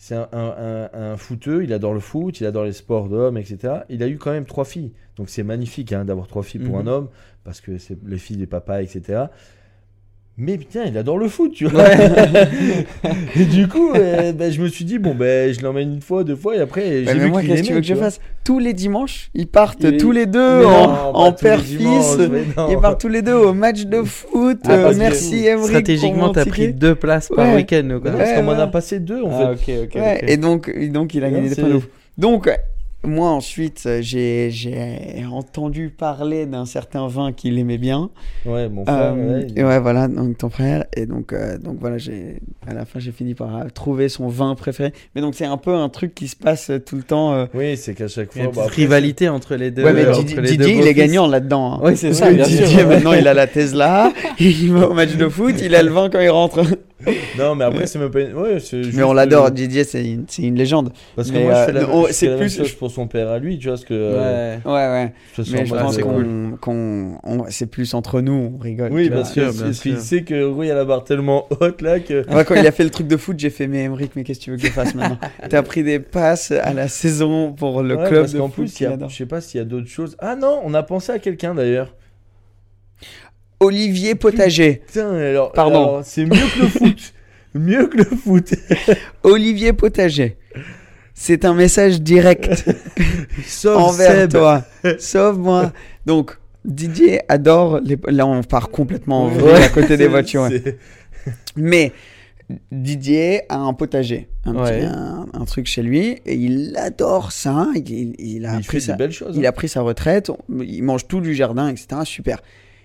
C'est 0.00 0.14
un, 0.14 0.28
un, 0.32 0.88
un, 0.92 1.12
un 1.12 1.16
footeux, 1.16 1.64
il 1.64 1.72
adore 1.72 1.92
le 1.92 1.98
foot, 2.00 2.40
il 2.40 2.46
adore 2.46 2.64
les 2.64 2.72
sports 2.72 3.08
d'hommes, 3.08 3.36
etc. 3.36 3.78
Il 3.88 4.02
a 4.04 4.08
eu 4.08 4.16
quand 4.16 4.30
même 4.30 4.44
trois 4.46 4.64
filles. 4.64 4.92
Donc 5.16 5.28
c'est 5.28 5.42
magnifique 5.42 5.92
hein, 5.92 6.04
d'avoir 6.04 6.28
trois 6.28 6.44
filles 6.44 6.60
pour 6.60 6.76
Mhm. 6.76 6.86
un 6.88 6.90
homme, 6.92 7.08
parce 7.42 7.60
que 7.60 7.78
c'est 7.78 7.98
les 8.06 8.18
filles 8.18 8.36
des 8.36 8.46
papas, 8.46 8.80
etc. 8.82 9.24
Mais 10.40 10.56
putain, 10.56 10.84
il 10.86 10.96
adore 10.96 11.18
le 11.18 11.26
foot, 11.28 11.52
tu 11.52 11.66
vois. 11.66 11.82
et 13.36 13.44
du 13.44 13.66
coup, 13.66 13.92
euh, 13.94 14.32
ben, 14.32 14.52
je 14.52 14.60
me 14.62 14.68
suis 14.68 14.84
dit, 14.84 14.98
bon, 14.98 15.12
ben, 15.14 15.52
je 15.52 15.60
l'emmène 15.62 15.94
une 15.94 16.00
fois, 16.00 16.22
deux 16.22 16.36
fois, 16.36 16.54
et 16.56 16.60
après, 16.60 17.04
j'ai 17.04 17.06
mais 17.06 17.14
vu 17.14 17.30
moi, 17.30 17.40
qu'il 17.40 17.50
qu'est-ce 17.50 17.62
que 17.62 17.66
tu 17.66 17.72
veux 17.74 17.80
que 17.80 17.86
je 17.86 17.94
fasse? 17.96 18.20
Tous 18.44 18.60
les 18.60 18.72
dimanches, 18.72 19.30
ils 19.34 19.48
partent 19.48 19.96
tous 19.98 20.12
les 20.12 20.26
deux 20.26 20.64
en, 20.64 21.12
en 21.12 21.32
père-fils. 21.32 22.16
Ils 22.70 22.78
partent 22.80 23.00
tous 23.00 23.08
les 23.08 23.22
deux 23.22 23.34
au 23.34 23.52
match 23.52 23.84
de 23.86 24.02
foot. 24.04 24.60
Ah, 24.68 24.72
Euh, 24.74 24.94
merci, 24.96 25.44
Emmerich. 25.44 25.66
Stratégiquement, 25.70 26.30
t'as 26.30 26.46
pris 26.46 26.72
deux 26.72 26.94
places 26.94 27.30
par 27.34 27.54
week-end 27.54 27.98
Parce 28.02 28.16
Ouais, 28.16 28.34
qu'on 28.36 28.42
m'en 28.44 28.52
a 28.52 28.66
passé 28.68 29.00
deux, 29.00 29.22
en 29.22 29.30
Ah, 29.32 29.56
fait. 29.56 29.80
ok, 29.80 29.88
ok. 29.88 29.94
Ouais, 30.00 30.20
ok. 30.22 30.30
et 30.30 30.36
donc, 30.36 30.72
et 30.74 30.88
donc, 30.88 31.14
il 31.14 31.24
a 31.24 31.30
gagné 31.30 31.48
des 31.48 31.56
points 31.56 31.68
de 31.68 31.74
ouf. 31.74 31.88
Donc, 32.16 32.48
moi, 33.04 33.30
ensuite, 33.30 33.88
j'ai 34.00 34.50
j'ai 34.50 35.24
entendu 35.30 35.88
parler 35.88 36.46
d'un 36.46 36.66
certain 36.66 37.06
vin 37.06 37.32
qu'il 37.32 37.56
aimait 37.58 37.78
bien. 37.78 38.10
Ouais, 38.44 38.68
mon 38.68 38.84
frère, 38.84 39.14
Euh, 39.16 39.38
ouais, 39.40 39.46
il- 39.48 39.58
et 39.58 39.64
ouais, 39.64 39.78
voilà, 39.78 40.08
donc 40.08 40.36
ton 40.36 40.50
frère. 40.50 40.84
Et 40.96 41.06
donc, 41.06 41.32
euh, 41.32 41.58
donc 41.58 41.76
voilà, 41.80 41.96
j'ai 41.98 42.40
à 42.66 42.74
la 42.74 42.84
fin, 42.84 42.98
j'ai 42.98 43.12
fini 43.12 43.34
par 43.34 43.56
euh, 43.56 43.64
trouver 43.72 44.08
son 44.08 44.26
vin 44.28 44.54
préféré. 44.56 44.92
Mais 45.14 45.20
donc, 45.20 45.36
c'est 45.36 45.44
un 45.46 45.56
peu 45.56 45.74
un 45.74 45.88
truc 45.88 46.12
qui 46.14 46.26
se 46.26 46.34
passe 46.36 46.70
euh, 46.70 46.78
tout 46.80 46.96
le 46.96 47.04
temps. 47.04 47.32
euh. 47.34 47.46
Oui, 47.54 47.76
c'est 47.76 47.94
qu'à 47.94 48.08
chaque 48.08 48.30
Il 48.34 48.42
y 48.42 48.44
a 48.46 48.52
fois. 48.52 48.64
une 48.64 48.68
bah, 48.68 48.74
rivalité 48.74 49.28
entre 49.28 49.54
les 49.54 49.70
deux. 49.70 49.84
Ouais, 49.84 49.92
mais 49.92 50.04
Didier, 50.42 50.78
il 50.78 50.86
est 50.86 50.94
gagnant 50.94 51.28
là-dedans. 51.28 51.74
hein. 51.74 51.80
Oui, 51.84 51.96
c'est 51.96 52.12
ça, 52.12 52.32
Didier, 52.32 52.84
maintenant, 52.84 53.12
il 53.12 53.28
a 53.28 53.32
la 53.34 53.46
Tesla, 53.46 54.12
il 54.40 54.72
va 54.72 54.88
au 54.88 54.94
match 54.94 55.14
de 55.14 55.28
foot, 55.28 55.54
il 55.62 55.74
a 55.76 55.82
le 55.84 55.90
vin 55.90 56.10
quand 56.10 56.20
il 56.20 56.30
rentre. 56.30 56.62
Non, 57.38 57.54
mais 57.54 57.64
après, 57.64 57.86
c'est 57.86 58.00
même 58.00 58.10
pas. 58.10 58.20
une- 58.22 58.34
Ouais, 58.34 58.58
c'est 58.58 58.82
Mais 58.92 59.04
on 59.04 59.12
l'adore, 59.12 59.52
Didier, 59.52 59.84
c'est 59.84 60.04
une, 60.04 60.24
c'est 60.28 60.42
une 60.42 60.56
légende. 60.56 60.92
Parce 61.14 61.30
que 61.30 61.36
mais, 61.36 61.44
moi, 61.44 61.54
je 61.54 61.66
fais 61.66 61.72
la, 61.72 61.80
fais 61.86 62.12
c'est 62.12 62.36
plus- 62.36 62.58
son 62.88 63.06
père 63.06 63.28
à 63.28 63.38
lui, 63.38 63.58
tu 63.58 63.64
vois, 63.68 63.74
parce 63.74 63.84
que. 63.84 63.94
euh, 63.94 64.56
Ouais. 64.56 64.60
Ouais, 64.64 64.72
ouais. 64.72 65.12
ce 65.36 65.50
Mais 65.52 65.66
je 65.66 65.74
pense 65.74 65.94
c'est 65.94 66.02
qu'on, 66.02 67.44
c'est 67.50 67.66
plus 67.66 67.94
entre 67.94 68.20
nous, 68.20 68.52
on 68.54 68.58
rigole. 68.58 68.92
Oui, 68.92 69.10
parce 69.10 69.32
qu'il 69.32 69.98
sait 69.98 70.22
que 70.22 70.42
Rui 70.44 70.70
a 70.70 70.74
la 70.74 70.84
barre 70.84 71.04
tellement 71.04 71.46
haute 71.60 71.82
là 71.82 72.00
que. 72.00 72.24
Moi, 72.30 72.44
quand 72.44 72.54
il 72.54 72.66
a 72.66 72.72
fait 72.72 72.84
le 72.84 72.90
truc 72.90 73.06
de 73.06 73.16
foot, 73.16 73.38
j'ai 73.38 73.50
fait, 73.50 73.66
mais 73.66 73.84
Emmerich, 73.84 74.12
mais 74.16 74.24
qu'est-ce 74.24 74.38
que 74.40 74.44
tu 74.44 74.50
veux 74.52 74.56
que 74.56 74.66
je 74.66 74.72
fasse 74.72 74.94
maintenant? 74.94 75.18
T'as 75.48 75.62
pris 75.62 75.82
des 75.82 75.98
passes 76.00 76.50
à 76.52 76.72
la 76.74 76.88
saison 76.88 77.52
pour 77.52 77.82
le 77.82 77.96
Ouais, 77.96 78.08
club 78.08 78.20
parce 78.22 78.32
de 78.32 78.38
qu'en 78.38 78.48
foot 78.48 78.64
plus, 78.64 78.70
il 78.70 78.74
y 78.74 78.76
qu'il 78.76 78.86
a, 78.86 78.90
adore. 78.92 79.08
je 79.10 79.16
sais 79.16 79.26
pas 79.26 79.40
s'il 79.40 79.58
y 79.58 79.62
a 79.62 79.64
d'autres 79.66 79.88
choses. 79.88 80.16
Ah 80.18 80.36
non, 80.36 80.60
on 80.64 80.74
a 80.74 80.82
pensé 80.82 81.12
à 81.12 81.18
quelqu'un 81.18 81.54
d'ailleurs. 81.54 81.94
Olivier 83.60 84.14
Potager. 84.14 84.82
Putain, 84.86 85.12
alors. 85.14 85.52
Pardon. 85.52 85.82
alors, 85.82 86.00
c'est 86.04 86.24
mieux 86.24 86.30
que 86.30 86.60
le 86.60 86.68
foot. 86.68 87.12
mieux 87.54 87.86
que 87.88 87.96
le 87.98 88.04
foot. 88.04 88.54
Olivier 89.24 89.72
Potager. 89.72 90.36
C'est 91.20 91.44
un 91.44 91.52
message 91.54 92.00
direct 92.00 92.64
Sauf 93.44 93.76
envers 93.76 94.12
Seb. 94.12 94.30
toi. 94.30 94.62
Sauf 95.00 95.36
moi. 95.36 95.72
Donc, 96.06 96.38
Didier 96.64 97.22
adore 97.28 97.80
les... 97.82 97.98
Là, 98.06 98.24
on 98.26 98.42
part 98.44 98.68
complètement 98.70 99.24
en 99.24 99.28
vrille 99.28 99.64
à 99.64 99.68
côté 99.68 99.96
des 99.96 100.06
voitures. 100.06 100.42
ouais. 100.42 100.76
Mais 101.56 101.92
Didier 102.70 103.42
a 103.48 103.58
un 103.58 103.74
potager, 103.74 104.28
un, 104.46 104.52
petit- 104.54 104.60
Ouais. 104.72 104.84
un- 104.84 105.26
un 105.34 105.44
truc 105.44 105.66
chez 105.66 105.82
lui, 105.82 106.18
et 106.24 106.34
il 106.34 106.76
adore 106.78 107.32
ça. 107.32 107.66
Il, 107.74 107.90
il- 107.90 108.14
il 108.36 108.46
a 108.46 108.56
Il 108.56 108.64
pris 108.64 108.80
sa, 108.80 108.92
des 108.92 108.98
belles 108.98 109.12
choses. 109.12 109.34
il 109.36 109.44
hein. 109.44 109.48
a 109.48 109.52
pris 109.52 109.68
sa 109.68 109.80
retraite, 109.82 110.30
il 110.62 110.82
mange 110.82 111.06
tout 111.08 111.20
du 111.20 111.34
jardin, 111.34 111.68
etc. 111.68 111.88
Super. 112.04 112.40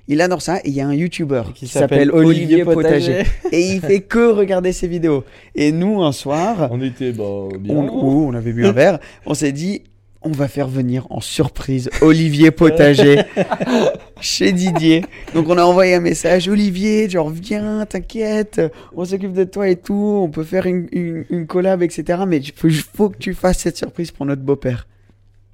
Il 0.07 0.19
adore 0.19 0.41
ça, 0.41 0.57
et 0.57 0.67
il 0.67 0.73
y 0.73 0.81
a 0.81 0.87
un 0.87 0.93
YouTuber 0.93 1.43
qui, 1.55 1.67
s'appelle 1.67 2.11
Olivier 2.11 2.65
Potager. 2.65 3.23
et 3.51 3.73
il 3.73 3.79
fait 3.79 4.01
que 4.01 4.31
regarder 4.31 4.73
ses 4.73 4.87
vidéos. 4.87 5.23
Et 5.55 5.71
nous, 5.71 6.01
un 6.03 6.11
soir, 6.11 6.67
On 6.71 6.81
était 6.81 7.13
bah, 7.13 7.47
bien. 7.57 7.75
on, 7.75 7.87
où 7.87 8.27
on 8.27 8.33
avait 8.33 8.51
bu 8.51 8.65
un 8.65 8.73
verre, 8.73 8.99
on 9.25 9.33
s'est 9.33 9.53
dit, 9.53 9.83
on 10.21 10.31
va 10.31 10.47
faire 10.47 10.67
venir 10.67 11.07
en 11.09 11.19
surprise 11.19 11.89
Olivier 12.01 12.51
Potager 12.51 13.23
chez 14.21 14.51
Didier. 14.51 15.05
Donc 15.33 15.49
on 15.49 15.57
a 15.57 15.63
envoyé 15.63 15.95
un 15.95 15.99
message, 15.99 16.47
Olivier, 16.47 17.09
genre 17.09 17.29
viens, 17.29 17.85
t'inquiète, 17.85 18.61
on 18.95 19.05
s'occupe 19.05 19.33
de 19.33 19.43
toi 19.43 19.69
et 19.69 19.75
tout, 19.75 20.21
on 20.23 20.29
peut 20.29 20.43
faire 20.43 20.65
une, 20.65 20.87
une, 20.91 21.25
une 21.29 21.47
collab, 21.47 21.81
etc. 21.81 22.23
Mais 22.27 22.37
il 22.37 22.51
faut, 22.51 22.69
faut 22.93 23.09
que 23.09 23.17
tu 23.17 23.33
fasses 23.33 23.59
cette 23.59 23.77
surprise 23.77 24.11
pour 24.11 24.25
notre 24.25 24.41
beau-père. 24.41 24.87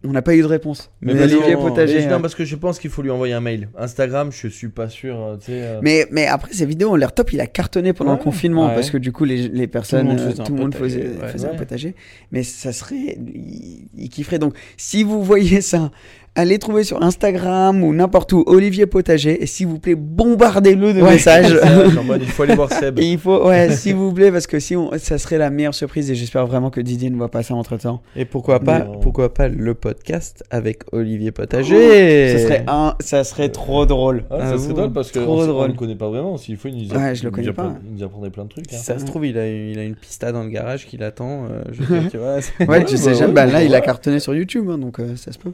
On 0.05 0.11
n'a 0.13 0.21
pas 0.21 0.33
eu 0.33 0.39
de 0.41 0.45
réponse. 0.47 0.91
Mais, 1.01 1.13
Mais 1.13 1.23
Olivier 1.23 1.55
non, 1.55 1.61
Potager. 1.67 1.97
mais 1.97 2.05
hein. 2.05 2.09
Non, 2.11 2.21
parce 2.21 2.33
que 2.33 2.45
je 2.45 2.55
pense 2.55 2.79
qu'il 2.79 2.89
faut 2.89 3.01
lui 3.01 3.09
envoyer 3.11 3.33
un 3.33 3.41
mail. 3.41 3.67
Instagram, 3.77 4.31
je 4.31 4.47
suis 4.47 4.69
pas 4.69 4.87
sûr. 4.87 5.19
euh, 5.19 5.35
euh, 5.49 5.79
Mais, 5.83 6.07
mais 6.09 6.25
après, 6.25 6.53
ces 6.53 6.65
vidéos 6.65 6.91
ont 6.91 6.95
l'air 6.95 7.13
top. 7.13 7.33
Il 7.33 7.41
a 7.41 7.47
cartonné 7.47 7.91
pendant 7.91 8.11
Ouais. 8.11 8.17
le 8.17 8.23
confinement 8.23 8.67
Ouais. 8.67 8.75
parce 8.75 8.91
que 8.91 8.97
du 8.97 9.11
coup, 9.11 9.25
les, 9.25 9.49
les 9.49 9.67
personnes, 9.67 10.17
euh, 10.17 10.31
tout 10.45 10.53
le 10.55 10.61
monde 10.61 10.73
faisait, 10.73 11.05
un 11.51 11.55
potager. 11.55 11.95
Mais 12.31 12.43
ça 12.43 12.71
serait. 12.71 13.17
Il, 13.17 13.89
il 13.97 14.07
kifferait. 14.09 14.39
Donc, 14.39 14.53
si 14.77 15.03
vous 15.03 15.21
voyez 15.21 15.59
ça, 15.59 15.91
allez 16.39 16.57
trouver 16.59 16.83
sur 16.83 17.01
Instagram 17.03 17.83
ou 17.83 17.93
n'importe 17.93 18.33
où 18.33 18.43
Olivier 18.47 18.85
Potager 18.85 19.41
et 19.41 19.45
s'il 19.45 19.67
vous 19.67 19.79
plaît, 19.79 19.95
bombardez-le 19.95 20.93
de 20.93 21.01
messages. 21.01 21.57
en 21.97 22.03
mode, 22.03 22.21
il 22.21 22.27
faut 22.27 22.43
aller 22.43 22.55
voir 22.55 22.71
Seb. 22.79 22.99
Et 22.99 23.11
il 23.11 23.17
faut, 23.19 23.47
ouais, 23.47 23.71
s'il 23.71 23.95
vous 23.95 24.11
plaît, 24.13 24.31
parce 24.31 24.47
que 24.47 24.59
si 24.59 24.75
on, 24.75 24.91
ça 24.97 25.17
serait 25.17 25.37
la 25.37 25.49
meilleure 25.49 25.73
surprise 25.75 26.09
et 26.11 26.15
j'espère 26.15 26.45
vraiment 26.47 26.69
que 26.69 26.81
Didier 26.81 27.09
ne 27.09 27.15
voit 27.17 27.29
pas 27.29 27.43
ça 27.43 27.53
entre 27.55 27.77
temps. 27.77 28.01
Et 28.15 28.25
pourquoi 28.25 28.59
pas, 28.59 28.79
Non. 28.79 28.99
pourquoi 28.99 29.33
pas 29.33 29.47
le 29.47 29.73
podcast 29.73 30.43
avec 30.49 30.83
Olivier 30.91 31.31
Potager 31.31 32.37
Ça 32.37 32.39
serait 32.43 32.63
un, 32.67 32.95
ça 32.99 33.23
serait 33.23 33.49
trop 33.49 33.85
drôle. 33.85 34.23
Ah, 34.31 34.51
ça 34.51 34.57
serait 34.57 34.73
drôle 34.73 34.93
parce 34.93 35.11
que 35.11 35.19
on, 35.19 35.45
drôle. 35.45 35.49
on 35.49 35.67
le 35.67 35.73
connaît 35.73 35.95
pas 35.95 36.09
vraiment. 36.09 36.37
S'il 36.37 36.57
faut, 36.57 36.67
il 36.69 36.75
nous, 36.87 36.95
Ouais, 36.95 37.15
je 37.15 37.23
le 37.23 37.29
il 37.29 37.31
nous 37.31 37.31
connais 37.31 37.53
pas. 37.53 37.73
Il 37.89 37.97
nous 37.97 38.03
apprendrait 38.03 38.29
plein 38.29 38.43
de 38.45 38.49
trucs. 38.49 38.69
Si 38.69 38.75
hein. 38.75 38.79
ça 38.81 38.99
se 38.99 39.05
trouve, 39.05 39.25
il 39.25 39.37
a, 39.37 39.47
il 39.47 39.77
a 39.77 39.83
une 39.83 39.95
pista 39.95 40.31
dans 40.31 40.43
le 40.43 40.49
garage 40.49 40.85
qui 40.87 40.97
l'attend. 40.97 41.45
euh, 41.51 41.61
je 41.71 41.83
sais, 41.83 42.07
tu 42.11 42.17
vois. 42.17 42.37
Ouais, 42.67 42.85
tu 42.85 42.97
sais 42.97 43.11
bah 43.11 43.13
jamais. 43.13 43.27
ouais, 43.27 43.33
Bah, 43.33 43.45
là, 43.45 43.51
bah 43.53 43.63
il 43.63 43.73
a 43.75 43.79
ouais. 43.79 43.85
cartonné 43.85 44.19
sur 44.19 44.33
YouTube, 44.35 44.69
hein, 44.69 44.77
donc 44.77 44.99
euh, 44.99 45.15
ça 45.15 45.31
se 45.31 45.37
peut. 45.37 45.51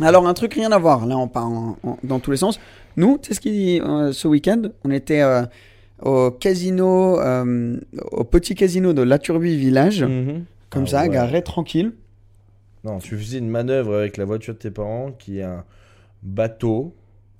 Alors, 0.00 0.26
un 0.26 0.34
truc 0.34 0.54
rien 0.54 0.70
à 0.72 0.78
voir. 0.78 1.06
Là, 1.06 1.16
on 1.16 1.28
part 1.28 1.46
en- 1.46 1.76
en- 1.82 1.98
dans 2.02 2.18
tous 2.20 2.30
les 2.30 2.36
sens. 2.36 2.58
Nous, 2.96 3.18
tu 3.18 3.28
sais 3.28 3.34
ce 3.34 3.40
qu'il 3.40 3.52
dit 3.52 3.80
euh, 3.80 4.12
ce 4.12 4.26
week-end 4.28 4.62
On 4.84 4.90
était 4.90 5.20
euh, 5.22 5.42
au 6.02 6.30
casino, 6.30 7.20
euh, 7.20 7.76
au 8.12 8.24
petit 8.24 8.54
casino 8.54 8.92
de 8.92 9.02
La 9.02 9.18
Turbie 9.18 9.56
Village, 9.56 10.02
Mhm. 10.02 10.44
comme 10.70 10.84
Ah 10.84 10.90
ça, 10.90 11.02
ouais. 11.02 11.08
garé 11.08 11.42
tranquille. 11.42 11.92
Non, 12.84 12.98
tu 12.98 13.16
faisais 13.16 13.38
une 13.38 13.48
manœuvre 13.48 13.96
avec 13.96 14.16
la 14.16 14.24
voiture 14.24 14.54
de 14.54 14.58
tes 14.58 14.70
parents 14.70 15.10
qui 15.18 15.38
est 15.38 15.42
un 15.44 15.64
bateau. 16.22 16.94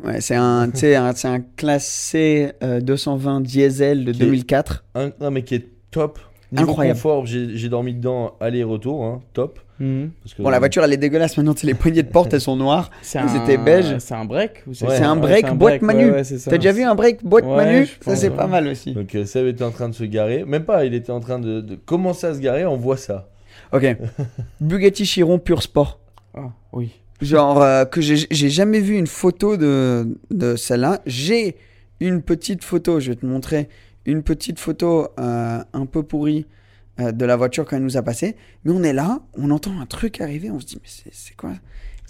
Ouais, 0.04 0.20
c'est 0.20 0.36
un, 0.36 0.70
tu 0.70 0.78
sais, 0.78 0.94
un, 0.96 1.12
c'est 1.14 1.28
un 1.28 1.40
classé 1.40 2.52
euh, 2.62 2.80
220 2.80 3.40
diesel 3.40 4.04
de 4.04 4.12
Qui 4.12 4.22
est- 4.22 4.24
2004. 4.26 4.84
Un, 4.94 5.10
non, 5.20 5.30
mais 5.30 5.42
qui 5.42 5.56
est 5.56 5.68
top. 5.90 6.18
Niveau 6.52 6.70
Incroyable. 6.70 6.96
confort, 6.96 7.26
j'ai 7.26 7.56
j'ai 7.56 7.68
dormi 7.68 7.94
dedans 7.94 8.34
aller-retour, 8.40 9.04
hein, 9.04 9.20
top. 9.34 9.58
Mhm. 9.80 10.10
Parce 10.22 10.34
que, 10.34 10.42
Bon, 10.42 10.50
la 10.50 10.58
voiture, 10.58 10.82
elle 10.84 10.92
est 10.92 10.96
dégueulasse 10.96 11.36
maintenant. 11.36 11.54
sais, 11.54 11.66
Les 11.66 11.74
poignées 11.74 12.02
de 12.02 12.08
porte, 12.08 12.34
elles 12.34 12.40
sont 12.40 12.56
noires. 12.56 12.90
C'est 13.02 13.20
étaient 13.42 13.58
beige. 13.58 13.98
C'est 13.98 14.14
un 14.14 14.24
break 14.24 14.62
ou 14.66 14.70
Ouais. 14.70 14.74
C'est 14.96 15.02
un 15.04 15.16
break 15.16 15.46
c'est 15.48 15.54
boîte 15.54 15.82
manu. 15.82 16.06
ouais, 16.06 16.10
ouais, 16.12 16.24
c'est 16.24 16.38
ça. 16.38 16.50
T'as 16.50 16.56
déjà 16.58 16.72
vu 16.72 16.82
un 16.82 16.94
break 16.94 17.24
boîte 17.24 17.44
Ouais, 17.44 17.56
manu 17.56 17.86
Ça, 18.00 18.16
c'est 18.16 18.28
ouais. 18.30 18.36
pas 18.36 18.46
mal 18.46 18.66
aussi. 18.66 18.92
Donc 18.92 19.14
euh, 19.14 19.24
Seb 19.24 19.46
était 19.46 19.64
en 19.64 19.70
train 19.70 19.88
de 19.88 19.94
se 19.94 20.04
garer. 20.04 20.44
Même 20.44 20.64
pas, 20.64 20.84
il 20.84 20.94
était 20.94 21.12
en 21.12 21.20
train 21.20 21.38
de, 21.38 21.60
de 21.60 21.76
commencer 21.76 22.26
à 22.26 22.34
se 22.34 22.40
garer, 22.40 22.66
on 22.66 22.76
voit 22.76 22.96
ça. 22.96 23.28
Ok. 23.72 23.84
Bugatti 24.60 25.04
Chiron 25.04 25.38
Pure 25.38 25.62
Sport. 25.62 26.00
Ah, 26.34 26.50
oui. 26.72 26.90
Genre 27.20 27.60
euh, 27.62 27.84
que 27.84 28.00
j'ai 28.00 28.26
j'ai 28.30 28.48
jamais 28.48 28.80
vu 28.80 28.96
une 28.96 29.06
photo 29.08 29.56
de, 29.56 30.06
de 30.30 30.56
celle-là. 30.56 31.00
J'ai 31.06 31.56
une 32.00 32.22
petite 32.22 32.62
photo, 32.62 33.00
je 33.00 33.10
vais 33.10 33.16
te 33.16 33.26
montrer, 33.26 33.68
une 34.06 34.22
petite 34.22 34.58
photo 34.60 35.08
euh, 35.18 35.58
un 35.72 35.86
peu 35.86 36.02
pourrie 36.04 36.46
euh, 36.46 36.57
de 36.98 37.24
la 37.24 37.36
voiture 37.36 37.64
quand 37.64 37.76
elle 37.76 37.82
nous 37.84 37.96
a 37.96 38.02
passé. 38.02 38.36
Mais 38.64 38.72
on 38.72 38.82
est 38.82 38.92
là, 38.92 39.20
on 39.36 39.50
entend 39.50 39.78
un 39.80 39.86
truc 39.86 40.20
arriver, 40.20 40.50
on 40.50 40.58
se 40.60 40.66
dit 40.66 40.78
mais 40.82 41.10
c'est 41.12 41.36
quoi? 41.36 41.52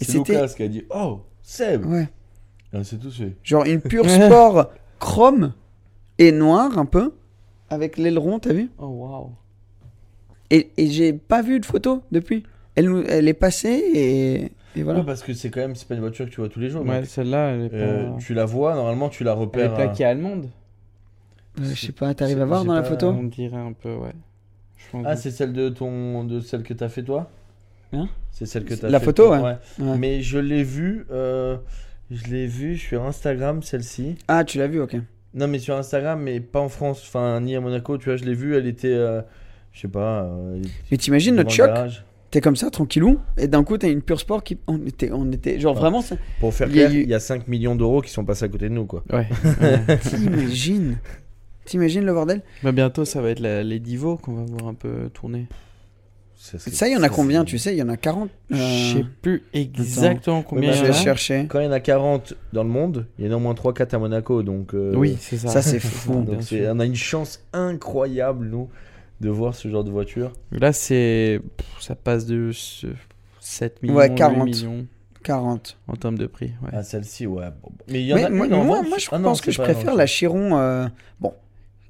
Et 0.01 0.05
C'est 0.05 0.13
c'était 0.13 0.33
Lucas 0.33 0.53
qui 0.55 0.63
a 0.63 0.67
dit 0.67 0.85
Oh, 0.89 1.21
Seb 1.41 1.85
ouais, 1.85 2.07
Ah, 2.73 2.83
C'est 2.83 2.97
tout 2.97 3.11
fait. 3.11 3.35
genre 3.43 3.65
une 3.65 3.81
Pure 3.81 4.09
Sport 4.09 4.71
chrome 4.99 5.53
et 6.17 6.31
noir 6.31 6.77
un 6.77 6.85
peu 6.85 7.13
avec 7.69 7.97
l'aileron, 7.97 8.39
t'as 8.39 8.53
vu? 8.53 8.69
Oh, 8.79 8.87
waouh. 8.87 9.29
Et, 10.49 10.71
et 10.77 10.87
j'ai 10.87 11.13
pas 11.13 11.41
vu 11.43 11.59
de 11.59 11.65
photo 11.65 12.01
depuis. 12.11 12.43
Elle, 12.75 12.89
nous- 12.89 13.03
elle 13.07 13.27
est 13.27 13.33
passée 13.33 13.69
et, 13.93 14.51
et 14.79 14.83
voilà. 14.83 14.99
Ouais, 15.01 15.05
parce 15.05 15.21
que 15.21 15.33
c'est 15.33 15.49
quand 15.51 15.59
même, 15.59 15.75
c'est 15.75 15.87
pas 15.87 15.93
une 15.95 15.99
voiture 16.01 16.25
que 16.25 16.31
tu 16.31 16.37
vois 16.37 16.49
tous 16.49 16.59
les 16.59 16.69
jours. 16.69 16.83
Ouais, 16.85 17.05
celle-là, 17.05 17.49
elle 17.51 17.61
est 17.65 17.69
pas. 17.69 17.75
euh, 17.75 18.17
tu 18.17 18.33
la 18.33 18.45
vois, 18.45 18.73
normalement 18.73 19.09
tu 19.09 19.23
la 19.23 19.31
Elle 19.33 19.37
est 19.37 19.41
repères. 19.41 19.73
plaquée 19.75 20.05
allemande. 20.05 20.49
Euh, 21.59 21.63
je 21.65 21.75
sais 21.85 21.91
pas, 21.91 22.13
t'arrives 22.13 22.41
à 22.41 22.45
voir 22.45 22.65
dans 22.65 22.73
la 22.73 22.81
pas- 22.81 22.89
photo? 22.89 23.07
On 23.09 23.23
dirait 23.23 23.57
un 23.57 23.73
peu, 23.73 23.93
ouais. 23.95 24.13
Ah, 25.05 25.15
que- 25.15 25.19
c'est 25.21 25.31
celle 25.31 25.53
de 25.53 25.69
ton, 25.69 26.23
de 26.23 26.39
celle 26.39 26.63
que 26.63 26.73
t'as 26.73 26.89
fait 26.89 27.03
toi? 27.03 27.29
Hein? 27.93 28.07
C'est 28.31 28.45
celle 28.45 28.65
que 28.65 28.73
t'as 28.75 28.89
La 28.89 28.99
fait 28.99 29.05
photo, 29.05 29.25
toi, 29.27 29.39
ouais. 29.41 29.85
Ouais. 29.85 29.97
Mais 29.97 30.21
je 30.21 30.37
l'ai 30.39 30.63
vue, 30.63 31.05
euh, 31.11 31.57
je 32.11 32.25
l'ai 32.27 32.45
vue 32.47 32.77
sur 32.77 33.03
Instagram 33.05 33.61
celle-ci. 33.63 34.15
Ah, 34.27 34.43
tu 34.43 34.57
l'as 34.59 34.67
vu, 34.67 34.79
ok. 34.81 34.95
Non, 35.33 35.47
mais 35.47 35.59
sur 35.59 35.75
Instagram, 35.75 36.21
mais 36.21 36.39
pas 36.39 36.59
en 36.59 36.69
France, 36.69 37.03
enfin 37.07 37.39
ni 37.41 37.55
à 37.55 37.61
Monaco. 37.61 37.97
Tu 37.97 38.05
vois, 38.05 38.15
je 38.15 38.23
l'ai 38.25 38.33
vue, 38.33 38.55
elle 38.55 38.67
était, 38.67 38.87
euh, 38.93 39.21
je 39.73 39.81
sais 39.81 39.87
pas. 39.87 40.23
euh, 40.23 40.61
Mais 40.91 40.97
t'imagines 40.97 41.35
notre 41.35 41.49
le 41.49 41.55
choc? 41.55 41.69
T'es 42.31 42.41
comme 42.41 42.55
ça, 42.55 42.69
tranquillou, 42.69 43.19
et 43.37 43.47
d'un 43.47 43.63
coup, 43.63 43.75
t'as 43.79 43.89
une 43.89 44.03
pure 44.03 44.19
sport 44.19 44.43
qui. 44.43 44.59
On 44.67 44.85
était. 44.85 45.09
On 45.11 45.31
était 45.31 45.59
genre 45.59 45.73
Ouais. 45.73 45.81
vraiment. 45.81 46.01
ça- 46.03 46.15
Pour 46.39 46.53
faire 46.53 46.67
Il 46.69 46.75
y 46.75 46.83
a 46.83 46.87
clair, 46.87 46.99
eu- 46.99 47.03
il 47.03 47.09
y 47.09 47.13
a 47.15 47.19
5 47.19 47.47
millions 47.47 47.75
d'euros 47.75 48.01
qui 48.01 48.11
sont 48.11 48.23
passés 48.23 48.45
à 48.45 48.49
côté 48.49 48.69
de 48.69 48.73
nous, 48.75 48.85
quoi. 48.85 49.03
Ouais. 49.11 49.27
T'imagines? 50.09 50.97
T'imagines 51.69 52.03
le 52.03 52.13
bordel 52.13 52.41
Bah, 52.63 52.71
bientôt, 52.71 53.05
ça 53.05 53.21
va 53.21 53.29
être 53.29 53.39
la- 53.39 53.61
les 53.63 53.79
Divos 53.79 54.17
qu'on 54.17 54.33
va 54.33 54.43
voir 54.43 54.67
un 54.67 54.73
peu 54.73 55.09
tourner. 55.13 55.45
Ça, 56.35 56.87
il 56.87 56.93
y 56.93 56.97
en 56.97 57.03
a 57.03 57.09
combien, 57.09 57.43
tu 57.43 57.57
sais? 57.59 57.75
Il 57.75 57.77
y 57.77 57.83
en 57.83 57.89
a 57.89 57.97
40 57.97 58.29
Je 58.49 58.55
euh, 58.55 58.93
sais 58.93 59.05
plus 59.21 59.43
exactement 59.53 60.41
combien 60.41 60.69
Ouais, 60.71 60.75
il 60.77 60.81
bah, 60.81 60.87
y 60.87 60.89
en 60.89 60.93
Je 60.93 60.97
a. 60.97 60.97
vais 60.97 61.03
chercher. 61.03 61.45
Quand 61.49 61.59
il 61.59 61.65
y 61.65 61.67
en 61.67 61.71
a 61.73 61.79
40 61.81 62.33
dans 62.53 62.63
le 62.63 62.69
monde, 62.69 63.05
il 63.19 63.25
y 63.25 63.29
en 63.29 63.33
a 63.33 63.35
au 63.35 63.39
moins 63.39 63.53
3-4 63.53 63.93
à 63.93 63.99
Monaco. 63.99 64.41
Donc, 64.41 64.73
euh, 64.73 64.95
Oui, 64.95 65.17
c'est 65.19 65.37
ça. 65.37 65.49
Ça, 65.49 65.61
c'est 65.61 65.79
fou. 65.81 66.23
donc 66.23 66.39
on 66.51 66.79
a 66.79 66.85
une 66.85 66.95
chance 66.95 67.43
incroyable, 67.53 68.47
nous, 68.47 68.69
de 69.21 69.29
voir 69.29 69.53
ce 69.53 69.67
genre 69.67 69.83
de 69.83 69.91
voiture. 69.91 70.31
Là, 70.51 70.71
c'est. 70.73 71.39
Ça 71.81 71.93
passe 71.95 72.25
de 72.25 72.51
ce- 72.53 72.87
7 73.41 73.83
millions, 73.83 73.95
Ouais, 73.97 74.07
8 74.09 74.15
40. 74.15 74.45
millions 74.45 74.85
40. 75.23 75.77
en 75.89 75.95
termes 75.97 76.17
de 76.17 76.25
prix. 76.25 76.53
Ouais. 76.63 76.69
Ah, 76.71 76.83
celle-ci, 76.83 77.27
ouais. 77.27 77.43
Mais 77.89 77.99
il 78.01 78.05
y 78.07 78.13
en 78.13 78.15
Mais 78.15 78.23
a 78.23 78.29
moi, 78.29 78.45
une 78.47 78.51
moi, 78.63 78.81
moi, 78.81 78.97
je 78.97 79.07
Ah 79.11 79.17
non, 79.19 79.25
pense 79.25 79.41
que 79.41 79.51
c'est 79.51 79.57
je 79.57 79.61
préfère 79.61 79.93
la. 79.93 80.05
Chiron. 80.07 80.57
euh, 80.57 80.87
Bon. 81.19 81.33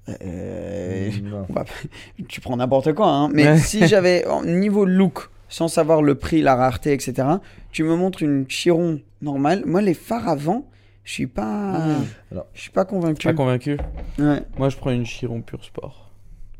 Euh, 0.07 1.09
va- 1.49 1.65
Tu 2.27 2.41
prends 2.41 2.57
n'importe 2.57 2.93
quoi, 2.93 3.07
hein. 3.11 3.29
Mais 3.33 3.45
Ouais. 3.47 3.57
si 3.57 3.87
j'avais, 3.87 4.25
niveau 4.45 4.85
look, 4.85 5.29
sans 5.49 5.67
savoir 5.67 6.01
le 6.01 6.15
prix, 6.15 6.41
la 6.41 6.55
rareté, 6.55 6.93
etc., 6.93 7.27
tu 7.71 7.83
me 7.83 7.95
montres 7.95 8.23
une 8.23 8.45
Chiron 8.47 8.99
normale. 9.21 9.63
Moi, 9.65 9.81
les 9.81 9.93
phares 9.93 10.27
avant, 10.27 10.65
je 11.03 11.11
suis 11.13 11.27
pas. 11.27 11.85
Alors. 12.31 12.47
Je 12.53 12.61
suis 12.61 12.71
pas 12.71 12.85
convaincu. 12.85 13.27
Pas 13.27 13.33
convaincu 13.33 13.77
Ouais. 14.17 14.41
Moi, 14.57 14.69
je 14.69 14.77
prends 14.77 14.91
une 14.91 15.05
Chiron 15.05 15.41
Pure 15.41 15.63
Sport. 15.63 16.05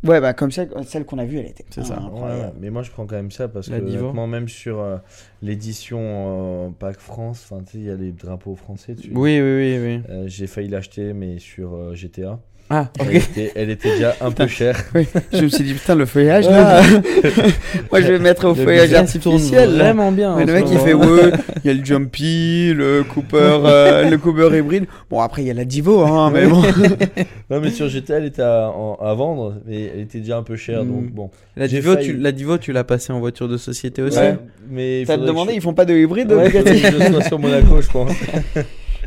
Ouais, 0.02 0.22
bah 0.22 0.32
comme 0.34 0.50
celle, 0.50 0.70
celle 0.86 1.04
qu'on 1.04 1.18
a 1.18 1.26
vue, 1.26 1.40
elle 1.40 1.48
était. 1.48 1.66
C'est 1.72 1.84
ça. 1.84 1.96
Ouais, 2.00 2.06
incroyable. 2.06 2.42
ouais, 2.42 2.54
mais 2.62 2.70
moi 2.70 2.84
je 2.84 2.90
prends 2.92 3.06
quand 3.06 3.18
même 3.18 3.32
ça 3.32 3.50
parce 3.50 3.68
La 3.68 3.80
que 3.82 3.84
honnêtement, 3.84 4.28
même 4.28 4.48
sur 4.48 4.80
euh, 4.80 4.96
l'édition 5.42 6.00
euh, 6.02 6.70
Pack 6.70 7.00
France, 7.02 7.46
enfin 7.52 7.62
tu 7.66 7.72
sais, 7.74 7.78
il 7.80 7.84
y 7.84 7.90
a 7.90 7.96
les 7.96 8.14
drapeaux 8.14 8.56
français 8.56 8.94
dessus. 8.94 9.12
Oui, 9.14 9.42
oui, 9.42 9.56
oui, 9.58 9.78
oui. 9.78 10.02
Euh, 10.10 10.24
J'ai 10.28 10.48
failli 10.48 10.70
l'acheter, 10.70 11.12
mais 11.12 11.38
sur 11.40 11.74
euh, 11.76 11.96
GTA. 11.96 12.40
Ah, 12.72 12.90
Elle, 13.00 13.16
était, 13.16 13.52
elle 13.56 13.70
était 13.72 13.90
déjà 13.94 14.16
un 14.22 14.30
peu 14.32 14.46
chère. 14.48 14.78
Oui. 14.94 15.08
Je 15.34 15.42
me 15.42 15.48
suis 15.48 15.64
dit, 15.64 15.74
putain, 15.74 15.96
le 15.96 16.06
feuillage 16.06 16.48
là. 16.48 16.82
Moi, 17.92 18.02
je 18.02 18.08
vais 18.12 18.20
mettre 18.20 18.46
au 18.46 18.54
Le 18.54 18.64
feuillage 18.64 18.90
il 18.92 18.96
artificiel. 18.96 19.72
vraiment 19.72 20.12
bien. 20.12 20.36
Mais 20.36 20.46
le 20.46 20.54
mec 20.54 20.66
il 20.68 20.74
moment. 20.74 20.86
fait 20.86 20.94
ouais, 20.94 21.32
il 21.64 21.68
y 21.68 21.70
a 21.72 21.74
le 21.74 21.84
Jumpy, 21.84 22.74
le 22.76 23.04
Cooper, 23.04 23.38
euh, 23.66 24.10
le 24.10 24.18
Cooper 24.20 24.56
hybride. 24.56 24.86
Bon 25.10 25.20
après 25.20 25.42
il 25.42 25.48
y 25.48 25.52
a 25.52 25.56
la 25.56 25.66
Divo 25.66 26.02
hein, 26.06 26.30
mais 26.32 26.46
bon. 26.46 26.62
non, 27.50 27.60
mais 27.60 27.72
sur 27.72 27.90
GTA, 27.90 28.18
elle 28.18 28.26
était 28.26 28.42
à, 28.44 28.68
à 28.68 29.14
vendre, 29.16 29.56
mais 29.66 29.90
elle 29.94 30.02
était 30.02 30.20
déjà 30.20 30.38
un 30.38 30.44
peu 30.44 30.56
chère. 30.56 30.84
Mm. 30.84 30.88
Donc 30.88 31.12
bon. 31.12 31.30
La 31.58 31.68
Divo, 31.68 31.94
failli- 31.96 32.06
tu, 32.06 32.18
la 32.18 32.32
Divo, 32.32 32.58
tu 32.60 32.72
l'as 32.72 32.84
passée 32.84 33.12
en 33.14 33.20
voiture 33.20 33.48
de 33.48 33.58
société 33.58 34.02
aussi 34.04 34.18
Ouais, 34.20 34.38
mais 34.70 35.02
il 35.02 35.08
T'as 35.08 35.18
demandé 35.18 35.54
je- 35.54 35.58
ils 35.58 35.62
font 35.62 35.74
pas 35.74 35.86
de 35.86 35.96
hybride 35.96 36.32
Ouais, 36.32 36.52
je 36.52 37.12
sois 37.12 37.24
sur 37.24 37.40
Monaco, 37.40 37.82
je 37.82 37.90
pense. 37.90 38.12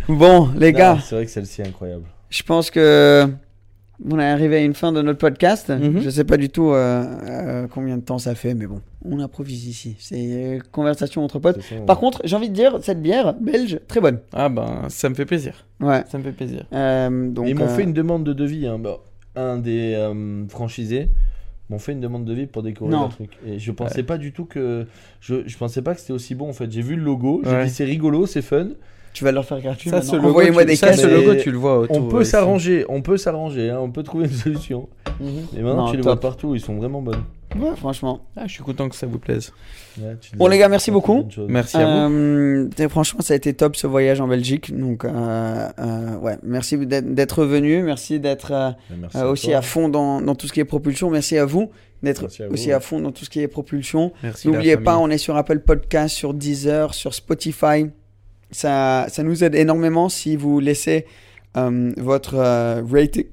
Bon 0.08 0.48
les 0.58 0.72
Non, 0.72 0.78
gars, 0.78 0.98
C'est 1.08 1.14
vrai 1.14 1.24
que 1.26 1.30
celle-ci 1.30 1.62
est 1.62 1.68
incroyable. 1.68 2.02
je 2.28 2.42
pense 2.42 2.70
que 2.70 3.28
on 4.10 4.18
est 4.18 4.24
arrivé 4.24 4.56
à 4.56 4.60
une 4.64 4.74
fin 4.74 4.92
de 4.92 5.00
notre 5.02 5.18
podcast. 5.18 5.70
Mhm. 5.70 6.00
Je 6.00 6.10
sais 6.10 6.24
pas 6.24 6.36
du 6.36 6.48
tout 6.48 6.70
euh, 6.70 7.04
euh, 7.28 7.66
combien 7.68 7.96
de 7.96 8.02
temps 8.02 8.18
ça 8.18 8.34
fait, 8.34 8.54
mais 8.54 8.66
bon, 8.66 8.80
on 9.04 9.20
improvise 9.20 9.66
ici. 9.66 9.96
C'est 9.98 10.16
euh, 10.18 10.58
conversation 10.72 11.24
entre 11.24 11.38
potes. 11.38 11.60
Par 11.86 11.98
contre, 11.98 12.20
j'ai 12.24 12.36
envie 12.36 12.48
de 12.50 12.54
dire 12.54 12.78
cette 12.82 13.00
bière 13.02 13.34
belge 13.34 13.80
très 13.88 14.00
bonne. 14.00 14.18
Ah 14.32 14.48
ben, 14.48 14.82
ça 14.88 15.08
me 15.08 15.14
fait 15.14 15.26
plaisir. 15.26 15.66
Ouais. 15.80 16.02
Ça 16.08 16.18
me 16.18 16.22
fait 16.24 16.32
plaisir. 16.32 16.64
Euh, 16.72 17.28
donc 17.30 17.48
ils 17.48 17.54
m'ont 17.54 17.68
fait 17.68 17.82
une 17.84 17.92
demande 17.92 18.24
de 18.24 18.32
devis. 18.32 18.66
hein. 18.66 18.78
Bah, 18.78 18.98
un 19.36 19.58
des 19.58 19.96
franchisés 20.48 21.08
m'ont 21.70 21.78
fait 21.78 21.92
une 21.92 22.00
demande 22.00 22.24
de 22.24 22.34
devis 22.34 22.46
pour 22.46 22.62
découvrir 22.62 22.98
Non. 22.98 23.04
le 23.06 23.12
truc. 23.12 23.30
Et 23.46 23.58
je 23.58 23.72
pensais 23.72 24.02
pas 24.02 24.18
du 24.18 24.32
tout 24.32 24.44
que. 24.44 24.86
Je, 25.20 25.36
je 25.46 25.56
pensais 25.56 25.80
pas 25.80 25.94
que 25.94 26.00
c'était 26.00 26.12
aussi 26.12 26.34
bon 26.34 26.48
en 26.50 26.52
fait. 26.52 26.70
J'ai 26.70 26.82
vu 26.82 26.96
le 26.96 27.02
logo, 27.02 27.40
j'ai 27.44 27.50
Ouais. 27.50 27.64
dit 27.64 27.70
c'est 27.70 27.84
rigolo, 27.84 28.26
c'est 28.26 28.42
fun. 28.42 28.68
Tu 29.12 29.24
vas 29.24 29.32
leur 29.32 29.44
faire 29.44 29.60
gratuit. 29.60 29.90
Ça, 29.90 29.96
maintenant. 29.96 30.10
ce 30.10 30.16
logo, 30.16 30.28
Envoyez-moi 30.30 30.62
tu- 30.62 30.68
des 30.68 30.76
ça, 30.76 30.88
caisses. 30.90 31.00
ce 31.02 31.06
mais- 31.06 31.14
logo, 31.24 31.34
tu 31.36 31.50
le 31.50 31.58
vois 31.58 31.78
autour. 31.80 31.96
On 31.96 32.08
peut 32.08 32.24
s'arranger, 32.24 32.84
on 32.88 33.02
peut 33.02 33.16
s'arranger, 33.16 33.70
hein, 33.70 33.78
on 33.80 33.90
peut 33.90 34.02
trouver 34.02 34.26
une 34.26 34.32
solution. 34.32 34.88
Mhm. 35.20 35.28
Et 35.56 35.62
maintenant 35.62 35.84
Non, 35.86 35.90
tu 35.90 35.96
les 35.96 36.02
vois 36.02 36.18
partout, 36.18 36.54
ils 36.54 36.60
sont 36.60 36.74
vraiment 36.76 37.02
bonnes. 37.02 37.22
Ouais, 37.54 37.76
franchement. 37.76 38.20
Ah, 38.34 38.44
je 38.46 38.52
suis 38.54 38.62
content 38.62 38.88
que 38.88 38.96
ça 38.96 39.06
vous 39.06 39.18
plaise. 39.18 39.52
Ouais, 40.00 40.16
Bon, 40.36 40.46
les- 40.46 40.56
gars, 40.56 40.70
merci 40.70 40.90
beaucoup. 40.90 41.28
Merci 41.48 41.76
à 41.76 41.84
vous. 42.08 42.14
Euh, 42.14 42.88
franchement, 42.88 43.20
ça 43.20 43.34
a 43.34 43.36
été 43.36 43.52
top 43.52 43.76
ce 43.76 43.86
voyage 43.86 44.22
en 44.22 44.26
Belgique. 44.26 44.74
Donc, 44.74 45.04
euh, 45.04 45.68
euh, 45.78 46.16
ouais, 46.20 46.38
merci 46.42 46.78
d'être 46.78 47.44
venu. 47.44 47.82
Merci 47.82 48.18
d'être 48.20 48.52
euh, 48.52 48.70
euh, 49.14 49.20
à 49.20 49.26
aussi 49.28 49.48
toi. 49.48 49.58
à 49.58 49.62
fond 49.62 49.90
dans, 49.90 50.22
dans 50.22 50.34
tout 50.34 50.46
ce 50.46 50.52
qui 50.54 50.60
est 50.60 50.64
propulsion. 50.64 51.10
Merci 51.10 51.36
à 51.36 51.44
vous 51.44 51.68
d'être 52.02 52.26
aussi 52.50 52.72
à 52.72 52.80
fond 52.80 53.00
dans 53.00 53.12
tout 53.12 53.26
ce 53.26 53.30
qui 53.30 53.40
est 53.40 53.48
propulsion. 53.48 54.12
N'oubliez 54.46 54.78
pas, 54.78 54.96
on 54.96 55.10
est 55.10 55.18
sur 55.18 55.36
Apple 55.36 55.58
Podcast, 55.58 56.14
sur 56.14 56.32
Deezer, 56.32 56.94
sur 56.94 57.12
Spotify. 57.12 57.86
Ça, 58.52 59.06
ça 59.08 59.22
nous 59.22 59.42
aide 59.44 59.54
énormément 59.54 60.08
si 60.08 60.36
vous 60.36 60.60
laissez 60.60 61.06
euh, 61.56 61.90
votre 61.96 62.34
euh, 62.36 62.82
rating. 62.90 63.24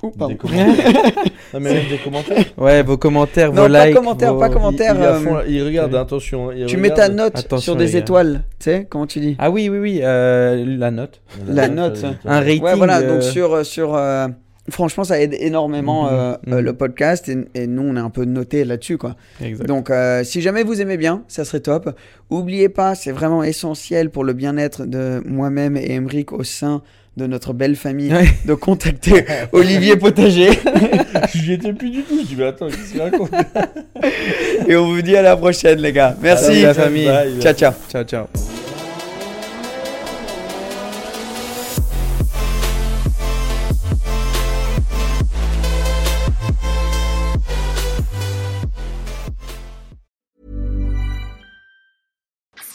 Des 0.00 0.10
pardon. 0.16 0.36
commentaires. 0.36 0.76
non, 1.54 1.60
mais 1.60 1.74
même 1.74 1.88
des 1.90 1.98
commentaires. 1.98 2.44
Ouais, 2.56 2.82
vos 2.84 2.96
commentaires, 2.96 3.52
Non, 3.52 3.62
vos 3.66 3.72
pas 3.72 3.86
likes. 3.86 3.96
commentaires, 3.96 4.34
vos- 4.34 4.38
pas 4.38 4.48
commentaires. 4.48 4.94
Il, 4.96 5.02
euh, 5.28 5.42
il 5.48 5.62
regarde, 5.64 5.92
attention. 5.96 6.52
il 6.52 6.66
Tu 6.66 6.76
mets 6.76 6.90
ta 6.90 7.08
note 7.08 7.36
Attention, 7.36 7.72
sur 7.72 7.76
des 7.76 7.96
étoiles. 7.96 8.44
Tu 8.60 8.64
sais, 8.64 8.86
comment 8.88 9.08
tu 9.08 9.18
dis? 9.18 9.34
Ah 9.40 9.50
oui, 9.50 9.68
oui, 9.68 9.78
oui. 9.78 10.00
euh, 10.04 10.64
la 10.78 10.92
note. 10.92 11.20
La 11.48 11.66
note. 11.68 12.04
Un 12.24 12.38
rating. 12.38 12.62
Ouais, 12.62 12.76
voilà, 12.76 12.98
euh, 13.00 13.14
donc 13.14 13.24
sur. 13.24 13.66
sur 13.66 13.96
euh, 13.96 14.28
franchement, 14.70 15.04
ça 15.04 15.20
aide 15.20 15.34
énormément 15.38 16.04
Mhm, 16.06 16.12
euh, 16.12 16.32
euh, 16.48 16.56
mhm. 16.56 16.58
le 16.60 16.72
podcast 16.72 17.28
et, 17.28 17.36
et 17.54 17.66
nous, 17.66 17.82
on 17.82 17.96
est 17.96 18.00
un 18.00 18.10
peu 18.10 18.24
noté 18.24 18.64
là-dessus, 18.64 18.98
quoi. 18.98 19.16
Exact. 19.42 19.66
Donc, 19.66 19.90
euh, 19.90 20.24
si 20.24 20.40
jamais 20.40 20.62
vous 20.62 20.80
aimez 20.80 20.96
bien, 20.96 21.22
ça 21.28 21.44
serait 21.44 21.60
top. 21.60 21.90
Oubliez 22.30 22.68
pas, 22.68 22.94
c'est 22.94 23.12
vraiment 23.12 23.42
essentiel 23.42 24.10
pour 24.10 24.24
le 24.24 24.32
bien-être 24.32 24.84
de 24.86 25.22
moi-même 25.26 25.76
et 25.76 25.92
Emeric 25.92 26.32
au 26.32 26.44
sein 26.44 26.82
de 27.16 27.26
notre 27.26 27.52
belle 27.52 27.74
famille 27.74 28.12
Ouais. 28.12 28.28
de 28.44 28.54
contacter 28.54 29.24
Olivier 29.52 29.96
Potager. 29.96 30.50
J'y 31.34 31.54
étais 31.54 31.72
plus 31.72 31.90
du 31.90 32.02
tout. 32.02 32.16
Je 32.22 32.26
dis, 32.28 32.36
mais 32.38 32.44
attends, 32.44 32.68
qu'est-ce 32.68 32.92
qu'il 32.92 33.02
raconte 33.02 33.30
et 34.68 34.76
on 34.76 34.86
vous 34.86 35.02
dit 35.02 35.16
à 35.16 35.22
la 35.22 35.36
prochaine, 35.36 35.80
les 35.80 35.92
gars. 35.92 36.14
Merci. 36.22 36.62
La 36.62 36.74
famille. 36.74 37.06
Bye. 37.06 37.40
Ciao, 37.40 37.54
ciao. 37.54 37.72
Ciao, 37.90 38.04
ciao. 38.04 38.67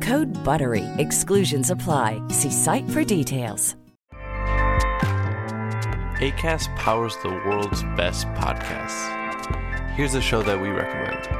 Code 0.00 0.32
BUTTERY. 0.44 0.84
Exclusions 0.98 1.70
apply. 1.70 2.22
See 2.28 2.50
site 2.50 2.88
for 2.90 3.04
details. 3.04 3.76
ACAST 6.20 6.76
powers 6.76 7.16
the 7.22 7.30
world's 7.30 7.82
best 7.96 8.26
podcasts. 8.28 9.08
Here's 9.94 10.14
a 10.14 10.20
show 10.20 10.42
that 10.42 10.60
we 10.60 10.68
recommend. 10.68 11.39